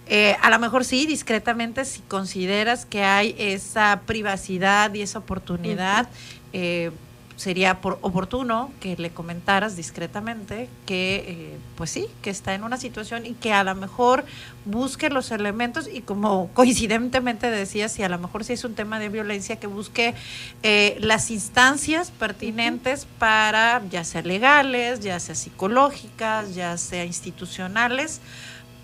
eh, 0.08 0.36
a 0.42 0.50
lo 0.50 0.60
mejor 0.60 0.84
sí, 0.84 1.06
discretamente, 1.06 1.86
si 1.86 2.02
consideras 2.02 2.86
que 2.86 3.04
hay 3.04 3.36
esa 3.38 4.02
privacidad 4.06 4.94
y 4.94 5.02
esa 5.02 5.20
oportunidad, 5.20 6.10
eh, 6.54 6.92
sería 7.42 7.82
por 7.82 7.98
oportuno 8.02 8.72
que 8.80 8.96
le 8.98 9.10
comentaras 9.10 9.76
discretamente 9.76 10.70
que, 10.86 11.26
eh, 11.28 11.58
pues 11.76 11.90
sí, 11.90 12.06
que 12.22 12.30
está 12.30 12.54
en 12.54 12.64
una 12.64 12.78
situación 12.78 13.26
y 13.26 13.34
que 13.34 13.52
a 13.52 13.64
lo 13.64 13.74
mejor 13.74 14.26
busque 14.66 15.10
los 15.10 15.32
elementos 15.32 15.90
y 15.92 16.02
como 16.02 16.50
coincidentemente 16.54 17.50
decías, 17.50 17.94
si 17.94 18.04
a 18.04 18.10
lo 18.10 18.20
mejor 18.20 18.44
si 18.44 18.54
es 18.54 18.64
un 18.64 18.76
tema 18.76 19.00
de 19.00 19.10
violencia, 19.10 19.56
que 19.56 19.66
busque 19.66 20.14
eh, 20.62 20.98
las 21.02 21.32
instancias 21.32 22.12
pertinentes 22.12 23.08
para, 23.18 23.82
ya 23.90 24.04
sea 24.04 24.22
legales, 24.22 25.00
ya 25.00 25.20
sea 25.20 25.34
psicológicas, 25.34 26.54
ya 26.54 26.78
sea 26.78 27.06
institucionales, 27.06 28.22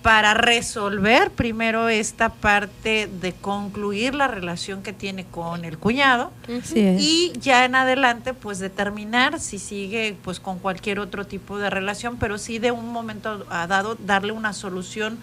para 0.01 0.33
resolver 0.33 1.31
primero 1.31 1.89
esta 1.89 2.29
parte 2.29 3.09
de 3.19 3.33
concluir 3.33 4.15
la 4.15 4.27
relación 4.27 4.83
que 4.83 4.93
tiene 4.93 5.25
con 5.25 5.65
el 5.65 5.77
cuñado 5.77 6.31
y 6.77 7.33
ya 7.39 7.65
en 7.65 7.75
adelante 7.75 8.33
pues 8.33 8.59
determinar 8.59 9.39
si 9.39 9.59
sigue 9.59 10.15
pues 10.23 10.39
con 10.39 10.59
cualquier 10.59 10.99
otro 10.99 11.25
tipo 11.25 11.57
de 11.57 11.69
relación, 11.69 12.17
pero 12.17 12.37
sí 12.37 12.59
de 12.59 12.71
un 12.71 12.91
momento 12.91 13.45
a 13.49 13.67
dado 13.67 13.95
darle 13.95 14.31
una 14.31 14.53
solución 14.53 15.17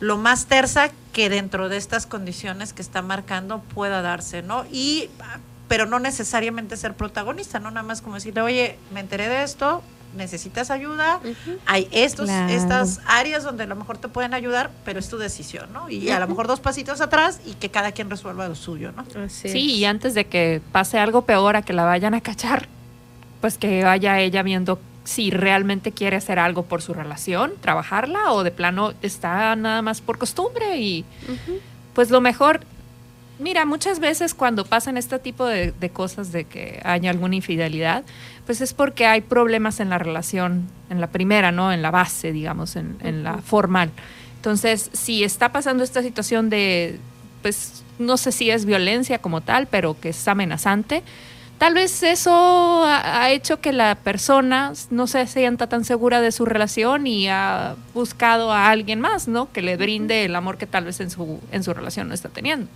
lo 0.00 0.16
más 0.16 0.46
tersa 0.46 0.90
que 1.12 1.28
dentro 1.28 1.68
de 1.68 1.76
estas 1.76 2.06
condiciones 2.06 2.72
que 2.72 2.82
está 2.82 3.02
marcando 3.02 3.60
pueda 3.74 4.00
darse, 4.00 4.42
¿no? 4.42 4.64
Y 4.70 5.10
pero 5.68 5.86
no 5.86 6.00
necesariamente 6.00 6.76
ser 6.76 6.94
protagonista, 6.94 7.60
no 7.60 7.70
nada 7.70 7.86
más 7.86 8.02
como 8.02 8.16
decirle, 8.16 8.40
oye, 8.40 8.76
me 8.92 9.00
enteré 9.00 9.28
de 9.28 9.44
esto, 9.44 9.82
necesitas 10.16 10.70
ayuda, 10.70 11.20
hay 11.66 11.88
estos, 11.92 12.26
Claro. 12.26 12.52
estas 12.52 13.00
áreas 13.06 13.44
donde 13.44 13.64
a 13.64 13.66
lo 13.66 13.76
mejor 13.76 13.98
te 13.98 14.08
pueden 14.08 14.34
ayudar, 14.34 14.70
pero 14.84 14.98
es 14.98 15.08
tu 15.08 15.18
decisión, 15.18 15.72
¿no? 15.72 15.88
Y 15.88 16.10
a 16.10 16.18
lo 16.20 16.26
mejor 16.28 16.46
dos 16.46 16.60
pasitos 16.60 17.00
atrás 17.00 17.40
y 17.46 17.54
que 17.54 17.70
cada 17.70 17.92
quien 17.92 18.10
resuelva 18.10 18.48
lo 18.48 18.54
suyo, 18.54 18.92
¿no? 18.92 19.04
Sí, 19.28 19.74
y 19.76 19.84
antes 19.84 20.14
de 20.14 20.26
que 20.26 20.60
pase 20.72 20.98
algo 20.98 21.22
peor 21.22 21.56
a 21.56 21.62
que 21.62 21.72
la 21.72 21.84
vayan 21.84 22.14
a 22.14 22.20
cachar, 22.20 22.68
pues 23.40 23.56
que 23.58 23.84
vaya 23.84 24.20
ella 24.20 24.42
viendo 24.42 24.78
si 25.04 25.30
realmente 25.30 25.92
quiere 25.92 26.16
hacer 26.16 26.38
algo 26.38 26.64
por 26.64 26.82
su 26.82 26.92
relación, 26.92 27.52
trabajarla 27.60 28.32
o 28.32 28.44
de 28.44 28.50
plano 28.50 28.92
está 29.02 29.56
nada 29.56 29.80
más 29.82 30.00
por 30.00 30.18
costumbre 30.18 30.78
y 30.78 31.04
pues 31.94 32.10
lo 32.10 32.20
mejor, 32.20 32.60
mira, 33.40 33.64
muchas 33.64 33.98
veces 33.98 34.34
cuando 34.34 34.64
pasan 34.64 34.96
este 34.96 35.18
tipo 35.18 35.46
de, 35.46 35.72
de 35.72 35.90
cosas 35.90 36.32
de 36.32 36.44
que 36.44 36.80
haya 36.84 37.10
alguna 37.10 37.36
infidelidad, 37.36 38.04
pues 38.46 38.60
es 38.60 38.72
porque 38.72 39.06
hay 39.06 39.20
problemas 39.20 39.80
en 39.80 39.90
la 39.90 39.98
relación, 39.98 40.68
en 40.90 41.00
la 41.00 41.08
primera, 41.08 41.52
¿no? 41.52 41.72
En 41.72 41.82
la 41.82 41.90
base, 41.90 42.32
digamos, 42.32 42.76
en, 42.76 42.96
en 43.02 43.22
la 43.22 43.38
formal. 43.38 43.90
Entonces, 44.36 44.90
si 44.92 45.24
está 45.24 45.52
pasando 45.52 45.84
esta 45.84 46.02
situación 46.02 46.50
de, 46.50 46.98
pues, 47.42 47.82
no 47.98 48.16
sé 48.16 48.32
si 48.32 48.50
es 48.50 48.64
violencia 48.64 49.18
como 49.18 49.40
tal, 49.40 49.66
pero 49.66 49.98
que 50.00 50.10
es 50.10 50.28
amenazante, 50.28 51.02
tal 51.58 51.74
vez 51.74 52.02
eso 52.02 52.84
ha, 52.84 53.22
ha 53.22 53.30
hecho 53.30 53.60
que 53.60 53.72
la 53.72 53.94
persona 53.96 54.72
no 54.90 55.06
se 55.06 55.26
sienta 55.26 55.66
tan 55.68 55.84
segura 55.84 56.20
de 56.22 56.32
su 56.32 56.46
relación 56.46 57.06
y 57.06 57.28
ha 57.28 57.76
buscado 57.92 58.50
a 58.50 58.70
alguien 58.70 59.00
más, 59.00 59.28
¿no? 59.28 59.52
Que 59.52 59.60
le 59.60 59.76
brinde 59.76 60.24
el 60.24 60.34
amor 60.34 60.56
que 60.56 60.66
tal 60.66 60.84
vez 60.84 61.00
en 61.00 61.10
su, 61.10 61.40
en 61.52 61.62
su 61.62 61.74
relación 61.74 62.08
no 62.08 62.14
está 62.14 62.30
teniendo. 62.30 62.66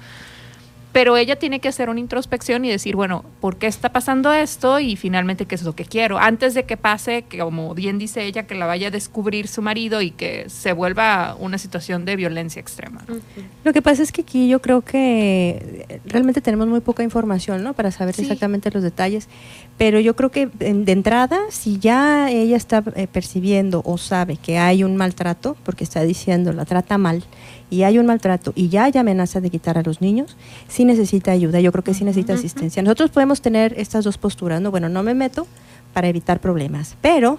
Pero 0.94 1.16
ella 1.16 1.34
tiene 1.36 1.58
que 1.58 1.66
hacer 1.66 1.90
una 1.90 1.98
introspección 1.98 2.64
y 2.64 2.70
decir, 2.70 2.94
bueno, 2.94 3.24
¿por 3.40 3.56
qué 3.56 3.66
está 3.66 3.88
pasando 3.92 4.32
esto? 4.32 4.78
Y 4.78 4.94
finalmente, 4.94 5.44
¿qué 5.44 5.56
es 5.56 5.64
lo 5.64 5.74
que 5.74 5.84
quiero? 5.84 6.18
Antes 6.18 6.54
de 6.54 6.66
que 6.66 6.76
pase, 6.76 7.22
que 7.28 7.38
como 7.38 7.74
bien 7.74 7.98
dice 7.98 8.24
ella, 8.24 8.44
que 8.46 8.54
la 8.54 8.66
vaya 8.66 8.88
a 8.88 8.90
descubrir 8.92 9.48
su 9.48 9.60
marido 9.60 10.00
y 10.02 10.12
que 10.12 10.48
se 10.48 10.72
vuelva 10.72 11.36
una 11.40 11.58
situación 11.58 12.04
de 12.04 12.14
violencia 12.14 12.60
extrema. 12.60 13.04
¿no? 13.08 13.16
Lo 13.64 13.72
que 13.72 13.82
pasa 13.82 14.04
es 14.04 14.12
que 14.12 14.20
aquí 14.22 14.46
yo 14.48 14.62
creo 14.62 14.82
que 14.82 16.00
realmente 16.06 16.40
tenemos 16.40 16.68
muy 16.68 16.78
poca 16.78 17.02
información, 17.02 17.64
¿no? 17.64 17.74
Para 17.74 17.90
saber 17.90 18.14
Sí. 18.14 18.22
exactamente 18.22 18.70
los 18.70 18.84
detalles. 18.84 19.28
Pero 19.76 19.98
yo 19.98 20.14
creo 20.14 20.30
que 20.30 20.46
de 20.46 20.92
entrada, 20.92 21.40
si 21.50 21.80
ya 21.80 22.30
ella 22.30 22.56
está 22.56 22.84
eh, 22.94 23.08
percibiendo 23.08 23.82
o 23.84 23.98
sabe 23.98 24.36
que 24.36 24.58
hay 24.58 24.84
un 24.84 24.94
maltrato, 24.96 25.56
porque 25.64 25.82
está 25.82 26.02
diciendo 26.02 26.52
la 26.52 26.64
trata 26.64 26.98
mal, 26.98 27.24
y 27.74 27.82
hay 27.82 27.98
un 27.98 28.06
maltrato 28.06 28.52
y 28.54 28.68
ya 28.68 28.84
hay 28.84 28.92
amenaza 28.96 29.40
de 29.40 29.50
quitar 29.50 29.76
a 29.76 29.82
los 29.82 30.00
niños, 30.00 30.36
sí 30.68 30.84
necesita 30.84 31.32
ayuda. 31.32 31.58
Yo 31.58 31.72
creo 31.72 31.82
que 31.82 31.92
sí 31.92 32.04
necesita 32.04 32.34
asistencia. 32.34 32.82
Nosotros 32.82 33.10
podemos 33.10 33.40
tener 33.40 33.74
estas 33.76 34.04
dos 34.04 34.16
posturas, 34.16 34.60
¿no? 34.60 34.70
Bueno, 34.70 34.88
no 34.88 35.02
me 35.02 35.12
meto 35.12 35.48
para 35.92 36.06
evitar 36.06 36.40
problemas, 36.40 36.96
pero 37.00 37.38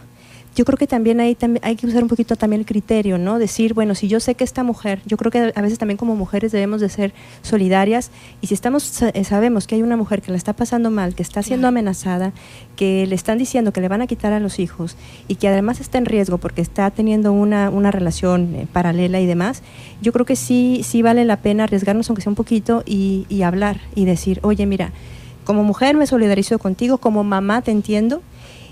yo 0.55 0.63
creo 0.63 0.77
que 0.77 0.87
también 0.87 1.19
hay, 1.19 1.37
hay 1.61 1.75
que 1.75 1.85
usar 1.85 2.01
un 2.01 2.07
poquito 2.07 2.37
también 2.37 2.61
el 2.61 2.65
criterio, 2.65 3.17
¿no? 3.17 3.39
Decir, 3.39 3.73
bueno, 3.73 3.93
si 3.93 4.07
yo 4.07 4.21
sé 4.21 4.35
que 4.35 4.45
esta 4.45 4.63
mujer, 4.63 5.01
yo 5.05 5.17
creo 5.17 5.29
que 5.29 5.53
a 5.53 5.61
veces 5.61 5.77
también 5.77 5.97
como 5.97 6.15
mujeres 6.15 6.53
debemos 6.53 6.79
de 6.79 6.87
ser 6.87 7.13
solidarias 7.41 8.09
y 8.39 8.47
si 8.47 8.53
estamos 8.53 9.01
eh, 9.01 9.23
sabemos 9.25 9.67
que 9.67 9.75
hay 9.75 9.83
una 9.83 9.97
mujer 9.97 10.21
que 10.21 10.31
la 10.31 10.37
está 10.37 10.53
pasando 10.53 10.89
mal, 10.91 11.13
que 11.13 11.23
está 11.23 11.43
siendo 11.43 11.67
amenazada, 11.67 12.31
que 12.77 13.05
le 13.05 13.15
están 13.15 13.37
diciendo 13.37 13.73
que 13.73 13.81
le 13.81 13.89
van 13.89 14.01
a 14.01 14.07
quitar 14.07 14.31
a 14.31 14.39
los 14.39 14.59
hijos 14.59 14.95
y 15.27 15.35
que 15.35 15.49
además 15.49 15.81
está 15.81 15.97
en 15.97 16.05
riesgo 16.05 16.37
porque 16.37 16.61
está 16.61 16.89
teniendo 16.89 17.33
una, 17.33 17.69
una 17.69 17.91
relación 17.91 18.55
eh, 18.55 18.67
paralela 18.71 19.19
y 19.19 19.25
demás, 19.25 19.61
yo 20.01 20.13
creo 20.13 20.25
que 20.25 20.37
sí, 20.37 20.81
sí 20.85 21.01
vale 21.01 21.25
la 21.25 21.37
pena 21.37 21.65
arriesgarnos 21.65 22.09
aunque 22.09 22.21
sea 22.21 22.29
un 22.29 22.35
poquito 22.35 22.81
y, 22.85 23.25
y 23.27 23.41
hablar 23.41 23.81
y 23.93 24.05
decir, 24.05 24.39
oye, 24.41 24.65
mira, 24.65 24.93
como 25.43 25.63
mujer 25.63 25.97
me 25.97 26.07
solidarizo 26.07 26.59
contigo, 26.59 26.97
como 26.97 27.25
mamá 27.25 27.61
te 27.61 27.71
entiendo, 27.71 28.21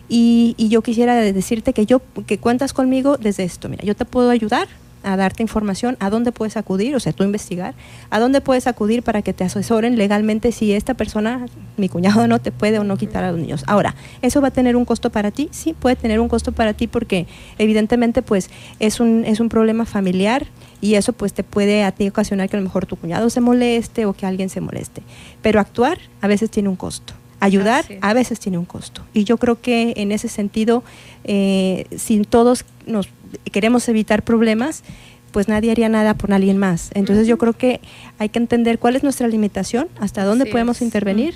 y, 0.09 0.55
y 0.57 0.69
yo 0.69 0.81
quisiera 0.81 1.15
decirte 1.15 1.73
que 1.73 1.85
yo 1.85 2.01
que 2.27 2.37
cuentas 2.37 2.73
conmigo 2.73 3.17
desde 3.17 3.43
esto. 3.43 3.69
Mira, 3.69 3.83
yo 3.83 3.95
te 3.95 4.05
puedo 4.05 4.29
ayudar 4.29 4.67
a 5.03 5.17
darte 5.17 5.43
información, 5.43 5.97
a 5.99 6.09
dónde 6.09 6.31
puedes 6.31 6.57
acudir, 6.57 6.95
o 6.95 6.99
sea, 6.99 7.13
tú 7.13 7.23
investigar, 7.23 7.75
a 8.09 8.19
dónde 8.19 8.41
puedes 8.41 8.67
acudir 8.67 9.03
para 9.03 9.21
que 9.21 9.33
te 9.33 9.43
asesoren 9.43 9.97
legalmente 9.97 10.51
si 10.51 10.73
esta 10.73 10.93
persona, 10.93 11.45
mi 11.77 11.89
cuñado, 11.89 12.27
no 12.27 12.39
te 12.39 12.51
puede 12.51 12.79
o 12.79 12.83
no 12.83 12.97
quitar 12.97 13.23
a 13.23 13.31
los 13.31 13.39
niños. 13.39 13.63
Ahora, 13.67 13.95
¿eso 14.21 14.41
va 14.41 14.47
a 14.47 14.51
tener 14.51 14.75
un 14.75 14.85
costo 14.85 15.11
para 15.11 15.31
ti? 15.31 15.49
Sí, 15.51 15.73
puede 15.73 15.95
tener 15.95 16.19
un 16.19 16.29
costo 16.29 16.53
para 16.53 16.73
ti 16.73 16.87
porque 16.87 17.27
evidentemente 17.57 18.21
pues 18.21 18.49
es 18.79 18.99
un, 18.99 19.25
es 19.25 19.39
un 19.39 19.49
problema 19.49 19.85
familiar 19.85 20.47
y 20.81 20.95
eso 20.95 21.13
pues 21.13 21.33
te 21.33 21.43
puede 21.43 21.83
a 21.83 21.91
ti 21.91 22.07
ocasionar 22.07 22.49
que 22.49 22.57
a 22.57 22.59
lo 22.59 22.65
mejor 22.65 22.85
tu 22.85 22.95
cuñado 22.95 23.29
se 23.29 23.41
moleste 23.41 24.05
o 24.05 24.13
que 24.13 24.25
alguien 24.25 24.49
se 24.49 24.61
moleste. 24.61 25.03
Pero 25.41 25.59
actuar 25.59 25.99
a 26.21 26.27
veces 26.27 26.49
tiene 26.49 26.69
un 26.69 26.75
costo. 26.75 27.13
Ayudar 27.43 27.85
a 28.01 28.13
veces 28.13 28.39
tiene 28.39 28.57
un 28.57 28.65
costo. 28.65 29.03
Y 29.13 29.23
yo 29.23 29.37
creo 29.37 29.59
que 29.59 29.93
en 29.97 30.11
ese 30.11 30.27
sentido, 30.27 30.83
eh, 31.23 31.85
si 31.95 32.21
todos 32.21 32.65
nos 32.85 33.09
queremos 33.51 33.87
evitar 33.89 34.23
problemas, 34.23 34.83
pues 35.31 35.47
nadie 35.47 35.71
haría 35.71 35.89
nada 35.89 36.13
por 36.13 36.31
alguien 36.31 36.57
más. 36.57 36.91
Entonces 36.93 37.27
yo 37.27 37.37
creo 37.37 37.53
que 37.53 37.81
hay 38.19 38.29
que 38.29 38.39
entender 38.39 38.79
cuál 38.79 38.95
es 38.95 39.03
nuestra 39.03 39.27
limitación, 39.27 39.87
hasta 39.99 40.23
dónde 40.23 40.43
Así 40.43 40.51
podemos 40.51 40.77
es. 40.77 40.83
intervenir 40.83 41.35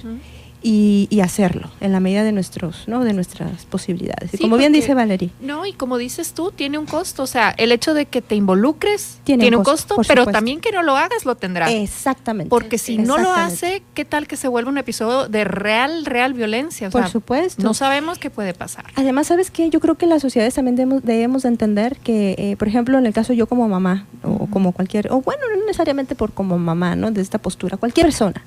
y, 0.63 1.07
y 1.09 1.21
hacerlo 1.21 1.69
en 1.81 1.91
la 1.91 1.99
medida 1.99 2.23
de 2.23 2.31
nuestros, 2.31 2.87
¿no? 2.87 3.03
de 3.03 3.13
nuestras 3.13 3.65
posibilidades. 3.65 4.33
Y 4.33 4.37
como 4.39 4.57
bien 4.57 4.73
dice 4.73 4.93
Valerie, 4.93 5.29
No, 5.39 5.65
y 5.65 5.73
como 5.73 5.97
dices 5.97 6.33
tú, 6.33 6.51
tiene 6.51 6.77
un 6.77 6.85
costo. 6.85 7.23
O 7.23 7.27
sea, 7.27 7.51
el 7.57 7.71
hecho 7.71 7.93
de 7.93 8.05
que 8.05 8.21
te 8.21 8.35
involucres 8.35 9.19
Tiene 9.23 9.43
tiene, 9.43 9.57
un 9.57 9.61
un 9.61 9.65
costo, 9.65 9.95
costo, 9.95 10.07
pero 10.07 10.23
supuesto. 10.23 10.37
también 10.37 10.59
que 10.59 10.71
no 10.71 10.83
lo 10.83 10.95
hagas 10.97 11.25
lo 11.25 11.35
tendrá. 11.35 11.71
Exactamente. 11.71 12.49
Porque 12.49 12.77
si 12.77 12.97
no 12.97 13.17
lo 13.17 13.31
hace, 13.31 13.83
¿qué 13.93 14.03
tal 14.05 14.27
que 14.27 14.35
se 14.35 14.47
vuelve 14.47 14.69
un 14.69 14.77
episodio 14.77 15.27
de 15.29 15.43
real, 15.43 16.05
real 16.05 16.33
violencia? 16.33 16.87
O 16.87 16.91
Por 16.91 17.01
sea, 17.03 17.11
supuesto. 17.11 17.61
No 17.63 17.73
sabemos 17.73 18.17
qué 18.17 18.29
puede 18.29 18.53
pasar. 18.53 18.85
Además, 18.95 19.27
¿sabes 19.27 19.51
qué? 19.51 19.69
Yo 19.69 19.79
creo 19.79 19.95
que 19.95 20.05
las 20.07 20.21
sociedades 20.21 20.55
también 20.55 20.75
debemos, 20.75 21.03
debemos 21.03 21.43
de 21.43 21.49
entender 21.49 21.97
que, 21.97 22.35
eh, 22.37 22.55
por 22.57 22.67
ejemplo, 22.67 22.97
en 22.97 23.05
el 23.05 23.13
caso 23.13 23.33
yo 23.33 23.47
como 23.47 23.67
mamá, 23.67 24.05
o 24.23 24.47
como 24.47 24.71
cualquier, 24.71 25.11
o 25.11 25.21
bueno, 25.21 25.43
no 25.55 25.65
necesariamente 25.65 26.15
por 26.15 26.31
como 26.31 26.57
mamá, 26.57 26.95
¿no? 26.95 27.11
De 27.11 27.21
esta 27.21 27.37
postura, 27.37 27.77
cualquier 27.77 28.07
persona. 28.07 28.43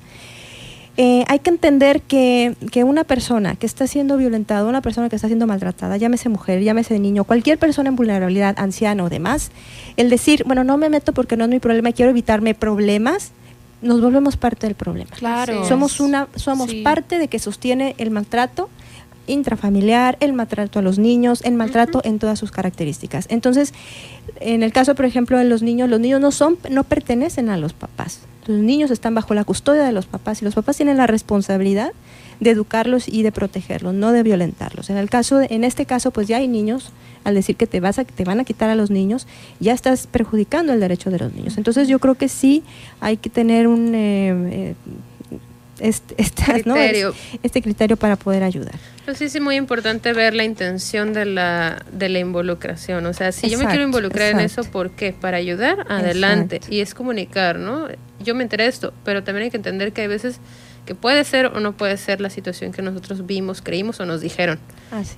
Eh, 0.97 1.23
hay 1.29 1.39
que 1.39 1.49
entender 1.49 2.01
que, 2.01 2.55
que 2.69 2.83
una 2.83 3.05
persona 3.05 3.55
que 3.55 3.65
está 3.65 3.87
siendo 3.87 4.17
violentada, 4.17 4.65
una 4.67 4.81
persona 4.81 5.07
que 5.07 5.15
está 5.15 5.27
siendo 5.27 5.47
maltratada, 5.47 5.95
llámese 5.97 6.27
mujer, 6.27 6.61
llámese 6.61 6.99
niño, 6.99 7.23
cualquier 7.23 7.57
persona 7.57 7.89
en 7.89 7.95
vulnerabilidad, 7.95 8.55
anciano 8.59 9.05
o 9.05 9.09
demás, 9.09 9.51
el 9.95 10.09
decir, 10.09 10.43
bueno, 10.45 10.63
no 10.65 10.77
me 10.77 10.89
meto 10.89 11.13
porque 11.13 11.37
no 11.37 11.45
es 11.45 11.49
mi 11.49 11.59
problema, 11.59 11.93
quiero 11.93 12.11
evitarme 12.11 12.55
problemas, 12.55 13.31
nos 13.81 14.01
volvemos 14.01 14.35
parte 14.35 14.67
del 14.67 14.75
problema. 14.75 15.09
Claro. 15.17 15.65
Somos 15.65 15.99
una, 16.01 16.27
somos 16.35 16.69
Sí. 16.69 16.81
parte 16.83 17.17
de 17.19 17.29
que 17.29 17.39
sostiene 17.39 17.95
el 17.97 18.11
maltrato 18.11 18.69
intrafamiliar, 19.27 20.17
el 20.19 20.33
maltrato 20.33 20.79
a 20.79 20.81
los 20.81 20.99
niños, 20.99 21.41
el 21.43 21.53
maltrato 21.53 22.01
en 22.03 22.19
todas 22.19 22.39
sus 22.39 22.51
características. 22.51 23.25
Entonces, 23.29 23.73
en 24.39 24.63
el 24.63 24.73
caso, 24.73 24.95
por 24.95 25.05
ejemplo, 25.05 25.37
de 25.37 25.45
los 25.45 25.61
niños, 25.61 25.89
los 25.89 25.99
niños 25.99 26.21
no 26.21 26.31
son, 26.31 26.57
no 26.69 26.83
pertenecen 26.83 27.49
a 27.49 27.57
los 27.57 27.73
papás. 27.73 28.21
Los 28.47 28.59
niños 28.59 28.91
están 28.91 29.13
bajo 29.13 29.33
la 29.33 29.43
custodia 29.43 29.83
de 29.83 29.91
los 29.91 30.07
papás 30.07 30.41
y 30.41 30.45
los 30.45 30.55
papás 30.55 30.77
tienen 30.77 30.97
la 30.97 31.07
responsabilidad 31.07 31.91
de 32.39 32.49
educarlos 32.49 33.07
y 33.07 33.21
de 33.21 33.31
protegerlos, 33.31 33.93
no 33.93 34.11
de 34.11 34.23
violentarlos. 34.23 34.89
En 34.89 34.97
el 34.97 35.09
caso, 35.09 35.41
en 35.41 35.63
este 35.63 35.85
caso, 35.85 36.09
pues 36.09 36.27
ya 36.27 36.37
hay 36.37 36.47
niños, 36.47 36.91
al 37.23 37.35
decir 37.35 37.55
que 37.55 37.67
te 37.67 37.79
vas 37.79 37.99
a, 37.99 38.03
te 38.03 38.23
van 38.23 38.39
a 38.39 38.43
quitar 38.43 38.71
a 38.71 38.75
los 38.75 38.89
niños, 38.89 39.27
ya 39.59 39.73
estás 39.73 40.07
perjudicando 40.07 40.73
el 40.73 40.79
derecho 40.79 41.11
de 41.11 41.19
los 41.19 41.33
niños. 41.33 41.57
Entonces 41.57 41.87
yo 41.87 41.99
creo 41.99 42.15
que 42.15 42.29
sí 42.29 42.63
hay 42.99 43.17
que 43.17 43.29
tener 43.29 43.67
un 43.67 43.93
eh, 43.93 44.33
eh, 44.51 44.75
este, 45.81 46.15
criterio. 46.15 47.13
este 47.43 47.61
criterio 47.61 47.97
para 47.97 48.15
poder 48.15 48.43
ayudar. 48.43 48.75
Pues 49.05 49.17
sí, 49.17 49.29
sí, 49.29 49.39
muy 49.39 49.55
importante 49.55 50.13
ver 50.13 50.33
la 50.33 50.43
intención 50.43 51.13
de 51.13 51.25
la, 51.25 51.83
de 51.91 52.09
la 52.09 52.19
involucración. 52.19 53.05
O 53.05 53.13
sea, 53.13 53.31
si 53.31 53.49
yo 53.49 53.57
me 53.57 53.65
quiero 53.65 53.83
involucrar 53.83 54.31
en 54.31 54.39
eso, 54.39 54.63
¿por 54.63 54.91
qué? 54.91 55.13
Para 55.13 55.37
ayudar, 55.37 55.85
adelante. 55.89 56.61
Y 56.69 56.79
es 56.79 56.93
comunicar, 56.93 57.57
¿no? 57.57 57.87
Yo 58.19 58.35
me 58.35 58.43
enteré 58.43 58.65
de 58.65 58.69
esto, 58.69 58.93
pero 59.03 59.23
también 59.23 59.45
hay 59.45 59.51
que 59.51 59.57
entender 59.57 59.91
que 59.93 60.01
hay 60.01 60.07
veces 60.07 60.39
que 60.85 60.95
puede 60.95 61.23
ser 61.23 61.47
o 61.47 61.59
no 61.59 61.73
puede 61.73 61.97
ser 61.97 62.21
la 62.21 62.29
situación 62.29 62.71
que 62.71 62.81
nosotros 62.81 63.25
vimos, 63.25 63.61
creímos 63.61 63.99
o 63.99 64.05
nos 64.05 64.21
dijeron. 64.21 64.59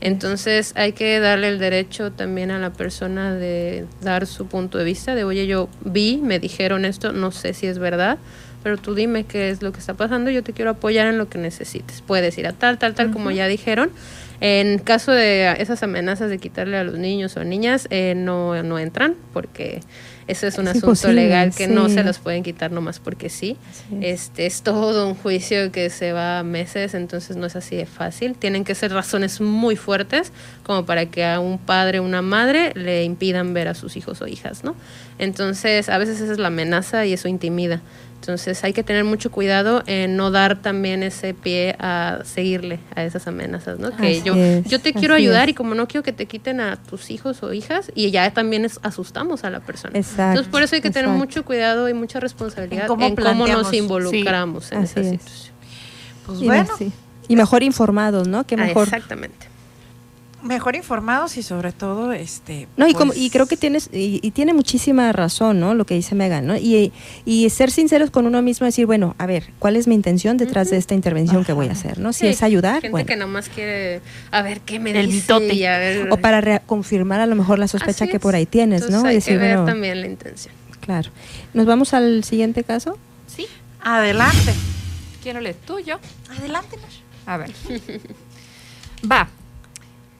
Entonces 0.02 0.74
hay 0.76 0.94
que 0.94 1.20
darle 1.20 1.48
el 1.48 1.60
derecho 1.60 2.12
también 2.12 2.52
a 2.52 2.60
la 2.60 2.72
persona 2.74 3.34
de 3.34 3.86
dar 4.02 4.28
su 4.28 4.46
punto 4.48 4.78
de 4.78 4.84
vista, 4.84 5.16
de 5.16 5.24
oye, 5.24 5.48
yo 5.48 5.70
vi, 5.84 6.18
me 6.18 6.40
dijeron 6.40 6.86
esto, 6.86 7.14
no 7.14 7.32
sé 7.32 7.54
si 7.54 7.68
es 7.68 7.80
verdad, 7.80 8.18
pero 8.64 8.78
tú 8.78 8.96
dime 8.96 9.26
qué 9.26 9.50
es 9.50 9.62
lo 9.62 9.72
que 9.72 9.80
está 9.80 9.94
pasando, 9.94 10.32
yo 10.32 10.42
te 10.44 10.54
quiero 10.54 10.72
apoyar 10.72 11.08
en 11.08 11.18
lo 11.18 11.30
que 11.30 11.38
necesites. 11.38 12.02
Puedes 12.02 12.38
ir 12.38 12.48
a 12.48 12.54
tal, 12.54 12.80
tal, 12.80 12.96
tal, 12.96 13.12
como 13.12 13.30
ya 13.30 13.48
dijeron. 13.48 13.92
En 14.42 14.80
caso 14.80 15.12
de 15.12 15.56
esas 15.60 15.84
amenazas 15.84 16.30
de 16.30 16.38
quitarle 16.38 16.78
a 16.78 16.84
los 16.84 16.98
niños 16.98 17.38
o 17.38 17.44
niñas, 17.46 17.88
eh, 17.92 18.14
no, 18.16 18.62
no 18.64 18.78
entran 18.78 19.16
porque 19.32 19.82
eso 20.28 20.48
es 20.48 20.58
un 20.58 20.68
asunto 20.68 21.12
legal 21.12 21.54
que 21.56 21.68
no 21.68 21.90
se 21.90 22.04
los 22.04 22.20
pueden 22.20 22.44
quitar 22.44 22.72
nomás 22.72 23.00
porque 23.00 23.30
sí. 23.30 23.58
Este 24.02 24.46
es 24.46 24.62
todo 24.62 25.08
un 25.08 25.16
juicio 25.16 25.72
que 25.72 25.90
se 25.90 26.14
va 26.14 26.40
a 26.40 26.44
meses, 26.44 26.94
entonces 26.94 27.36
no 27.38 27.46
es 27.46 27.56
así 27.56 27.76
de 27.76 27.86
fácil. 27.86 28.36
Tienen 28.36 28.64
que 28.64 28.76
ser 28.76 28.92
razones 28.92 29.42
muy 29.42 29.76
fuertes 29.76 30.32
como 30.64 30.86
para 30.86 31.06
que 31.06 31.26
a 31.26 31.40
un 31.40 31.58
padre 31.58 32.00
o 32.00 32.04
una 32.04 32.22
madre 32.22 32.74
le 32.76 33.04
impidan 33.04 33.54
ver 33.54 33.68
a 33.68 33.74
sus 33.74 33.98
hijos 33.98 34.22
o 34.22 34.28
hijas, 34.28 34.64
¿no? 34.64 34.76
Entonces, 35.20 35.90
a 35.90 35.98
veces 35.98 36.20
esa 36.20 36.34
es 36.34 36.40
la 36.40 36.48
amenaza 36.48 37.06
y 37.06 37.14
eso 37.14 37.28
intimida. 37.28 37.82
Entonces 38.24 38.64
hay 38.64 38.72
que 38.72 38.84
tener 38.84 39.04
mucho 39.04 39.32
cuidado 39.32 39.84
en 39.86 40.16
no 40.16 40.32
dar 40.32 40.62
también 40.62 41.04
ese 41.04 41.34
pie 41.34 41.76
a 41.78 42.22
seguirle 42.24 42.80
a 42.96 43.04
esas 43.04 43.28
amenazas, 43.28 43.80
¿no? 43.80 43.94
que 43.98 44.22
yo, 44.22 44.34
yo 44.66 44.80
te 44.80 44.94
quiero 44.94 45.14
ayudar 45.14 45.50
y 45.50 45.54
como 45.54 45.76
no 45.76 45.90
quiero 45.90 46.04
que 46.04 46.14
te 46.14 46.26
quiten 46.26 46.62
a 46.62 46.78
tus 46.78 47.12
hijos 47.12 47.44
o 47.44 47.52
hijas 47.52 47.92
y 47.96 48.12
ya 48.12 48.32
también 48.32 48.66
asustamos 48.82 49.44
a 49.44 49.50
la 49.50 49.60
persona. 49.60 49.94
Entonces 49.98 50.48
por 50.48 50.64
eso 50.64 50.76
hay 50.76 50.82
que 50.82 50.90
tener 50.90 51.10
mucho 51.10 51.44
cuidado 51.44 51.90
y 51.90 51.94
mucha 51.94 52.22
responsabilidad 52.22 52.84
en 52.98 53.16
cómo, 53.16 53.46
nos 53.46 53.74
involucramos 53.74 54.72
en 54.72 54.84
esa 54.84 55.04
situación. 55.04 55.54
Pues 56.26 56.40
bueno. 56.40 56.70
Y 57.28 57.36
mejor 57.36 57.62
informados, 57.62 58.26
¿no? 58.30 58.46
Que 58.46 58.56
mejor. 58.56 58.84
exactamente 58.84 59.53
mejor 60.44 60.76
informados 60.76 61.38
y 61.38 61.44
sobre 61.44 61.72
todo 61.72 62.12
este 62.12 62.68
no 62.78 62.88
y, 62.88 62.94
como, 62.94 63.14
y 63.14 63.30
creo 63.30 63.46
que 63.46 63.58
tienes 63.58 63.90
y, 63.92 64.20
tiene 64.32 64.54
muchísima 64.54 65.12
razón 65.12 65.60
no 65.60 65.74
lo 65.74 65.86
que 65.86 65.96
dice 65.96 66.16
Megan 66.16 66.46
no 66.46 66.56
y, 66.58 66.92
y, 67.26 67.50
ser 67.50 67.72
sinceros 67.72 68.12
con 68.12 68.28
uno 68.28 68.42
mismo 68.42 68.66
decir 68.66 68.86
bueno 68.86 69.16
a 69.18 69.26
ver 69.26 69.52
cuál 69.60 69.76
es 69.76 69.88
mi 69.88 69.96
intención 69.96 70.38
detrás 70.38 70.70
de 70.70 70.78
esta 70.78 70.94
intervención 70.94 71.46
que 71.46 71.54
voy 71.54 71.68
a 71.68 71.72
hacer 71.72 72.00
no 72.00 72.14
si 72.14 72.28
es 72.28 72.44
ayudar 72.44 72.82
gente 72.82 73.06
que 73.06 73.16
nomás 73.16 73.50
quiere 73.50 74.02
a 74.32 74.42
ver 74.42 74.62
qué 74.62 74.80
me 74.80 74.92
el 74.92 75.08
dice 75.08 75.34
o 76.10 76.18
para 76.18 76.60
confirmar 76.60 77.20
a 77.20 77.26
lo 77.26 77.36
mejor 77.36 77.60
la 77.60 77.68
sospecha 77.68 78.08
que 78.08 78.20
por 78.20 78.36
ahí 78.36 78.46
tienes 78.46 78.90
no 78.90 79.06
hay 79.06 79.22
que 79.22 79.38
ver 79.38 79.66
también 79.66 80.02
la 80.02 80.08
intención 80.08 80.54
claro. 80.84 81.12
Nos 81.54 81.66
vamos 81.66 81.94
al 81.94 82.24
siguiente 82.24 82.64
caso 82.64 82.98
sí. 83.28 83.48
Adelante. 83.82 84.54
Quiero 85.22 85.40
leer 85.42 85.56
tuyo 85.56 86.00
adelante 86.30 86.78
a 87.26 87.38
ver. 87.38 87.52
Va 89.12 89.30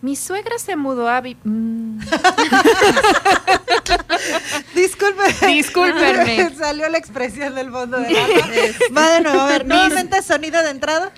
mi 0.04 0.18
suegra 0.18 0.60
se 0.60 0.76
mudó 0.76 1.08
a... 1.08 1.22
Mm. 1.22 2.00
Disculpe. 4.76 5.48
Discúlpenme. 5.48 6.54
Salió 6.58 6.90
la 6.90 6.98
expresión 6.98 7.56
del 7.56 7.72
fondo 7.72 8.00
de 8.00 8.12
la 8.12 8.20
Va 8.98 9.12
de 9.12 9.22
nuevo, 9.22 9.40
a 9.40 9.46
ver, 9.46 9.66
nuevamente 9.66 10.22
sonido 10.22 10.62
de 10.62 10.72
entrada. 10.72 11.14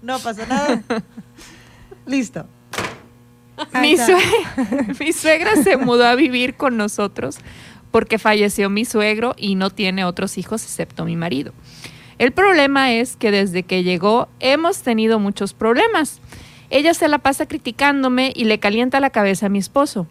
No 0.00 0.20
pasa 0.20 0.46
nada. 0.46 0.80
Listo. 2.06 2.46
Mi 3.80 3.96
suegra, 3.96 4.94
mi 5.00 5.12
suegra 5.12 5.56
se 5.64 5.76
mudó 5.76 6.06
a 6.06 6.14
vivir 6.14 6.54
con 6.54 6.76
nosotros 6.76 7.38
porque 7.90 8.20
falleció 8.20 8.70
mi 8.70 8.84
suegro 8.84 9.34
y 9.36 9.56
no 9.56 9.70
tiene 9.70 10.04
otros 10.04 10.38
hijos 10.38 10.62
excepto 10.62 11.04
mi 11.04 11.16
marido. 11.16 11.52
El 12.18 12.30
problema 12.30 12.92
es 12.92 13.16
que 13.16 13.32
desde 13.32 13.64
que 13.64 13.82
llegó 13.82 14.28
hemos 14.38 14.82
tenido 14.82 15.18
muchos 15.18 15.52
problemas. 15.52 16.20
Ella 16.70 16.94
se 16.94 17.08
la 17.08 17.18
pasa 17.18 17.46
criticándome 17.46 18.32
y 18.34 18.44
le 18.44 18.58
calienta 18.58 19.00
la 19.00 19.10
cabeza 19.10 19.46
a 19.46 19.48
mi 19.50 19.58
esposo. 19.58 20.06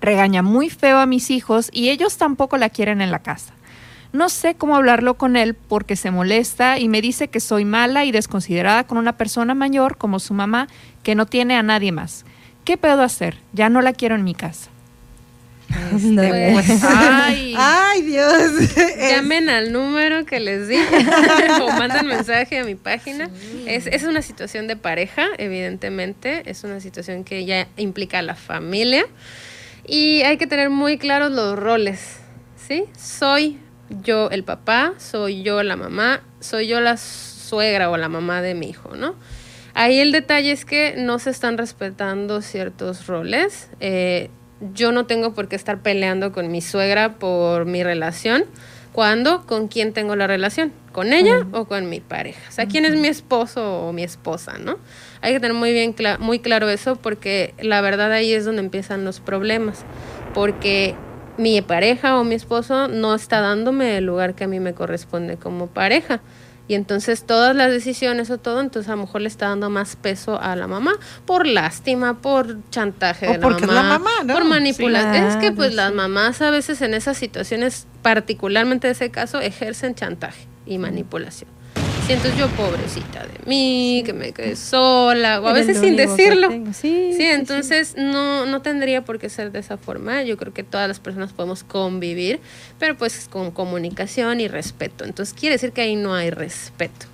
Regaña 0.00 0.42
muy 0.42 0.70
feo 0.70 0.98
a 0.98 1.06
mis 1.06 1.30
hijos 1.30 1.70
y 1.72 1.90
ellos 1.90 2.16
tampoco 2.16 2.56
la 2.56 2.68
quieren 2.70 3.00
en 3.00 3.10
la 3.10 3.20
casa. 3.20 3.54
No 4.12 4.28
sé 4.28 4.54
cómo 4.54 4.76
hablarlo 4.76 5.14
con 5.14 5.36
él 5.36 5.54
porque 5.54 5.96
se 5.96 6.12
molesta 6.12 6.78
y 6.78 6.88
me 6.88 7.00
dice 7.00 7.28
que 7.28 7.40
soy 7.40 7.64
mala 7.64 8.04
y 8.04 8.12
desconsiderada 8.12 8.84
con 8.84 8.98
una 8.98 9.16
persona 9.16 9.54
mayor 9.54 9.96
como 9.96 10.20
su 10.20 10.34
mamá 10.34 10.68
que 11.02 11.14
no 11.14 11.26
tiene 11.26 11.56
a 11.56 11.64
nadie 11.64 11.90
más. 11.90 12.24
¿Qué 12.64 12.76
puedo 12.76 13.02
hacer? 13.02 13.38
Ya 13.52 13.68
no 13.68 13.82
la 13.82 13.92
quiero 13.92 14.14
en 14.14 14.22
mi 14.24 14.34
casa. 14.34 14.70
Este, 15.94 16.52
pues, 16.52 16.82
ay, 17.56 18.02
Dios. 18.02 18.52
Llamen 19.10 19.48
al 19.48 19.72
número 19.72 20.24
que 20.24 20.40
les 20.40 20.68
di 20.68 20.76
o 21.62 21.70
mandan 21.70 22.06
mensaje 22.06 22.58
a 22.58 22.64
mi 22.64 22.74
página. 22.74 23.30
Es, 23.66 23.86
es 23.86 24.04
una 24.04 24.22
situación 24.22 24.66
de 24.66 24.76
pareja, 24.76 25.26
evidentemente. 25.38 26.42
Es 26.46 26.64
una 26.64 26.80
situación 26.80 27.24
que 27.24 27.44
ya 27.44 27.68
implica 27.76 28.20
a 28.20 28.22
la 28.22 28.34
familia. 28.34 29.06
Y 29.86 30.22
hay 30.22 30.36
que 30.36 30.46
tener 30.46 30.70
muy 30.70 30.98
claros 30.98 31.32
los 31.32 31.58
roles. 31.58 32.18
¿Sí? 32.56 32.84
Soy 32.98 33.58
yo 34.02 34.30
el 34.30 34.44
papá, 34.44 34.94
soy 34.96 35.42
yo 35.42 35.62
la 35.62 35.76
mamá, 35.76 36.22
soy 36.40 36.66
yo 36.66 36.80
la 36.80 36.96
suegra 36.96 37.90
o 37.90 37.96
la 37.96 38.08
mamá 38.08 38.40
de 38.40 38.54
mi 38.54 38.70
hijo, 38.70 38.96
¿no? 38.96 39.14
Ahí 39.74 39.98
el 39.98 40.12
detalle 40.12 40.52
es 40.52 40.64
que 40.64 40.94
no 40.96 41.18
se 41.18 41.30
están 41.30 41.58
respetando 41.58 42.40
ciertos 42.42 43.06
roles. 43.06 43.68
Eh, 43.80 44.30
yo 44.60 44.92
no 44.92 45.06
tengo 45.06 45.34
por 45.34 45.48
qué 45.48 45.56
estar 45.56 45.80
peleando 45.80 46.32
con 46.32 46.50
mi 46.50 46.60
suegra 46.60 47.14
por 47.14 47.66
mi 47.66 47.82
relación. 47.82 48.44
¿Cuándo? 48.92 49.44
¿Con 49.44 49.66
quién 49.66 49.92
tengo 49.92 50.14
la 50.14 50.28
relación? 50.28 50.72
¿Con 50.92 51.12
ella 51.12 51.44
o 51.50 51.64
con 51.64 51.88
mi 51.88 51.98
pareja? 51.98 52.40
O 52.48 52.52
sea, 52.52 52.66
¿quién 52.66 52.84
es 52.84 52.94
mi 52.94 53.08
esposo 53.08 53.88
o 53.88 53.92
mi 53.92 54.04
esposa, 54.04 54.56
no? 54.58 54.78
Hay 55.20 55.32
que 55.32 55.40
tener 55.40 55.56
muy 55.56 55.72
bien 55.72 55.96
muy 56.20 56.38
claro 56.38 56.68
eso 56.68 56.94
porque 56.94 57.54
la 57.60 57.80
verdad 57.80 58.12
ahí 58.12 58.32
es 58.32 58.44
donde 58.44 58.62
empiezan 58.62 59.04
los 59.04 59.18
problemas. 59.18 59.84
Porque 60.32 60.94
mi 61.38 61.60
pareja 61.60 62.20
o 62.20 62.22
mi 62.22 62.36
esposo 62.36 62.86
no 62.86 63.16
está 63.16 63.40
dándome 63.40 63.96
el 63.96 64.04
lugar 64.04 64.36
que 64.36 64.44
a 64.44 64.46
mí 64.46 64.60
me 64.60 64.74
corresponde 64.74 65.38
como 65.38 65.66
pareja. 65.66 66.20
Y 66.66 66.74
entonces 66.74 67.24
todas 67.24 67.54
las 67.54 67.70
decisiones 67.70 68.30
o 68.30 68.38
todo, 68.38 68.60
entonces 68.60 68.88
a 68.88 68.96
lo 68.96 69.02
mejor 69.02 69.20
le 69.20 69.28
está 69.28 69.48
dando 69.48 69.68
más 69.68 69.96
peso 69.96 70.40
a 70.40 70.56
la 70.56 70.66
mamá 70.66 70.94
por 71.26 71.46
lástima, 71.46 72.22
por 72.22 72.56
chantaje 72.70 73.26
de 73.26 73.38
la 73.38 73.48
mamá, 73.48 73.72
la 73.72 73.82
mamá 73.82 74.10
por 74.32 74.44
manipulación. 74.44 75.24
es 75.24 75.36
que 75.36 75.52
pues 75.52 75.74
las 75.74 75.92
mamás 75.92 76.40
a 76.40 76.50
veces 76.50 76.80
en 76.80 76.94
esas 76.94 77.18
situaciones, 77.18 77.86
particularmente 78.02 78.86
en 78.86 78.92
ese 78.92 79.10
caso, 79.10 79.40
ejercen 79.40 79.94
chantaje 79.94 80.48
y 80.64 80.78
manipulación. 80.78 81.53
Siento 82.06 82.28
yo 82.36 82.48
pobrecita 82.48 83.22
de 83.22 83.38
mí, 83.46 84.02
que 84.04 84.12
me 84.12 84.32
quedé 84.32 84.56
sola, 84.56 85.40
o 85.40 85.48
a 85.48 85.54
veces 85.54 85.78
sin 85.78 85.96
decirlo. 85.96 86.50
Sí, 86.74 87.16
entonces 87.18 87.94
No, 87.96 88.44
no 88.44 88.60
tendría 88.60 89.06
por 89.06 89.18
qué 89.18 89.30
ser 89.30 89.52
de 89.52 89.60
esa 89.60 89.78
forma. 89.78 90.22
Yo 90.22 90.36
creo 90.36 90.52
que 90.52 90.64
todas 90.64 90.86
las 90.86 91.00
personas 91.00 91.32
podemos 91.32 91.64
convivir, 91.64 92.40
pero 92.78 92.94
pues 92.98 93.26
con 93.30 93.50
comunicación 93.52 94.40
y 94.40 94.48
respeto. 94.48 95.04
Entonces 95.04 95.34
quiere 95.34 95.54
decir 95.54 95.72
que 95.72 95.80
ahí 95.80 95.96
no 95.96 96.14
hay 96.14 96.28
respeto. 96.28 97.06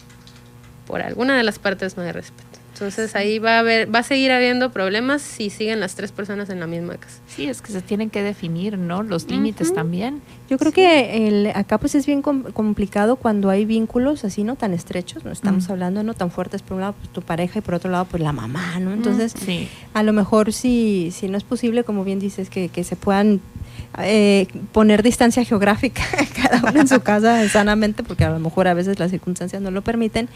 Por 0.89 1.03
alguna 1.03 1.37
de 1.37 1.45
las 1.45 1.61
partes 1.61 1.97
no 1.97 2.03
hay 2.03 2.11
respeto. 2.11 2.50
Entonces 2.81 3.15
ahí 3.15 3.39
va 3.39 3.57
a 3.57 3.59
haber, 3.59 3.95
va 3.95 3.99
a 3.99 4.03
seguir 4.03 4.33
habiendo 4.33 4.73
problemas 4.73 5.21
si 5.21 5.51
siguen 5.51 5.81
las 5.81 5.97
tres 5.97 6.13
personas 6.13 6.49
en 6.49 6.61
la 6.61 6.67
misma 6.67 6.97
casa. 6.97 7.21
Sí, 7.29 7.45
es 7.45 7.61
que 7.61 7.73
se 7.73 7.83
tienen 7.83 8.09
que 8.09 8.23
definir, 8.23 8.79
¿no? 8.79 9.03
Los 9.03 9.29
límites 9.29 9.75
también. 9.75 10.23
Yo 10.49 10.57
creo 10.57 10.73
que 10.73 11.29
el, 11.29 11.49
acá 11.55 11.77
pues 11.77 11.95
es 11.95 12.07
bien 12.07 12.23
complicado 12.23 13.17
cuando 13.17 13.51
hay 13.51 13.67
vínculos 13.67 14.25
así 14.25 14.45
no 14.45 14.57
tan 14.57 14.73
estrechos, 14.73 15.27
no 15.27 15.31
estamos 15.31 15.69
hablando 15.69 16.03
no 16.03 16.15
tan 16.15 16.31
fuertes 16.31 16.63
por 16.63 16.77
un 16.77 16.81
lado 16.81 16.95
pues, 16.95 17.11
tu 17.11 17.21
pareja 17.21 17.59
y 17.59 17.63
por 17.63 17.75
otro 17.75 17.91
lado 17.91 18.07
pues 18.07 18.23
la 18.23 18.33
mamá, 18.33 18.81
¿no? 18.81 18.95
Entonces 18.95 19.35
a 19.93 20.03
lo 20.03 20.15
mejor 20.15 20.55
si 20.55 21.11
si 21.13 21.29
no 21.29 21.37
es 21.37 21.45
posible 21.45 21.85
como 21.85 22.03
bien 22.03 22.19
dices 22.19 22.49
que, 22.49 22.71
que 22.71 22.83
se 22.83 22.97
puedan 22.97 23.43
eh, 23.99 24.47
poner 24.73 25.03
distancia 25.03 25.45
geográfica, 25.45 26.03
cada 26.43 26.71
uno 26.71 26.81
en 26.81 26.89
su 26.89 27.01
casa 27.01 27.49
sanamente, 27.53 28.03
porque 28.03 28.25
a 28.25 28.31
lo 28.31 28.39
mejor 28.39 28.69
a 28.69 28.75
veces 28.75 28.99
las 28.99 29.11
circunstancias 29.11 29.61
no 29.61 29.71
lo 29.71 29.83
permiten. 29.83 30.29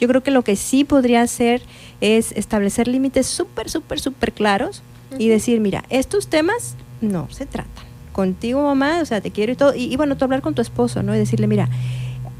Yo 0.00 0.08
creo 0.08 0.22
que 0.22 0.30
lo 0.30 0.42
que 0.42 0.56
sí 0.56 0.84
podría 0.84 1.22
hacer 1.22 1.62
es 2.00 2.32
establecer 2.32 2.88
límites 2.88 3.26
súper, 3.26 3.70
súper, 3.70 4.00
súper 4.00 4.32
claros 4.32 4.82
y 5.18 5.28
decir, 5.28 5.60
mira, 5.60 5.84
estos 5.90 6.28
temas 6.28 6.74
no 7.00 7.28
se 7.30 7.46
tratan. 7.46 7.84
Contigo, 8.12 8.62
mamá, 8.62 9.00
o 9.00 9.04
sea, 9.04 9.20
te 9.20 9.30
quiero 9.30 9.52
y 9.52 9.56
todo. 9.56 9.74
Y, 9.74 9.94
bueno, 9.96 10.16
tú 10.16 10.24
hablar 10.24 10.40
con 10.40 10.54
tu 10.54 10.62
esposo, 10.62 11.02
¿no? 11.02 11.14
Y 11.14 11.18
decirle, 11.18 11.46
mira, 11.46 11.68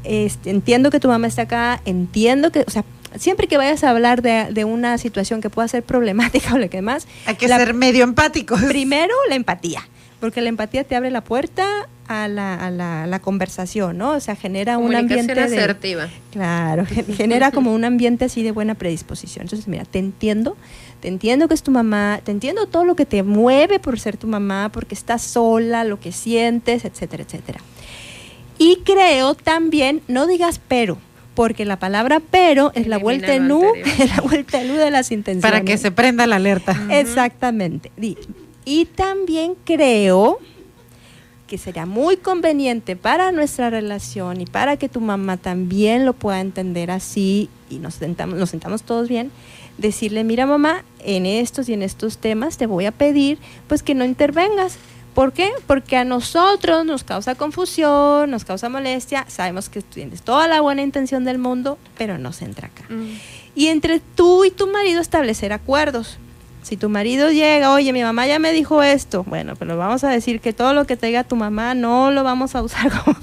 este, 0.03 0.49
entiendo 0.49 0.89
que 0.89 0.99
tu 0.99 1.07
mamá 1.07 1.27
está 1.27 1.43
acá, 1.43 1.81
entiendo 1.85 2.51
que, 2.51 2.63
o 2.67 2.71
sea, 2.71 2.83
siempre 3.17 3.47
que 3.47 3.57
vayas 3.57 3.83
a 3.83 3.91
hablar 3.91 4.21
de, 4.21 4.65
una 4.65 4.97
situación 4.97 5.41
que 5.41 5.49
pueda 5.49 5.67
ser 5.67 5.83
problemática 5.83 6.53
o 6.55 6.57
lo 6.57 6.69
que 6.69 6.81
más. 6.81 7.07
Hay 7.25 7.35
que 7.35 7.47
ser 7.47 7.73
medio 7.73 8.03
empático. 8.03 8.57
Primero, 8.67 9.13
la 9.29 9.35
empatía 9.35 9.87
porque 10.25 10.41
la 10.41 10.49
empatía 10.49 10.83
te 10.83 10.95
abre 10.95 11.11
la 11.11 11.23
puerta 11.23 11.87
a 12.07 12.27
la, 12.27 12.55
a 12.55 12.71
la, 13.05 13.19
conversación, 13.19 13.99
¿no? 13.99 14.13
O 14.13 14.19
sea, 14.19 14.35
genera 14.35 14.79
un 14.79 14.95
ambiente 14.95 15.39
asertiva. 15.39 16.09
claro, 16.31 16.83
genera 17.15 17.51
como 17.51 17.71
un 17.75 17.85
ambiente 17.85 18.25
así 18.25 18.41
de 18.41 18.51
buena 18.51 18.73
predisposición. 18.73 19.43
Entonces, 19.43 19.67
mira, 19.67 19.85
te 19.85 19.99
entiendo, 19.99 20.57
te 20.99 21.09
entiendo 21.09 21.47
que 21.47 21.53
es 21.53 21.61
tu 21.61 21.69
mamá, 21.69 22.21
te 22.23 22.31
entiendo 22.31 22.65
todo 22.65 22.85
lo 22.85 22.95
que 22.95 23.05
te 23.05 23.21
mueve 23.21 23.77
por 23.77 23.99
ser 23.99 24.17
tu 24.17 24.25
mamá, 24.25 24.71
porque 24.73 24.95
estás 24.95 25.21
sola, 25.21 25.83
lo 25.83 25.99
que 25.99 26.11
sientes, 26.11 26.85
etcétera, 26.85 27.21
etcétera. 27.21 27.59
Y 28.57 28.77
creo 28.77 29.35
también, 29.35 30.01
no 30.07 30.25
digas 30.25 30.59
pero, 30.67 30.97
porque 31.35 31.65
la 31.65 31.77
palabra 31.77 32.19
pero 32.31 32.71
es 32.73 32.87
la 32.87 32.97
vuelta 32.97 33.35
en 33.35 33.51
U, 33.51 33.61
la 34.15 34.21
vuelta 34.23 34.59
en 34.59 34.71
U 34.71 34.73
de 34.73 34.89
las 34.89 35.11
intenciones. 35.11 35.43
Para 35.43 35.63
que 35.63 35.77
se 35.77 35.91
prenda 35.91 36.25
la 36.25 36.37
alerta. 36.37 36.75
Exactamente. 36.89 37.91
Y 38.65 38.85
también 38.85 39.55
creo 39.63 40.39
que 41.47 41.57
sería 41.57 41.85
muy 41.85 42.17
conveniente 42.17 42.95
para 42.95 43.31
nuestra 43.31 43.69
relación 43.69 44.41
y 44.41 44.45
para 44.45 44.77
que 44.77 44.89
tu 44.89 44.99
mamá 44.99 45.37
también 45.37 46.05
lo 46.05 46.13
pueda 46.13 46.41
entender 46.41 46.89
así 46.89 47.49
y 47.69 47.77
nos 47.77 47.95
sentamos, 47.95 48.39
nos 48.39 48.49
sentamos 48.49 48.83
todos 48.83 49.07
bien, 49.07 49.31
decirle, 49.77 50.23
mira 50.23 50.47
mamá, 50.47 50.83
en 50.99 51.25
estos 51.25 51.69
y 51.69 51.73
en 51.73 51.83
estos 51.83 52.17
temas 52.17 52.57
te 52.57 52.65
voy 52.65 52.85
a 52.85 52.91
pedir 52.91 53.37
pues 53.67 53.83
que 53.83 53.93
no 53.93 54.05
intervengas. 54.05 54.77
¿Por 55.13 55.31
qué? 55.31 55.51
Porque 55.65 55.95
a 55.95 56.03
nosotros 56.03 56.83
nos 56.83 57.05
causa 57.05 57.35
confusión, 57.35 58.29
nos 58.31 58.43
causa 58.43 58.67
molestia, 58.67 59.25
sabemos 59.29 59.69
que 59.69 59.81
tienes 59.81 60.23
toda 60.23 60.47
la 60.47 60.59
buena 60.59 60.81
intención 60.81 61.23
del 61.23 61.37
mundo, 61.37 61.77
pero 61.97 62.17
no 62.17 62.33
se 62.33 62.43
entra 62.43 62.67
acá. 62.67 62.83
Mm. 62.89 63.17
Y 63.55 63.67
entre 63.67 64.01
tú 64.01 64.43
y 64.43 64.51
tu 64.51 64.67
marido 64.67 64.99
establecer 64.99 65.53
acuerdos. 65.53 66.17
Si 66.65 66.77
tu 66.77 66.89
marido 66.89 67.29
llega, 67.29 67.71
oye, 67.73 67.93
mi 67.93 68.01
mamá 68.01 68.25
ya 68.25 68.39
me 68.39 68.51
dijo 68.51 68.81
esto, 68.81 69.23
bueno, 69.23 69.53
pero 69.55 69.77
vamos 69.77 70.03
a 70.03 70.09
decir 70.09 70.41
que 70.41 70.51
todo 70.51 70.73
lo 70.73 70.85
que 70.85 70.97
te 70.97 71.05
diga 71.05 71.23
tu 71.23 71.35
mamá 71.35 71.75
no 71.75 72.09
lo 72.09 72.23
vamos 72.23 72.55
a 72.55 72.63
usar 72.63 72.91
como, 73.05 73.19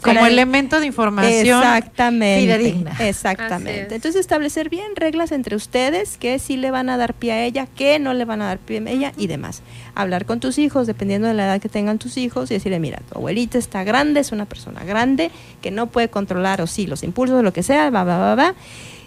como 0.00 0.24
elemento 0.24 0.80
de 0.80 0.86
información 0.86 1.58
exactamente, 1.58 2.74
Exactamente. 3.00 3.94
Entonces 3.94 4.16
establecer 4.18 4.70
bien 4.70 4.96
reglas 4.96 5.30
entre 5.30 5.56
ustedes, 5.56 6.16
que 6.16 6.38
sí 6.38 6.56
le 6.56 6.70
van 6.70 6.88
a 6.88 6.96
dar 6.96 7.12
pie 7.12 7.32
a 7.32 7.44
ella, 7.44 7.66
que 7.66 7.98
no 7.98 8.14
le 8.14 8.24
van 8.24 8.40
a 8.40 8.46
dar 8.46 8.58
pie 8.58 8.82
a 8.86 8.90
ella 8.90 9.12
y 9.18 9.26
demás. 9.26 9.60
Hablar 9.94 10.24
con 10.24 10.40
tus 10.40 10.56
hijos, 10.56 10.86
dependiendo 10.86 11.28
de 11.28 11.34
la 11.34 11.44
edad 11.44 11.60
que 11.60 11.68
tengan 11.68 11.98
tus 11.98 12.16
hijos, 12.16 12.50
y 12.50 12.54
decirle, 12.54 12.80
mira, 12.80 13.02
tu 13.12 13.18
abuelita 13.18 13.58
está 13.58 13.84
grande, 13.84 14.20
es 14.20 14.32
una 14.32 14.46
persona 14.46 14.84
grande, 14.84 15.30
que 15.60 15.70
no 15.70 15.88
puede 15.88 16.08
controlar 16.08 16.62
o 16.62 16.66
sí 16.66 16.86
los 16.86 17.02
impulsos 17.02 17.40
o 17.40 17.42
lo 17.42 17.52
que 17.52 17.62
sea, 17.62 17.90
va, 17.90 18.04
va, 18.04 18.16
va, 18.16 18.34
va 18.34 18.54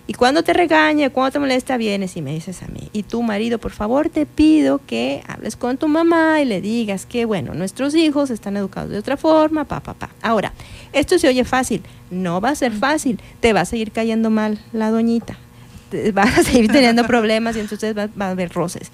y 0.10 0.14
cuando 0.14 0.42
te 0.42 0.54
regañe, 0.54 1.10
cuando 1.10 1.34
te 1.34 1.40
molesta, 1.40 1.76
vienes 1.76 2.16
y 2.16 2.22
me 2.22 2.34
dices 2.34 2.64
a 2.64 2.68
mí. 2.68 2.90
Y 2.94 3.04
tu 3.04 3.22
marido, 3.24 3.60
por 3.60 3.72
favor, 3.72 4.08
te 4.08 4.26
pido 4.26 4.80
que 4.88 5.22
hables 5.28 5.58
con 5.58 5.78
tu 5.78 5.90
mamá 5.90 6.42
y 6.42 6.46
le 6.46 6.62
digas 6.62 7.06
que, 7.06 7.26
bueno, 7.26 7.54
nuestros 7.54 7.94
hijos 7.94 8.30
están 8.30 8.56
educados 8.56 8.90
de 8.90 9.00
otra 9.00 9.18
forma, 9.18 9.66
pa, 9.66 9.82
pa, 9.82 9.96
pa. 9.96 10.10
Ahora, 10.22 10.54
esto 10.94 11.20
se 11.20 11.28
oye 11.28 11.44
fácil. 11.44 11.84
No 12.10 12.40
va 12.40 12.52
a 12.52 12.56
ser 12.56 12.72
fácil. 12.72 13.20
Te 13.42 13.52
va 13.52 13.62
a 13.62 13.66
seguir 13.66 13.92
cayendo 13.92 14.30
mal 14.30 14.60
la 14.72 14.92
doñita. 14.92 15.38
vas 16.14 16.38
a 16.38 16.44
seguir 16.44 16.72
teniendo 16.72 17.04
problemas 17.08 17.58
y 17.58 17.60
entonces 17.60 17.96
va, 17.96 18.08
va 18.08 18.28
a 18.28 18.32
haber 18.32 18.54
roces. 18.54 18.94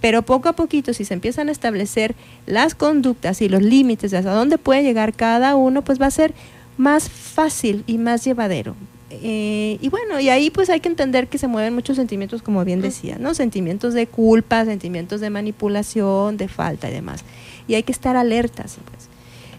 Pero 0.00 0.22
poco 0.22 0.48
a 0.48 0.52
poquito, 0.52 0.94
si 0.94 1.04
se 1.04 1.14
empiezan 1.14 1.48
a 1.48 1.52
establecer 1.52 2.14
las 2.46 2.76
conductas 2.76 3.42
y 3.42 3.48
los 3.48 3.62
límites 3.62 4.12
de 4.12 4.18
hasta 4.18 4.32
dónde 4.32 4.58
puede 4.58 4.84
llegar 4.84 5.14
cada 5.14 5.56
uno, 5.56 5.82
pues 5.82 6.00
va 6.00 6.06
a 6.06 6.12
ser 6.12 6.32
más 6.76 7.10
fácil 7.10 7.82
y 7.88 7.98
más 7.98 8.24
llevadero. 8.24 8.76
Eh, 9.22 9.78
y 9.80 9.88
bueno, 9.88 10.20
y 10.20 10.28
ahí 10.28 10.50
pues 10.50 10.70
hay 10.70 10.80
que 10.80 10.88
entender 10.88 11.28
que 11.28 11.38
se 11.38 11.46
mueven 11.46 11.74
muchos 11.74 11.96
sentimientos, 11.96 12.42
como 12.42 12.64
bien 12.64 12.80
decía, 12.80 13.16
¿no? 13.18 13.34
Sentimientos 13.34 13.94
de 13.94 14.06
culpa, 14.06 14.64
sentimientos 14.64 15.20
de 15.20 15.30
manipulación, 15.30 16.36
de 16.36 16.48
falta 16.48 16.90
y 16.90 16.92
demás. 16.92 17.24
Y 17.68 17.74
hay 17.74 17.82
que 17.82 17.92
estar 17.92 18.16
alertas, 18.16 18.78
pues. 18.90 19.08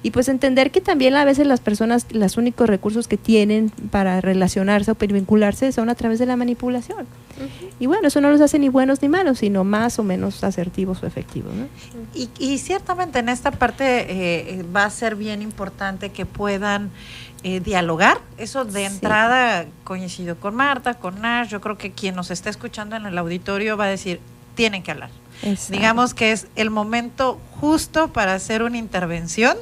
Y 0.05 0.11
pues 0.11 0.27
entender 0.27 0.69
que 0.69 0.81
también 0.81 1.15
a 1.15 1.25
veces 1.25 1.47
las 1.47 1.61
personas, 1.61 2.05
los 2.11 2.37
únicos 2.37 2.69
recursos 2.69 3.07
que 3.07 3.17
tienen 3.17 3.71
para 3.89 4.21
relacionarse 4.21 4.91
o 4.91 4.95
vincularse 4.95 5.71
son 5.71 5.89
a 5.89 5.95
través 5.95 6.19
de 6.19 6.27
la 6.27 6.35
manipulación. 6.35 7.07
Y 7.79 7.87
bueno, 7.87 8.09
eso 8.09 8.21
no 8.21 8.29
los 8.29 8.39
hace 8.39 8.59
ni 8.59 8.69
buenos 8.69 9.01
ni 9.01 9.09
malos, 9.09 9.39
sino 9.39 9.63
más 9.63 9.97
o 9.97 10.03
menos 10.03 10.43
asertivos 10.43 11.01
o 11.01 11.07
efectivos. 11.07 11.55
¿no? 11.55 11.65
Y, 12.13 12.29
y, 12.37 12.59
ciertamente 12.59 13.17
en 13.17 13.29
esta 13.29 13.49
parte 13.49 14.05
eh, 14.07 14.63
va 14.75 14.85
a 14.85 14.91
ser 14.91 15.15
bien 15.15 15.41
importante 15.41 16.11
que 16.11 16.27
puedan 16.27 16.91
eh, 17.47 17.59
dialogar. 17.59 18.21
Eso 18.39 18.65
de 18.65 18.85
entrada 18.85 19.67
coincido 19.83 20.35
con 20.35 20.55
Marta, 20.55 20.95
con 20.95 21.21
Nash. 21.21 21.49
Yo 21.49 21.61
creo 21.61 21.77
que 21.77 21.91
quien 21.91 22.15
nos 22.15 22.31
está 22.31 22.49
escuchando 22.49 22.95
en 22.95 23.05
el 23.05 23.15
auditorio 23.19 23.77
va 23.77 23.83
a 23.83 23.89
decir, 23.89 24.19
tienen 24.55 24.81
que 24.81 24.89
hablar. 24.89 25.11
Digamos 25.69 26.15
que 26.15 26.31
es 26.31 26.47
el 26.55 26.71
momento 26.71 27.39
justo 27.61 28.07
para 28.07 28.33
hacer 28.33 28.63
una 28.63 28.79
intervención 28.79 29.57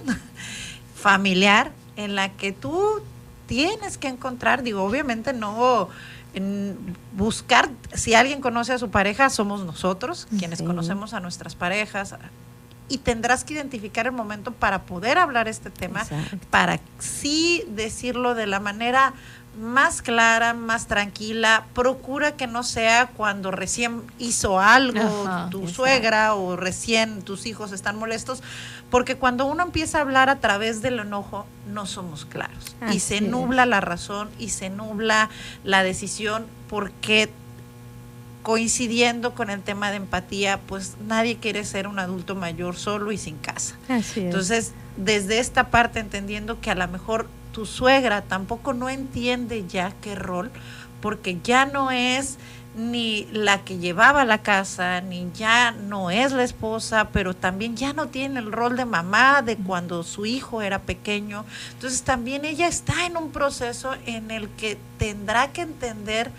familiar 0.96 1.74
en 1.98 2.16
la 2.16 2.30
que 2.30 2.54
tú 2.54 3.02
tienes 3.48 3.98
que 3.98 4.08
encontrar, 4.08 4.64
digo, 4.64 4.82
obviamente 4.82 5.34
no 5.34 5.90
en 6.34 6.96
buscar, 7.12 7.70
si 7.94 8.14
alguien 8.14 8.40
conoce 8.40 8.72
a 8.72 8.78
su 8.78 8.92
pareja, 8.92 9.30
somos 9.30 9.66
nosotros, 9.66 10.30
quienes 10.40 10.62
conocemos 10.62 11.14
a 11.14 11.20
nuestras 11.20 11.56
parejas, 11.56 12.16
y 12.90 13.00
tendrás 13.00 13.44
que 13.44 13.54
identificar 13.54 14.06
el 14.06 14.12
momento 14.12 14.52
para 14.52 14.84
poder 14.84 15.18
hablar 15.18 15.48
este 15.48 15.70
tema, 15.70 16.06
para 16.50 16.80
sí 17.00 17.64
decirlo 17.70 18.36
de 18.36 18.48
la 18.48 18.60
manera 18.60 19.14
más 19.60 20.02
clara, 20.02 20.54
más 20.54 20.88
tranquila. 20.88 21.66
Procura 21.74 22.36
que 22.36 22.48
no 22.48 22.64
sea 22.64 23.08
cuando 23.08 23.52
recién 23.52 24.02
hizo 24.18 24.60
algo 24.60 25.02
tu 25.50 25.68
suegra 25.68 26.34
o 26.36 26.56
recién 26.56 27.22
tus 27.22 27.46
hijos 27.46 27.72
están 27.72 27.98
molestos, 27.98 28.42
porque 28.90 29.16
cuando 29.16 29.46
uno 29.46 29.64
empieza 29.64 30.00
a 30.00 30.02
hablar 30.02 30.30
a 30.30 30.40
través 30.40 30.82
del 30.82 31.00
enojo, 31.00 31.46
no 31.72 31.86
somos 31.86 32.26
claros. 32.26 32.76
y 32.92 33.00
se 33.00 33.22
nubla 33.22 33.66
la 33.66 33.82
razón 33.82 34.30
y 34.40 34.50
se 34.50 34.70
nubla 34.70 35.30
la 35.64 35.84
decisión 35.84 36.46
porque 36.70 37.32
coincidiendo 38.44 39.34
con 39.34 39.50
el 39.50 39.62
tema 39.62 39.90
de 39.90 39.98
empatía, 39.98 40.60
pues 40.68 40.96
nadie 41.08 41.38
quiere 41.38 41.64
ser 41.64 41.88
un 41.88 41.98
adulto 41.98 42.36
mayor 42.36 42.76
solo 42.76 43.12
y 43.12 43.18
sin 43.18 43.38
casa. 43.38 43.76
Entonces, 44.16 44.74
desde 44.98 45.40
esta 45.40 45.70
parte, 45.70 46.00
entendiendo 46.00 46.60
que 46.62 46.70
a 46.70 46.76
lo 46.76 46.88
mejor 46.88 47.28
tu 47.54 47.66
suegra 47.66 48.22
tampoco 48.22 48.74
no 48.74 48.90
entiende 48.90 49.66
ya 49.68 49.94
qué 50.02 50.16
rol, 50.16 50.52
porque 51.02 51.40
ya 51.44 51.66
no 51.66 51.92
es 51.92 52.38
ni 52.76 53.28
la 53.32 53.64
que 53.64 53.78
llevaba 53.78 54.26
la 54.26 54.40
casa, 54.40 55.00
ni 55.02 55.30
ya 55.34 55.72
no 55.72 56.10
es 56.10 56.32
la 56.32 56.44
esposa, 56.44 57.10
pero 57.14 57.36
también 57.36 57.78
ya 57.78 57.94
no 57.94 58.08
tiene 58.08 58.40
el 58.40 58.52
rol 58.52 58.76
de 58.76 58.86
mamá 58.86 59.42
de 59.44 59.58
cuando 59.58 60.04
su 60.04 60.26
hijo 60.26 60.62
era 60.62 60.80
pequeño. 60.80 61.46
Entonces 61.74 62.02
también 62.02 62.46
ella 62.46 62.68
está 62.68 63.06
en 63.06 63.16
un 63.16 63.32
proceso 63.32 63.94
en 64.06 64.32
el 64.32 64.50
que 64.50 64.78
tendrá 64.98 65.52
que 65.52 65.62
entender 65.62 66.32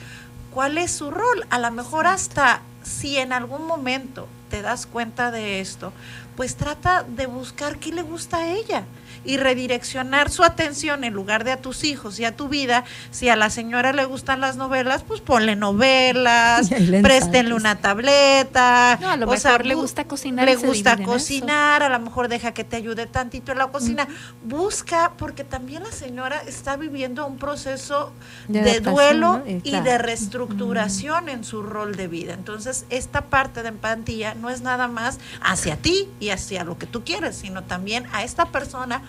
cuál 0.55 0.79
es 0.79 0.93
su 0.93 1.11
rol. 1.11 1.45
A 1.51 1.59
lo 1.59 1.71
mejor 1.73 2.07
hasta 2.07 2.63
si 2.83 3.19
en 3.19 3.33
algún 3.33 3.67
momento 3.67 4.29
te 4.49 4.63
das 4.63 4.87
cuenta 4.87 5.31
de 5.31 5.61
esto, 5.61 5.93
pues 6.37 6.57
trata 6.57 7.03
de 7.03 7.27
buscar 7.27 7.79
qué 7.79 7.93
le 7.93 8.03
gusta 8.03 8.39
a 8.39 8.49
ella 8.49 8.85
y 9.25 9.37
redireccionar 9.37 10.31
su 10.31 10.43
atención 10.43 11.05
en 11.05 11.15
lugar 11.15 11.45
de 11.45 11.53
a 11.53 11.61
tus 11.61 11.85
hijos 11.85 12.19
y 12.19 12.25
a 12.25 12.37
tu 12.37 12.49
vida. 12.49 12.85
Si 13.11 13.29
a 13.29 13.37
la 13.37 13.51
señora 13.51 13.93
le 13.93 14.05
gustan 14.05 14.41
las 14.41 14.57
novelas, 14.57 15.03
pues 15.03 15.21
ponle 15.21 15.57
novelas, 15.57 16.71
préstenle 17.03 17.55
una 17.55 17.77
tableta. 17.77 18.99
No, 19.01 19.11
a 19.11 19.17
lo 19.17 19.27
mejor 19.27 19.67
le 19.67 19.75
gusta 19.75 20.05
cocinar. 20.05 20.45
Le 20.45 20.57
gusta 20.57 21.03
cocinar, 21.03 21.83
a 21.83 21.89
lo 21.89 21.99
mejor 21.99 22.29
deja 22.29 22.53
que 22.53 22.65
te 22.65 22.77
ayude 22.77 23.07
tantito 23.07 23.53
en 23.53 23.59
la 23.59 23.69
cocina. 23.69 24.07
Busca, 24.45 25.13
porque 25.17 25.45
también 25.45 25.83
la 25.83 25.93
señora 25.93 26.43
está 26.47 26.77
viviendo 26.77 27.27
un 27.27 27.39
proceso 27.39 28.13
de, 28.49 28.81
duelo 28.81 29.43
y, 29.47 29.81
de 29.81 29.99
reestructuración 29.99 31.29
en 31.29 31.45
su 31.45 31.63
rol 31.63 31.97
de 31.97 32.09
vida. 32.09 32.35
Entonces, 32.35 32.85
esta 32.91 33.23
parte 33.23 33.63
de 33.63 33.69
empatía 33.69 34.35
no 34.35 34.51
es 34.51 34.61
nada 34.61 34.89
más 34.89 35.19
hacia 35.41 35.77
ti 35.77 36.09
y 36.21 36.31
hacia 36.31 36.65
lo 36.65 36.79
que 36.79 36.87
tú 36.87 37.05
quieres, 37.05 37.37
sino 37.37 37.63
también 37.63 38.07
a 38.13 38.25
esta 38.25 38.47
persona 38.47 39.03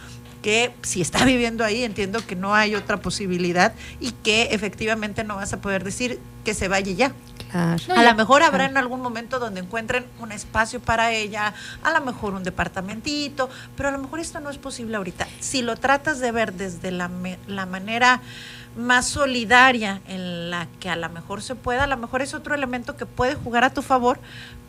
que 0.46 0.72
si 0.84 1.02
está 1.02 1.26
viviendo 1.34 1.66
ahí 1.66 1.84
entiendo 1.84 2.24
que 2.24 2.36
no 2.36 2.54
hay 2.54 2.76
otra 2.76 2.98
posibilidad 2.98 3.74
y 4.00 4.12
que 4.12 4.50
efectivamente 4.52 5.24
no 5.24 5.38
vas 5.38 5.52
a 5.54 5.58
poder 5.60 5.84
decir 5.84 6.20
que 6.44 6.54
se 6.54 6.68
vaya 6.68 6.92
ya. 6.92 7.12
Claro. 7.52 7.82
a 7.96 8.04
lo 8.04 8.16
mejor 8.16 8.44
habrá 8.44 8.66
en 8.66 8.76
algún 8.76 9.02
momento 9.02 9.40
donde 9.40 9.62
encuentren 9.62 10.06
un 10.20 10.32
espacio 10.34 10.82
para 10.82 11.14
ella, 11.14 11.54
a 11.84 11.92
lo 11.98 12.02
mejor 12.06 12.34
un 12.34 12.44
departamentito, 12.44 13.50
pero 13.78 13.90
a 13.90 13.92
lo 13.94 13.98
mejor 13.98 14.20
esto 14.20 14.40
no 14.42 14.50
es 14.52 14.58
posible 14.58 14.98
ahorita. 14.98 15.26
Si 15.40 15.62
lo 15.64 15.78
tratas 15.78 16.20
de 16.20 16.32
ver 16.32 16.54
desde 16.54 16.92
la, 16.92 17.08
me- 17.08 17.40
la 17.48 17.66
manera 17.66 18.22
más 18.76 19.08
solidaria 19.08 20.02
en 20.08 20.50
la 20.50 20.68
que 20.80 20.90
a 20.90 20.96
lo 20.96 21.10
mejor 21.10 21.42
se 21.42 21.56
pueda, 21.56 21.84
a 21.84 21.88
lo 21.88 21.98
mejor 21.98 22.22
es 22.22 22.34
otro 22.34 22.56
elemento 22.56 22.98
que 22.98 23.06
puede 23.06 23.36
jugar 23.36 23.64
a 23.64 23.70
tu 23.70 23.82
favor 23.82 24.20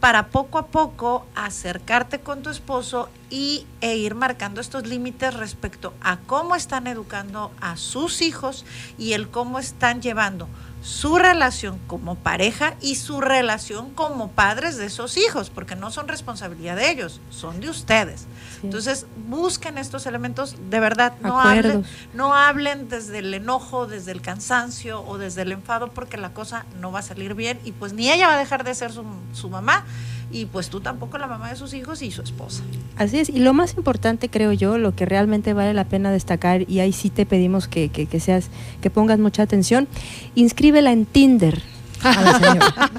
para 0.01 0.29
poco 0.29 0.59
a 0.59 0.67
poco 0.67 1.27
acercarte 1.35 2.21
con 2.21 2.43
tu 2.43 2.51
esposo 2.51 3.09
y, 3.31 3.67
e 3.81 3.97
ir 3.97 4.15
marcando 4.15 4.61
estos 4.61 4.87
límites 4.87 5.35
respecto 5.35 5.95
a 6.01 6.19
cómo 6.19 6.55
están 6.55 6.87
educando 6.87 7.51
a 7.61 7.77
sus 7.77 8.23
hijos 8.23 8.65
y 8.99 9.15
el 9.15 9.29
cómo 9.29 9.59
están 9.59 10.03
llevando 10.03 10.49
su 10.87 11.19
relación 11.19 11.81
como 11.89 12.15
pareja 12.15 12.75
y 12.81 12.95
su 12.95 13.21
relación 13.21 13.91
como 13.91 14.31
padres 14.31 14.77
de 14.77 14.87
esos 14.87 15.17
hijos, 15.17 15.51
porque 15.51 15.75
no 15.75 15.91
son 15.91 16.07
responsabilidad 16.07 16.77
de 16.77 16.93
ellos, 16.93 17.21
son 17.29 17.59
de 17.59 17.69
ustedes. 17.69 18.27
Entonces, 18.63 19.05
busquen 19.27 19.79
estos 19.79 20.07
elementos 20.07 20.55
de 20.71 20.79
verdad, 20.79 21.15
no 21.23 21.41
Acuerdos. 21.41 21.73
hablen, 21.73 21.87
no 22.15 22.35
hablen 22.37 22.89
desde 22.89 23.19
el 23.19 23.35
enojo, 23.35 23.89
desde 23.89 24.13
el 24.13 24.21
cansancio 24.21 25.03
o 25.03 25.19
desde 25.19 25.43
el 25.43 25.51
enfado, 25.51 25.89
porque 25.89 26.19
la 26.19 26.33
cosa 26.33 26.67
no 26.81 26.93
va 26.93 27.01
a 27.01 27.03
salir 27.03 27.35
bien 27.35 27.59
y 27.65 27.73
pues 27.73 27.93
ni 27.93 28.13
ella 28.13 28.29
va 28.29 28.35
a 28.35 28.39
dejar 28.39 28.63
de 28.63 28.73
ser 28.77 28.93
su, 28.93 29.05
su 29.33 29.51
mamá 29.51 29.85
y 30.31 30.47
pues 30.47 30.69
tú 30.71 30.81
tampoco 30.81 31.19
la 31.19 31.27
mamá 31.27 31.51
de 31.51 31.57
sus 31.57 31.73
hijos 31.75 32.03
y 32.03 32.11
su 32.11 32.23
esposa. 32.23 32.63
Así 32.97 33.19
es, 33.19 33.29
y 33.29 33.39
lo 33.39 33.53
más 33.55 33.77
importante 33.77 34.29
creo 34.29 34.53
yo, 34.53 34.79
lo 34.79 34.95
que 34.95 35.07
realmente 35.07 35.53
vale 35.53 35.73
la 35.75 35.85
pena 35.85 36.11
destacar, 36.11 36.69
y 36.69 36.81
ahí 36.81 36.93
sí 36.93 37.11
te 37.11 37.27
pedimos 37.27 37.69
que, 37.69 37.89
que, 37.91 38.07
que 38.07 38.21
seas, 38.21 38.49
que 38.81 38.91
pongas 38.91 39.19
mucha 39.19 39.43
atención, 39.43 39.87
inscríbela 40.35 40.93
en 40.93 41.07
Tinder 41.07 41.63
a 42.03 42.21
la 42.23 42.39
señora. 42.39 42.91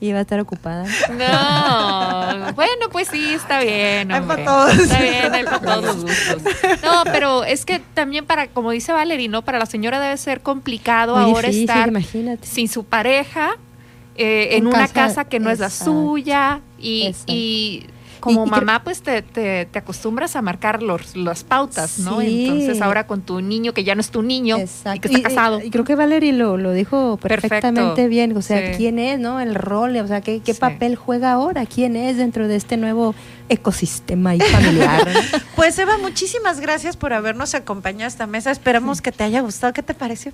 y 0.00 0.12
va 0.12 0.18
a 0.18 0.22
estar 0.22 0.40
ocupada. 0.40 0.84
No, 1.10 2.52
bueno, 2.54 2.88
pues 2.90 3.08
sí, 3.08 3.34
está 3.34 3.60
bien. 3.62 4.10
Hay 4.10 4.22
para 4.22 4.44
todos. 4.44 4.74
Está 4.76 5.00
bien, 5.00 5.32
hay 5.32 5.44
para 5.44 5.60
todos 5.60 5.84
los 5.84 6.02
gustos. 6.02 6.42
No, 6.82 7.04
pero 7.04 7.44
es 7.44 7.64
que 7.64 7.78
también 7.94 8.26
para, 8.26 8.48
como 8.48 8.72
dice 8.72 8.92
Valerie, 8.92 9.28
¿no? 9.28 9.42
Para 9.42 9.58
la 9.60 9.66
señora 9.66 10.00
debe 10.00 10.16
ser 10.16 10.40
complicado 10.40 11.14
Muy 11.14 11.24
ahora 11.26 11.48
difícil, 11.48 11.70
estar 11.70 11.88
imagínate. 11.88 12.46
sin 12.46 12.68
su 12.68 12.82
pareja, 12.84 13.52
eh, 14.16 14.48
en, 14.56 14.62
En 14.62 14.66
una 14.68 14.88
casa, 14.88 15.24
que 15.24 15.40
no 15.40 15.50
es 15.50 15.58
la 15.58 15.70
suya 15.70 16.60
y, 16.78 17.14
y 17.26 17.86
como 18.20 18.44
Y- 18.44 18.48
y 18.48 18.50
cre- 18.52 18.60
mamá, 18.60 18.84
pues 18.84 19.02
te, 19.02 19.20
te, 19.22 19.64
te 19.66 19.78
acostumbras 19.80 20.36
a 20.36 20.42
marcar 20.42 20.80
los, 20.80 21.16
las 21.16 21.42
pautas, 21.42 21.98
¿no? 21.98 22.20
Sí. 22.20 22.44
Entonces 22.46 22.80
ahora 22.80 23.06
con 23.08 23.22
tu 23.22 23.40
niño 23.40 23.74
que 23.74 23.82
ya 23.82 23.96
no 23.96 24.00
es 24.00 24.10
tu 24.10 24.22
niño 24.22 24.58
y 24.58 24.98
que 25.00 25.08
está 25.08 25.18
Y- 25.18 25.22
casado. 25.22 25.60
Y, 25.60 25.70
creo 25.70 25.84
que 25.84 25.96
Valerie 25.96 26.32
lo, 26.32 26.56
lo 26.56 26.70
dijo 26.72 27.16
perfectamente 27.16 27.80
Perfecto. 27.82 28.08
bien. 28.08 28.36
O 28.36 28.42
sea, 28.42 28.58
Sí. 28.70 28.76
quién 28.76 29.00
es, 29.00 29.18
¿no? 29.18 29.40
El 29.40 29.56
rol, 29.56 29.96
o 29.96 30.06
sea, 30.06 30.20
qué, 30.20 30.38
qué 30.40 30.54
papel 30.54 30.94
juega 30.94 31.32
ahora, 31.32 31.66
quién 31.66 31.96
es 31.96 32.16
dentro 32.16 32.46
de 32.46 32.54
este 32.54 32.76
nuevo 32.76 33.14
ecosistema 33.48 34.34
y 34.36 34.40
familiar. 34.40 35.04
¿no? 35.06 35.38
Pues 35.56 35.78
Eva, 35.78 35.98
muchísimas 35.98 36.60
gracias 36.60 36.96
por 36.96 37.12
habernos 37.12 37.54
acompañado 37.56 38.04
a 38.04 38.08
esta 38.08 38.26
mesa. 38.28 38.50
Esperamos 38.52 39.00
que 39.02 39.10
te 39.12 39.24
haya 39.24 39.40
gustado. 39.40 39.72
¿Qué 39.72 39.82
te 39.82 39.94
pareció? 39.94 40.32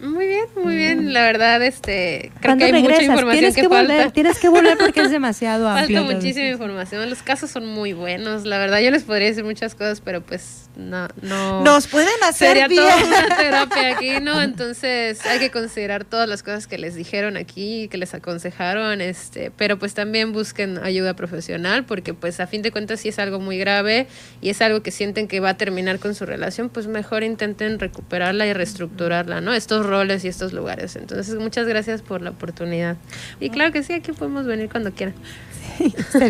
Muy 0.00 0.26
bien, 0.28 0.44
muy 0.62 0.76
bien. 0.76 1.12
La 1.12 1.22
verdad, 1.22 1.60
este, 1.62 2.30
creo 2.40 2.56
¿Cuándo 2.56 2.66
que 2.66 2.72
hay 2.72 2.82
mucha 2.82 3.02
información 3.02 3.32
Tienes 3.32 3.54
que, 3.56 3.60
que, 3.62 3.68
volver, 3.68 3.96
falta. 3.96 4.12
tienes 4.12 4.38
que 4.38 4.48
volver 4.48 4.78
porque 4.78 5.00
es 5.00 5.10
demasiado 5.12 5.68
amplio. 5.68 6.00
Falta 6.02 6.14
muchísima 6.14 6.46
información. 6.48 7.10
Los 7.10 7.22
casos 7.22 7.50
son 7.50 7.66
muy 7.66 7.92
buenos. 7.94 8.44
La 8.44 8.58
verdad, 8.58 8.78
yo 8.80 8.90
les 8.92 9.02
podría 9.02 9.28
decir 9.28 9.44
muchas 9.44 9.74
cosas, 9.74 10.00
pero 10.00 10.20
pues 10.20 10.70
no. 10.76 11.08
no 11.22 11.62
Nos 11.64 11.88
pueden 11.88 12.08
hacer 12.22 12.48
Sería 12.48 12.68
bien. 12.68 12.82
toda 12.82 12.96
una 13.04 13.36
terapia 13.36 13.96
aquí, 13.96 14.20
¿no? 14.20 14.40
Entonces 14.40 15.24
hay 15.26 15.40
que 15.40 15.50
considerar 15.50 16.04
todas 16.04 16.28
las 16.28 16.44
cosas 16.44 16.68
que 16.68 16.78
les 16.78 16.94
dijeron 16.94 17.36
aquí, 17.36 17.88
que 17.88 17.98
les 17.98 18.14
aconsejaron, 18.14 19.00
este, 19.00 19.50
pero 19.50 19.78
pues 19.80 19.94
también 19.94 20.32
busquen 20.32 20.78
ayuda 20.78 21.14
profesional, 21.14 21.84
porque 21.84 22.14
pues 22.14 22.38
a 22.38 22.46
fin 22.46 22.62
de 22.62 22.70
cuentas 22.70 23.00
si 23.00 23.08
es 23.08 23.18
algo 23.18 23.40
muy 23.40 23.58
grave 23.58 24.06
y 24.40 24.50
es 24.50 24.62
algo 24.62 24.82
que 24.82 24.92
sienten 24.92 25.26
que 25.26 25.40
va 25.40 25.50
a 25.50 25.56
terminar 25.56 25.98
con 25.98 26.14
su 26.14 26.24
relación, 26.24 26.68
pues 26.68 26.86
mejor 26.86 27.24
intenten 27.24 27.80
recuperarla 27.80 28.46
y 28.46 28.52
reestructurarla, 28.52 29.40
¿no? 29.40 29.54
Estos 29.54 29.87
roles 29.88 30.24
y 30.24 30.28
estos 30.28 30.52
lugares. 30.52 30.94
Entonces, 30.94 31.34
muchas 31.34 31.66
gracias 31.66 32.02
por 32.02 32.22
la 32.22 32.30
oportunidad. 32.30 32.96
Y 33.40 33.50
claro 33.50 33.72
que 33.72 33.82
sí, 33.82 33.92
aquí 33.92 34.12
podemos 34.12 34.46
venir 34.46 34.68
cuando 34.70 34.92
quieran. 34.92 35.14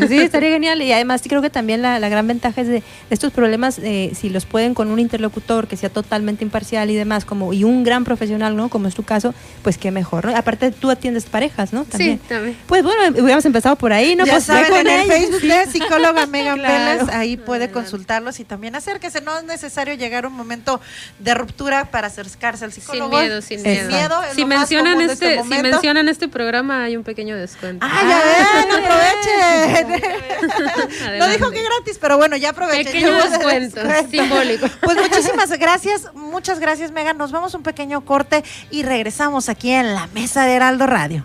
Sí, 0.08 0.18
estaría 0.18 0.50
genial. 0.50 0.82
Y 0.82 0.92
además 0.92 1.22
creo 1.26 1.42
que 1.42 1.50
también 1.50 1.82
la, 1.82 1.98
la 1.98 2.08
gran 2.08 2.26
ventaja 2.26 2.60
es 2.60 2.68
de, 2.68 2.82
estos 3.10 3.32
problemas, 3.32 3.78
eh, 3.78 4.12
si 4.14 4.28
los 4.28 4.46
pueden 4.46 4.74
con 4.74 4.88
un 4.90 4.98
interlocutor 4.98 5.66
que 5.66 5.76
sea 5.76 5.88
totalmente 5.88 6.44
imparcial 6.44 6.90
y 6.90 6.94
demás, 6.94 7.24
como 7.24 7.52
y 7.52 7.64
un 7.64 7.84
gran 7.84 8.04
profesional, 8.04 8.56
¿no? 8.56 8.68
Como 8.68 8.88
es 8.88 8.94
tu 8.94 9.02
caso, 9.02 9.34
pues 9.62 9.78
qué 9.78 9.90
mejor, 9.90 10.26
¿no? 10.26 10.36
Aparte 10.36 10.70
tú 10.70 10.90
atiendes 10.90 11.26
parejas, 11.26 11.72
¿no? 11.72 11.84
También. 11.84 12.18
Sí, 12.18 12.28
también. 12.28 12.56
Pues 12.66 12.82
bueno, 12.82 13.00
hubiéramos 13.10 13.44
empezado 13.44 13.76
por 13.76 13.92
ahí, 13.92 14.16
¿no? 14.16 14.24
ya 14.24 14.32
pues 14.32 14.44
saben, 14.44 14.68
con 14.68 14.86
en 14.86 15.00
el. 15.00 15.06
Facebook 15.06 15.42
de 15.42 15.66
psicóloga 15.66 16.26
Megan 16.26 16.58
Claro. 16.68 17.06
Ahí 17.12 17.36
puede 17.36 17.70
consultarlos 17.70 18.40
y 18.40 18.44
también 18.44 18.74
acérquese. 18.74 19.20
No 19.20 19.38
es 19.38 19.44
necesario 19.44 19.94
llegar 19.94 20.24
a 20.24 20.28
un 20.28 20.34
momento 20.34 20.80
de 21.18 21.34
ruptura 21.34 21.86
para 21.86 22.08
acercarse 22.08 22.64
al 22.64 22.72
Sin 22.72 22.82
psicólogo. 22.82 23.18
miedo, 23.18 23.40
sin 23.56 23.88
miedo. 23.88 24.22
es 24.22 24.34
si 24.34 24.42
lo 24.42 24.46
más 24.46 24.58
mencionan 24.58 24.98
de 24.98 25.04
este, 25.12 25.42
si 25.42 25.48
mencionan 25.62 26.08
este 26.08 26.28
programa 26.28 26.84
hay 26.84 26.96
un 26.96 27.04
pequeño 27.04 27.36
descuento. 27.36 27.86
Ah, 27.88 28.02
ya 28.08 28.20
ven, 28.54 28.84
aprovechen. 28.84 30.02
no 30.98 31.06
Adelante. 31.06 31.38
dijo 31.38 31.50
que 31.50 31.62
gratis, 31.62 31.98
pero 32.00 32.16
bueno, 32.16 32.36
ya 32.36 32.50
aprovechen. 32.50 32.84
Pequeño 32.84 33.08
el 33.08 33.30
descuento, 33.30 33.80
simbólico. 34.10 34.66
Pues 34.80 34.96
muchísimas 34.96 35.50
gracias, 35.58 36.14
muchas 36.14 36.60
gracias, 36.60 36.92
Megan. 36.92 37.18
Nos 37.18 37.32
vamos 37.32 37.54
a 37.54 37.56
un 37.58 37.62
pequeño 37.62 38.04
corte 38.04 38.44
y 38.70 38.82
regresamos 38.82 39.48
aquí 39.48 39.70
en 39.70 39.94
la 39.94 40.06
mesa 40.08 40.44
de 40.44 40.54
Heraldo 40.54 40.86
Radio. 40.86 41.24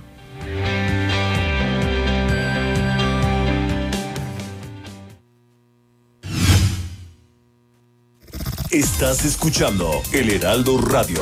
Estás 8.73 9.23
escuchando 9.23 10.01
El 10.11 10.31
Heraldo 10.31 10.79
Radio. 10.79 11.21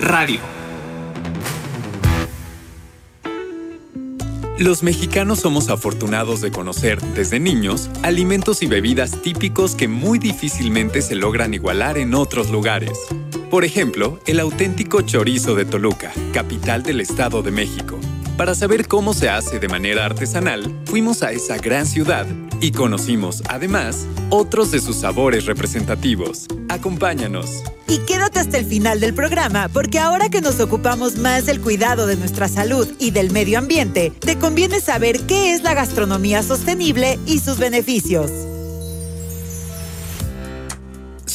Radio. 0.00 0.40
Los 4.58 4.82
mexicanos 4.82 5.40
somos 5.40 5.70
afortunados 5.70 6.40
de 6.40 6.50
conocer, 6.50 7.00
desde 7.14 7.40
niños, 7.40 7.90
alimentos 8.02 8.62
y 8.62 8.66
bebidas 8.66 9.22
típicos 9.22 9.74
que 9.74 9.88
muy 9.88 10.18
difícilmente 10.18 11.02
se 11.02 11.14
logran 11.14 11.54
igualar 11.54 11.98
en 11.98 12.14
otros 12.14 12.50
lugares. 12.50 12.98
Por 13.50 13.64
ejemplo, 13.64 14.20
el 14.26 14.40
auténtico 14.40 15.00
chorizo 15.02 15.54
de 15.54 15.64
Toluca, 15.64 16.12
capital 16.32 16.82
del 16.82 17.00
Estado 17.00 17.42
de 17.42 17.50
México. 17.50 17.98
Para 18.36 18.54
saber 18.54 18.86
cómo 18.86 19.14
se 19.14 19.30
hace 19.30 19.58
de 19.58 19.68
manera 19.68 20.04
artesanal, 20.04 20.70
fuimos 20.84 21.22
a 21.22 21.32
esa 21.32 21.56
gran 21.56 21.86
ciudad 21.86 22.26
y 22.60 22.72
conocimos, 22.72 23.42
además, 23.48 24.06
otros 24.28 24.70
de 24.70 24.80
sus 24.80 24.96
sabores 24.96 25.46
representativos. 25.46 26.46
Acompáñanos. 26.68 27.62
Y 27.88 27.98
quédate 28.00 28.40
hasta 28.40 28.58
el 28.58 28.66
final 28.66 29.00
del 29.00 29.14
programa, 29.14 29.70
porque 29.72 29.98
ahora 29.98 30.28
que 30.28 30.42
nos 30.42 30.60
ocupamos 30.60 31.16
más 31.16 31.46
del 31.46 31.62
cuidado 31.62 32.06
de 32.06 32.16
nuestra 32.16 32.48
salud 32.48 32.86
y 32.98 33.10
del 33.10 33.30
medio 33.30 33.58
ambiente, 33.58 34.12
te 34.20 34.36
conviene 34.36 34.80
saber 34.80 35.20
qué 35.22 35.54
es 35.54 35.62
la 35.62 35.72
gastronomía 35.72 36.42
sostenible 36.42 37.18
y 37.24 37.38
sus 37.38 37.58
beneficios. 37.58 38.30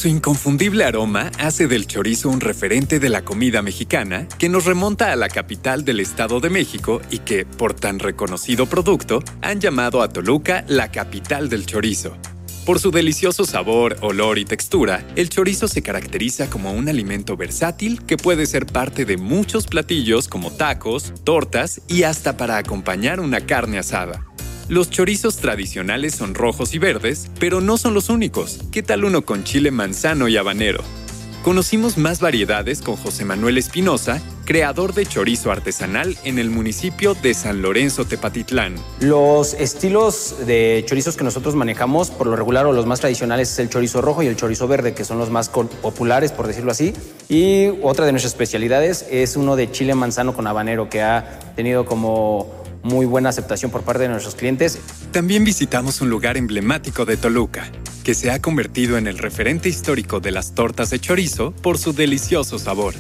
Su 0.02 0.08
inconfundible 0.08 0.84
aroma 0.84 1.30
hace 1.38 1.68
del 1.68 1.86
chorizo 1.86 2.30
un 2.30 2.42
referente 2.42 3.00
de 3.00 3.08
la 3.08 3.24
comida 3.24 3.62
mexicana 3.62 4.28
que 4.40 4.50
nos 4.50 4.66
remonta 4.66 5.12
a 5.12 5.16
la 5.16 5.30
capital 5.30 5.86
del 5.86 6.00
Estado 6.00 6.40
de 6.40 6.50
México 6.50 7.04
y 7.12 7.20
que, 7.20 7.46
por 7.46 7.76
tan 7.76 8.00
reconocido 8.00 8.66
producto, 8.66 9.20
han 9.44 9.62
llamado 9.62 10.02
a 10.02 10.10
Toluca 10.10 10.66
la 10.68 10.92
capital 10.92 11.50
del 11.50 11.68
chorizo. 11.68 12.18
Por 12.66 12.80
su 12.80 12.90
delicioso 12.90 13.46
sabor, 13.46 13.96
olor 14.02 14.40
y 14.40 14.46
textura, 14.46 15.06
el 15.16 15.30
chorizo 15.30 15.68
se 15.68 15.84
caracteriza 15.84 16.50
como 16.50 16.74
un 16.74 16.90
alimento 16.90 17.38
versátil 17.38 18.04
que 18.04 18.18
puede 18.18 18.48
ser 18.48 18.66
parte 18.66 19.06
de 19.06 19.18
muchos 19.18 19.68
platillos 19.68 20.28
como 20.28 20.50
tacos, 20.50 21.14
tortas 21.24 21.80
y 21.88 22.02
hasta 22.02 22.38
para 22.38 22.58
acompañar 22.58 23.20
una 23.20 23.42
carne 23.42 23.78
asada. 23.78 24.26
Los 24.72 24.90
chorizos 24.90 25.36
tradicionales 25.36 26.16
son 26.16 26.34
rojos 26.34 26.74
y 26.74 26.80
verdes, 26.80 27.30
pero 27.42 27.60
no 27.60 27.78
son 27.78 27.94
los 27.94 28.08
únicos. 28.08 28.62
¿Qué 28.72 28.82
tal 28.82 29.04
uno 29.04 29.24
con 29.24 29.44
chile 29.44 29.70
manzano 29.70 30.30
y 30.30 30.38
habanero? 30.38 30.82
Conocimos 31.44 31.98
más 31.98 32.22
variedades 32.22 32.82
con 32.82 32.96
José 32.96 33.26
Manuel 33.26 33.58
Espinosa, 33.58 34.22
creador 34.46 34.94
de 34.94 35.06
chorizo 35.06 35.52
artesanal 35.52 36.18
en 36.24 36.40
el 36.40 36.50
municipio 36.50 37.16
de 37.16 37.34
San 37.34 37.62
Lorenzo 37.62 38.06
Tepatitlán. 38.06 38.76
Los 39.02 39.56
estilos 39.56 40.36
de 40.48 40.86
chorizos 40.88 41.18
que 41.18 41.26
nosotros 41.26 41.54
manejamos, 41.54 42.10
por 42.10 42.28
lo 42.28 42.38
regular 42.38 42.66
o 42.66 42.72
los 42.72 42.86
más 42.86 43.02
tradicionales, 43.02 43.52
es 43.52 43.60
el 43.60 43.68
chorizo 43.68 44.02
rojo 44.02 44.24
y 44.24 44.28
el 44.28 44.38
chorizo 44.38 44.70
verde, 44.70 44.94
que 44.94 45.04
son 45.04 45.18
los 45.18 45.30
más 45.30 45.50
populares, 45.50 46.32
por 46.32 46.48
decirlo 46.48 46.72
así. 46.72 46.94
Y 47.28 47.68
otra 47.82 48.06
de 48.06 48.14
nuestras 48.14 48.32
especialidades 48.32 49.06
es 49.12 49.36
uno 49.36 49.58
de 49.58 49.70
chile 49.70 49.96
manzano 49.96 50.34
con 50.34 50.48
habanero, 50.48 50.90
que 50.90 51.02
ha 51.02 51.40
tenido 51.58 51.86
como 51.86 52.61
muy 52.84 53.06
buena 53.06 53.30
aceptación 53.30 53.72
por 53.72 53.84
parte 53.84 54.04
de 54.04 54.10
nuestros 54.10 54.36
clientes. 54.36 54.80
También 55.12 55.44
visitamos 55.44 56.02
un 56.02 56.10
lugar 56.10 56.38
emblemático 56.38 57.06
de 57.06 57.18
Toluca, 57.18 57.72
que 58.04 58.14
se 58.14 58.32
ha 58.32 58.42
convertido 58.42 58.98
en 58.98 59.08
el 59.08 59.18
referente 59.18 59.70
histórico 59.70 60.20
de 60.20 60.32
las 60.32 60.56
tortas 60.56 60.90
de 60.90 61.00
chorizo 61.00 61.52
por 61.52 61.78
su 61.78 61.94
delicioso 61.94 62.60
sabor. 62.60 62.94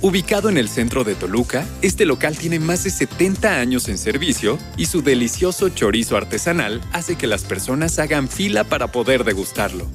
Ubicado 0.00 0.48
en 0.48 0.58
el 0.58 0.68
centro 0.68 1.02
de 1.02 1.16
Toluca, 1.16 1.66
este 1.82 2.06
local 2.06 2.38
tiene 2.38 2.60
más 2.60 2.84
de 2.84 2.90
70 2.90 3.58
años 3.58 3.88
en 3.88 3.98
servicio 3.98 4.56
y 4.76 4.86
su 4.86 5.02
delicioso 5.02 5.70
chorizo 5.70 6.16
artesanal 6.16 6.80
hace 6.92 7.16
que 7.16 7.26
las 7.26 7.42
personas 7.42 7.98
hagan 7.98 8.28
fila 8.28 8.62
para 8.62 8.92
poder 8.92 9.24
degustarlo. 9.24 9.88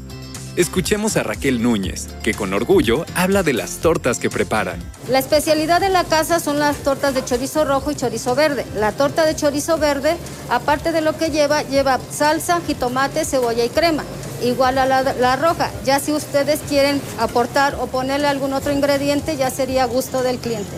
Escuchemos 0.55 1.17
a 1.17 1.23
Raquel 1.23 1.63
Núñez, 1.63 2.09
que 2.21 2.35
con 2.35 2.53
orgullo 2.53 3.05
habla 3.15 3.41
de 3.41 3.53
las 3.53 3.77
tortas 3.79 4.19
que 4.19 4.29
preparan. 4.29 4.79
La 5.09 5.17
especialidad 5.17 5.81
de 5.81 5.89
la 5.89 6.03
casa 6.03 6.39
son 6.39 6.59
las 6.59 6.77
tortas 6.83 7.15
de 7.15 7.25
chorizo 7.25 7.65
rojo 7.65 7.89
y 7.89 7.95
chorizo 7.95 8.35
verde. 8.35 8.63
La 8.75 8.91
torta 8.91 9.25
de 9.25 9.35
chorizo 9.35 9.79
verde, 9.79 10.15
aparte 10.51 10.91
de 10.91 11.01
lo 11.01 11.17
que 11.17 11.31
lleva, 11.31 11.63
lleva 11.63 11.99
salsa, 12.11 12.61
jitomate, 12.67 13.25
cebolla 13.25 13.65
y 13.65 13.69
crema. 13.69 14.03
Igual 14.43 14.77
a 14.77 14.85
la, 14.85 15.01
la 15.01 15.35
roja. 15.37 15.71
Ya 15.85 15.99
si 15.99 16.11
ustedes 16.11 16.59
quieren 16.69 17.01
aportar 17.17 17.73
o 17.79 17.87
ponerle 17.87 18.27
algún 18.27 18.53
otro 18.53 18.71
ingrediente, 18.71 19.37
ya 19.37 19.49
sería 19.49 19.85
gusto 19.85 20.21
del 20.21 20.37
cliente. 20.37 20.69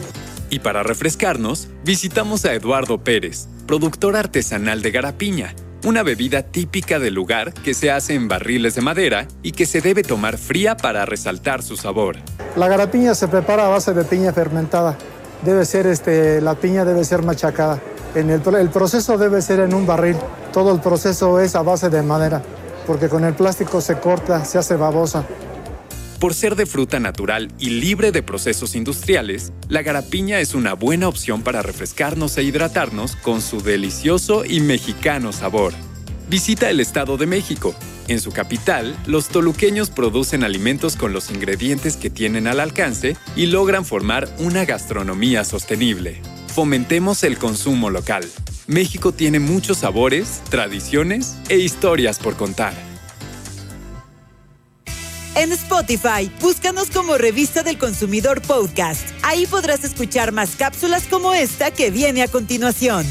Y 0.50 0.60
para 0.60 0.84
refrescarnos, 0.84 1.68
visitamos 1.84 2.46
a 2.46 2.54
Eduardo 2.54 3.04
Pérez, 3.04 3.48
productor 3.68 4.16
artesanal 4.16 4.82
de 4.82 4.92
Garapiña 4.92 5.54
una 5.86 6.02
bebida 6.02 6.42
típica 6.42 6.98
del 6.98 7.14
lugar 7.14 7.54
que 7.54 7.76
se 7.76 7.92
hace 7.92 8.16
en 8.16 8.28
barriles 8.28 8.74
de 8.74 8.82
madera 8.82 9.28
y 9.44 9.52
que 9.52 9.68
se 9.68 9.82
debe 9.82 10.02
tomar 10.02 10.40
fría 10.40 10.76
para 10.76 11.06
resaltar 11.06 11.62
su 11.62 11.78
sabor. 11.78 12.18
La 12.56 12.68
garapiña 12.68 13.14
se 13.14 13.28
prepara 13.28 13.68
a 13.68 13.70
base 13.70 13.94
de 13.94 14.04
piña 14.04 14.34
fermentada. 14.34 14.98
Debe 15.44 15.64
ser, 15.64 15.86
este, 15.86 16.42
la 16.42 16.56
piña 16.56 16.86
debe 16.86 17.04
ser 17.04 17.22
machacada. 17.22 17.80
En 18.16 18.32
el, 18.32 18.42
el 18.56 18.70
proceso 18.70 19.20
debe 19.20 19.44
ser 19.44 19.60
en 19.60 19.76
un 19.76 19.86
barril. 19.86 20.18
Todo 20.52 20.74
el 20.74 20.80
proceso 20.80 21.40
es 21.40 21.56
a 21.56 21.62
base 21.62 21.90
de 21.90 22.02
madera, 22.02 22.42
porque 22.88 23.08
con 23.08 23.24
el 23.24 23.36
plástico 23.36 23.80
se 23.80 24.00
corta, 24.00 24.44
se 24.44 24.58
hace 24.58 24.76
babosa. 24.76 25.24
Por 26.26 26.34
ser 26.34 26.56
de 26.56 26.66
fruta 26.66 27.00
natural 27.00 27.50
y 27.60 27.70
libre 27.70 28.12
de 28.12 28.24
procesos 28.24 28.74
industriales, 28.74 29.54
la 29.70 29.84
garapiña 29.84 30.40
es 30.40 30.56
una 30.56 30.74
buena 30.74 31.08
opción 31.08 31.44
para 31.44 31.62
refrescarnos 31.62 32.36
e 32.40 32.42
hidratarnos 32.42 33.16
con 33.18 33.44
su 33.44 33.62
delicioso 33.62 34.44
y 34.44 34.60
mexicano 34.60 35.32
sabor. 35.32 35.72
Visita 36.28 36.72
el 36.72 36.80
Estado 36.80 37.18
de 37.18 37.28
México. 37.28 37.76
En 38.08 38.20
su 38.20 38.32
capital, 38.32 38.98
los 39.06 39.28
toluqueños 39.28 39.92
producen 39.92 40.44
alimentos 40.44 40.96
con 40.96 41.14
los 41.14 41.30
ingredientes 41.30 41.96
que 41.96 42.10
tienen 42.10 42.48
al 42.48 42.60
alcance 42.60 43.16
y 43.36 43.46
logran 43.46 43.86
formar 43.86 44.28
una 44.40 44.66
gastronomía 44.66 45.44
sostenible. 45.44 46.24
Fomentemos 46.48 47.24
el 47.24 47.38
consumo 47.38 47.92
local. 47.92 48.26
México 48.66 49.12
tiene 49.12 49.38
muchos 49.38 49.78
sabores, 49.78 50.42
tradiciones 50.50 51.36
e 51.50 51.58
historias 51.58 52.18
por 52.18 52.36
contar. 52.36 52.74
En 55.36 55.52
Spotify, 55.52 56.32
búscanos 56.40 56.90
como 56.90 57.18
Revista 57.18 57.62
del 57.62 57.78
Consumidor 57.78 58.42
Podcast. 58.42 59.06
Ahí 59.22 59.46
podrás 59.46 59.84
escuchar 59.84 60.32
más 60.32 60.56
cápsulas 60.56 61.08
como 61.10 61.34
esta 61.34 61.72
que 61.72 61.92
viene 61.92 62.24
a 62.24 62.30
continuación. 62.30 63.06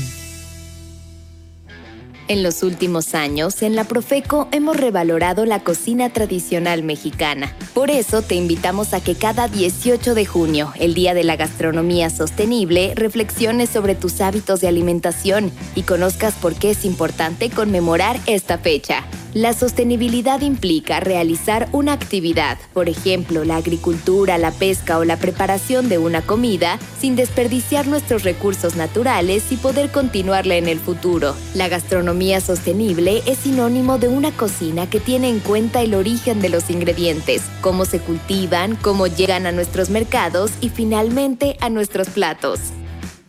En 2.26 2.42
los 2.42 2.62
últimos 2.62 3.14
años, 3.14 3.60
en 3.60 3.76
la 3.76 3.84
Profeco 3.84 4.48
hemos 4.52 4.78
revalorado 4.78 5.44
la 5.44 5.62
cocina 5.62 6.08
tradicional 6.08 6.82
mexicana. 6.82 7.54
Por 7.74 7.90
eso 7.90 8.22
te 8.22 8.36
invitamos 8.36 8.94
a 8.94 9.02
que 9.02 9.14
cada 9.14 9.46
18 9.46 10.14
de 10.14 10.24
junio, 10.24 10.72
el 10.80 10.94
Día 10.94 11.12
de 11.12 11.24
la 11.24 11.36
Gastronomía 11.36 12.08
Sostenible, 12.08 12.94
reflexiones 12.94 13.68
sobre 13.68 13.94
tus 13.94 14.22
hábitos 14.22 14.62
de 14.62 14.68
alimentación 14.68 15.52
y 15.74 15.82
conozcas 15.82 16.32
por 16.36 16.54
qué 16.54 16.70
es 16.70 16.86
importante 16.86 17.50
conmemorar 17.50 18.18
esta 18.24 18.56
fecha. 18.56 19.04
La 19.34 19.52
sostenibilidad 19.52 20.42
implica 20.42 21.00
realizar 21.00 21.68
una 21.72 21.92
actividad, 21.92 22.56
por 22.72 22.88
ejemplo, 22.88 23.42
la 23.42 23.56
agricultura, 23.56 24.38
la 24.38 24.52
pesca 24.52 24.96
o 25.00 25.04
la 25.04 25.16
preparación 25.16 25.88
de 25.88 25.98
una 25.98 26.22
comida, 26.22 26.78
sin 27.00 27.16
desperdiciar 27.16 27.88
nuestros 27.88 28.22
recursos 28.22 28.76
naturales 28.76 29.50
y 29.50 29.56
poder 29.56 29.90
continuarla 29.90 30.54
en 30.54 30.68
el 30.68 30.78
futuro. 30.78 31.34
La 31.54 31.66
gastronomía 31.66 32.40
sostenible 32.40 33.24
es 33.26 33.38
sinónimo 33.38 33.98
de 33.98 34.06
una 34.06 34.30
cocina 34.30 34.88
que 34.88 35.00
tiene 35.00 35.30
en 35.30 35.40
cuenta 35.40 35.82
el 35.82 35.94
origen 35.94 36.40
de 36.40 36.50
los 36.50 36.70
ingredientes, 36.70 37.42
cómo 37.60 37.86
se 37.86 37.98
cultivan, 37.98 38.76
cómo 38.76 39.08
llegan 39.08 39.46
a 39.46 39.52
nuestros 39.52 39.90
mercados 39.90 40.52
y 40.60 40.68
finalmente 40.68 41.56
a 41.60 41.70
nuestros 41.70 42.08
platos. 42.08 42.60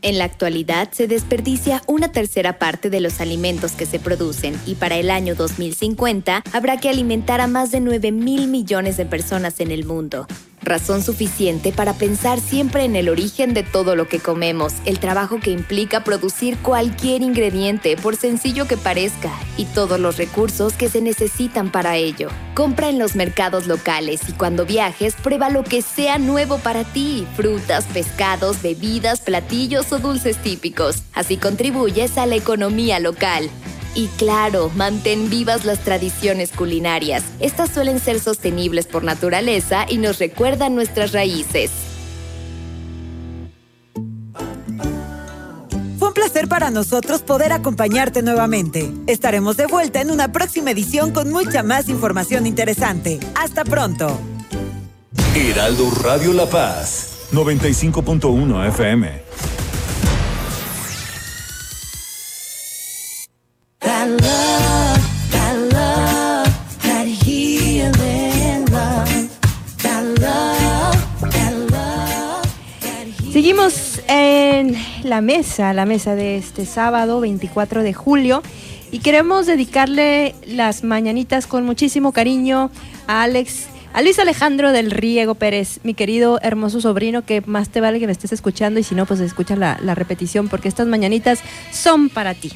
En 0.06 0.20
la 0.20 0.26
actualidad 0.26 0.92
se 0.92 1.08
desperdicia 1.08 1.82
una 1.88 2.12
tercera 2.12 2.60
parte 2.60 2.92
de 2.92 3.00
los 3.00 3.22
alimentos 3.22 3.72
que 3.72 3.88
se 3.88 4.00
producen 4.00 4.56
y 4.68 4.76
para 4.76 4.98
el 4.98 5.10
año 5.10 5.34
2050 5.34 6.44
habrá 6.54 6.78
que 6.78 6.90
alimentar 6.90 7.42
a 7.42 7.48
más 7.48 7.72
de 7.72 7.80
9 7.80 8.12
mil 8.12 8.48
millones 8.48 8.98
de 8.98 9.08
personas 9.08 9.60
en 9.62 9.72
el 9.72 9.84
mundo 9.84 10.28
razón 10.66 11.02
suficiente 11.02 11.72
para 11.72 11.94
pensar 11.94 12.40
siempre 12.40 12.84
en 12.84 12.96
el 12.96 13.08
origen 13.08 13.54
de 13.54 13.64
todo 13.64 13.96
lo 13.96 14.08
que 14.08 14.20
comemos, 14.20 14.74
el 14.86 15.00
trabajo 15.00 15.40
que 15.40 15.52
implica 15.52 16.04
producir 16.04 16.58
cualquier 16.58 17.22
ingrediente, 17.22 17.96
por 17.96 18.16
sencillo 18.16 18.68
que 18.68 18.76
parezca, 18.76 19.32
y 19.58 19.66
todos 19.66 20.00
los 20.00 20.18
recursos 20.18 20.74
que 20.74 20.90
se 20.90 21.02
necesitan 21.02 21.72
para 21.72 21.96
ello. 21.96 22.30
Compra 22.56 22.90
en 22.90 23.00
los 23.00 23.16
mercados 23.16 23.68
locales 23.68 24.22
y 24.28 24.34
cuando 24.34 24.66
viajes 24.66 25.16
prueba 25.16 25.50
lo 25.50 25.64
que 25.64 25.82
sea 25.82 26.18
nuevo 26.18 26.58
para 26.58 26.84
ti, 26.84 27.28
frutas, 27.36 27.86
pescados, 27.86 28.62
bebidas, 28.62 29.22
platillos 29.22 29.92
o 29.92 30.00
dulces 30.00 30.38
típicos. 30.38 31.04
Así 31.14 31.38
contribuyes 31.38 32.18
a 32.18 32.26
la 32.26 32.36
economía 32.36 33.00
local. 33.00 33.50
Y 33.96 34.08
claro, 34.18 34.70
mantén 34.76 35.30
vivas 35.30 35.64
las 35.64 35.80
tradiciones 35.80 36.52
culinarias. 36.52 37.24
Estas 37.40 37.72
suelen 37.72 38.00
ser 38.00 38.20
sostenibles 38.20 38.88
por 38.88 39.04
naturaleza 39.04 39.86
y 39.88 39.98
nos 39.98 40.20
recuerdan 40.20 40.76
nuestras 40.76 41.14
raíces. 41.14 41.72
Fue 45.98 46.10
un 46.10 46.14
placer 46.14 46.50
para 46.50 46.72
nosotros 46.72 47.22
poder 47.22 47.54
acompañarte 47.54 48.22
nuevamente. 48.22 48.92
Estaremos 49.08 49.56
de 49.56 49.66
vuelta 49.66 50.02
en 50.02 50.12
una 50.12 50.32
próxima 50.34 50.72
edición 50.72 51.12
con 51.12 51.32
mucha 51.32 51.64
más 51.64 51.88
información 51.88 52.46
interesante. 52.46 53.20
Hasta 53.34 53.64
pronto. 53.64 54.20
Heraldo 55.34 55.90
Radio 56.04 56.34
La 56.34 56.46
Paz, 56.46 57.30
95.1 57.32 58.68
FM. 58.70 59.24
La 75.04 75.20
mesa, 75.20 75.74
la 75.74 75.86
mesa 75.86 76.16
de 76.16 76.38
este 76.38 76.66
sábado 76.66 77.20
24 77.20 77.84
de 77.84 77.94
julio 77.94 78.42
y 78.90 79.00
queremos 79.00 79.48
dedicarle 79.48 80.34
las 80.48 80.86
mañanitas 80.86 81.46
con 81.46 81.66
muchísimo 81.66 82.14
cariño 82.14 82.72
a 83.06 83.24
Alex, 83.24 83.66
a 83.92 84.02
Luis 84.02 84.18
Alejandro 84.18 84.72
del 84.72 84.92
Riego 84.92 85.36
Pérez, 85.36 85.82
mi 85.84 85.94
querido 85.94 86.40
hermoso 86.42 86.80
sobrino, 86.80 87.26
que 87.26 87.42
más 87.42 87.68
te 87.68 87.82
vale 87.82 88.00
que 88.00 88.06
me 88.06 88.14
estés 88.14 88.32
escuchando 88.32 88.80
y 88.80 88.84
si 88.84 88.96
no, 88.96 89.06
pues 89.06 89.20
escucha 89.20 89.58
la 89.58 89.96
repetición 89.96 90.48
porque 90.48 90.70
estas 90.70 90.88
mañanitas 90.88 91.42
son 91.74 92.08
para 92.08 92.34
ti. 92.34 92.54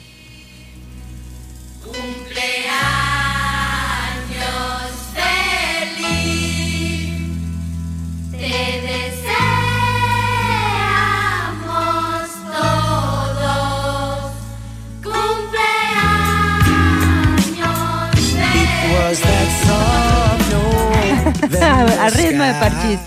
al 21.99 22.11
ritmo 22.11 22.43
de 22.43 22.53
Parchís. 22.53 22.99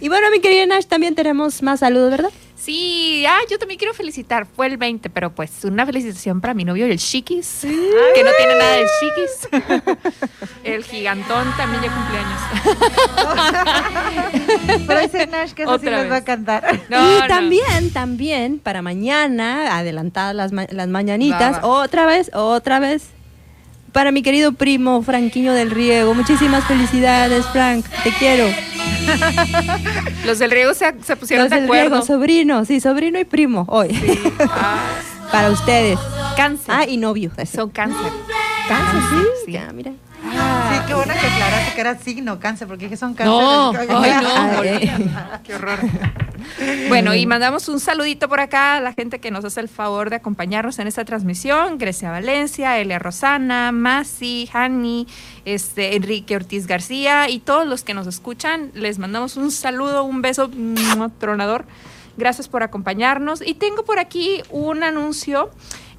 Y 0.00 0.08
bueno, 0.08 0.30
mi 0.30 0.40
querida 0.40 0.66
Nash, 0.66 0.86
también 0.86 1.14
tenemos 1.14 1.62
más 1.62 1.80
saludos, 1.80 2.10
¿verdad? 2.10 2.30
Sí, 2.56 3.24
ah, 3.26 3.38
yo 3.50 3.58
también 3.58 3.78
quiero 3.78 3.94
felicitar. 3.94 4.46
Fue 4.46 4.66
el 4.66 4.76
20, 4.76 5.08
pero 5.08 5.34
pues 5.34 5.64
una 5.64 5.86
felicitación 5.86 6.42
para 6.42 6.52
mi 6.52 6.64
novio, 6.64 6.84
el 6.84 6.98
Chiquis, 6.98 7.60
que 7.62 8.22
no 8.22 8.30
tiene 8.36 8.54
nada 8.58 8.76
de 8.76 8.86
Chiquis. 9.00 9.48
el 10.64 10.84
gigantón 10.84 11.54
también 11.56 11.82
ya 11.82 11.90
cumpleaños. 11.94 12.40
pero 14.86 15.00
ese 15.00 15.26
Nash 15.26 15.52
que 15.52 15.62
eso 15.62 15.78
sí 15.78 15.86
les 15.86 16.10
va 16.10 16.16
a 16.16 16.24
cantar. 16.24 16.80
y 16.88 17.28
también, 17.28 17.90
también, 17.92 18.58
para 18.58 18.82
mañana, 18.82 19.78
adelantadas 19.78 20.34
las, 20.34 20.52
las 20.52 20.88
mañanitas, 20.88 21.60
otra 21.62 22.04
vez, 22.04 22.30
otra 22.34 22.78
vez, 22.78 23.08
para 23.92 24.12
mi 24.12 24.22
querido 24.22 24.52
primo 24.52 25.02
Franquiño 25.02 25.52
del 25.52 25.70
Riego. 25.70 26.14
Muchísimas 26.14 26.64
felicidades, 26.64 27.46
Frank. 27.46 27.84
Te 28.04 28.10
quiero. 28.12 28.46
Los 30.26 30.38
del 30.38 30.50
Riego 30.50 30.74
se, 30.74 30.92
pusieron 31.16 31.44
Los 31.44 31.50
del 31.50 31.68
Riego, 31.68 32.02
sobrino, 32.02 32.64
sí, 32.64 32.80
sobrino 32.80 33.18
y 33.18 33.24
primo 33.24 33.64
hoy. 33.68 33.88
Ah. 34.52 34.80
para 35.30 35.50
ustedes. 35.50 35.98
Cáncer. 36.36 36.74
Ah, 36.76 36.84
y 36.88 36.96
novio. 36.96 37.30
Son 37.52 37.70
cáncer. 37.70 38.10
Cáncer, 38.68 39.00
sí. 39.10 39.26
sí. 39.46 39.52
Ya, 39.52 39.72
mira. 39.72 39.92
Sí, 40.70 40.80
qué 40.86 40.94
bueno 40.94 41.12
que 41.12 41.26
aclaraste 41.26 41.74
que 41.74 41.80
era 41.80 41.98
signo 41.98 42.40
cáncer, 42.40 42.68
porque 42.68 42.88
que 42.88 42.96
son 42.96 43.14
cáncer. 43.14 43.34
No, 43.40 43.72
ay, 43.78 44.90
no. 44.98 45.42
qué 45.42 45.54
horror. 45.54 45.78
Bueno, 46.88 47.14
y 47.14 47.26
mandamos 47.26 47.68
un 47.68 47.80
saludito 47.80 48.28
por 48.28 48.40
acá 48.40 48.76
a 48.76 48.80
la 48.80 48.92
gente 48.92 49.18
que 49.18 49.30
nos 49.30 49.44
hace 49.44 49.60
el 49.60 49.68
favor 49.68 50.10
de 50.10 50.16
acompañarnos 50.16 50.78
en 50.78 50.86
esta 50.86 51.04
transmisión. 51.04 51.78
Grecia 51.78 52.10
Valencia, 52.10 52.78
Elia 52.78 52.98
Rosana, 52.98 53.72
Masi, 53.72 54.48
Hani, 54.52 55.06
este, 55.44 55.96
Enrique 55.96 56.36
Ortiz 56.36 56.66
García 56.66 57.28
y 57.28 57.40
todos 57.40 57.66
los 57.66 57.84
que 57.84 57.94
nos 57.94 58.06
escuchan. 58.06 58.70
Les 58.74 58.98
mandamos 58.98 59.36
un 59.36 59.50
saludo, 59.50 60.04
un 60.04 60.22
beso 60.22 60.50
tronador. 61.18 61.66
Gracias 62.16 62.48
por 62.48 62.62
acompañarnos. 62.62 63.42
Y 63.46 63.54
tengo 63.54 63.84
por 63.84 63.98
aquí 63.98 64.42
un 64.50 64.82
anuncio 64.82 65.50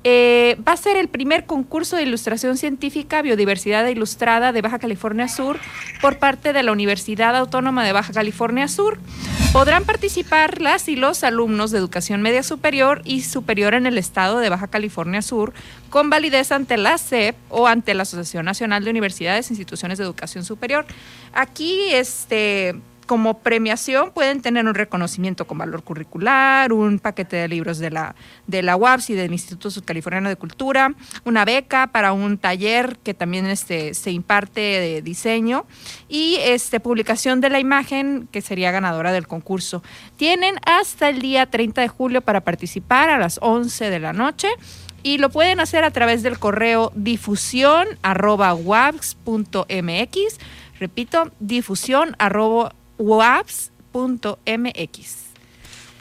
eh, 0.03 0.57
va 0.67 0.73
a 0.73 0.77
ser 0.77 0.97
el 0.97 1.07
primer 1.07 1.45
concurso 1.45 1.95
de 1.95 2.03
ilustración 2.03 2.57
científica 2.57 3.21
Biodiversidad 3.21 3.85
Ilustrada 3.87 4.51
de 4.51 4.61
Baja 4.61 4.79
California 4.79 5.27
Sur 5.27 5.59
por 6.01 6.17
parte 6.17 6.53
de 6.53 6.63
la 6.63 6.71
Universidad 6.71 7.35
Autónoma 7.35 7.85
de 7.85 7.93
Baja 7.93 8.11
California 8.11 8.67
Sur. 8.67 8.97
Podrán 9.53 9.83
participar 9.83 10.61
las 10.61 10.87
y 10.87 10.95
los 10.95 11.23
alumnos 11.23 11.71
de 11.71 11.77
educación 11.77 12.21
media 12.21 12.41
superior 12.41 13.01
y 13.05 13.21
superior 13.21 13.73
en 13.73 13.85
el 13.85 13.97
estado 13.97 14.39
de 14.39 14.49
Baja 14.49 14.67
California 14.67 15.21
Sur 15.21 15.53
con 15.89 16.09
validez 16.09 16.51
ante 16.51 16.77
la 16.77 16.97
SEP 16.97 17.35
o 17.49 17.67
ante 17.67 17.93
la 17.93 18.03
Asociación 18.03 18.45
Nacional 18.45 18.83
de 18.83 18.89
Universidades 18.89 19.49
e 19.49 19.53
Instituciones 19.53 19.97
de 19.97 20.05
Educación 20.05 20.45
Superior. 20.45 20.85
Aquí, 21.33 21.79
este 21.91 22.75
como 23.11 23.39
premiación 23.39 24.11
pueden 24.11 24.41
tener 24.41 24.65
un 24.65 24.73
reconocimiento 24.73 25.45
con 25.45 25.57
valor 25.57 25.83
curricular, 25.83 26.71
un 26.71 26.97
paquete 26.97 27.35
de 27.35 27.49
libros 27.49 27.77
de 27.77 27.91
la, 27.91 28.15
de 28.47 28.63
la 28.63 28.77
UAPS 28.77 29.09
y 29.09 29.15
del 29.15 29.33
Instituto 29.33 29.69
Sudcaliforniano 29.69 30.29
de 30.29 30.37
Cultura, 30.37 30.95
una 31.25 31.43
beca 31.43 31.87
para 31.87 32.13
un 32.13 32.37
taller 32.37 32.97
que 33.03 33.13
también 33.13 33.47
este, 33.47 33.95
se 33.95 34.11
imparte 34.11 34.61
de 34.61 35.01
diseño 35.01 35.65
y 36.07 36.37
este, 36.39 36.79
publicación 36.79 37.41
de 37.41 37.49
la 37.49 37.59
imagen 37.59 38.29
que 38.31 38.39
sería 38.39 38.71
ganadora 38.71 39.11
del 39.11 39.27
concurso. 39.27 39.83
Tienen 40.15 40.55
hasta 40.65 41.09
el 41.09 41.21
día 41.21 41.47
30 41.47 41.81
de 41.81 41.89
julio 41.89 42.21
para 42.21 42.39
participar 42.39 43.09
a 43.09 43.17
las 43.17 43.39
11 43.41 43.89
de 43.89 43.99
la 43.99 44.13
noche 44.13 44.47
y 45.03 45.17
lo 45.17 45.29
pueden 45.31 45.59
hacer 45.59 45.83
a 45.83 45.91
través 45.91 46.23
del 46.23 46.39
correo 46.39 46.93
difusión 46.95 47.89
Repito, 50.79 51.29
difusión 51.39 52.15
waps.mx. 53.01 54.41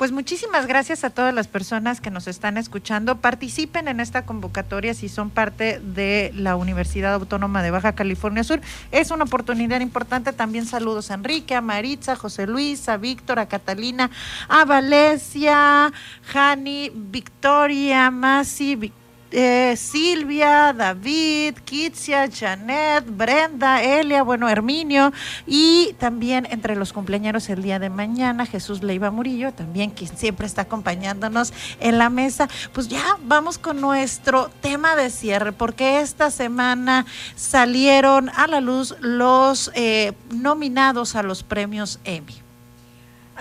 Pues 0.00 0.12
muchísimas 0.12 0.66
gracias 0.66 1.04
a 1.04 1.10
todas 1.10 1.34
las 1.34 1.46
personas 1.46 2.00
que 2.00 2.10
nos 2.10 2.26
están 2.26 2.56
escuchando. 2.56 3.20
Participen 3.20 3.86
en 3.86 4.00
esta 4.00 4.24
convocatoria 4.24 4.94
si 4.94 5.10
son 5.10 5.28
parte 5.28 5.78
de 5.78 6.32
la 6.34 6.56
Universidad 6.56 7.12
Autónoma 7.12 7.62
de 7.62 7.70
Baja 7.70 7.94
California 7.94 8.42
Sur. 8.42 8.62
Es 8.92 9.10
una 9.10 9.24
oportunidad 9.24 9.80
importante. 9.80 10.32
También 10.32 10.64
saludos 10.64 11.10
a 11.10 11.14
Enrique, 11.14 11.54
a 11.54 11.60
Maritza, 11.60 12.12
a 12.12 12.16
José 12.16 12.46
Luis, 12.46 12.88
a 12.88 12.96
Víctor, 12.96 13.38
a 13.38 13.46
Catalina, 13.46 14.10
a 14.48 14.64
Valencia, 14.64 15.92
Jani, 16.32 16.90
Victoria, 16.94 18.10
Masi, 18.10 18.76
Victoria 18.76 18.99
eh, 19.32 19.74
Silvia, 19.76 20.72
David, 20.72 21.54
Kitsia, 21.64 22.28
Janet, 22.30 23.04
Brenda, 23.06 23.82
Elia, 23.82 24.22
bueno, 24.22 24.48
Herminio 24.48 25.12
y 25.46 25.94
también 25.98 26.46
entre 26.50 26.76
los 26.76 26.92
cumpleaños 26.92 27.48
el 27.48 27.62
día 27.62 27.78
de 27.78 27.90
mañana 27.90 28.46
Jesús 28.46 28.82
Leiva 28.82 29.10
Murillo, 29.10 29.52
también 29.52 29.90
quien 29.90 30.16
siempre 30.16 30.46
está 30.46 30.62
acompañándonos 30.62 31.52
en 31.80 31.98
la 31.98 32.10
mesa. 32.10 32.48
Pues 32.72 32.88
ya 32.88 33.18
vamos 33.24 33.58
con 33.58 33.80
nuestro 33.80 34.50
tema 34.60 34.96
de 34.96 35.10
cierre 35.10 35.52
porque 35.52 36.00
esta 36.00 36.30
semana 36.30 37.06
salieron 37.36 38.30
a 38.30 38.46
la 38.46 38.60
luz 38.60 38.96
los 39.00 39.70
eh, 39.74 40.12
nominados 40.30 41.14
a 41.16 41.22
los 41.22 41.42
premios 41.42 42.00
Emmy. 42.04 42.49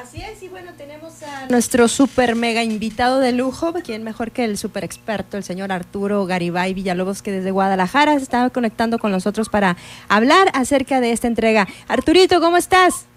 Así 0.02 0.22
es, 0.22 0.42
y 0.44 0.48
bueno, 0.48 0.72
tenemos 0.78 1.22
a 1.24 1.48
nuestro 1.48 1.90
super 1.90 2.34
mega 2.34 2.64
invitado 2.64 3.20
de 3.20 3.34
lujo, 3.34 3.74
quien 3.84 4.06
mejor 4.06 4.32
que 4.32 4.46
el 4.46 4.58
super 4.58 4.86
experto, 4.86 5.36
el 5.36 5.44
señor 5.44 5.74
Arturo 5.74 6.26
Garibay 6.26 6.74
Villalobos, 6.74 7.22
que 7.22 7.32
desde 7.32 7.52
Guadalajara 7.52 8.14
se 8.14 8.24
estaba 8.24 8.50
conectando 8.50 8.98
con 8.98 9.12
nosotros 9.12 9.50
para 9.50 9.76
hablar 10.08 10.52
acerca 10.54 11.02
de 11.02 11.12
esta 11.12 11.28
entrega. 11.28 11.68
Arturito, 11.90 12.40
¿cómo 12.40 12.56
estás? 12.56 13.08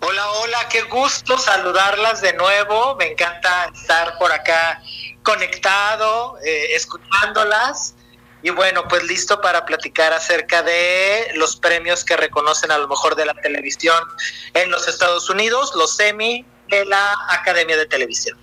Hola, 0.00 0.28
hola, 0.42 0.68
qué 0.68 0.82
gusto 0.82 1.38
saludarlas 1.38 2.20
de 2.20 2.32
nuevo. 2.32 2.96
Me 2.96 3.12
encanta 3.12 3.70
estar 3.72 4.18
por 4.18 4.32
acá 4.32 4.82
conectado, 5.22 6.38
eh, 6.44 6.74
escuchándolas. 6.74 7.94
Y 8.42 8.50
bueno, 8.50 8.84
pues 8.88 9.02
listo 9.04 9.40
para 9.40 9.66
platicar 9.66 10.12
acerca 10.12 10.62
de 10.62 11.32
los 11.36 11.56
premios 11.56 12.04
que 12.04 12.16
reconocen 12.16 12.70
a 12.70 12.78
lo 12.78 12.88
mejor 12.88 13.14
de 13.16 13.26
la 13.26 13.34
televisión 13.34 14.02
en 14.54 14.70
los 14.70 14.88
Estados 14.88 15.28
Unidos, 15.28 15.72
los 15.76 15.98
Emmy 16.00 16.44
de 16.68 16.84
la 16.86 17.14
Academia 17.28 17.76
de 17.76 17.86
Televisión. 17.86 18.38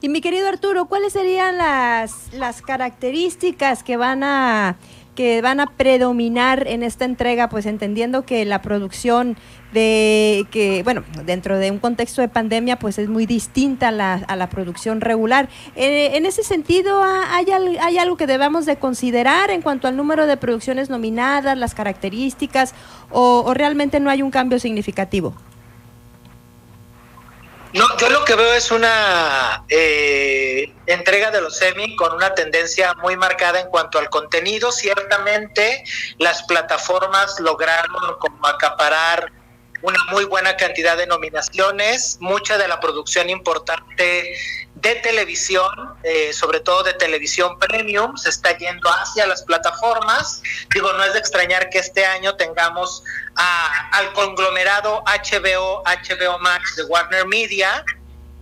Y 0.00 0.08
mi 0.08 0.20
querido 0.20 0.48
Arturo, 0.48 0.86
¿cuáles 0.86 1.12
serían 1.12 1.58
las, 1.58 2.32
las 2.32 2.60
características 2.62 3.82
que 3.82 3.96
van 3.96 4.24
a 4.24 4.76
que 5.14 5.42
van 5.42 5.60
a 5.60 5.66
predominar 5.66 6.66
en 6.66 6.82
esta 6.82 7.04
entrega, 7.04 7.48
pues 7.48 7.66
entendiendo 7.66 8.24
que 8.24 8.44
la 8.44 8.62
producción 8.62 9.36
de 9.72 10.46
que, 10.50 10.82
bueno, 10.82 11.04
dentro 11.24 11.58
de 11.58 11.70
un 11.70 11.78
contexto 11.78 12.20
de 12.20 12.28
pandemia, 12.28 12.78
pues 12.78 12.98
es 12.98 13.08
muy 13.08 13.26
distinta 13.26 13.88
a 13.88 13.90
la, 13.90 14.14
a 14.14 14.36
la 14.36 14.48
producción 14.48 15.00
regular. 15.00 15.48
Eh, 15.76 16.10
en 16.14 16.26
ese 16.26 16.42
sentido, 16.42 17.02
¿hay, 17.02 17.46
¿hay 17.80 17.98
algo 17.98 18.16
que 18.16 18.26
debamos 18.26 18.66
de 18.66 18.76
considerar 18.76 19.50
en 19.50 19.62
cuanto 19.62 19.88
al 19.88 19.96
número 19.96 20.26
de 20.26 20.36
producciones 20.36 20.90
nominadas, 20.90 21.56
las 21.56 21.74
características, 21.74 22.74
o, 23.10 23.52
realmente 23.54 24.00
no 24.00 24.10
hay 24.10 24.22
un 24.22 24.30
cambio 24.30 24.58
significativo? 24.58 25.34
No, 27.72 27.86
yo 27.96 28.10
lo 28.10 28.22
que 28.26 28.34
veo 28.34 28.52
es 28.52 28.70
una 28.70 29.64
eh, 29.70 30.74
entrega 30.86 31.30
de 31.30 31.40
los 31.40 31.56
semi 31.56 31.96
con 31.96 32.12
una 32.12 32.34
tendencia 32.34 32.92
muy 33.02 33.16
marcada 33.16 33.60
en 33.60 33.68
cuanto 33.68 33.98
al 33.98 34.10
contenido. 34.10 34.70
Ciertamente 34.70 35.82
las 36.18 36.42
plataformas 36.42 37.40
lograron 37.40 38.18
como 38.20 38.46
acaparar 38.46 39.32
una 39.82 39.98
muy 40.10 40.24
buena 40.24 40.56
cantidad 40.56 40.96
de 40.96 41.06
nominaciones, 41.06 42.16
mucha 42.20 42.56
de 42.56 42.68
la 42.68 42.80
producción 42.80 43.28
importante 43.28 44.36
de 44.74 44.94
televisión, 44.96 45.70
eh, 46.02 46.32
sobre 46.32 46.60
todo 46.60 46.82
de 46.82 46.94
televisión 46.94 47.58
premium, 47.58 48.16
se 48.16 48.30
está 48.30 48.56
yendo 48.56 48.88
hacia 48.88 49.26
las 49.26 49.42
plataformas. 49.42 50.42
Digo, 50.74 50.92
no 50.92 51.04
es 51.04 51.12
de 51.12 51.18
extrañar 51.18 51.70
que 51.70 51.78
este 51.78 52.04
año 52.04 52.34
tengamos 52.36 53.04
al 53.36 54.12
conglomerado 54.12 55.02
HBO, 55.06 55.82
HBO 55.84 56.38
Max 56.40 56.76
de 56.76 56.84
Warner 56.84 57.26
Media, 57.26 57.84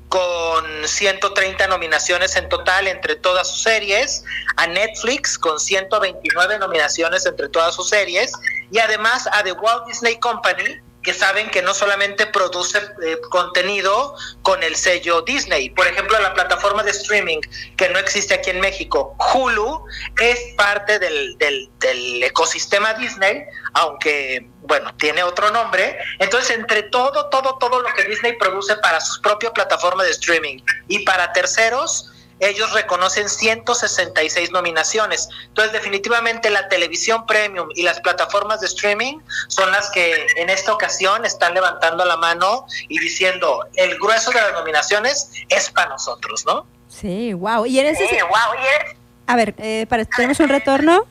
con 0.09 0.89
130 0.89 1.69
nominaciones 1.69 2.35
en 2.35 2.49
total 2.49 2.89
entre 2.89 3.15
todas 3.15 3.49
sus 3.49 3.63
series, 3.63 4.25
a 4.57 4.67
Netflix 4.67 5.39
con 5.39 5.61
129 5.61 6.59
nominaciones 6.59 7.27
entre 7.27 7.49
todas 7.49 7.77
sus 7.77 7.89
series, 7.89 8.33
y 8.73 8.79
además 8.79 9.29
a 9.31 9.45
The 9.45 9.53
Walt 9.53 9.87
Disney 9.87 10.19
Company, 10.19 10.81
que 11.03 11.15
saben 11.15 11.51
que 11.51 11.63
no 11.63 11.75
solamente 11.75 12.27
produce 12.27 12.79
eh, 13.03 13.19
contenido 13.31 14.15
con 14.43 14.63
el 14.63 14.77
sello 14.77 15.23
Disney. 15.23 15.71
Por 15.71 15.87
ejemplo, 15.87 16.19
la 16.21 16.35
plataforma 16.35 16.83
de 16.83 16.91
streaming 16.91 17.41
que 17.77 17.89
no 17.89 17.99
existe 17.99 18.35
aquí 18.35 18.51
en 18.51 18.61
México, 18.61 19.17
Hulu, 19.33 19.85
es 20.21 20.55
parte 20.57 20.99
del, 20.99 21.39
del, 21.39 21.71
del 21.79 22.23
ecosistema 22.23 22.95
Disney, 22.95 23.45
aunque, 23.75 24.47
bueno, 24.63 24.95
tiene 24.97 25.23
otro 25.23 25.51
nombre. 25.51 25.99
Entonces, 26.19 26.51
entre 26.57 26.85
todo, 26.85 27.29
todo, 27.31 27.57
todo 27.59 27.81
lo 27.81 27.89
que 27.95 28.05
Disney 28.05 28.37
produce 28.39 28.77
para 28.77 29.01
su 29.01 29.21
propia 29.23 29.53
plataforma 29.53 30.05
de 30.05 30.11
streaming 30.11 30.59
y 30.89 31.01
para 31.01 31.33
terceros, 31.33 32.13
ellos 32.41 32.73
reconocen 32.73 33.29
166 33.29 34.51
nominaciones. 34.51 35.29
Entonces, 35.49 35.73
definitivamente 35.73 36.51
la 36.51 36.69
televisión 36.69 37.27
premium 37.27 37.69
y 37.75 37.83
las 37.83 38.01
plataformas 38.01 38.61
de 38.61 38.67
streaming 38.67 39.19
son 39.49 39.71
las 39.71 39.91
que 39.91 40.27
en 40.37 40.51
esta 40.51 40.73
ocasión 40.73 41.25
están 41.25 41.55
levantando 41.55 42.05
la 42.05 42.17
mano 42.17 42.67
y 42.89 42.99
diciendo, 42.99 43.65
el 43.75 43.97
grueso 43.99 44.31
de 44.31 44.41
las 44.41 44.53
nominaciones 44.55 45.31
es 45.49 45.71
para 45.71 45.91
nosotros, 45.91 46.45
¿no? 46.47 46.67
Sí, 46.89 47.33
wow. 47.35 47.67
Y 47.67 47.79
en 47.79 47.87
ese... 47.87 48.07
Sí, 48.09 48.17
wow. 48.21 48.55
¿Y 48.63 48.67
eres? 48.83 48.97
A 49.27 49.37
ver, 49.37 49.55
eh, 49.59 49.87
para, 49.89 50.05
tenemos 50.05 50.41
un 50.41 50.49
retorno. 50.49 51.07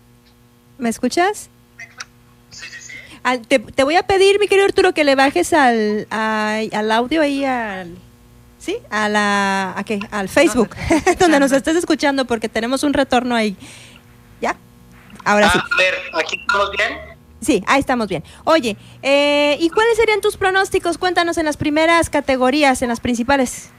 ¿Me 0.77 0.89
escuchas? 0.89 1.49
Te, 3.47 3.59
te 3.59 3.83
voy 3.83 3.95
a 3.95 4.03
pedir, 4.03 4.39
mi 4.39 4.47
querido 4.47 4.65
Arturo, 4.65 4.93
que 4.93 5.03
le 5.03 5.13
bajes 5.15 5.53
al, 5.53 6.07
a- 6.09 6.59
al 6.71 6.91
audio 6.91 7.21
ahí 7.21 7.45
al... 7.45 7.95
¿Sí? 8.69 8.77
A 8.91 9.09
la, 9.09 9.73
¿a 9.75 9.83
qué? 9.83 9.99
Al 10.11 10.29
Facebook, 10.29 10.75
donde 11.19 11.39
nos 11.39 11.51
estés 11.51 11.75
escuchando, 11.75 12.25
porque 12.25 12.49
tenemos 12.49 12.83
un 12.83 12.93
retorno 12.93 13.33
ahí. 13.33 13.57
¿Ya? 14.41 14.55
Ahora 15.25 15.49
sí. 15.49 15.57
A 15.57 15.75
ver, 15.75 15.95
¿aquí 16.13 16.39
estamos 16.39 16.69
bien? 16.77 16.99
Sí, 17.41 17.63
ahí 17.65 17.79
estamos 17.79 18.09
bien. 18.09 18.23
Oye, 18.43 18.77
eh, 19.01 19.57
¿y 19.59 19.71
cuáles 19.71 19.97
serían 19.97 20.21
tus 20.21 20.37
pronósticos? 20.37 20.99
Cuéntanos 20.99 21.39
en 21.39 21.45
las 21.45 21.57
primeras 21.57 22.11
categorías, 22.11 22.83
en 22.83 22.89
las 22.89 22.99
principales. 22.99 23.71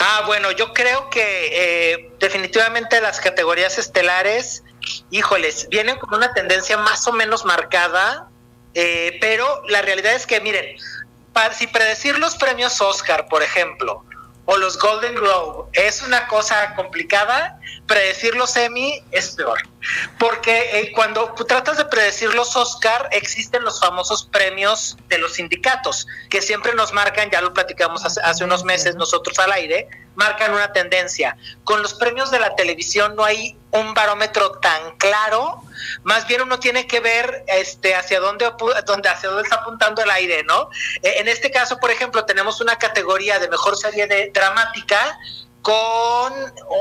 Ah, 0.00 0.24
bueno, 0.26 0.50
yo 0.50 0.72
creo 0.72 1.08
que 1.10 1.22
eh, 1.52 2.10
definitivamente 2.18 3.00
las 3.00 3.20
categorías 3.20 3.78
estelares, 3.78 4.64
híjoles, 5.12 5.68
vienen 5.68 5.96
con 5.98 6.12
una 6.12 6.32
tendencia 6.32 6.76
más 6.76 7.06
o 7.06 7.12
menos 7.12 7.44
marcada, 7.44 8.28
eh, 8.74 9.16
pero 9.20 9.62
la 9.68 9.80
realidad 9.80 10.12
es 10.14 10.26
que, 10.26 10.40
miren, 10.40 10.74
si 11.52 11.66
predecir 11.66 12.18
los 12.18 12.36
premios 12.36 12.80
Oscar, 12.80 13.26
por 13.28 13.42
ejemplo, 13.42 14.04
o 14.46 14.56
los 14.56 14.78
Golden 14.78 15.14
Globe 15.14 15.70
es 15.72 16.02
una 16.02 16.26
cosa 16.28 16.74
complicada, 16.74 17.58
predecir 17.86 18.36
los 18.36 18.56
Emmy 18.56 19.02
es 19.10 19.30
peor. 19.30 19.58
Porque 20.18 20.80
eh, 20.80 20.92
cuando 20.92 21.32
tratas 21.46 21.78
de 21.78 21.84
predecir 21.86 22.34
los 22.34 22.54
Oscar, 22.56 23.08
existen 23.12 23.64
los 23.64 23.80
famosos 23.80 24.24
premios 24.24 24.96
de 25.08 25.18
los 25.18 25.34
sindicatos, 25.34 26.06
que 26.28 26.42
siempre 26.42 26.74
nos 26.74 26.92
marcan, 26.92 27.30
ya 27.30 27.40
lo 27.40 27.52
platicamos 27.54 28.04
hace, 28.04 28.20
hace 28.22 28.44
unos 28.44 28.64
meses 28.64 28.96
nosotros 28.96 29.38
al 29.38 29.52
aire, 29.52 29.88
marcan 30.14 30.52
una 30.52 30.72
tendencia. 30.72 31.36
Con 31.64 31.82
los 31.82 31.94
premios 31.94 32.30
de 32.30 32.40
la 32.40 32.54
televisión 32.56 33.16
no 33.16 33.24
hay 33.24 33.56
un 33.70 33.94
barómetro 33.94 34.52
tan 34.58 34.96
claro, 34.98 35.62
más 36.02 36.26
bien 36.26 36.42
uno 36.42 36.58
tiene 36.58 36.86
que 36.86 37.00
ver 37.00 37.44
este 37.48 37.94
hacia 37.94 38.20
dónde, 38.20 38.50
dónde 38.86 39.08
hacia 39.08 39.28
dónde 39.28 39.42
está 39.42 39.56
apuntando 39.56 40.02
el 40.02 40.10
aire, 40.10 40.44
¿no? 40.44 40.70
Eh, 41.02 41.14
en 41.18 41.28
este 41.28 41.50
caso, 41.50 41.78
por 41.78 41.90
ejemplo, 41.90 42.24
tenemos 42.24 42.60
una 42.60 42.76
categoría 42.76 43.38
de 43.38 43.48
mejor 43.48 43.76
serie 43.76 44.06
de 44.06 44.30
dramática 44.32 45.18
con 45.62 46.32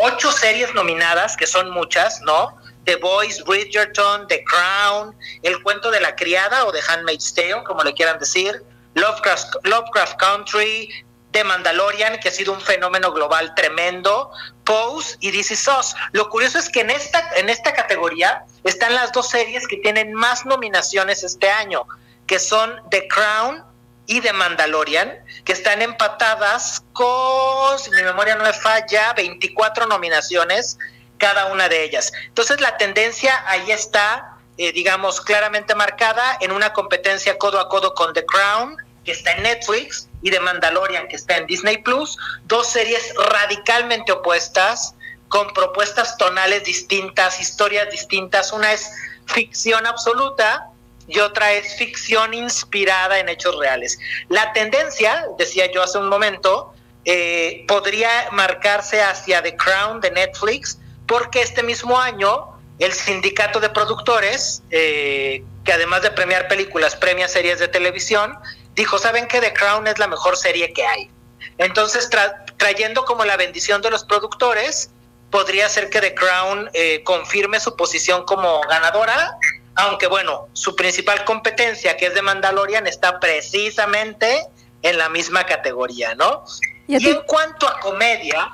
ocho 0.02 0.32
series 0.32 0.74
nominadas, 0.74 1.38
que 1.38 1.48
son 1.48 1.70
muchas, 1.72 2.22
¿no? 2.22 2.58
The 2.86 2.98
Voice, 2.98 3.42
Bridgerton, 3.44 4.28
The 4.28 4.44
Crown, 4.44 5.16
El 5.42 5.62
cuento 5.64 5.90
de 5.90 6.02
la 6.02 6.16
criada 6.16 6.66
o 6.66 6.72
The 6.72 6.82
Handmaid's 6.90 7.34
Tale, 7.34 7.64
como 7.64 7.82
le 7.84 7.94
quieran 7.94 8.20
decir, 8.20 8.62
Lovecraft, 8.96 9.56
Lovecraft 9.64 10.18
Country, 10.18 10.90
The 11.34 11.44
Mandalorian, 11.44 12.20
que 12.20 12.30
ha 12.30 12.32
sido 12.32 12.54
un 12.54 12.62
fenómeno 12.62 13.12
global 13.12 13.54
tremendo, 13.56 14.32
Pose 14.64 15.18
y 15.20 15.32
This 15.32 15.52
Is 15.52 15.68
Us. 15.68 15.96
Lo 16.12 16.30
curioso 16.30 16.60
es 16.60 16.70
que 16.70 16.82
en 16.82 16.92
esta, 16.92 17.32
en 17.36 17.50
esta 17.50 17.74
categoría 17.74 18.46
están 18.64 18.94
las 18.96 19.12
dos 19.12 19.30
series 19.30 19.68
que 19.68 19.78
tienen 19.78 20.14
más 20.14 20.46
nominaciones 20.46 21.24
este 21.24 21.50
año, 21.50 21.86
que 22.28 22.40
son 22.40 22.82
The 22.92 23.08
Crown 23.08 23.64
y 24.06 24.22
The 24.22 24.32
Mandalorian, 24.32 25.12
que 25.44 25.54
están 25.54 25.82
empatadas 25.82 26.84
con, 26.94 27.80
si 27.80 27.90
mi 27.92 28.04
memoria 28.04 28.36
no 28.36 28.44
me 28.44 28.54
falla, 28.54 29.14
24 29.14 29.88
nominaciones 29.88 30.78
cada 31.18 31.48
una 31.48 31.68
de 31.68 31.84
ellas. 31.84 32.14
Entonces 32.28 32.62
la 32.62 32.78
tendencia 32.78 33.44
ahí 33.48 33.72
está, 33.72 34.38
eh, 34.58 34.72
digamos, 34.72 35.20
claramente 35.20 35.74
marcada 35.74 36.38
en 36.42 36.52
una 36.52 36.74
competencia 36.74 37.40
codo 37.40 37.60
a 37.60 37.70
codo 37.70 37.96
con 37.96 38.14
The 38.14 38.24
Crown, 38.26 38.78
que 39.04 39.12
está 39.12 39.32
en 39.34 39.44
Netflix, 39.44 40.08
y 40.24 40.32
The 40.32 40.40
Mandalorian, 40.40 41.08
que 41.08 41.18
está 41.18 41.38
en 41.38 41.46
Disney 41.46 41.78
Plus, 41.78 42.18
dos 42.46 42.68
series 42.68 43.14
radicalmente 43.30 44.12
opuestas, 44.12 44.96
con 45.28 45.52
propuestas 45.54 46.18
tonales 46.18 46.64
distintas, 46.64 47.40
historias 47.42 47.90
distintas. 47.92 48.54
Una 48.54 48.72
es 48.72 48.90
ficción 49.26 49.86
absoluta 49.86 50.70
y 51.08 51.20
otra 51.20 51.52
es 51.54 51.76
ficción 51.76 52.34
inspirada 52.34 53.20
en 53.20 53.30
hechos 53.30 53.58
reales. 53.60 54.00
La 54.30 54.54
tendencia, 54.54 55.26
decía 55.38 55.70
yo 55.72 55.84
hace 55.84 55.98
un 55.98 56.08
momento, 56.08 56.74
eh, 57.04 57.66
podría 57.68 58.30
marcarse 58.32 59.02
hacia 59.02 59.42
The 59.44 59.58
Crown 59.58 60.00
de 60.00 60.12
Netflix, 60.12 60.80
porque 61.06 61.42
este 61.42 61.64
mismo 61.64 62.00
año 62.00 62.54
el 62.80 62.94
sindicato 62.94 63.60
de 63.60 63.70
productores, 63.70 64.64
eh, 64.72 65.44
que 65.66 65.74
además 65.74 66.02
de 66.02 66.12
premiar 66.12 66.48
películas, 66.48 66.96
premia 66.96 67.28
series 67.28 67.60
de 67.60 67.68
televisión, 67.68 68.38
dijo, 68.76 68.98
¿saben 68.98 69.28
que 69.28 69.40
The 69.40 69.54
Crown 69.54 69.88
es 69.88 70.00
la 70.00 70.08
mejor 70.08 70.38
serie 70.38 70.74
que 70.74 70.86
hay? 70.86 71.10
Entonces, 71.58 72.10
tra- 72.10 72.44
trayendo 72.58 73.06
como 73.06 73.26
la 73.26 73.38
bendición 73.38 73.82
de 73.82 73.92
los 73.92 74.04
productores, 74.04 74.90
podría 75.30 75.68
ser 75.70 75.90
que 75.90 76.00
The 76.02 76.14
Crown 76.14 76.70
eh, 76.74 77.04
confirme 77.04 77.60
su 77.60 77.76
posición 77.76 78.26
como 78.26 78.62
ganadora, 78.62 79.38
aunque 79.76 80.08
bueno, 80.08 80.48
su 80.54 80.76
principal 80.76 81.26
competencia, 81.26 81.98
que 81.98 82.08
es 82.08 82.14
de 82.14 82.22
Mandalorian, 82.22 82.86
está 82.88 83.20
precisamente 83.20 84.46
en 84.82 84.98
la 84.98 85.10
misma 85.10 85.46
categoría, 85.46 86.14
¿no? 86.16 86.44
¿Y 86.88 87.10
en 87.10 87.22
cuanto 87.24 87.68
a 87.68 87.80
comedia, 87.80 88.52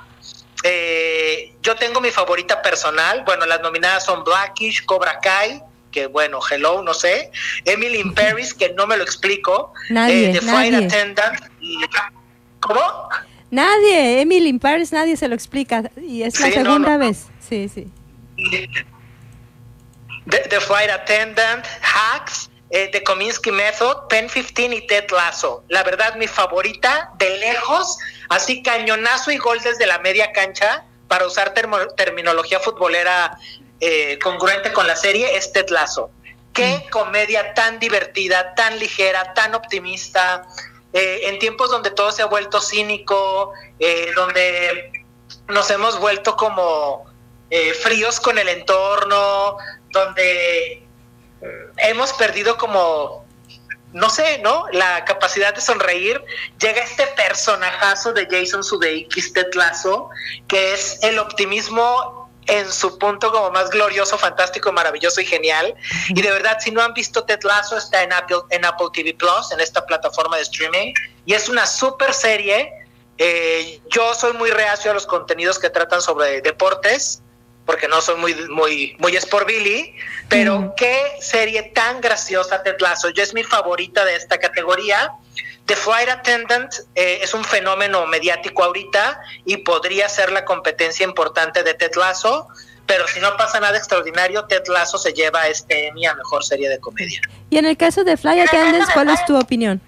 eh, 0.62 1.54
yo 1.60 1.74
tengo 1.76 2.00
mi 2.00 2.10
favorita 2.10 2.62
personal. 2.62 3.22
Bueno, 3.24 3.44
las 3.46 3.60
nominadas 3.60 4.04
son 4.04 4.24
Blackish, 4.24 4.84
Cobra 4.86 5.18
Kai, 5.20 5.62
que 5.90 6.06
bueno, 6.06 6.40
hello, 6.50 6.82
no 6.82 6.94
sé. 6.94 7.30
Emily 7.64 7.98
in 8.00 8.14
Paris, 8.14 8.54
que 8.54 8.72
no 8.74 8.86
me 8.86 8.96
lo 8.96 9.02
explico. 9.02 9.72
Nadie, 9.90 10.30
eh, 10.30 10.32
The 10.32 10.40
Flight 10.40 10.72
nadie. 10.72 10.86
Attendant. 10.86 11.40
y- 11.60 11.78
¿Cómo? 12.60 12.80
Nadie, 13.50 14.20
Emily 14.20 14.48
in 14.48 14.58
Paris, 14.60 14.92
nadie 14.92 15.16
se 15.16 15.26
lo 15.28 15.34
explica. 15.34 15.90
Y 16.00 16.22
es 16.22 16.38
la 16.40 16.46
Sí, 16.46 16.52
segunda 16.52 16.90
no, 16.90 16.98
no. 16.98 17.06
vez. 17.06 17.26
Sí, 17.40 17.68
sí. 17.68 17.88
The, 20.28 20.38
The 20.48 20.60
Flight 20.60 20.90
Attendant, 20.90 21.64
Hacks, 21.82 22.50
eh, 22.70 22.88
The 22.92 23.02
Kominsky 23.02 23.50
Method, 23.50 24.06
Pen 24.08 24.28
15 24.28 24.74
y 24.74 24.86
Ted 24.86 25.10
Lasso. 25.10 25.64
La 25.68 25.82
verdad, 25.82 26.14
mi 26.16 26.26
favorita 26.28 27.10
de 27.18 27.38
lejos, 27.38 27.98
así 28.28 28.62
cañonazo 28.62 29.30
y 29.32 29.38
gol 29.38 29.58
desde 29.60 29.86
la 29.86 29.98
media 29.98 30.30
cancha, 30.32 30.84
para 31.08 31.26
usar 31.26 31.52
termo- 31.54 31.92
terminología 31.96 32.60
futbolera 32.60 33.36
eh, 33.80 34.18
congruente 34.18 34.74
con 34.74 34.86
la 34.86 34.94
serie, 34.94 35.36
es 35.36 35.52
Ted 35.52 35.70
Lasso. 35.70 36.10
Qué 36.52 36.86
comedia 36.90 37.54
tan 37.54 37.78
divertida, 37.78 38.54
tan 38.54 38.78
ligera, 38.78 39.32
tan 39.32 39.54
optimista, 39.54 40.46
eh, 40.92 41.20
en 41.24 41.38
tiempos 41.38 41.70
donde 41.70 41.90
todo 41.90 42.12
se 42.12 42.22
ha 42.22 42.26
vuelto 42.26 42.60
cínico, 42.60 43.54
eh, 43.78 44.12
donde 44.14 44.92
nos 45.48 45.70
hemos 45.70 45.98
vuelto 45.98 46.36
como 46.36 47.08
fríos 47.82 48.20
con 48.20 48.38
el 48.38 48.48
entorno, 48.48 49.56
donde 49.90 50.86
mm, 51.40 51.78
hemos 51.78 52.12
perdido 52.12 52.58
como, 52.58 53.24
no 53.92 54.10
sé, 54.10 54.38
¿no? 54.38 54.66
La 54.72 55.04
capacidad 55.06 55.54
de 55.54 55.60
sonreír. 55.60 56.22
Llega 56.60 56.82
este 56.82 57.06
personajazo 57.08 58.12
de 58.12 58.28
Jason 58.30 58.62
Sudeikis, 58.62 59.32
Ted 59.32 59.54
Lasso, 59.54 60.10
que 60.46 60.74
es 60.74 61.02
el 61.02 61.18
optimismo 61.18 62.19
en 62.50 62.70
su 62.72 62.98
punto 62.98 63.30
como 63.30 63.50
más 63.50 63.70
glorioso, 63.70 64.18
fantástico, 64.18 64.72
maravilloso 64.72 65.20
y 65.20 65.24
genial. 65.24 65.74
Y 66.08 66.20
de 66.20 66.30
verdad, 66.30 66.58
si 66.60 66.70
no 66.70 66.82
han 66.82 66.92
visto 66.92 67.24
Ted 67.24 67.40
Lasso, 67.44 67.76
está 67.76 68.02
en 68.02 68.12
Apple, 68.12 68.40
en 68.50 68.64
Apple 68.64 68.88
TV 68.92 69.14
Plus, 69.14 69.52
en 69.52 69.60
esta 69.60 69.86
plataforma 69.86 70.36
de 70.36 70.42
streaming. 70.42 70.92
Y 71.26 71.34
es 71.34 71.48
una 71.48 71.64
super 71.66 72.12
serie. 72.12 72.72
Eh, 73.18 73.80
yo 73.90 74.14
soy 74.14 74.32
muy 74.32 74.50
reacio 74.50 74.90
a 74.90 74.94
los 74.94 75.06
contenidos 75.06 75.58
que 75.58 75.70
tratan 75.70 76.02
sobre 76.02 76.40
deportes, 76.40 77.22
porque 77.66 77.86
no 77.86 78.00
soy 78.00 78.16
muy, 78.16 78.34
muy, 78.48 78.96
muy 78.98 79.14
Sport 79.16 79.46
Billy, 79.46 79.94
pero 80.28 80.74
qué 80.76 81.18
serie 81.20 81.62
tan 81.74 82.00
graciosa 82.00 82.62
Ted 82.64 82.80
Lasso. 82.80 83.10
Yo 83.10 83.22
es 83.22 83.32
mi 83.32 83.44
favorita 83.44 84.04
de 84.04 84.16
esta 84.16 84.38
categoría. 84.38 85.12
The 85.70 85.76
Flight 85.76 86.08
Attendant 86.08 86.74
eh, 86.96 87.20
es 87.22 87.32
un 87.32 87.44
fenómeno 87.44 88.04
mediático 88.04 88.64
ahorita 88.64 89.20
y 89.44 89.58
podría 89.58 90.08
ser 90.08 90.32
la 90.32 90.44
competencia 90.44 91.04
importante 91.04 91.62
de 91.62 91.74
Ted 91.74 91.92
Lasso, 91.94 92.48
pero 92.86 93.06
si 93.06 93.20
no 93.20 93.36
pasa 93.36 93.60
nada 93.60 93.78
extraordinario, 93.78 94.44
Ted 94.46 94.64
Lasso 94.66 94.98
se 94.98 95.12
lleva 95.12 95.46
este 95.46 95.86
Emmy 95.86 96.06
a 96.06 96.14
mejor 96.16 96.42
serie 96.42 96.68
de 96.68 96.80
comedia. 96.80 97.20
Y 97.50 97.58
en 97.58 97.66
el 97.66 97.76
caso 97.76 98.02
de 98.02 98.16
Fly 98.16 98.40
Attendants, 98.40 98.90
¿cuál 98.92 99.10
es 99.10 99.24
tu 99.26 99.38
opinión? 99.38 99.80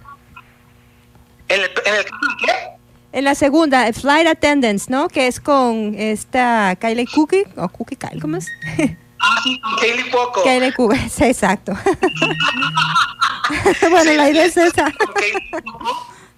¿En 1.48 1.62
el, 1.62 1.70
en 1.84 1.94
el 1.96 2.04
qué? 2.04 2.68
En 3.10 3.24
la 3.24 3.34
segunda, 3.34 3.92
Flight 3.92 4.28
Attendants, 4.28 4.88
¿no? 4.88 5.08
Que 5.08 5.26
es 5.26 5.40
con 5.40 5.96
esta 5.98 6.76
Kylie 6.76 7.08
Cookie, 7.12 7.44
o 7.56 7.68
Cookie 7.68 7.96
Kyle, 7.96 8.20
¿cómo 8.20 8.36
es? 8.36 8.46
Ah, 9.24 9.36
sí, 9.44 9.60
con 9.60 9.76
Kaylee. 9.76 10.10
Kylie 10.42 10.72
Cookie, 10.74 11.08
sí, 11.14 11.24
exacto. 11.24 11.72
bueno, 13.90 14.12
la 14.14 14.30
idea 14.30 14.44
es 14.46 14.56
esa. 14.56 14.92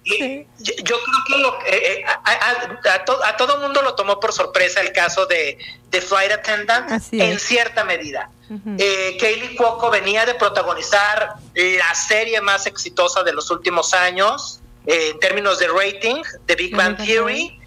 Y 0.03 0.45
yo, 0.59 0.73
yo 0.83 0.95
creo 1.03 1.17
que 1.27 1.37
lo- 1.41 1.59
eh, 1.65 2.01
eh, 2.01 2.05
a- 2.05 3.27
a, 3.27 3.37
todo 3.37 3.59
mundo 3.59 3.81
lo 3.81 3.95
tomó 3.95 4.19
por 4.19 4.33
sorpresa 4.33 4.81
el 4.81 4.91
caso 4.91 5.25
de, 5.25 5.57
de 5.89 6.01
Flight 6.01 6.31
Attendant 6.31 6.91
en 7.19 7.39
cierta 7.39 7.83
medida. 7.83 8.29
Eh, 8.77 9.17
Kaylee 9.19 9.55
Cuoco 9.55 9.89
venía 9.89 10.23
de 10.27 10.35
protagonizar 10.35 11.33
la 11.55 11.95
serie 11.95 12.39
más 12.41 12.67
exitosa 12.67 13.23
de 13.23 13.33
los 13.33 13.49
últimos 13.49 13.95
años 13.95 14.59
eh, 14.85 15.09
en 15.13 15.19
términos 15.19 15.57
de 15.57 15.67
rating, 15.69 16.21
de 16.45 16.55
Big 16.55 16.75
Bang 16.75 16.95
Theory, 17.07 17.59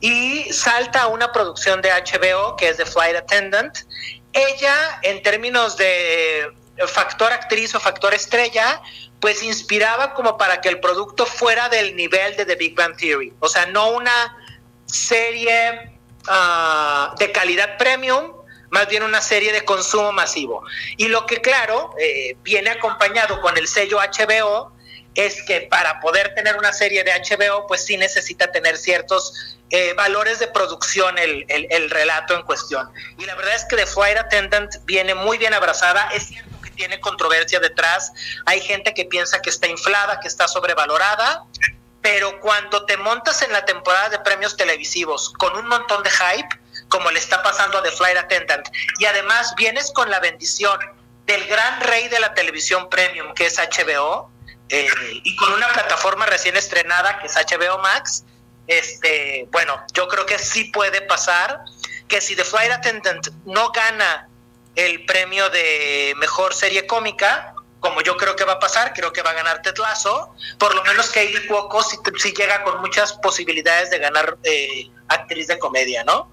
y 0.00 0.44
salta 0.50 1.02
a 1.02 1.06
una 1.08 1.30
producción 1.30 1.82
de 1.82 1.90
HBO 1.90 2.56
que 2.56 2.70
es 2.70 2.78
de 2.78 2.86
Flight 2.86 3.16
Attendant. 3.16 3.76
Ella, 4.32 5.00
en 5.02 5.22
términos 5.22 5.76
de 5.76 6.52
factor 6.86 7.32
actriz 7.32 7.74
o 7.74 7.80
factor 7.80 8.14
estrella, 8.14 8.80
pues 9.20 9.42
inspiraba 9.42 10.14
como 10.14 10.36
para 10.36 10.60
que 10.60 10.68
el 10.68 10.80
producto 10.80 11.26
fuera 11.26 11.68
del 11.68 11.94
nivel 11.94 12.36
de 12.36 12.44
The 12.44 12.56
Big 12.56 12.74
Bang 12.74 12.96
Theory. 12.96 13.32
O 13.40 13.48
sea, 13.48 13.66
no 13.66 13.92
una 13.92 14.36
serie 14.86 15.96
ah, 16.26 17.14
de 17.18 17.30
calidad 17.30 17.76
premium, 17.78 18.32
más 18.70 18.88
bien 18.88 19.02
una 19.02 19.20
serie 19.20 19.52
de 19.52 19.64
consumo 19.64 20.10
masivo. 20.12 20.64
Y 20.96 21.08
lo 21.08 21.26
que 21.26 21.40
claro, 21.40 21.94
eh, 22.00 22.36
viene 22.42 22.70
acompañado 22.70 23.40
con 23.40 23.56
el 23.56 23.68
sello 23.68 23.98
HBO, 23.98 24.72
es 25.14 25.42
que 25.42 25.62
para 25.62 26.00
poder 26.00 26.34
tener 26.34 26.56
una 26.56 26.72
serie 26.72 27.04
de 27.04 27.12
HBO, 27.12 27.66
pues 27.66 27.84
sí 27.84 27.96
necesita 27.96 28.50
tener 28.50 28.76
ciertos 28.78 29.58
eh, 29.70 29.94
valores 29.94 30.38
de 30.38 30.48
producción 30.48 31.18
el, 31.18 31.46
el, 31.48 31.90
relato 31.90 32.34
en 32.34 32.42
cuestión. 32.42 32.90
Y 33.18 33.24
la 33.24 33.34
verdad 33.34 33.54
es 33.54 33.64
que 33.64 33.76
The 33.76 33.86
Flight 33.86 34.18
Attendant 34.18 34.74
viene 34.84 35.14
muy 35.14 35.38
bien 35.38 35.54
abrazada. 35.54 36.08
Es 36.12 36.24
cierto 36.24 36.52
tiene 36.72 37.00
controversia 37.00 37.60
detrás, 37.60 38.12
hay 38.46 38.60
gente 38.60 38.94
que 38.94 39.04
piensa 39.04 39.40
que 39.40 39.50
está 39.50 39.66
inflada, 39.68 40.20
que 40.20 40.28
está 40.28 40.48
sobrevalorada, 40.48 41.44
pero 42.00 42.40
cuando 42.40 42.84
te 42.84 42.96
montas 42.96 43.42
en 43.42 43.52
la 43.52 43.64
temporada 43.64 44.08
de 44.08 44.18
premios 44.18 44.56
televisivos 44.56 45.30
con 45.38 45.56
un 45.56 45.68
montón 45.68 46.02
de 46.02 46.10
hype, 46.10 46.48
como 46.88 47.10
le 47.10 47.18
está 47.18 47.42
pasando 47.42 47.78
a 47.78 47.82
The 47.82 47.92
Flight 47.92 48.18
Attendant, 48.18 48.68
y 48.98 49.04
además 49.04 49.54
vienes 49.56 49.92
con 49.92 50.10
la 50.10 50.20
bendición 50.20 50.78
del 51.26 51.46
gran 51.46 51.80
rey 51.82 52.08
de 52.08 52.18
la 52.18 52.34
televisión 52.34 52.88
premium, 52.88 53.32
que 53.34 53.46
es 53.46 53.58
HBO, 53.58 54.30
eh, 54.72 54.88
y 55.22 55.36
con 55.36 55.52
una 55.52 55.68
plataforma 55.68 56.24
recién 56.24 56.56
estrenada, 56.56 57.18
que 57.18 57.26
es 57.26 57.34
HBO 57.34 57.78
Max, 57.78 58.24
este, 58.66 59.46
bueno, 59.52 59.84
yo 59.92 60.08
creo 60.08 60.24
que 60.24 60.38
sí 60.38 60.64
puede 60.64 61.02
pasar 61.02 61.60
que 62.08 62.22
si 62.22 62.34
The 62.34 62.44
Flight 62.44 62.72
Attendant 62.72 63.28
no 63.44 63.70
gana 63.70 64.28
el 64.74 65.04
premio 65.04 65.50
de 65.50 66.14
mejor 66.16 66.54
serie 66.54 66.86
cómica, 66.86 67.54
como 67.80 68.00
yo 68.00 68.16
creo 68.16 68.34
que 68.34 68.44
va 68.44 68.54
a 68.54 68.58
pasar, 68.60 68.94
creo 68.94 69.12
que 69.12 69.20
va 69.20 69.30
a 69.30 69.34
ganar 69.34 69.60
Tetlazo, 69.60 70.34
por 70.58 70.74
lo 70.74 70.82
menos 70.84 71.10
Kaylee 71.10 71.46
Cuoco 71.48 71.82
sí, 71.82 71.98
llega 72.32 72.62
con 72.62 72.80
muchas 72.80 73.12
posibilidades 73.14 73.90
de 73.90 73.98
ganar 73.98 74.38
eh, 74.44 74.88
actriz 75.08 75.48
de 75.48 75.58
comedia, 75.58 76.02
¿no? 76.04 76.30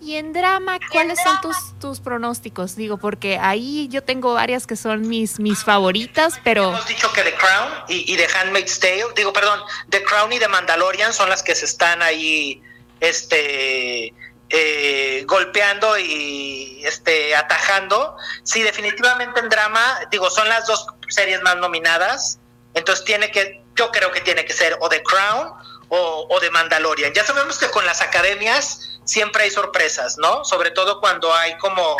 Y 0.00 0.16
en 0.16 0.32
drama, 0.32 0.78
¿cuáles 0.92 1.18
son 1.20 1.40
tus, 1.40 1.56
tus 1.80 2.00
pronósticos? 2.00 2.76
Digo, 2.76 2.98
porque 2.98 3.38
ahí 3.38 3.88
yo 3.90 4.02
tengo 4.02 4.34
varias 4.34 4.66
que 4.66 4.76
son 4.76 5.08
mis, 5.08 5.40
mis 5.40 5.64
favoritas, 5.64 6.40
pero... 6.44 6.68
Hemos 6.68 6.86
dicho 6.86 7.12
que 7.12 7.22
The 7.22 7.34
Crown 7.34 7.72
y, 7.88 8.12
y 8.12 8.16
The 8.16 8.28
Handmaid's 8.36 8.78
Tale, 8.78 9.06
digo, 9.16 9.32
perdón, 9.32 9.60
The 9.88 10.04
Crown 10.04 10.32
y 10.32 10.38
The 10.38 10.48
Mandalorian 10.48 11.12
son 11.12 11.28
las 11.28 11.42
que 11.42 11.54
se 11.54 11.64
están 11.64 12.00
ahí, 12.02 12.62
este 13.00 14.14
eh, 14.50 15.24
golpeando 15.26 15.98
y 15.98 16.80
este 16.84 17.34
atajando. 17.34 18.16
Sí, 18.44 18.62
definitivamente 18.62 19.40
en 19.40 19.48
drama, 19.48 20.00
digo, 20.10 20.30
son 20.30 20.48
las 20.48 20.66
dos 20.66 20.86
series 21.08 21.42
más 21.42 21.56
nominadas. 21.56 22.38
Entonces 22.74 23.04
tiene 23.04 23.30
que, 23.30 23.62
yo 23.76 23.90
creo 23.90 24.10
que 24.10 24.20
tiene 24.20 24.44
que 24.44 24.52
ser 24.52 24.76
o 24.80 24.88
The 24.88 25.02
Crown 25.02 25.52
o, 25.88 26.26
o 26.30 26.40
The 26.40 26.50
Mandalorian. 26.50 27.12
Ya 27.12 27.24
sabemos 27.24 27.58
que 27.58 27.70
con 27.70 27.84
las 27.84 28.00
academias 28.00 28.97
siempre 29.08 29.44
hay 29.44 29.50
sorpresas, 29.50 30.18
¿no? 30.18 30.44
Sobre 30.44 30.70
todo 30.70 31.00
cuando 31.00 31.34
hay 31.34 31.56
como 31.56 31.96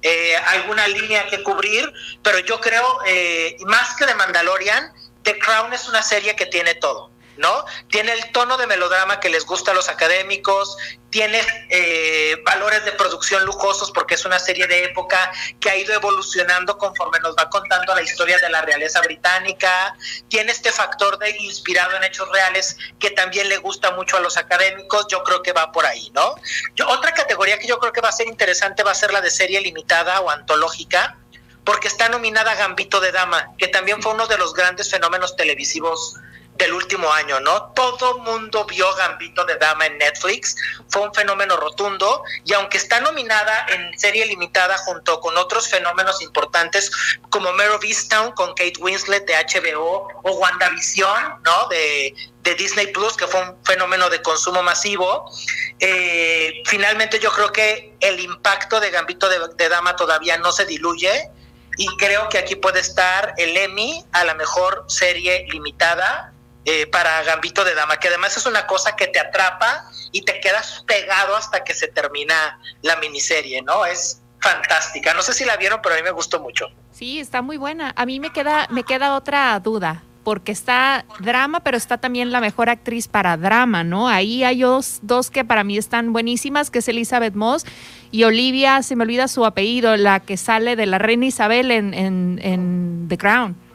eh, 0.00 0.34
alguna 0.36 0.88
línea 0.88 1.26
que 1.26 1.42
cubrir, 1.42 1.92
pero 2.22 2.38
yo 2.38 2.58
creo, 2.60 3.00
eh, 3.06 3.56
más 3.66 3.96
que 3.96 4.06
The 4.06 4.14
Mandalorian, 4.14 4.92
The 5.22 5.38
Crown 5.38 5.72
es 5.74 5.88
una 5.88 6.02
serie 6.02 6.34
que 6.34 6.46
tiene 6.46 6.74
todo. 6.74 7.10
¿No? 7.38 7.64
Tiene 7.88 8.12
el 8.12 8.30
tono 8.32 8.56
de 8.56 8.66
melodrama 8.66 9.20
que 9.20 9.28
les 9.28 9.46
gusta 9.46 9.70
a 9.70 9.74
los 9.74 9.88
académicos, 9.88 10.76
tiene 11.10 11.40
eh, 11.70 12.36
valores 12.44 12.84
de 12.84 12.92
producción 12.92 13.44
lujosos 13.46 13.90
porque 13.92 14.14
es 14.14 14.24
una 14.24 14.38
serie 14.38 14.66
de 14.66 14.84
época 14.84 15.32
que 15.58 15.70
ha 15.70 15.76
ido 15.76 15.94
evolucionando 15.94 16.76
conforme 16.76 17.18
nos 17.20 17.34
va 17.36 17.48
contando 17.48 17.94
la 17.94 18.02
historia 18.02 18.38
de 18.38 18.50
la 18.50 18.60
realeza 18.62 19.00
británica, 19.00 19.96
tiene 20.28 20.52
este 20.52 20.70
factor 20.70 21.18
de 21.18 21.30
inspirado 21.38 21.96
en 21.96 22.04
hechos 22.04 22.28
reales 22.30 22.76
que 22.98 23.10
también 23.10 23.48
le 23.48 23.56
gusta 23.58 23.92
mucho 23.92 24.16
a 24.16 24.20
los 24.20 24.36
académicos, 24.36 25.06
yo 25.08 25.22
creo 25.22 25.42
que 25.42 25.52
va 25.52 25.72
por 25.72 25.86
ahí, 25.86 26.10
¿no? 26.14 26.34
Yo, 26.74 26.88
otra 26.88 27.12
categoría 27.12 27.58
que 27.58 27.66
yo 27.66 27.78
creo 27.78 27.92
que 27.92 28.00
va 28.00 28.10
a 28.10 28.12
ser 28.12 28.26
interesante 28.26 28.82
va 28.82 28.90
a 28.90 28.94
ser 28.94 29.12
la 29.12 29.20
de 29.20 29.30
serie 29.30 29.60
limitada 29.60 30.20
o 30.20 30.28
antológica, 30.28 31.16
porque 31.64 31.88
está 31.88 32.08
nominada 32.08 32.54
Gambito 32.54 33.00
de 33.00 33.12
Dama, 33.12 33.50
que 33.58 33.68
también 33.68 34.02
fue 34.02 34.12
uno 34.12 34.26
de 34.26 34.38
los 34.38 34.54
grandes 34.54 34.90
fenómenos 34.90 35.36
televisivos 35.36 36.16
del 36.58 36.74
último 36.74 37.10
año, 37.12 37.38
¿no? 37.40 37.72
Todo 37.72 38.18
mundo 38.18 38.66
vio 38.66 38.92
Gambito 38.96 39.44
de 39.44 39.56
Dama 39.56 39.86
en 39.86 39.96
Netflix, 39.98 40.56
fue 40.88 41.02
un 41.02 41.14
fenómeno 41.14 41.56
rotundo 41.56 42.22
y 42.44 42.52
aunque 42.52 42.78
está 42.78 43.00
nominada 43.00 43.66
en 43.68 43.96
serie 43.98 44.26
limitada 44.26 44.76
junto 44.78 45.20
con 45.20 45.36
otros 45.36 45.68
fenómenos 45.68 46.20
importantes 46.20 46.90
como 47.30 47.52
Mare 47.52 47.70
of 47.70 47.84
Easttown 47.84 48.32
con 48.32 48.48
Kate 48.54 48.74
Winslet 48.80 49.24
de 49.26 49.34
HBO 49.34 50.08
o 50.24 50.32
WandaVision, 50.32 51.42
¿no? 51.44 51.68
De, 51.68 52.12
de 52.42 52.54
Disney 52.56 52.88
Plus, 52.88 53.16
que 53.16 53.28
fue 53.28 53.40
un 53.40 53.64
fenómeno 53.64 54.10
de 54.10 54.20
consumo 54.20 54.62
masivo, 54.62 55.30
eh, 55.78 56.62
finalmente 56.66 57.20
yo 57.20 57.30
creo 57.30 57.52
que 57.52 57.94
el 58.00 58.18
impacto 58.18 58.80
de 58.80 58.90
Gambito 58.90 59.28
de, 59.28 59.38
de 59.56 59.68
Dama 59.68 59.94
todavía 59.94 60.36
no 60.38 60.50
se 60.50 60.66
diluye 60.66 61.30
y 61.76 61.86
creo 61.98 62.28
que 62.28 62.38
aquí 62.38 62.56
puede 62.56 62.80
estar 62.80 63.34
el 63.36 63.56
Emmy 63.56 64.04
a 64.10 64.24
la 64.24 64.34
mejor 64.34 64.84
serie 64.88 65.46
limitada 65.50 66.32
eh, 66.68 66.86
para 66.86 67.22
Gambito 67.22 67.64
de 67.64 67.74
Dama, 67.74 67.96
que 67.96 68.08
además 68.08 68.36
es 68.36 68.44
una 68.44 68.66
cosa 68.66 68.94
que 68.94 69.06
te 69.06 69.18
atrapa 69.18 69.90
y 70.12 70.20
te 70.20 70.38
quedas 70.38 70.84
pegado 70.86 71.34
hasta 71.34 71.64
que 71.64 71.72
se 71.72 71.88
termina 71.88 72.60
la 72.82 72.96
miniserie, 72.96 73.62
¿no? 73.62 73.86
Es 73.86 74.20
fantástica. 74.38 75.14
No 75.14 75.22
sé 75.22 75.32
si 75.32 75.46
la 75.46 75.56
vieron, 75.56 75.80
pero 75.82 75.94
a 75.94 75.98
mí 75.98 76.04
me 76.04 76.10
gustó 76.10 76.40
mucho. 76.40 76.66
Sí, 76.92 77.20
está 77.20 77.40
muy 77.40 77.56
buena. 77.56 77.94
A 77.96 78.04
mí 78.04 78.20
me 78.20 78.30
queda, 78.34 78.66
me 78.68 78.82
queda 78.82 79.14
otra 79.14 79.58
duda, 79.60 80.02
porque 80.24 80.52
está 80.52 81.06
drama, 81.20 81.60
pero 81.60 81.78
está 81.78 81.96
también 81.96 82.32
la 82.32 82.42
mejor 82.42 82.68
actriz 82.68 83.08
para 83.08 83.38
drama, 83.38 83.82
¿no? 83.82 84.06
Ahí 84.06 84.44
hay 84.44 84.60
dos, 84.60 84.98
dos 85.00 85.30
que 85.30 85.46
para 85.46 85.64
mí 85.64 85.78
están 85.78 86.12
buenísimas, 86.12 86.70
que 86.70 86.80
es 86.80 86.88
Elizabeth 86.88 87.34
Moss 87.34 87.64
y 88.10 88.24
Olivia, 88.24 88.82
se 88.82 88.94
me 88.94 89.04
olvida 89.04 89.26
su 89.26 89.46
apellido, 89.46 89.96
la 89.96 90.20
que 90.20 90.36
sale 90.36 90.76
de 90.76 90.84
la 90.84 90.98
reina 90.98 91.24
Isabel 91.24 91.70
en, 91.70 91.94
en, 91.94 92.38
en 92.42 93.06
The 93.08 93.16
Crown. 93.16 93.67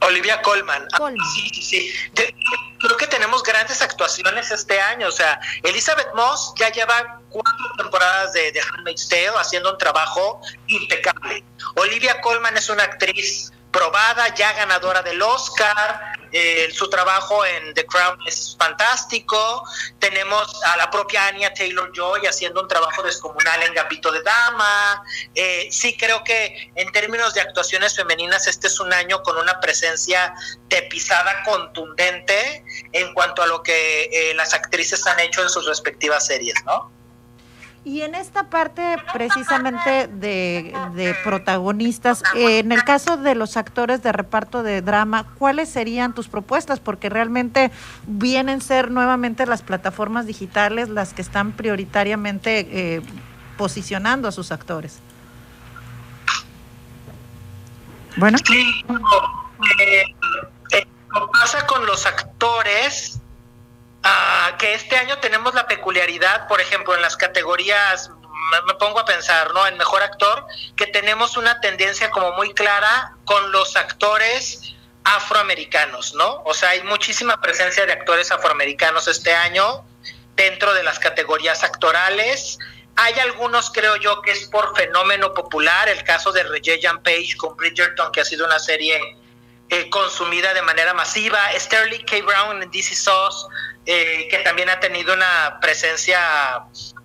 Olivia 0.00 0.40
Colman. 0.42 0.86
Ah, 0.92 1.10
sí, 1.34 1.48
sí, 1.54 1.62
sí. 1.62 1.94
creo 2.14 2.96
que 2.96 3.06
tenemos 3.06 3.42
grandes 3.42 3.80
actuaciones 3.82 4.50
este 4.50 4.80
año. 4.80 5.08
O 5.08 5.12
sea, 5.12 5.40
Elizabeth 5.62 6.08
Moss 6.14 6.52
ya 6.56 6.70
lleva 6.70 7.20
cuatro 7.30 7.72
temporadas 7.76 8.32
de, 8.32 8.52
de 8.52 8.60
Handmaid's 8.60 9.08
Tale 9.08 9.32
haciendo 9.38 9.72
un 9.72 9.78
trabajo 9.78 10.40
impecable. 10.66 11.44
Olivia 11.76 12.20
Colman 12.20 12.56
es 12.56 12.68
una 12.68 12.84
actriz 12.84 13.52
probada, 13.70 14.34
ya 14.34 14.52
ganadora 14.54 15.02
del 15.02 15.20
Oscar, 15.20 16.16
eh, 16.38 16.68
su 16.70 16.90
trabajo 16.90 17.46
en 17.46 17.72
The 17.72 17.86
Crown 17.86 18.18
es 18.26 18.54
fantástico, 18.58 19.64
tenemos 19.98 20.62
a 20.64 20.76
la 20.76 20.90
propia 20.90 21.28
Anya 21.28 21.54
Taylor 21.54 21.90
Joy 21.94 22.26
haciendo 22.26 22.60
un 22.60 22.68
trabajo 22.68 23.02
descomunal 23.02 23.62
en 23.62 23.72
Gambito 23.72 24.12
de 24.12 24.22
Dama, 24.22 25.02
eh, 25.34 25.68
sí 25.70 25.96
creo 25.96 26.22
que 26.24 26.70
en 26.74 26.92
términos 26.92 27.32
de 27.32 27.40
actuaciones 27.40 27.96
femeninas 27.96 28.46
este 28.48 28.66
es 28.66 28.78
un 28.80 28.92
año 28.92 29.22
con 29.22 29.38
una 29.38 29.60
presencia 29.60 30.34
de 30.68 30.82
pisada 30.82 31.42
contundente 31.42 32.62
en 32.92 33.14
cuanto 33.14 33.42
a 33.42 33.46
lo 33.46 33.62
que 33.62 34.10
eh, 34.12 34.34
las 34.34 34.52
actrices 34.52 35.06
han 35.06 35.18
hecho 35.20 35.42
en 35.42 35.48
sus 35.48 35.64
respectivas 35.64 36.26
series, 36.26 36.54
¿no? 36.66 36.95
Y 37.86 38.02
en 38.02 38.16
esta 38.16 38.50
parte 38.50 38.96
precisamente 39.12 40.08
de, 40.08 41.14
protagonistas, 41.22 42.20
en 42.34 42.72
el 42.72 42.82
caso 42.82 43.16
de 43.16 43.36
los 43.36 43.56
actores 43.56 44.02
de 44.02 44.10
reparto 44.10 44.64
de 44.64 44.82
drama, 44.82 45.28
¿cuáles 45.38 45.68
serían 45.68 46.12
tus 46.12 46.26
propuestas? 46.26 46.80
Porque 46.80 47.08
realmente 47.08 47.70
vienen 48.08 48.60
ser 48.60 48.90
nuevamente 48.90 49.46
las 49.46 49.62
plataformas 49.62 50.26
digitales 50.26 50.88
las 50.88 51.14
que 51.14 51.22
están 51.22 51.52
prioritariamente 51.52 52.66
eh, 52.72 53.02
posicionando 53.56 54.26
a 54.26 54.32
sus 54.32 54.50
actores. 54.50 54.98
Bueno. 58.16 58.36
Sí, 58.44 58.84
eh, 59.78 60.02
eh, 60.72 60.86
pasa 61.40 61.64
con 61.68 61.86
los 61.86 62.04
actores 62.04 63.20
Ah, 64.08 64.54
que 64.56 64.72
este 64.72 64.96
año 64.96 65.18
tenemos 65.18 65.52
la 65.54 65.66
peculiaridad, 65.66 66.46
por 66.46 66.60
ejemplo, 66.60 66.94
en 66.94 67.02
las 67.02 67.16
categorías, 67.16 68.08
me, 68.64 68.74
pongo 68.74 69.00
a 69.00 69.04
pensar, 69.04 69.52
¿no? 69.52 69.66
En 69.66 69.76
mejor 69.76 70.00
actor, 70.00 70.46
que 70.76 70.86
tenemos 70.86 71.36
una 71.36 71.60
tendencia 71.60 72.08
como 72.12 72.30
muy 72.34 72.54
clara 72.54 73.16
con 73.24 73.50
los 73.50 73.76
actores 73.76 74.74
afroamericanos, 75.02 76.14
¿no? 76.14 76.40
O 76.44 76.54
sea, 76.54 76.70
hay 76.70 76.84
muchísima 76.84 77.40
presencia 77.40 77.84
de 77.84 77.94
actores 77.94 78.30
afroamericanos 78.30 79.08
este 79.08 79.34
año. 79.34 79.84
dentro 80.36 80.74
de 80.74 80.82
las 80.82 80.98
categorías 80.98 81.64
actorales. 81.64 82.58
Hay 82.96 83.14
algunos, 83.20 83.70
creo 83.70 83.96
yo, 83.96 84.20
que 84.20 84.32
es 84.32 84.46
por 84.48 84.76
fenómeno 84.76 85.32
popular, 85.32 85.88
el 85.88 86.04
caso 86.04 86.30
de 86.30 86.44
Regé-Jean 86.44 87.02
Page 87.02 87.38
con 87.38 87.56
Bridgerton, 87.56 88.12
que 88.12 88.20
ha 88.20 88.24
sido 88.26 88.44
una 88.44 88.58
serie 88.58 89.16
eh, 89.68 89.90
consumida 89.90 90.54
de 90.54 90.62
manera 90.62 90.94
masiva. 90.94 91.38
Sterling 91.58 92.04
K. 92.04 92.22
Brown 92.22 92.62
en 92.62 92.70
DC 92.70 92.94
Sauce, 92.94 93.46
eh, 93.84 94.28
que 94.30 94.38
también 94.38 94.68
ha 94.68 94.78
tenido 94.78 95.12
una 95.14 95.58
presencia 95.60 96.20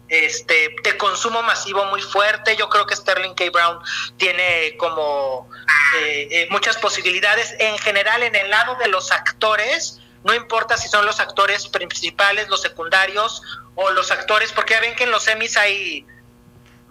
este, 0.07 0.75
de 0.83 0.97
consumo 0.97 1.41
masivo 1.41 1.85
muy 1.85 2.01
fuerte. 2.01 2.55
Yo 2.55 2.69
creo 2.69 2.85
que 2.85 2.95
Sterling 2.95 3.33
K. 3.33 3.49
Brown 3.51 3.79
tiene 4.17 4.75
como 4.77 5.49
eh, 5.97 6.47
muchas 6.51 6.77
posibilidades. 6.77 7.55
En 7.59 7.77
general, 7.79 8.21
en 8.23 8.35
el 8.35 8.49
lado 8.49 8.75
de 8.75 8.87
los 8.89 9.11
actores, 9.11 9.99
no 10.23 10.33
importa 10.33 10.77
si 10.77 10.87
son 10.87 11.05
los 11.05 11.19
actores 11.19 11.67
principales, 11.67 12.47
los 12.47 12.61
secundarios 12.61 13.41
o 13.75 13.89
los 13.91 14.11
actores, 14.11 14.51
porque 14.51 14.75
ya 14.75 14.81
ven 14.81 14.95
que 14.95 15.05
en 15.05 15.11
los 15.11 15.23
semis 15.23 15.57
hay 15.57 16.05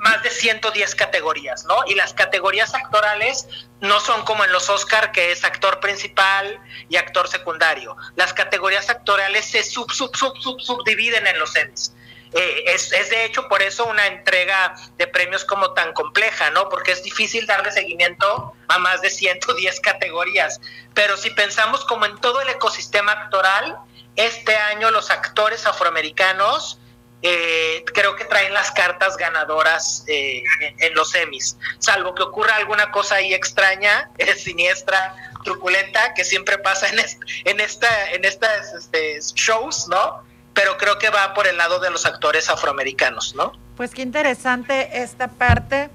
más 0.01 0.23
de 0.23 0.31
110 0.31 0.95
categorías, 0.95 1.65
¿no? 1.67 1.77
Y 1.87 1.95
las 1.95 2.15
categorías 2.15 2.75
actorales 2.75 3.47
no 3.81 4.01
son 4.01 4.25
como 4.25 4.45
en 4.45 4.53
los 4.53 4.69
Oscar, 4.71 5.13
que 5.13 5.31
es 5.31 5.45
actor 5.45 5.79
principal 5.81 6.59
y 6.89 6.97
actor 6.97 7.29
secundario. 7.29 7.97
Las 8.17 8.33
categorías 8.33 8.89
actorales 8.89 9.45
se 9.45 9.63
sub, 9.63 9.91
sub, 9.93 10.17
sub, 10.17 10.37
sub, 10.41 10.61
subdividen 10.61 11.27
en 11.27 11.39
los 11.39 11.53
semis. 11.53 11.93
Eh, 12.33 12.65
es, 12.69 12.93
es, 12.93 13.11
de 13.11 13.25
hecho 13.25 13.49
por 13.49 13.61
eso 13.61 13.85
una 13.87 14.07
entrega 14.07 14.75
de 14.97 15.07
premios 15.09 15.45
como 15.45 15.73
tan 15.73 15.93
compleja, 15.93 16.51
¿no? 16.51 16.69
Porque 16.69 16.93
es 16.93 17.03
difícil 17.03 17.47
darle 17.47 17.73
seguimiento 17.73 18.55
a 18.69 18.79
más 18.79 19.03
de 19.03 19.11
110 19.11 19.81
categorías. 19.81 20.61
Pero 20.95 21.17
si 21.17 21.31
pensamos 21.31 21.85
como 21.85 22.07
en 22.07 22.17
todo 22.19 22.41
el 22.41 22.49
ecosistema 22.49 23.13
actoral, 23.13 23.77
este 24.17 24.57
año 24.57 24.91
los 24.91 25.11
actores 25.11 25.67
afroamericanos 25.67 26.80
eh, 27.23 27.85
creo 27.93 28.17
que 28.17 28.25
traen 28.25 28.53
las 28.55 28.71
cartas 28.71 29.17
ganadoras 29.17 30.05
eh, 30.07 30.43
en, 30.79 30.95
los 30.95 31.11
semis, 31.11 31.57
salvo 31.79 32.15
que 32.15 32.23
ocurra 32.23 32.57
alguna 32.57 32.91
cosa 32.91 33.17
ahí 33.17 33.35
extraña, 33.35 34.11
siniestra, 34.37 35.15
truculenta, 35.45 36.15
que 36.15 36.25
siempre 36.25 36.59
pasa 36.59 36.89
en, 36.89 36.99
en, 37.45 37.61
esta, 37.61 38.11
en 38.13 38.25
estas 38.25 38.73
este, 38.73 39.19
shows, 39.35 39.89
¿no? 39.89 40.23
Pero 40.55 40.77
creo 40.79 40.99
que 40.99 41.11
va 41.11 41.35
por 41.35 41.47
el 41.47 41.57
lado 41.57 41.79
de 41.79 41.91
los 41.91 42.07
actores 42.07 42.49
afroamericanos, 42.49 43.35
¿no? 43.35 43.53
Pues 43.77 43.93
qué 43.93 44.03
interesante 44.03 45.03
esta 45.03 45.29
parte. 45.29 45.91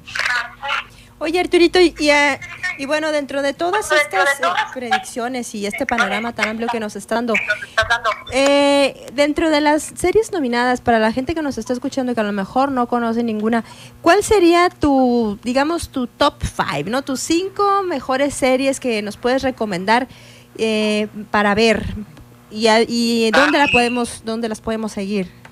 Oye, 1.18 1.40
Arturito, 1.40 1.80
y, 1.80 1.96
eh, 2.10 2.40
y, 2.78 2.86
bueno, 2.86 3.14
dentro 3.14 3.42
de 3.42 3.54
todas 3.54 3.90
estas 3.90 4.30
eh, 4.42 4.44
predicciones 4.74 5.56
y 5.56 5.66
este 5.66 5.86
panorama 5.86 6.34
tan 6.34 6.50
amplio 6.50 6.68
que 6.70 6.82
nos 6.82 6.98
está 6.98 7.16
dando, 7.16 7.34
eh, 8.34 9.08
dentro 9.14 9.50
de 9.50 9.62
las 9.62 9.94
series 9.96 10.34
nominadas, 10.34 10.82
para 10.82 11.00
la 11.00 11.14
gente 11.14 11.34
que 11.34 11.42
nos 11.42 11.58
está 11.58 11.72
escuchando 11.72 12.12
y 12.12 12.16
que 12.16 12.22
a 12.22 12.26
lo 12.26 12.34
mejor 12.34 12.70
no 12.70 12.88
conoce 12.88 13.24
ninguna, 13.24 13.64
¿cuál 14.02 14.26
sería 14.26 14.70
tu, 14.70 15.40
digamos, 15.42 15.88
tu 15.88 16.08
top 16.08 16.44
five, 16.44 16.90
¿no? 16.90 17.02
Tus 17.02 17.22
cinco 17.22 17.82
mejores 17.84 18.34
series 18.34 18.82
que 18.82 19.02
nos 19.02 19.16
puedes 19.16 19.42
recomendar 19.42 20.10
para 21.32 21.56
ver 21.56 21.96
y, 22.52 22.68
y 22.68 23.32
dónde, 23.32 23.58
la 23.58 23.68
podemos, 23.68 24.22
dónde 24.26 24.50
las 24.50 24.60
podemos 24.60 24.92
seguir? 24.92 25.45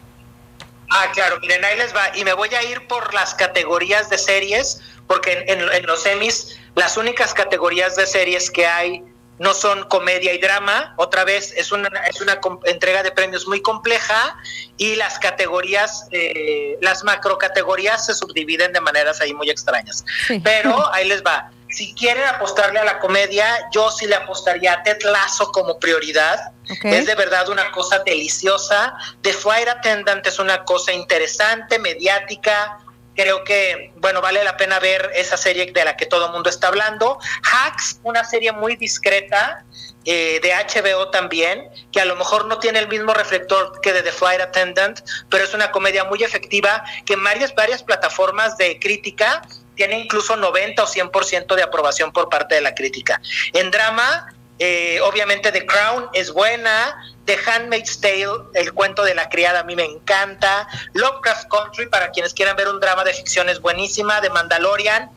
Ah, 0.94 1.12
claro, 1.12 1.40
miren, 1.40 1.66
ahí 1.66 1.78
les 1.78 1.94
va. 1.96 2.16
Y 2.16 2.24
me 2.24 2.34
voy 2.34 2.54
a 2.54 2.64
ir 2.64 2.88
por 2.88 3.14
las 3.14 3.34
categorías 3.34 4.10
de 4.10 4.18
series 4.18 4.80
porque 5.08 5.46
en, 5.48 5.86
los 5.86 6.04
semis 6.04 6.58
las 6.76 6.98
únicas 6.98 7.34
categorías 7.34 7.96
de 7.96 8.08
series 8.08 8.50
que 8.50 8.66
hay 8.66 9.04
no 9.40 9.54
son 9.54 9.84
comedia 9.90 10.34
y 10.34 10.38
drama, 10.38 10.94
otra 10.98 11.24
vez 11.24 11.54
es 11.58 11.72
una, 11.72 11.90
es 12.08 12.22
una 12.22 12.40
entrega 12.66 13.02
de 13.04 13.12
premios 13.12 13.48
muy 13.48 13.62
compleja 13.62 14.38
y 14.78 14.96
las 14.96 15.18
categorías, 15.20 16.08
eh, 16.12 16.78
las 16.82 17.04
macro 17.04 17.38
categorías 17.38 18.06
se 18.06 18.14
subdividen 18.14 18.72
de 18.74 18.80
maneras 18.80 19.20
ahí 19.22 19.34
muy 19.34 19.50
extrañas. 19.50 20.06
Pero 20.44 20.88
ahí 20.94 21.08
les 21.08 21.24
va. 21.24 21.52
Si 21.74 21.94
quieren 21.96 22.24
apostarle 22.26 22.80
a 22.80 22.84
la 22.84 23.00
comedia, 23.00 23.68
yo 23.72 23.90
sí 23.92 24.06
le 24.06 24.16
apostaría 24.16 24.74
a 24.74 24.84
Ted 24.84 25.02
Lasso 25.04 25.52
como 25.52 25.80
prioridad. 25.80 26.52
Es 26.84 27.06
de 27.06 27.16
verdad 27.16 27.50
una 27.50 27.72
cosa 27.72 28.00
deliciosa. 28.00 28.94
The 29.22 29.34
Flight 29.34 29.68
Attendant 29.68 30.26
es 30.26 30.40
una 30.40 30.64
cosa 30.66 30.94
interesante, 30.94 31.80
mediática, 31.80 32.78
creo 33.16 33.44
que, 33.44 33.92
bueno, 33.98 34.22
vale 34.22 34.44
la 34.44 34.58
pena 34.58 34.80
ver 34.80 35.12
esa 35.16 35.38
serie 35.38 35.72
de 35.72 35.86
la 35.86 35.96
que 35.96 36.06
todo 36.06 36.28
el 36.28 36.32
mundo 36.32 36.50
está 36.50 36.68
hablando. 36.68 37.20
Hacks, 37.52 38.00
una 38.04 38.24
serie 38.24 38.52
muy 38.52 38.76
discreta, 38.76 39.64
eh, 40.06 40.42
de 40.42 40.52
HBO 40.52 41.10
también, 41.12 41.70
que 41.92 42.02
a 42.02 42.06
lo 42.06 42.18
mejor 42.18 42.46
no 42.46 42.60
tiene 42.60 42.80
el 42.80 42.90
mismo 42.90 43.14
reflector 43.14 43.80
que 43.82 43.94
de 43.94 44.04
The 44.04 44.12
Flight 44.12 44.42
Attendant, 44.42 45.00
pero 45.30 45.46
es 45.46 45.54
una 45.54 45.72
comedia 45.72 46.04
muy 46.04 46.22
efectiva 46.24 46.84
que 47.06 47.14
en 47.14 47.24
varias, 47.24 47.56
varias 47.56 47.84
plataformas 47.84 48.58
de 48.58 48.80
crítica 48.80 49.42
tiene 49.76 50.00
incluso 50.00 50.36
90 50.36 50.84
o 50.84 50.88
100% 50.88 51.56
de 51.56 51.64
aprobación 51.64 52.12
por 52.12 52.30
parte 52.30 52.56
de 52.56 52.62
la 52.62 52.76
crítica. 52.76 53.22
En 53.54 53.72
drama, 53.72 54.34
eh, 54.60 55.00
obviamente 55.02 55.52
The 55.52 55.66
Crown 55.66 56.10
es 56.14 56.32
buena, 56.32 56.96
The 57.26 57.38
Handmaid's 57.46 58.00
Tale, 58.00 58.50
el 58.54 58.74
cuento 58.74 59.04
de 59.04 59.16
la 59.16 59.30
criada, 59.30 59.62
a 59.62 59.64
mí 59.64 59.76
me 59.76 59.86
encanta. 59.86 60.68
Lovecraft 60.94 61.48
Country, 61.50 61.88
para 61.88 62.12
quienes 62.12 62.34
quieran 62.34 62.56
ver 62.56 62.68
un 62.68 62.80
drama 62.80 63.04
de 63.04 63.14
ficción, 63.14 63.50
es 63.50 63.60
buenísima. 63.60 64.22
The 64.22 64.30
Mandalorian, 64.30 65.10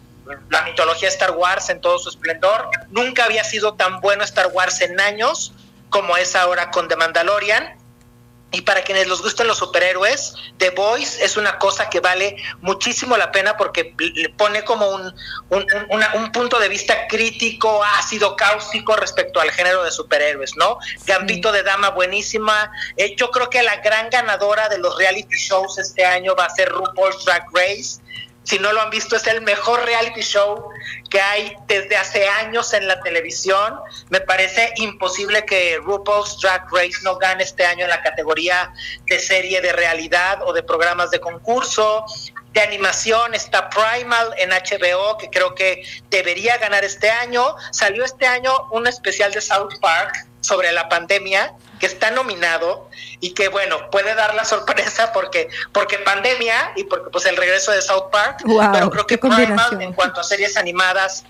la 0.50 0.62
mitología 0.62 1.08
Star 1.08 1.32
Wars 1.32 1.70
en 1.70 1.80
todo 1.80 1.98
su 1.98 2.08
esplendor. 2.08 2.70
Nunca 2.90 3.24
había 3.24 3.44
sido 3.44 3.74
tan 3.74 4.00
bueno 4.00 4.24
Star 4.24 4.48
Wars 4.48 4.80
en 4.80 5.00
años 5.00 5.52
como 5.90 6.16
es 6.16 6.34
ahora 6.34 6.70
con 6.70 6.88
The 6.88 6.96
Mandalorian. 6.96 7.76
Y 8.52 8.62
para 8.62 8.82
quienes 8.82 9.08
les 9.08 9.20
gusten 9.20 9.48
los 9.48 9.58
superhéroes, 9.58 10.34
The 10.58 10.70
Voice 10.70 11.22
es 11.22 11.36
una 11.36 11.58
cosa 11.58 11.90
que 11.90 12.00
vale 12.00 12.36
muchísimo 12.60 13.16
la 13.16 13.32
pena 13.32 13.56
porque 13.56 13.94
le 13.98 14.28
pone 14.30 14.64
como 14.64 14.88
un, 14.88 15.12
un, 15.50 16.32
punto 16.32 16.58
de 16.60 16.68
vista 16.68 17.08
crítico, 17.08 17.82
ácido, 17.82 18.36
cáustico 18.36 18.94
respecto 18.96 19.40
al 19.40 19.50
género 19.50 19.82
de 19.82 19.90
superhéroes, 19.90 20.56
¿no? 20.56 20.78
Gambito 21.04 21.50
de 21.50 21.64
Dama, 21.64 21.90
buenísima. 21.90 22.70
Eh, 22.96 23.16
yo 23.16 23.30
creo 23.30 23.50
que 23.50 23.62
la 23.62 23.76
gran 23.76 24.10
ganadora 24.10 24.68
de 24.68 24.78
los 24.78 24.96
reality 24.96 25.36
shows 25.36 25.78
este 25.78 26.04
año 26.04 26.34
va 26.36 26.44
a 26.44 26.50
ser 26.50 26.70
RuPaul's 26.70 27.24
Drag 27.24 27.46
Race 27.52 28.00
si 28.46 28.60
no 28.60 28.72
lo 28.72 28.80
han 28.80 28.90
visto, 28.90 29.16
es 29.16 29.26
el 29.26 29.42
mejor 29.42 29.84
reality 29.84 30.20
show 30.20 30.70
que 31.10 31.20
hay 31.20 31.56
desde 31.66 31.96
hace 31.96 32.28
años 32.28 32.72
en 32.74 32.86
la 32.86 33.00
televisión. 33.00 33.74
Me 34.08 34.20
parece 34.20 34.72
imposible 34.76 35.44
que 35.44 35.78
RuPaul's 35.82 36.40
Drag 36.40 36.64
Race 36.70 36.98
no 37.02 37.16
gane 37.16 37.42
este 37.42 37.66
año 37.66 37.82
en 37.82 37.90
la 37.90 38.00
categoría 38.02 38.72
de 39.06 39.18
serie 39.18 39.60
de 39.60 39.72
realidad 39.72 40.38
o 40.44 40.52
de 40.52 40.62
programas 40.62 41.10
de 41.10 41.18
concurso. 41.18 42.04
De 42.52 42.60
animación 42.60 43.34
está 43.34 43.68
Primal 43.68 44.32
en 44.38 44.50
HBO, 44.50 45.18
que 45.18 45.28
creo 45.28 45.56
que 45.56 45.82
debería 46.08 46.56
ganar 46.58 46.84
este 46.84 47.10
año. 47.10 47.56
Salió 47.72 48.04
este 48.04 48.28
año 48.28 48.52
un 48.70 48.86
especial 48.86 49.32
de 49.32 49.40
South 49.40 49.74
Park 49.80 50.24
sobre 50.40 50.70
la 50.70 50.88
pandemia 50.88 51.52
que 51.78 51.86
está 51.86 52.10
nominado 52.10 52.88
y 53.20 53.34
que 53.34 53.48
bueno, 53.48 53.90
puede 53.90 54.14
dar 54.14 54.34
la 54.34 54.44
sorpresa 54.54 55.12
porque 55.12 55.48
porque 55.72 55.98
pandemia 55.98 56.72
y 56.76 56.84
porque 56.84 57.10
pues 57.10 57.26
el 57.26 57.36
regreso 57.36 57.72
de 57.72 57.82
South 57.82 58.10
Park, 58.10 58.42
pero 58.72 58.90
creo 58.90 59.06
que 59.06 59.18
Primal 59.18 59.80
en 59.80 59.92
cuanto 59.92 60.20
a 60.20 60.24
series 60.24 60.56
animadas 60.56 61.24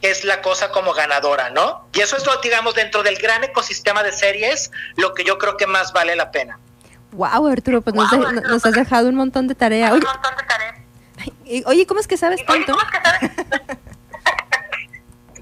es 0.00 0.24
la 0.24 0.42
cosa 0.42 0.70
como 0.70 0.92
ganadora, 0.92 1.50
¿no? 1.50 1.86
Y 1.92 2.00
eso 2.00 2.16
es 2.16 2.26
lo 2.26 2.36
digamos 2.38 2.74
dentro 2.74 3.02
del 3.02 3.16
gran 3.16 3.44
ecosistema 3.44 4.02
de 4.02 4.12
series, 4.12 4.72
lo 4.96 5.14
que 5.14 5.24
yo 5.24 5.38
creo 5.38 5.56
que 5.56 5.66
más 5.66 5.92
vale 5.92 6.16
la 6.16 6.30
pena. 6.32 6.58
Wow, 7.12 7.46
Arturo, 7.46 7.82
pues 7.82 7.94
nos, 7.94 8.66
has 8.66 8.72
dejado 8.72 9.08
un 9.08 9.14
montón 9.14 9.46
de 9.46 9.54
tarea. 9.54 9.92
Oye, 9.92 11.62
oye, 11.66 11.86
¿cómo 11.86 12.00
es 12.00 12.08
que 12.08 12.16
sabes 12.16 12.44
tanto? 12.44 12.72
¿Cómo? 12.72 12.82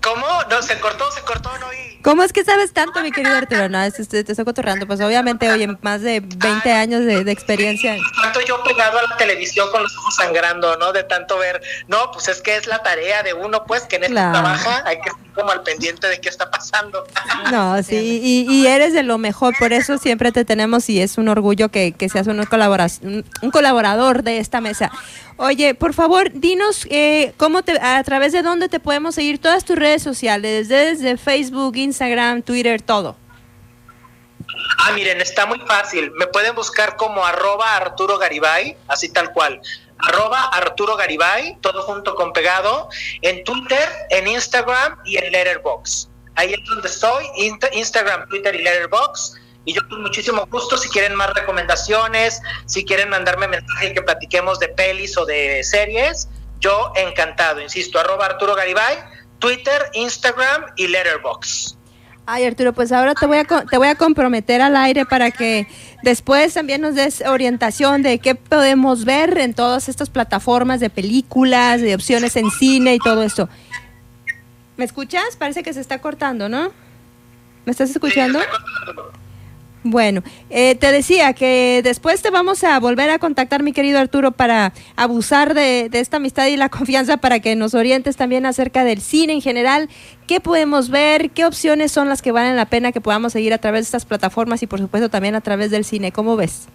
No, 0.03 0.63
se 0.63 0.79
cortó, 0.79 1.11
se 1.13 1.21
cortó, 1.23 1.51
no 1.59 1.67
¿Cómo 2.03 2.23
es 2.23 2.33
que 2.33 2.45
sabes 2.45 2.73
tanto, 2.73 3.03
mi 3.03 3.13
querido 3.13 3.37
Arturo? 3.37 3.69
No, 3.69 3.79
te, 3.91 4.21
estoy 4.21 4.45
cotorreando. 4.45 4.87
Pues 4.87 5.01
obviamente, 5.03 5.51
oye, 5.53 5.69
más 5.83 6.01
de 6.01 6.21
20 6.21 6.73
años 6.73 7.05
de, 7.05 7.31
experiencia. 7.31 7.97
Tanto 8.23 8.41
yo 8.41 8.63
pegado 8.63 8.99
a 8.99 9.03
la 9.03 9.17
televisión 9.19 9.71
con 9.71 9.83
los 9.83 9.95
ojos 9.99 10.17
sangrando, 10.17 10.77
¿no? 10.77 10.93
De 10.93 11.05
tanto 11.05 11.37
ver. 11.37 11.61
No, 11.89 12.11
pues 12.13 12.29
es 12.29 12.41
que 12.41 12.57
es 12.57 12.67
la 12.67 12.83
tarea 12.83 13.23
de 13.23 13.35
uno, 13.35 13.65
pues, 13.67 13.83
que 13.83 13.97
en 13.97 14.05
esto 14.05 14.15
trabaja, 14.15 14.83
hay 14.87 15.01
que 15.01 15.11
estar 15.11 15.31
como 15.35 15.51
al 15.53 15.63
pendiente 15.63 16.07
de 16.09 16.21
qué 16.21 16.29
está 16.29 16.51
pasando. 16.51 17.05
No, 17.51 17.83
sí, 17.83 18.21
y, 18.23 18.67
eres 18.67 18.93
de 18.93 19.03
lo 19.03 19.19
mejor, 19.19 19.55
por 19.59 19.73
eso 19.73 19.99
siempre 19.99 20.33
te 20.33 20.45
tenemos 20.45 20.89
y 20.89 21.01
es 21.01 21.19
un 21.19 21.29
orgullo 21.29 21.69
que, 21.69 21.93
que 21.93 22.09
seas 22.09 22.27
un, 22.27 22.41
un 22.41 23.51
colaborador 23.51 24.23
de 24.23 24.39
esta 24.39 24.61
mesa. 24.61 24.91
Oye, 25.43 25.75
por 25.75 25.95
favor, 25.95 26.31
dinos 26.35 26.87
eh, 26.91 27.33
cómo 27.39 27.63
te, 27.63 27.73
a 27.81 28.05
través 28.05 28.33
de 28.33 28.43
dónde 28.43 28.69
te 28.69 28.79
podemos 28.79 29.15
seguir 29.15 29.39
todas 29.41 29.65
tus 29.65 29.75
redes 29.75 30.03
sociales, 30.03 30.69
desde, 30.69 31.17
Facebook, 31.17 31.77
Instagram, 31.77 32.43
Twitter, 32.43 32.83
todo. 32.83 33.17
Ah, 34.85 34.93
miren, 34.93 35.19
está 35.23 35.47
muy 35.47 35.59
fácil. 35.61 36.11
Me 36.19 36.27
pueden 36.27 36.55
buscar 36.55 36.95
como 36.97 37.25
arroba 37.25 37.75
Arturo 37.75 38.19
Garibay, 38.19 38.77
así 38.87 39.09
tal 39.09 39.33
cual. 39.33 39.63
Arroba 39.97 40.43
Arturo 40.43 40.95
Garibay, 40.97 41.57
todo 41.63 41.85
junto 41.85 42.15
con 42.17 42.35
pegado, 42.35 42.91
en 43.23 43.43
Twitter, 43.43 43.89
en 44.11 44.29
Instagram 44.29 44.99
y 45.07 45.17
en 45.17 45.33
Letterboxd. 45.33 46.11
Ahí 46.35 46.53
es 46.53 46.61
donde 46.69 46.87
estoy, 46.87 47.25
Instagram, 47.73 48.29
Twitter 48.29 48.55
y 48.55 48.63
Letterboxd 48.63 49.39
Y 49.65 49.75
yo 49.75 49.87
con 49.89 50.03
muchísimo 50.03 50.47
gusto, 50.51 50.77
si 50.77 50.89
quieren 50.89 51.15
más 51.15 51.33
recomendaciones, 51.35 52.41
si 52.67 52.85
quieren 52.85 53.11
mandarme 53.11 53.47
mensaje 53.47 53.93
que 53.93 54.03
platiquemos 54.03 54.59
de 54.59 54.69
pelis 54.69 55.17
o 55.19 55.27
de 55.27 55.63
series, 55.63 56.29
yo 56.61 56.93
encantado, 56.97 57.61
insisto, 57.61 57.99
arroba 57.99 58.27
Arturo 58.27 58.55
Garibay, 58.55 58.97
Twitter, 59.39 59.91
Instagram 59.95 60.67
y 60.77 60.89
Letterboxd. 60.89 61.77
Ay, 62.27 62.45
Arturo, 62.45 62.73
pues 62.73 62.93
ahora 62.93 63.15
te 63.15 63.27
voy, 63.27 63.39
a, 63.39 63.45
te 63.45 63.77
voy 63.77 63.89
a 63.89 63.97
comprometer 63.97 64.63
al 64.63 64.77
aire 64.77 65.05
para 65.05 65.33
que 65.33 65.67
después 66.03 66.55
también 66.55 66.81
nos 66.81 66.95
des 66.95 67.23
orientación 67.27 68.03
de 68.03 68.21
qué 68.21 68.37
podemos 68.37 69.05
ver 69.05 69.37
en 69.39 69.53
todas 69.53 69.89
estas 69.89 70.11
plataformas 70.11 70.79
de 70.79 70.91
películas, 70.91 71.81
de 71.81 71.95
opciones 71.95 72.37
en 72.37 72.51
cine 72.53 72.95
y 72.95 72.99
todo 72.99 73.23
esto. 73.25 73.49
¿Me 74.77 74.85
escuchas? 74.85 75.37
Parece 75.37 75.63
que 75.63 75.73
se 75.75 75.81
está 75.81 76.01
cortando, 76.01 76.49
¿no? 76.49 76.73
¿Me 77.65 77.73
estás 77.73 77.91
escuchando? 77.91 78.39
Bueno, 79.83 80.23
eh, 80.51 80.75
te 80.75 80.93
decía 80.93 81.33
que 81.33 81.81
después 81.83 82.21
te 82.21 82.31
vamos 82.31 82.65
a 82.65 82.79
volver 82.81 83.09
a 83.09 83.19
contactar, 83.19 83.63
mi 83.63 83.73
querido 83.73 83.99
Arturo, 83.99 84.33
para 84.33 84.75
abusar 84.95 85.55
de, 85.55 85.89
esta 85.93 86.19
amistad 86.19 86.47
y 86.49 86.57
la 86.57 86.69
confianza 86.71 87.17
para 87.17 87.41
que 87.41 87.57
nos 87.57 87.73
orientes 87.73 88.17
también 88.17 88.45
acerca 88.45 88.85
del 88.85 89.01
cine 89.01 89.33
en 89.33 89.41
general, 89.41 89.89
qué 90.27 90.41
podemos 90.41 90.91
ver, 90.91 91.31
qué 91.31 91.47
opciones 91.47 91.93
son 91.93 92.11
las 92.11 92.21
que 92.21 92.31
valen 92.31 92.57
la 92.57 92.67
pena 92.67 92.93
que 92.93 93.01
podamos 93.01 93.33
seguir 93.33 93.55
a 93.55 93.59
través 93.59 93.81
de 93.81 93.85
estas 93.87 94.05
plataformas 94.05 94.63
y 94.63 94.67
por 94.67 94.81
supuesto 94.81 95.09
también 95.09 95.35
a 95.35 95.41
través 95.41 95.71
del 95.71 95.87
cine. 95.87 96.13
¿Cómo 96.13 96.37
ves? 96.37 96.69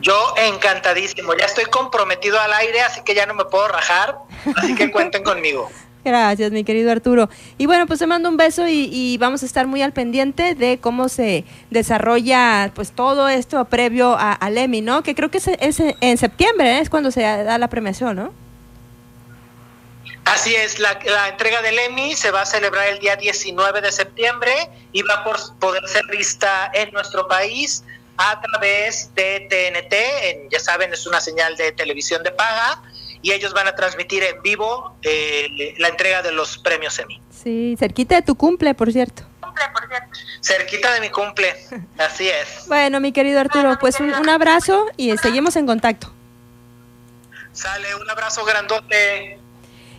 Yo 0.00 0.14
encantadísimo, 0.36 1.34
ya 1.34 1.46
estoy 1.46 1.64
comprometido 1.64 2.38
al 2.38 2.52
aire, 2.52 2.82
así 2.82 3.00
que 3.02 3.16
ya 3.16 3.26
no 3.26 3.34
me 3.34 3.44
puedo 3.46 3.66
rajar, 3.66 4.18
así 4.54 4.76
que 4.76 4.92
cuenten 4.92 5.24
conmigo. 5.24 5.68
Gracias, 6.04 6.52
mi 6.52 6.64
querido 6.64 6.90
Arturo. 6.90 7.28
Y 7.58 7.66
bueno, 7.66 7.86
pues 7.86 7.98
te 7.98 8.06
mando 8.06 8.28
un 8.28 8.36
beso 8.36 8.66
y, 8.68 9.16
vamos 9.18 9.42
a 9.42 9.46
estar 9.46 9.66
muy 9.66 9.82
al 9.82 9.92
pendiente 9.92 10.54
de 10.54 10.78
cómo 10.78 11.08
se 11.08 11.44
desarrolla 11.70 12.70
pues 12.74 12.92
todo 12.92 13.28
esto 13.28 13.64
previo 13.66 14.16
a, 14.18 14.38
Emmy, 14.40 14.80
¿no? 14.80 15.02
Que 15.02 15.14
creo 15.14 15.30
que 15.30 15.38
es, 15.38 15.48
en 16.00 16.18
septiembre, 16.18 16.78
¿eh? 16.78 16.80
es 16.80 16.90
cuando 16.90 17.10
se 17.10 17.22
da 17.22 17.58
la 17.58 17.68
premiación, 17.68 18.16
¿no? 18.16 18.32
Así 20.24 20.54
es, 20.54 20.78
la, 20.78 20.98
la, 21.06 21.28
entrega 21.28 21.62
del 21.62 21.78
Emmy 21.78 22.14
se 22.14 22.30
va 22.30 22.42
a 22.42 22.46
celebrar 22.46 22.88
el 22.88 22.98
día 22.98 23.16
19 23.16 23.80
de 23.80 23.90
septiembre 23.90 24.52
y 24.92 25.02
va 25.02 25.14
a 25.14 25.24
poder 25.58 25.88
ser 25.88 26.04
vista 26.06 26.70
en 26.74 26.90
nuestro 26.92 27.26
país 27.28 27.82
a 28.18 28.40
través 28.40 29.14
de 29.14 29.46
TNT, 29.48 30.50
ya 30.50 30.60
saben, 30.60 30.92
es 30.92 31.06
una 31.06 31.20
señal 31.20 31.56
de 31.56 31.72
televisión 31.72 32.22
de 32.24 32.32
paga 32.32 32.82
y 33.22 33.32
ellos 33.32 33.52
van 33.52 33.66
a 33.66 33.74
transmitir 33.74 34.22
en 34.22 34.42
vivo 34.42 34.96
eh, 35.02 35.74
la 35.78 35.88
entrega 35.88 36.22
de 36.22 36.32
los 36.32 36.58
premios 36.58 36.98
Emmy. 36.98 37.20
Sí, 37.30 37.76
cerquita 37.78 38.16
de 38.16 38.22
tu 38.22 38.34
cumple, 38.34 38.74
por 38.74 38.92
cierto. 38.92 39.24
Cerquita 40.40 40.92
de 40.94 41.00
mi 41.00 41.10
cumple, 41.10 41.54
así 41.98 42.28
es. 42.28 42.66
Bueno, 42.68 43.00
mi 43.00 43.12
querido 43.12 43.40
Arturo, 43.40 43.76
pues 43.80 43.98
un, 44.00 44.28
abrazo 44.28 44.86
y 44.96 45.16
seguimos 45.18 45.56
en 45.56 45.66
contacto. 45.66 46.12
Sale, 47.52 47.94
un 47.96 48.08
abrazo 48.08 48.44
grandote. 48.44 49.38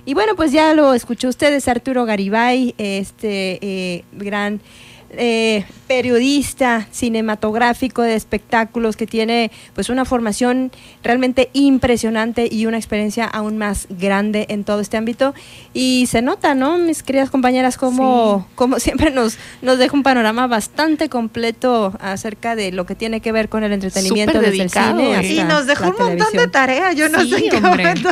Y 0.06 0.14
bueno, 0.14 0.36
pues 0.36 0.52
ya 0.52 0.74
lo 0.74 0.94
escuchó 0.94 1.28
ustedes, 1.28 1.68
Arturo 1.68 2.06
Garibay, 2.06 2.74
este 2.78 3.60
eh, 3.62 4.06
gran 4.14 4.62
eh, 5.12 5.66
periodista 5.88 6.88
cinematográfico 6.92 8.02
de 8.02 8.16
espectáculos 8.16 8.96
que 8.96 9.08
tiene 9.08 9.52
pues 9.74 9.90
una 9.90 10.06
formación 10.06 10.72
realmente 11.04 11.50
impresionante 11.54 12.48
y 12.52 12.66
una 12.66 12.78
experiencia 12.78 13.26
aún 13.26 13.58
más 13.58 13.88
grande 13.90 14.46
en 14.50 14.64
todo 14.64 14.80
este 14.82 14.98
ámbito. 14.98 15.34
Y 15.74 16.08
se 16.08 16.22
nota, 16.22 16.56
¿no? 16.56 16.78
Mis 16.78 17.04
queridas 17.04 17.30
compañeras 17.30 17.78
como, 17.78 18.48
como 18.56 18.80
siempre 18.80 19.12
nos 19.12 19.38
nos 19.62 19.78
deja 19.78 19.96
un 19.96 20.04
panorama 20.04 20.48
bastante 20.48 21.10
completo 21.10 21.94
acerca 22.00 22.56
de 22.56 22.72
lo 22.72 22.86
que 22.86 22.96
tiene 22.96 23.22
que 23.22 23.32
ver 23.32 23.50
con 23.50 23.64
el 23.64 23.74
entretenimiento 23.74 24.40
desde 24.40 24.64
el 24.64 24.70
cine 24.70 25.26
y 25.26 25.44
nos 25.44 25.66
dejó 25.66 25.90
un 25.90 25.98
montón 25.98 26.34
de 26.34 26.48
tareas, 26.48 26.96
yo 26.96 27.10
no 27.10 27.24
sé 27.26 27.50
qué 27.50 27.60
momento. 27.60 28.10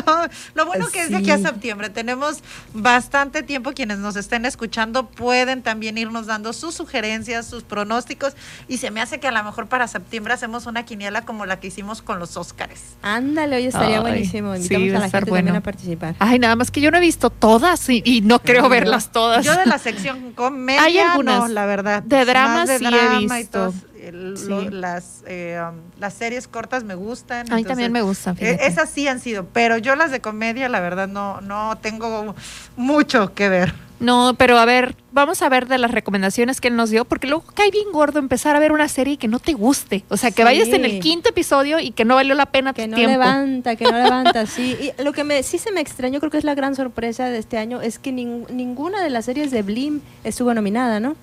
Lo 0.54 0.66
bueno 0.66 0.88
que 0.88 1.04
es 1.04 1.10
de 1.10 1.18
aquí 1.18 1.32
a 1.32 1.38
septiembre. 1.38 1.90
Tenemos 1.90 2.40
bastante 2.74 3.44
tiempo. 3.44 3.74
Quienes 3.74 4.00
nos 4.00 4.16
estén 4.16 4.46
escuchando 4.46 5.08
pueden 5.08 5.62
también 5.62 5.98
irnos 5.98 6.26
dando 6.26 6.54
sus 6.54 6.80
sugerencias, 6.88 7.46
sus 7.46 7.64
pronósticos 7.64 8.34
y 8.68 8.78
se 8.78 8.92
me 8.92 9.02
hace 9.02 9.20
que 9.20 9.28
a 9.28 9.32
lo 9.32 9.44
mejor 9.44 9.68
para 9.68 9.88
septiembre 9.88 10.34
hacemos 10.34 10.66
una 10.66 10.86
quiniela 10.86 11.24
como 11.24 11.46
la 11.46 11.60
que 11.60 11.68
hicimos 11.68 12.02
con 12.02 12.18
los 12.20 12.38
Óscares. 12.38 12.96
Ándale, 13.02 13.58
hoy 13.58 13.66
estaría 13.66 14.00
buenísimo. 14.00 14.56
Invitamos 14.56 14.90
a 14.90 15.00
la 15.00 15.10
gente 15.10 15.32
también 15.32 15.56
a 15.56 15.62
participar. 15.62 16.16
Ay, 16.20 16.40
nada 16.40 16.56
más 16.56 16.72
que 16.72 16.80
yo 16.80 16.90
no 16.90 16.98
he 16.98 17.02
visto 17.02 17.30
todas 17.30 17.90
y, 17.90 18.22
no 18.22 18.40
creo 18.40 18.70
verlas 18.70 19.12
todas. 19.12 19.46
Yo 19.46 19.56
de 19.56 19.66
la 19.66 19.78
sección 19.88 20.32
comedia, 20.32 20.84
Hay 20.84 20.98
algunas, 20.98 21.50
la 21.50 21.66
verdad. 21.66 22.04
De 22.04 22.26
dramas 22.26 22.70
sí 22.70 22.86
he 22.86 23.20
visto. 23.20 23.74
Las, 24.12 25.24
eh, 25.28 25.60
um, 25.62 25.78
las 26.00 26.14
series 26.14 26.48
cortas 26.48 26.84
me 26.84 26.96
gustan. 26.96 27.52
A 27.52 27.56
mí 27.56 27.64
también 27.64 27.92
me 27.92 28.02
gustan. 28.02 28.36
Eh, 28.40 28.60
esas 28.62 28.90
sí 28.90 29.08
han 29.08 29.20
sido, 29.20 29.46
pero 29.46 29.78
yo 29.78 29.96
las 29.96 30.12
de 30.12 30.22
comedia, 30.22 30.70
la 30.70 30.80
verdad, 30.80 31.08
no, 31.08 31.42
no 31.42 31.78
tengo 31.82 32.36
mucho 32.76 33.34
que 33.34 33.50
ver. 33.50 33.74
No, 34.00 34.36
pero 34.38 34.60
a 34.60 34.66
ver, 34.66 34.96
vamos 35.12 35.42
a 35.42 35.50
ver 35.50 35.68
de 35.68 35.78
las 35.80 35.90
recomendaciones 35.92 36.62
que 36.62 36.68
él 36.68 36.76
nos 36.76 36.92
dio, 36.92 37.06
porque 37.06 37.26
luego 37.26 37.44
cae 37.54 37.72
bien 37.72 37.92
gordo 37.92 38.20
empezar 38.20 38.56
a 38.56 38.60
ver 38.60 38.72
una 38.72 38.88
serie 38.88 39.18
que 39.18 39.28
no 39.28 39.40
te 39.40 39.54
guste. 39.54 40.04
O 40.10 40.18
sea, 40.18 40.30
que 40.30 40.44
vayas 40.44 40.68
en 40.68 40.86
el 40.86 41.00
quinto 41.00 41.30
episodio 41.30 41.80
y 41.80 41.92
que 41.92 42.06
no 42.06 42.16
valió 42.16 42.36
la 42.36 42.46
pena 42.46 42.74
que 42.74 42.88
no 42.88 42.98
levanta, 42.98 43.76
que 43.76 43.86
no 43.86 43.94
levanta, 43.94 44.46
sí. 44.46 44.78
Y 44.80 45.04
lo 45.04 45.14
que 45.14 45.24
me, 45.24 45.42
sí 45.42 45.58
se 45.58 45.72
me 45.72 45.82
extrañó, 45.82 46.20
creo 46.20 46.32
que 46.32 46.38
es 46.38 46.44
la 46.44 46.54
gran 46.54 46.76
sorpresa 46.76 47.26
de 47.26 47.40
este 47.40 47.58
año, 47.58 47.82
es 47.82 47.98
que 47.98 48.12
ninguna 48.12 49.02
de 49.02 49.10
las 49.10 49.26
series 49.26 49.50
de 49.50 49.64
Blim 49.64 50.02
estuvo 50.24 50.54
nominada, 50.54 51.00
¿no? 51.00 51.16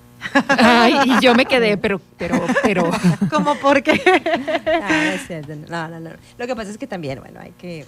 Ay, 0.47 0.95
y 1.05 1.19
yo 1.21 1.35
me 1.35 1.45
quedé, 1.45 1.77
pero, 1.77 2.01
pero, 2.17 2.45
pero. 2.63 2.89
¿Cómo 3.29 3.55
por 3.55 3.81
qué? 3.83 4.01
No, 5.69 5.87
no, 5.87 5.99
no, 5.99 6.09
Lo 6.37 6.47
que 6.47 6.55
pasa 6.55 6.71
es 6.71 6.77
que 6.77 6.87
también, 6.87 7.19
bueno, 7.19 7.39
hay 7.39 7.51
que, 7.51 7.85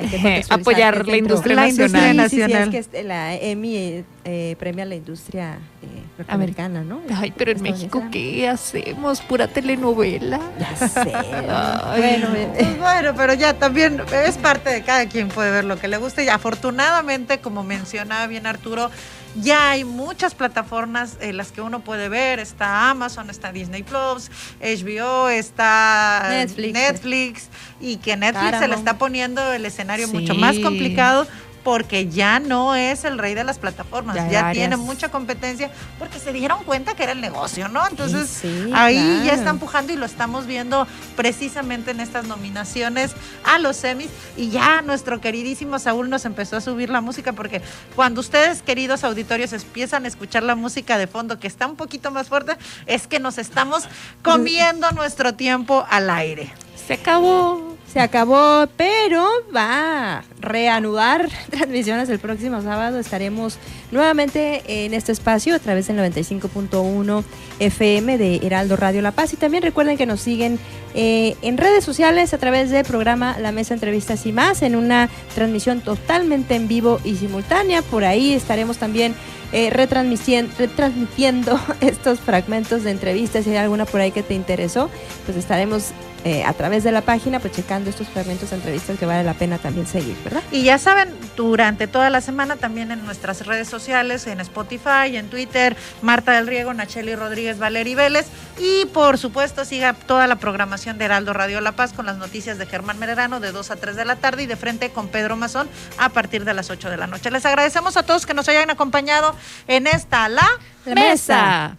apoyar 0.50 1.06
la 1.06 1.16
industria 1.16 1.56
nacional. 1.56 2.30
Sí, 2.30 2.42
sí, 2.42 2.52
es 2.52 2.68
que 2.68 2.78
este, 2.78 3.02
la 3.02 3.34
EMI 3.34 4.04
eh, 4.24 4.54
premia 4.58 4.84
la 4.84 4.94
industria 4.94 5.58
eh, 5.82 6.24
americana, 6.28 6.84
¿no? 6.84 7.00
Ay, 7.14 7.32
pero 7.34 7.52
en 7.52 7.62
México, 7.62 8.02
¿qué 8.12 8.48
hacemos? 8.48 9.22
Pura 9.22 9.48
telenovela. 9.48 10.38
Ya 10.58 10.76
sé. 10.76 11.04
bueno, 11.96 12.28
pues 12.54 12.78
bueno, 12.78 13.14
pero 13.16 13.32
ya 13.32 13.54
también 13.54 14.02
es 14.12 14.36
parte 14.36 14.68
de 14.68 14.82
cada 14.82 15.06
quien 15.06 15.28
puede 15.28 15.50
ver 15.50 15.64
lo 15.64 15.78
que 15.78 15.88
le 15.88 15.96
guste. 15.96 16.24
Y 16.24 16.28
afortunadamente, 16.28 17.38
como 17.38 17.64
mencionaba 17.64 18.26
bien 18.26 18.46
Arturo, 18.46 18.90
ya 19.36 19.70
hay 19.70 19.84
muchas 19.84 20.34
plataformas 20.34 21.16
en 21.20 21.38
las 21.38 21.50
que 21.50 21.62
uno 21.62 21.80
puede 21.80 22.10
ver. 22.10 22.40
Está 22.40 22.90
Amazon, 22.90 23.30
está 23.30 23.52
Disney 23.52 23.82
Plus, 23.82 24.30
HBO, 24.60 25.30
está 25.30 26.26
Netflix, 26.28 27.48
y 27.80 27.96
que 27.96 28.18
Netflix 28.18 28.58
se 28.58 28.68
le 28.68 28.74
está 28.74 28.98
poniendo 28.98 29.52
el 29.52 29.64
escenario 29.64 30.08
mucho 30.08 30.34
más 30.34 30.58
complicado 30.58 31.26
porque 31.62 32.08
ya 32.08 32.40
no 32.40 32.74
es 32.74 33.04
el 33.04 33.18
rey 33.18 33.34
de 33.34 33.44
las 33.44 33.58
plataformas, 33.58 34.16
ya, 34.30 34.52
tiene 34.52 34.76
mucha 34.76 35.10
competencia 35.10 35.70
porque 35.98 36.18
se 36.18 36.32
dieron 36.32 36.64
cuenta 36.64 36.94
que 36.94 37.02
era 37.02 37.12
el 37.12 37.20
negocio, 37.20 37.68
¿no? 37.68 37.86
Entonces 37.86 38.42
ahí 38.74 39.22
ya 39.24 39.34
está 39.34 39.50
empujando 39.50 39.92
y 39.92 39.96
lo 39.96 40.06
estamos 40.06 40.46
viendo 40.46 40.86
precisamente 41.16 41.90
en 41.90 42.00
estas 42.00 42.26
nominaciones 42.26 43.12
a 43.44 43.58
los 43.58 43.76
semis 43.76 44.08
y 44.36 44.50
ya 44.50 44.82
nuestro 44.82 45.20
queridísimo 45.20 45.78
Saúl 45.78 46.10
nos 46.10 46.24
empezó 46.24 46.56
a 46.56 46.60
subir 46.60 46.90
la 46.90 47.00
música 47.00 47.32
porque 47.32 47.62
cuando 47.94 48.20
ustedes 48.20 48.62
queridos 48.62 49.04
auditorios 49.04 49.52
empiezan 49.52 50.04
a 50.04 50.08
escuchar 50.08 50.42
la 50.42 50.54
música 50.54 50.98
de 50.98 51.06
fondo 51.06 51.38
que 51.38 51.46
está 51.46 51.66
un 51.66 51.76
poquito 51.76 52.10
más 52.10 52.28
fuerte, 52.28 52.56
es 52.86 53.06
que 53.06 53.20
nos 53.20 53.38
estamos 53.38 53.84
comiendo 54.22 54.90
nuestro 54.92 55.34
tiempo 55.34 55.84
al 55.88 56.10
aire. 56.10 56.52
Se 56.86 56.94
acabó 56.94 57.69
se 57.92 57.98
acabó, 57.98 58.68
pero 58.76 59.26
va 59.54 60.18
a 60.18 60.24
reanudar 60.40 61.28
transmisiones 61.50 62.08
el 62.08 62.20
próximo 62.20 62.62
sábado. 62.62 62.98
Estaremos 63.00 63.58
nuevamente 63.90 64.62
en 64.66 64.94
este 64.94 65.10
espacio 65.10 65.56
a 65.56 65.58
través 65.58 65.88
del 65.88 65.98
95.1 65.98 67.24
FM 67.58 68.16
de 68.16 68.36
Heraldo 68.36 68.76
Radio 68.76 69.02
La 69.02 69.10
Paz. 69.10 69.32
Y 69.32 69.36
también 69.36 69.64
recuerden 69.64 69.96
que 69.96 70.06
nos 70.06 70.20
siguen 70.20 70.60
eh, 70.94 71.36
en 71.42 71.58
redes 71.58 71.82
sociales 71.82 72.32
a 72.32 72.38
través 72.38 72.70
del 72.70 72.84
programa 72.84 73.36
La 73.40 73.50
Mesa 73.50 73.74
Entrevistas 73.74 74.24
y 74.24 74.32
más, 74.32 74.62
en 74.62 74.76
una 74.76 75.08
transmisión 75.34 75.80
totalmente 75.80 76.54
en 76.54 76.68
vivo 76.68 77.00
y 77.04 77.16
simultánea. 77.16 77.82
Por 77.82 78.04
ahí 78.04 78.34
estaremos 78.34 78.78
también 78.78 79.16
eh, 79.52 79.70
retransmitiendo, 79.70 80.52
retransmitiendo 80.58 81.60
estos 81.80 82.20
fragmentos 82.20 82.84
de 82.84 82.92
entrevistas. 82.92 83.44
Si 83.44 83.50
hay 83.50 83.56
alguna 83.56 83.84
por 83.84 84.00
ahí 84.00 84.12
que 84.12 84.22
te 84.22 84.34
interesó, 84.34 84.88
pues 85.26 85.36
estaremos 85.36 85.92
eh, 86.24 86.44
a 86.44 86.52
través 86.52 86.84
de 86.84 86.92
la 86.92 87.00
página, 87.00 87.40
pues 87.40 87.54
checando 87.54 87.88
estos 87.88 88.08
fragmentos 88.08 88.50
de 88.50 88.56
entrevistas 88.56 88.98
que 88.98 89.06
vale 89.06 89.24
la 89.24 89.34
pena 89.34 89.58
también 89.58 89.86
seguir, 89.86 90.16
¿verdad? 90.22 90.42
Y 90.52 90.64
ya 90.64 90.78
saben, 90.78 91.14
durante 91.36 91.86
toda 91.86 92.10
la 92.10 92.20
semana 92.20 92.56
también 92.56 92.90
en 92.90 93.04
nuestras 93.04 93.46
redes 93.46 93.68
sociales, 93.68 94.26
en 94.26 94.40
Spotify, 94.40 95.16
en 95.16 95.30
Twitter, 95.30 95.76
Marta 96.02 96.32
del 96.32 96.46
Riego, 96.46 96.74
Nacheli 96.74 97.14
Rodríguez, 97.14 97.58
Valery 97.58 97.94
Vélez 97.94 98.26
y 98.58 98.84
por 98.86 99.16
supuesto 99.16 99.64
siga 99.64 99.94
toda 99.94 100.26
la 100.26 100.36
programación 100.36 100.98
de 100.98 101.06
Heraldo 101.06 101.32
Radio 101.32 101.60
La 101.62 101.72
Paz 101.72 101.92
con 101.94 102.04
las 102.04 102.18
noticias 102.18 102.58
de 102.58 102.66
Germán 102.66 102.98
Mererano 102.98 103.40
de 103.40 103.52
2 103.52 103.70
a 103.70 103.76
3 103.76 103.96
de 103.96 104.04
la 104.04 104.16
tarde 104.16 104.42
y 104.42 104.46
de 104.46 104.56
frente 104.56 104.90
con 104.90 105.08
Pedro 105.08 105.36
Mazón 105.36 105.68
a 105.98 106.10
partir 106.10 106.44
de 106.44 106.52
las 106.52 106.70
8 106.70 106.90
de 106.90 106.96
la 106.96 107.06
noche. 107.06 107.30
Les 107.30 107.46
agradecemos 107.46 107.96
a 107.96 108.02
todos 108.02 108.26
que 108.26 108.34
nos 108.34 108.48
hayan 108.48 108.70
acompañado 108.70 109.34
en 109.66 109.86
esta 109.86 110.28
La, 110.28 110.48
mesa. 110.84 111.76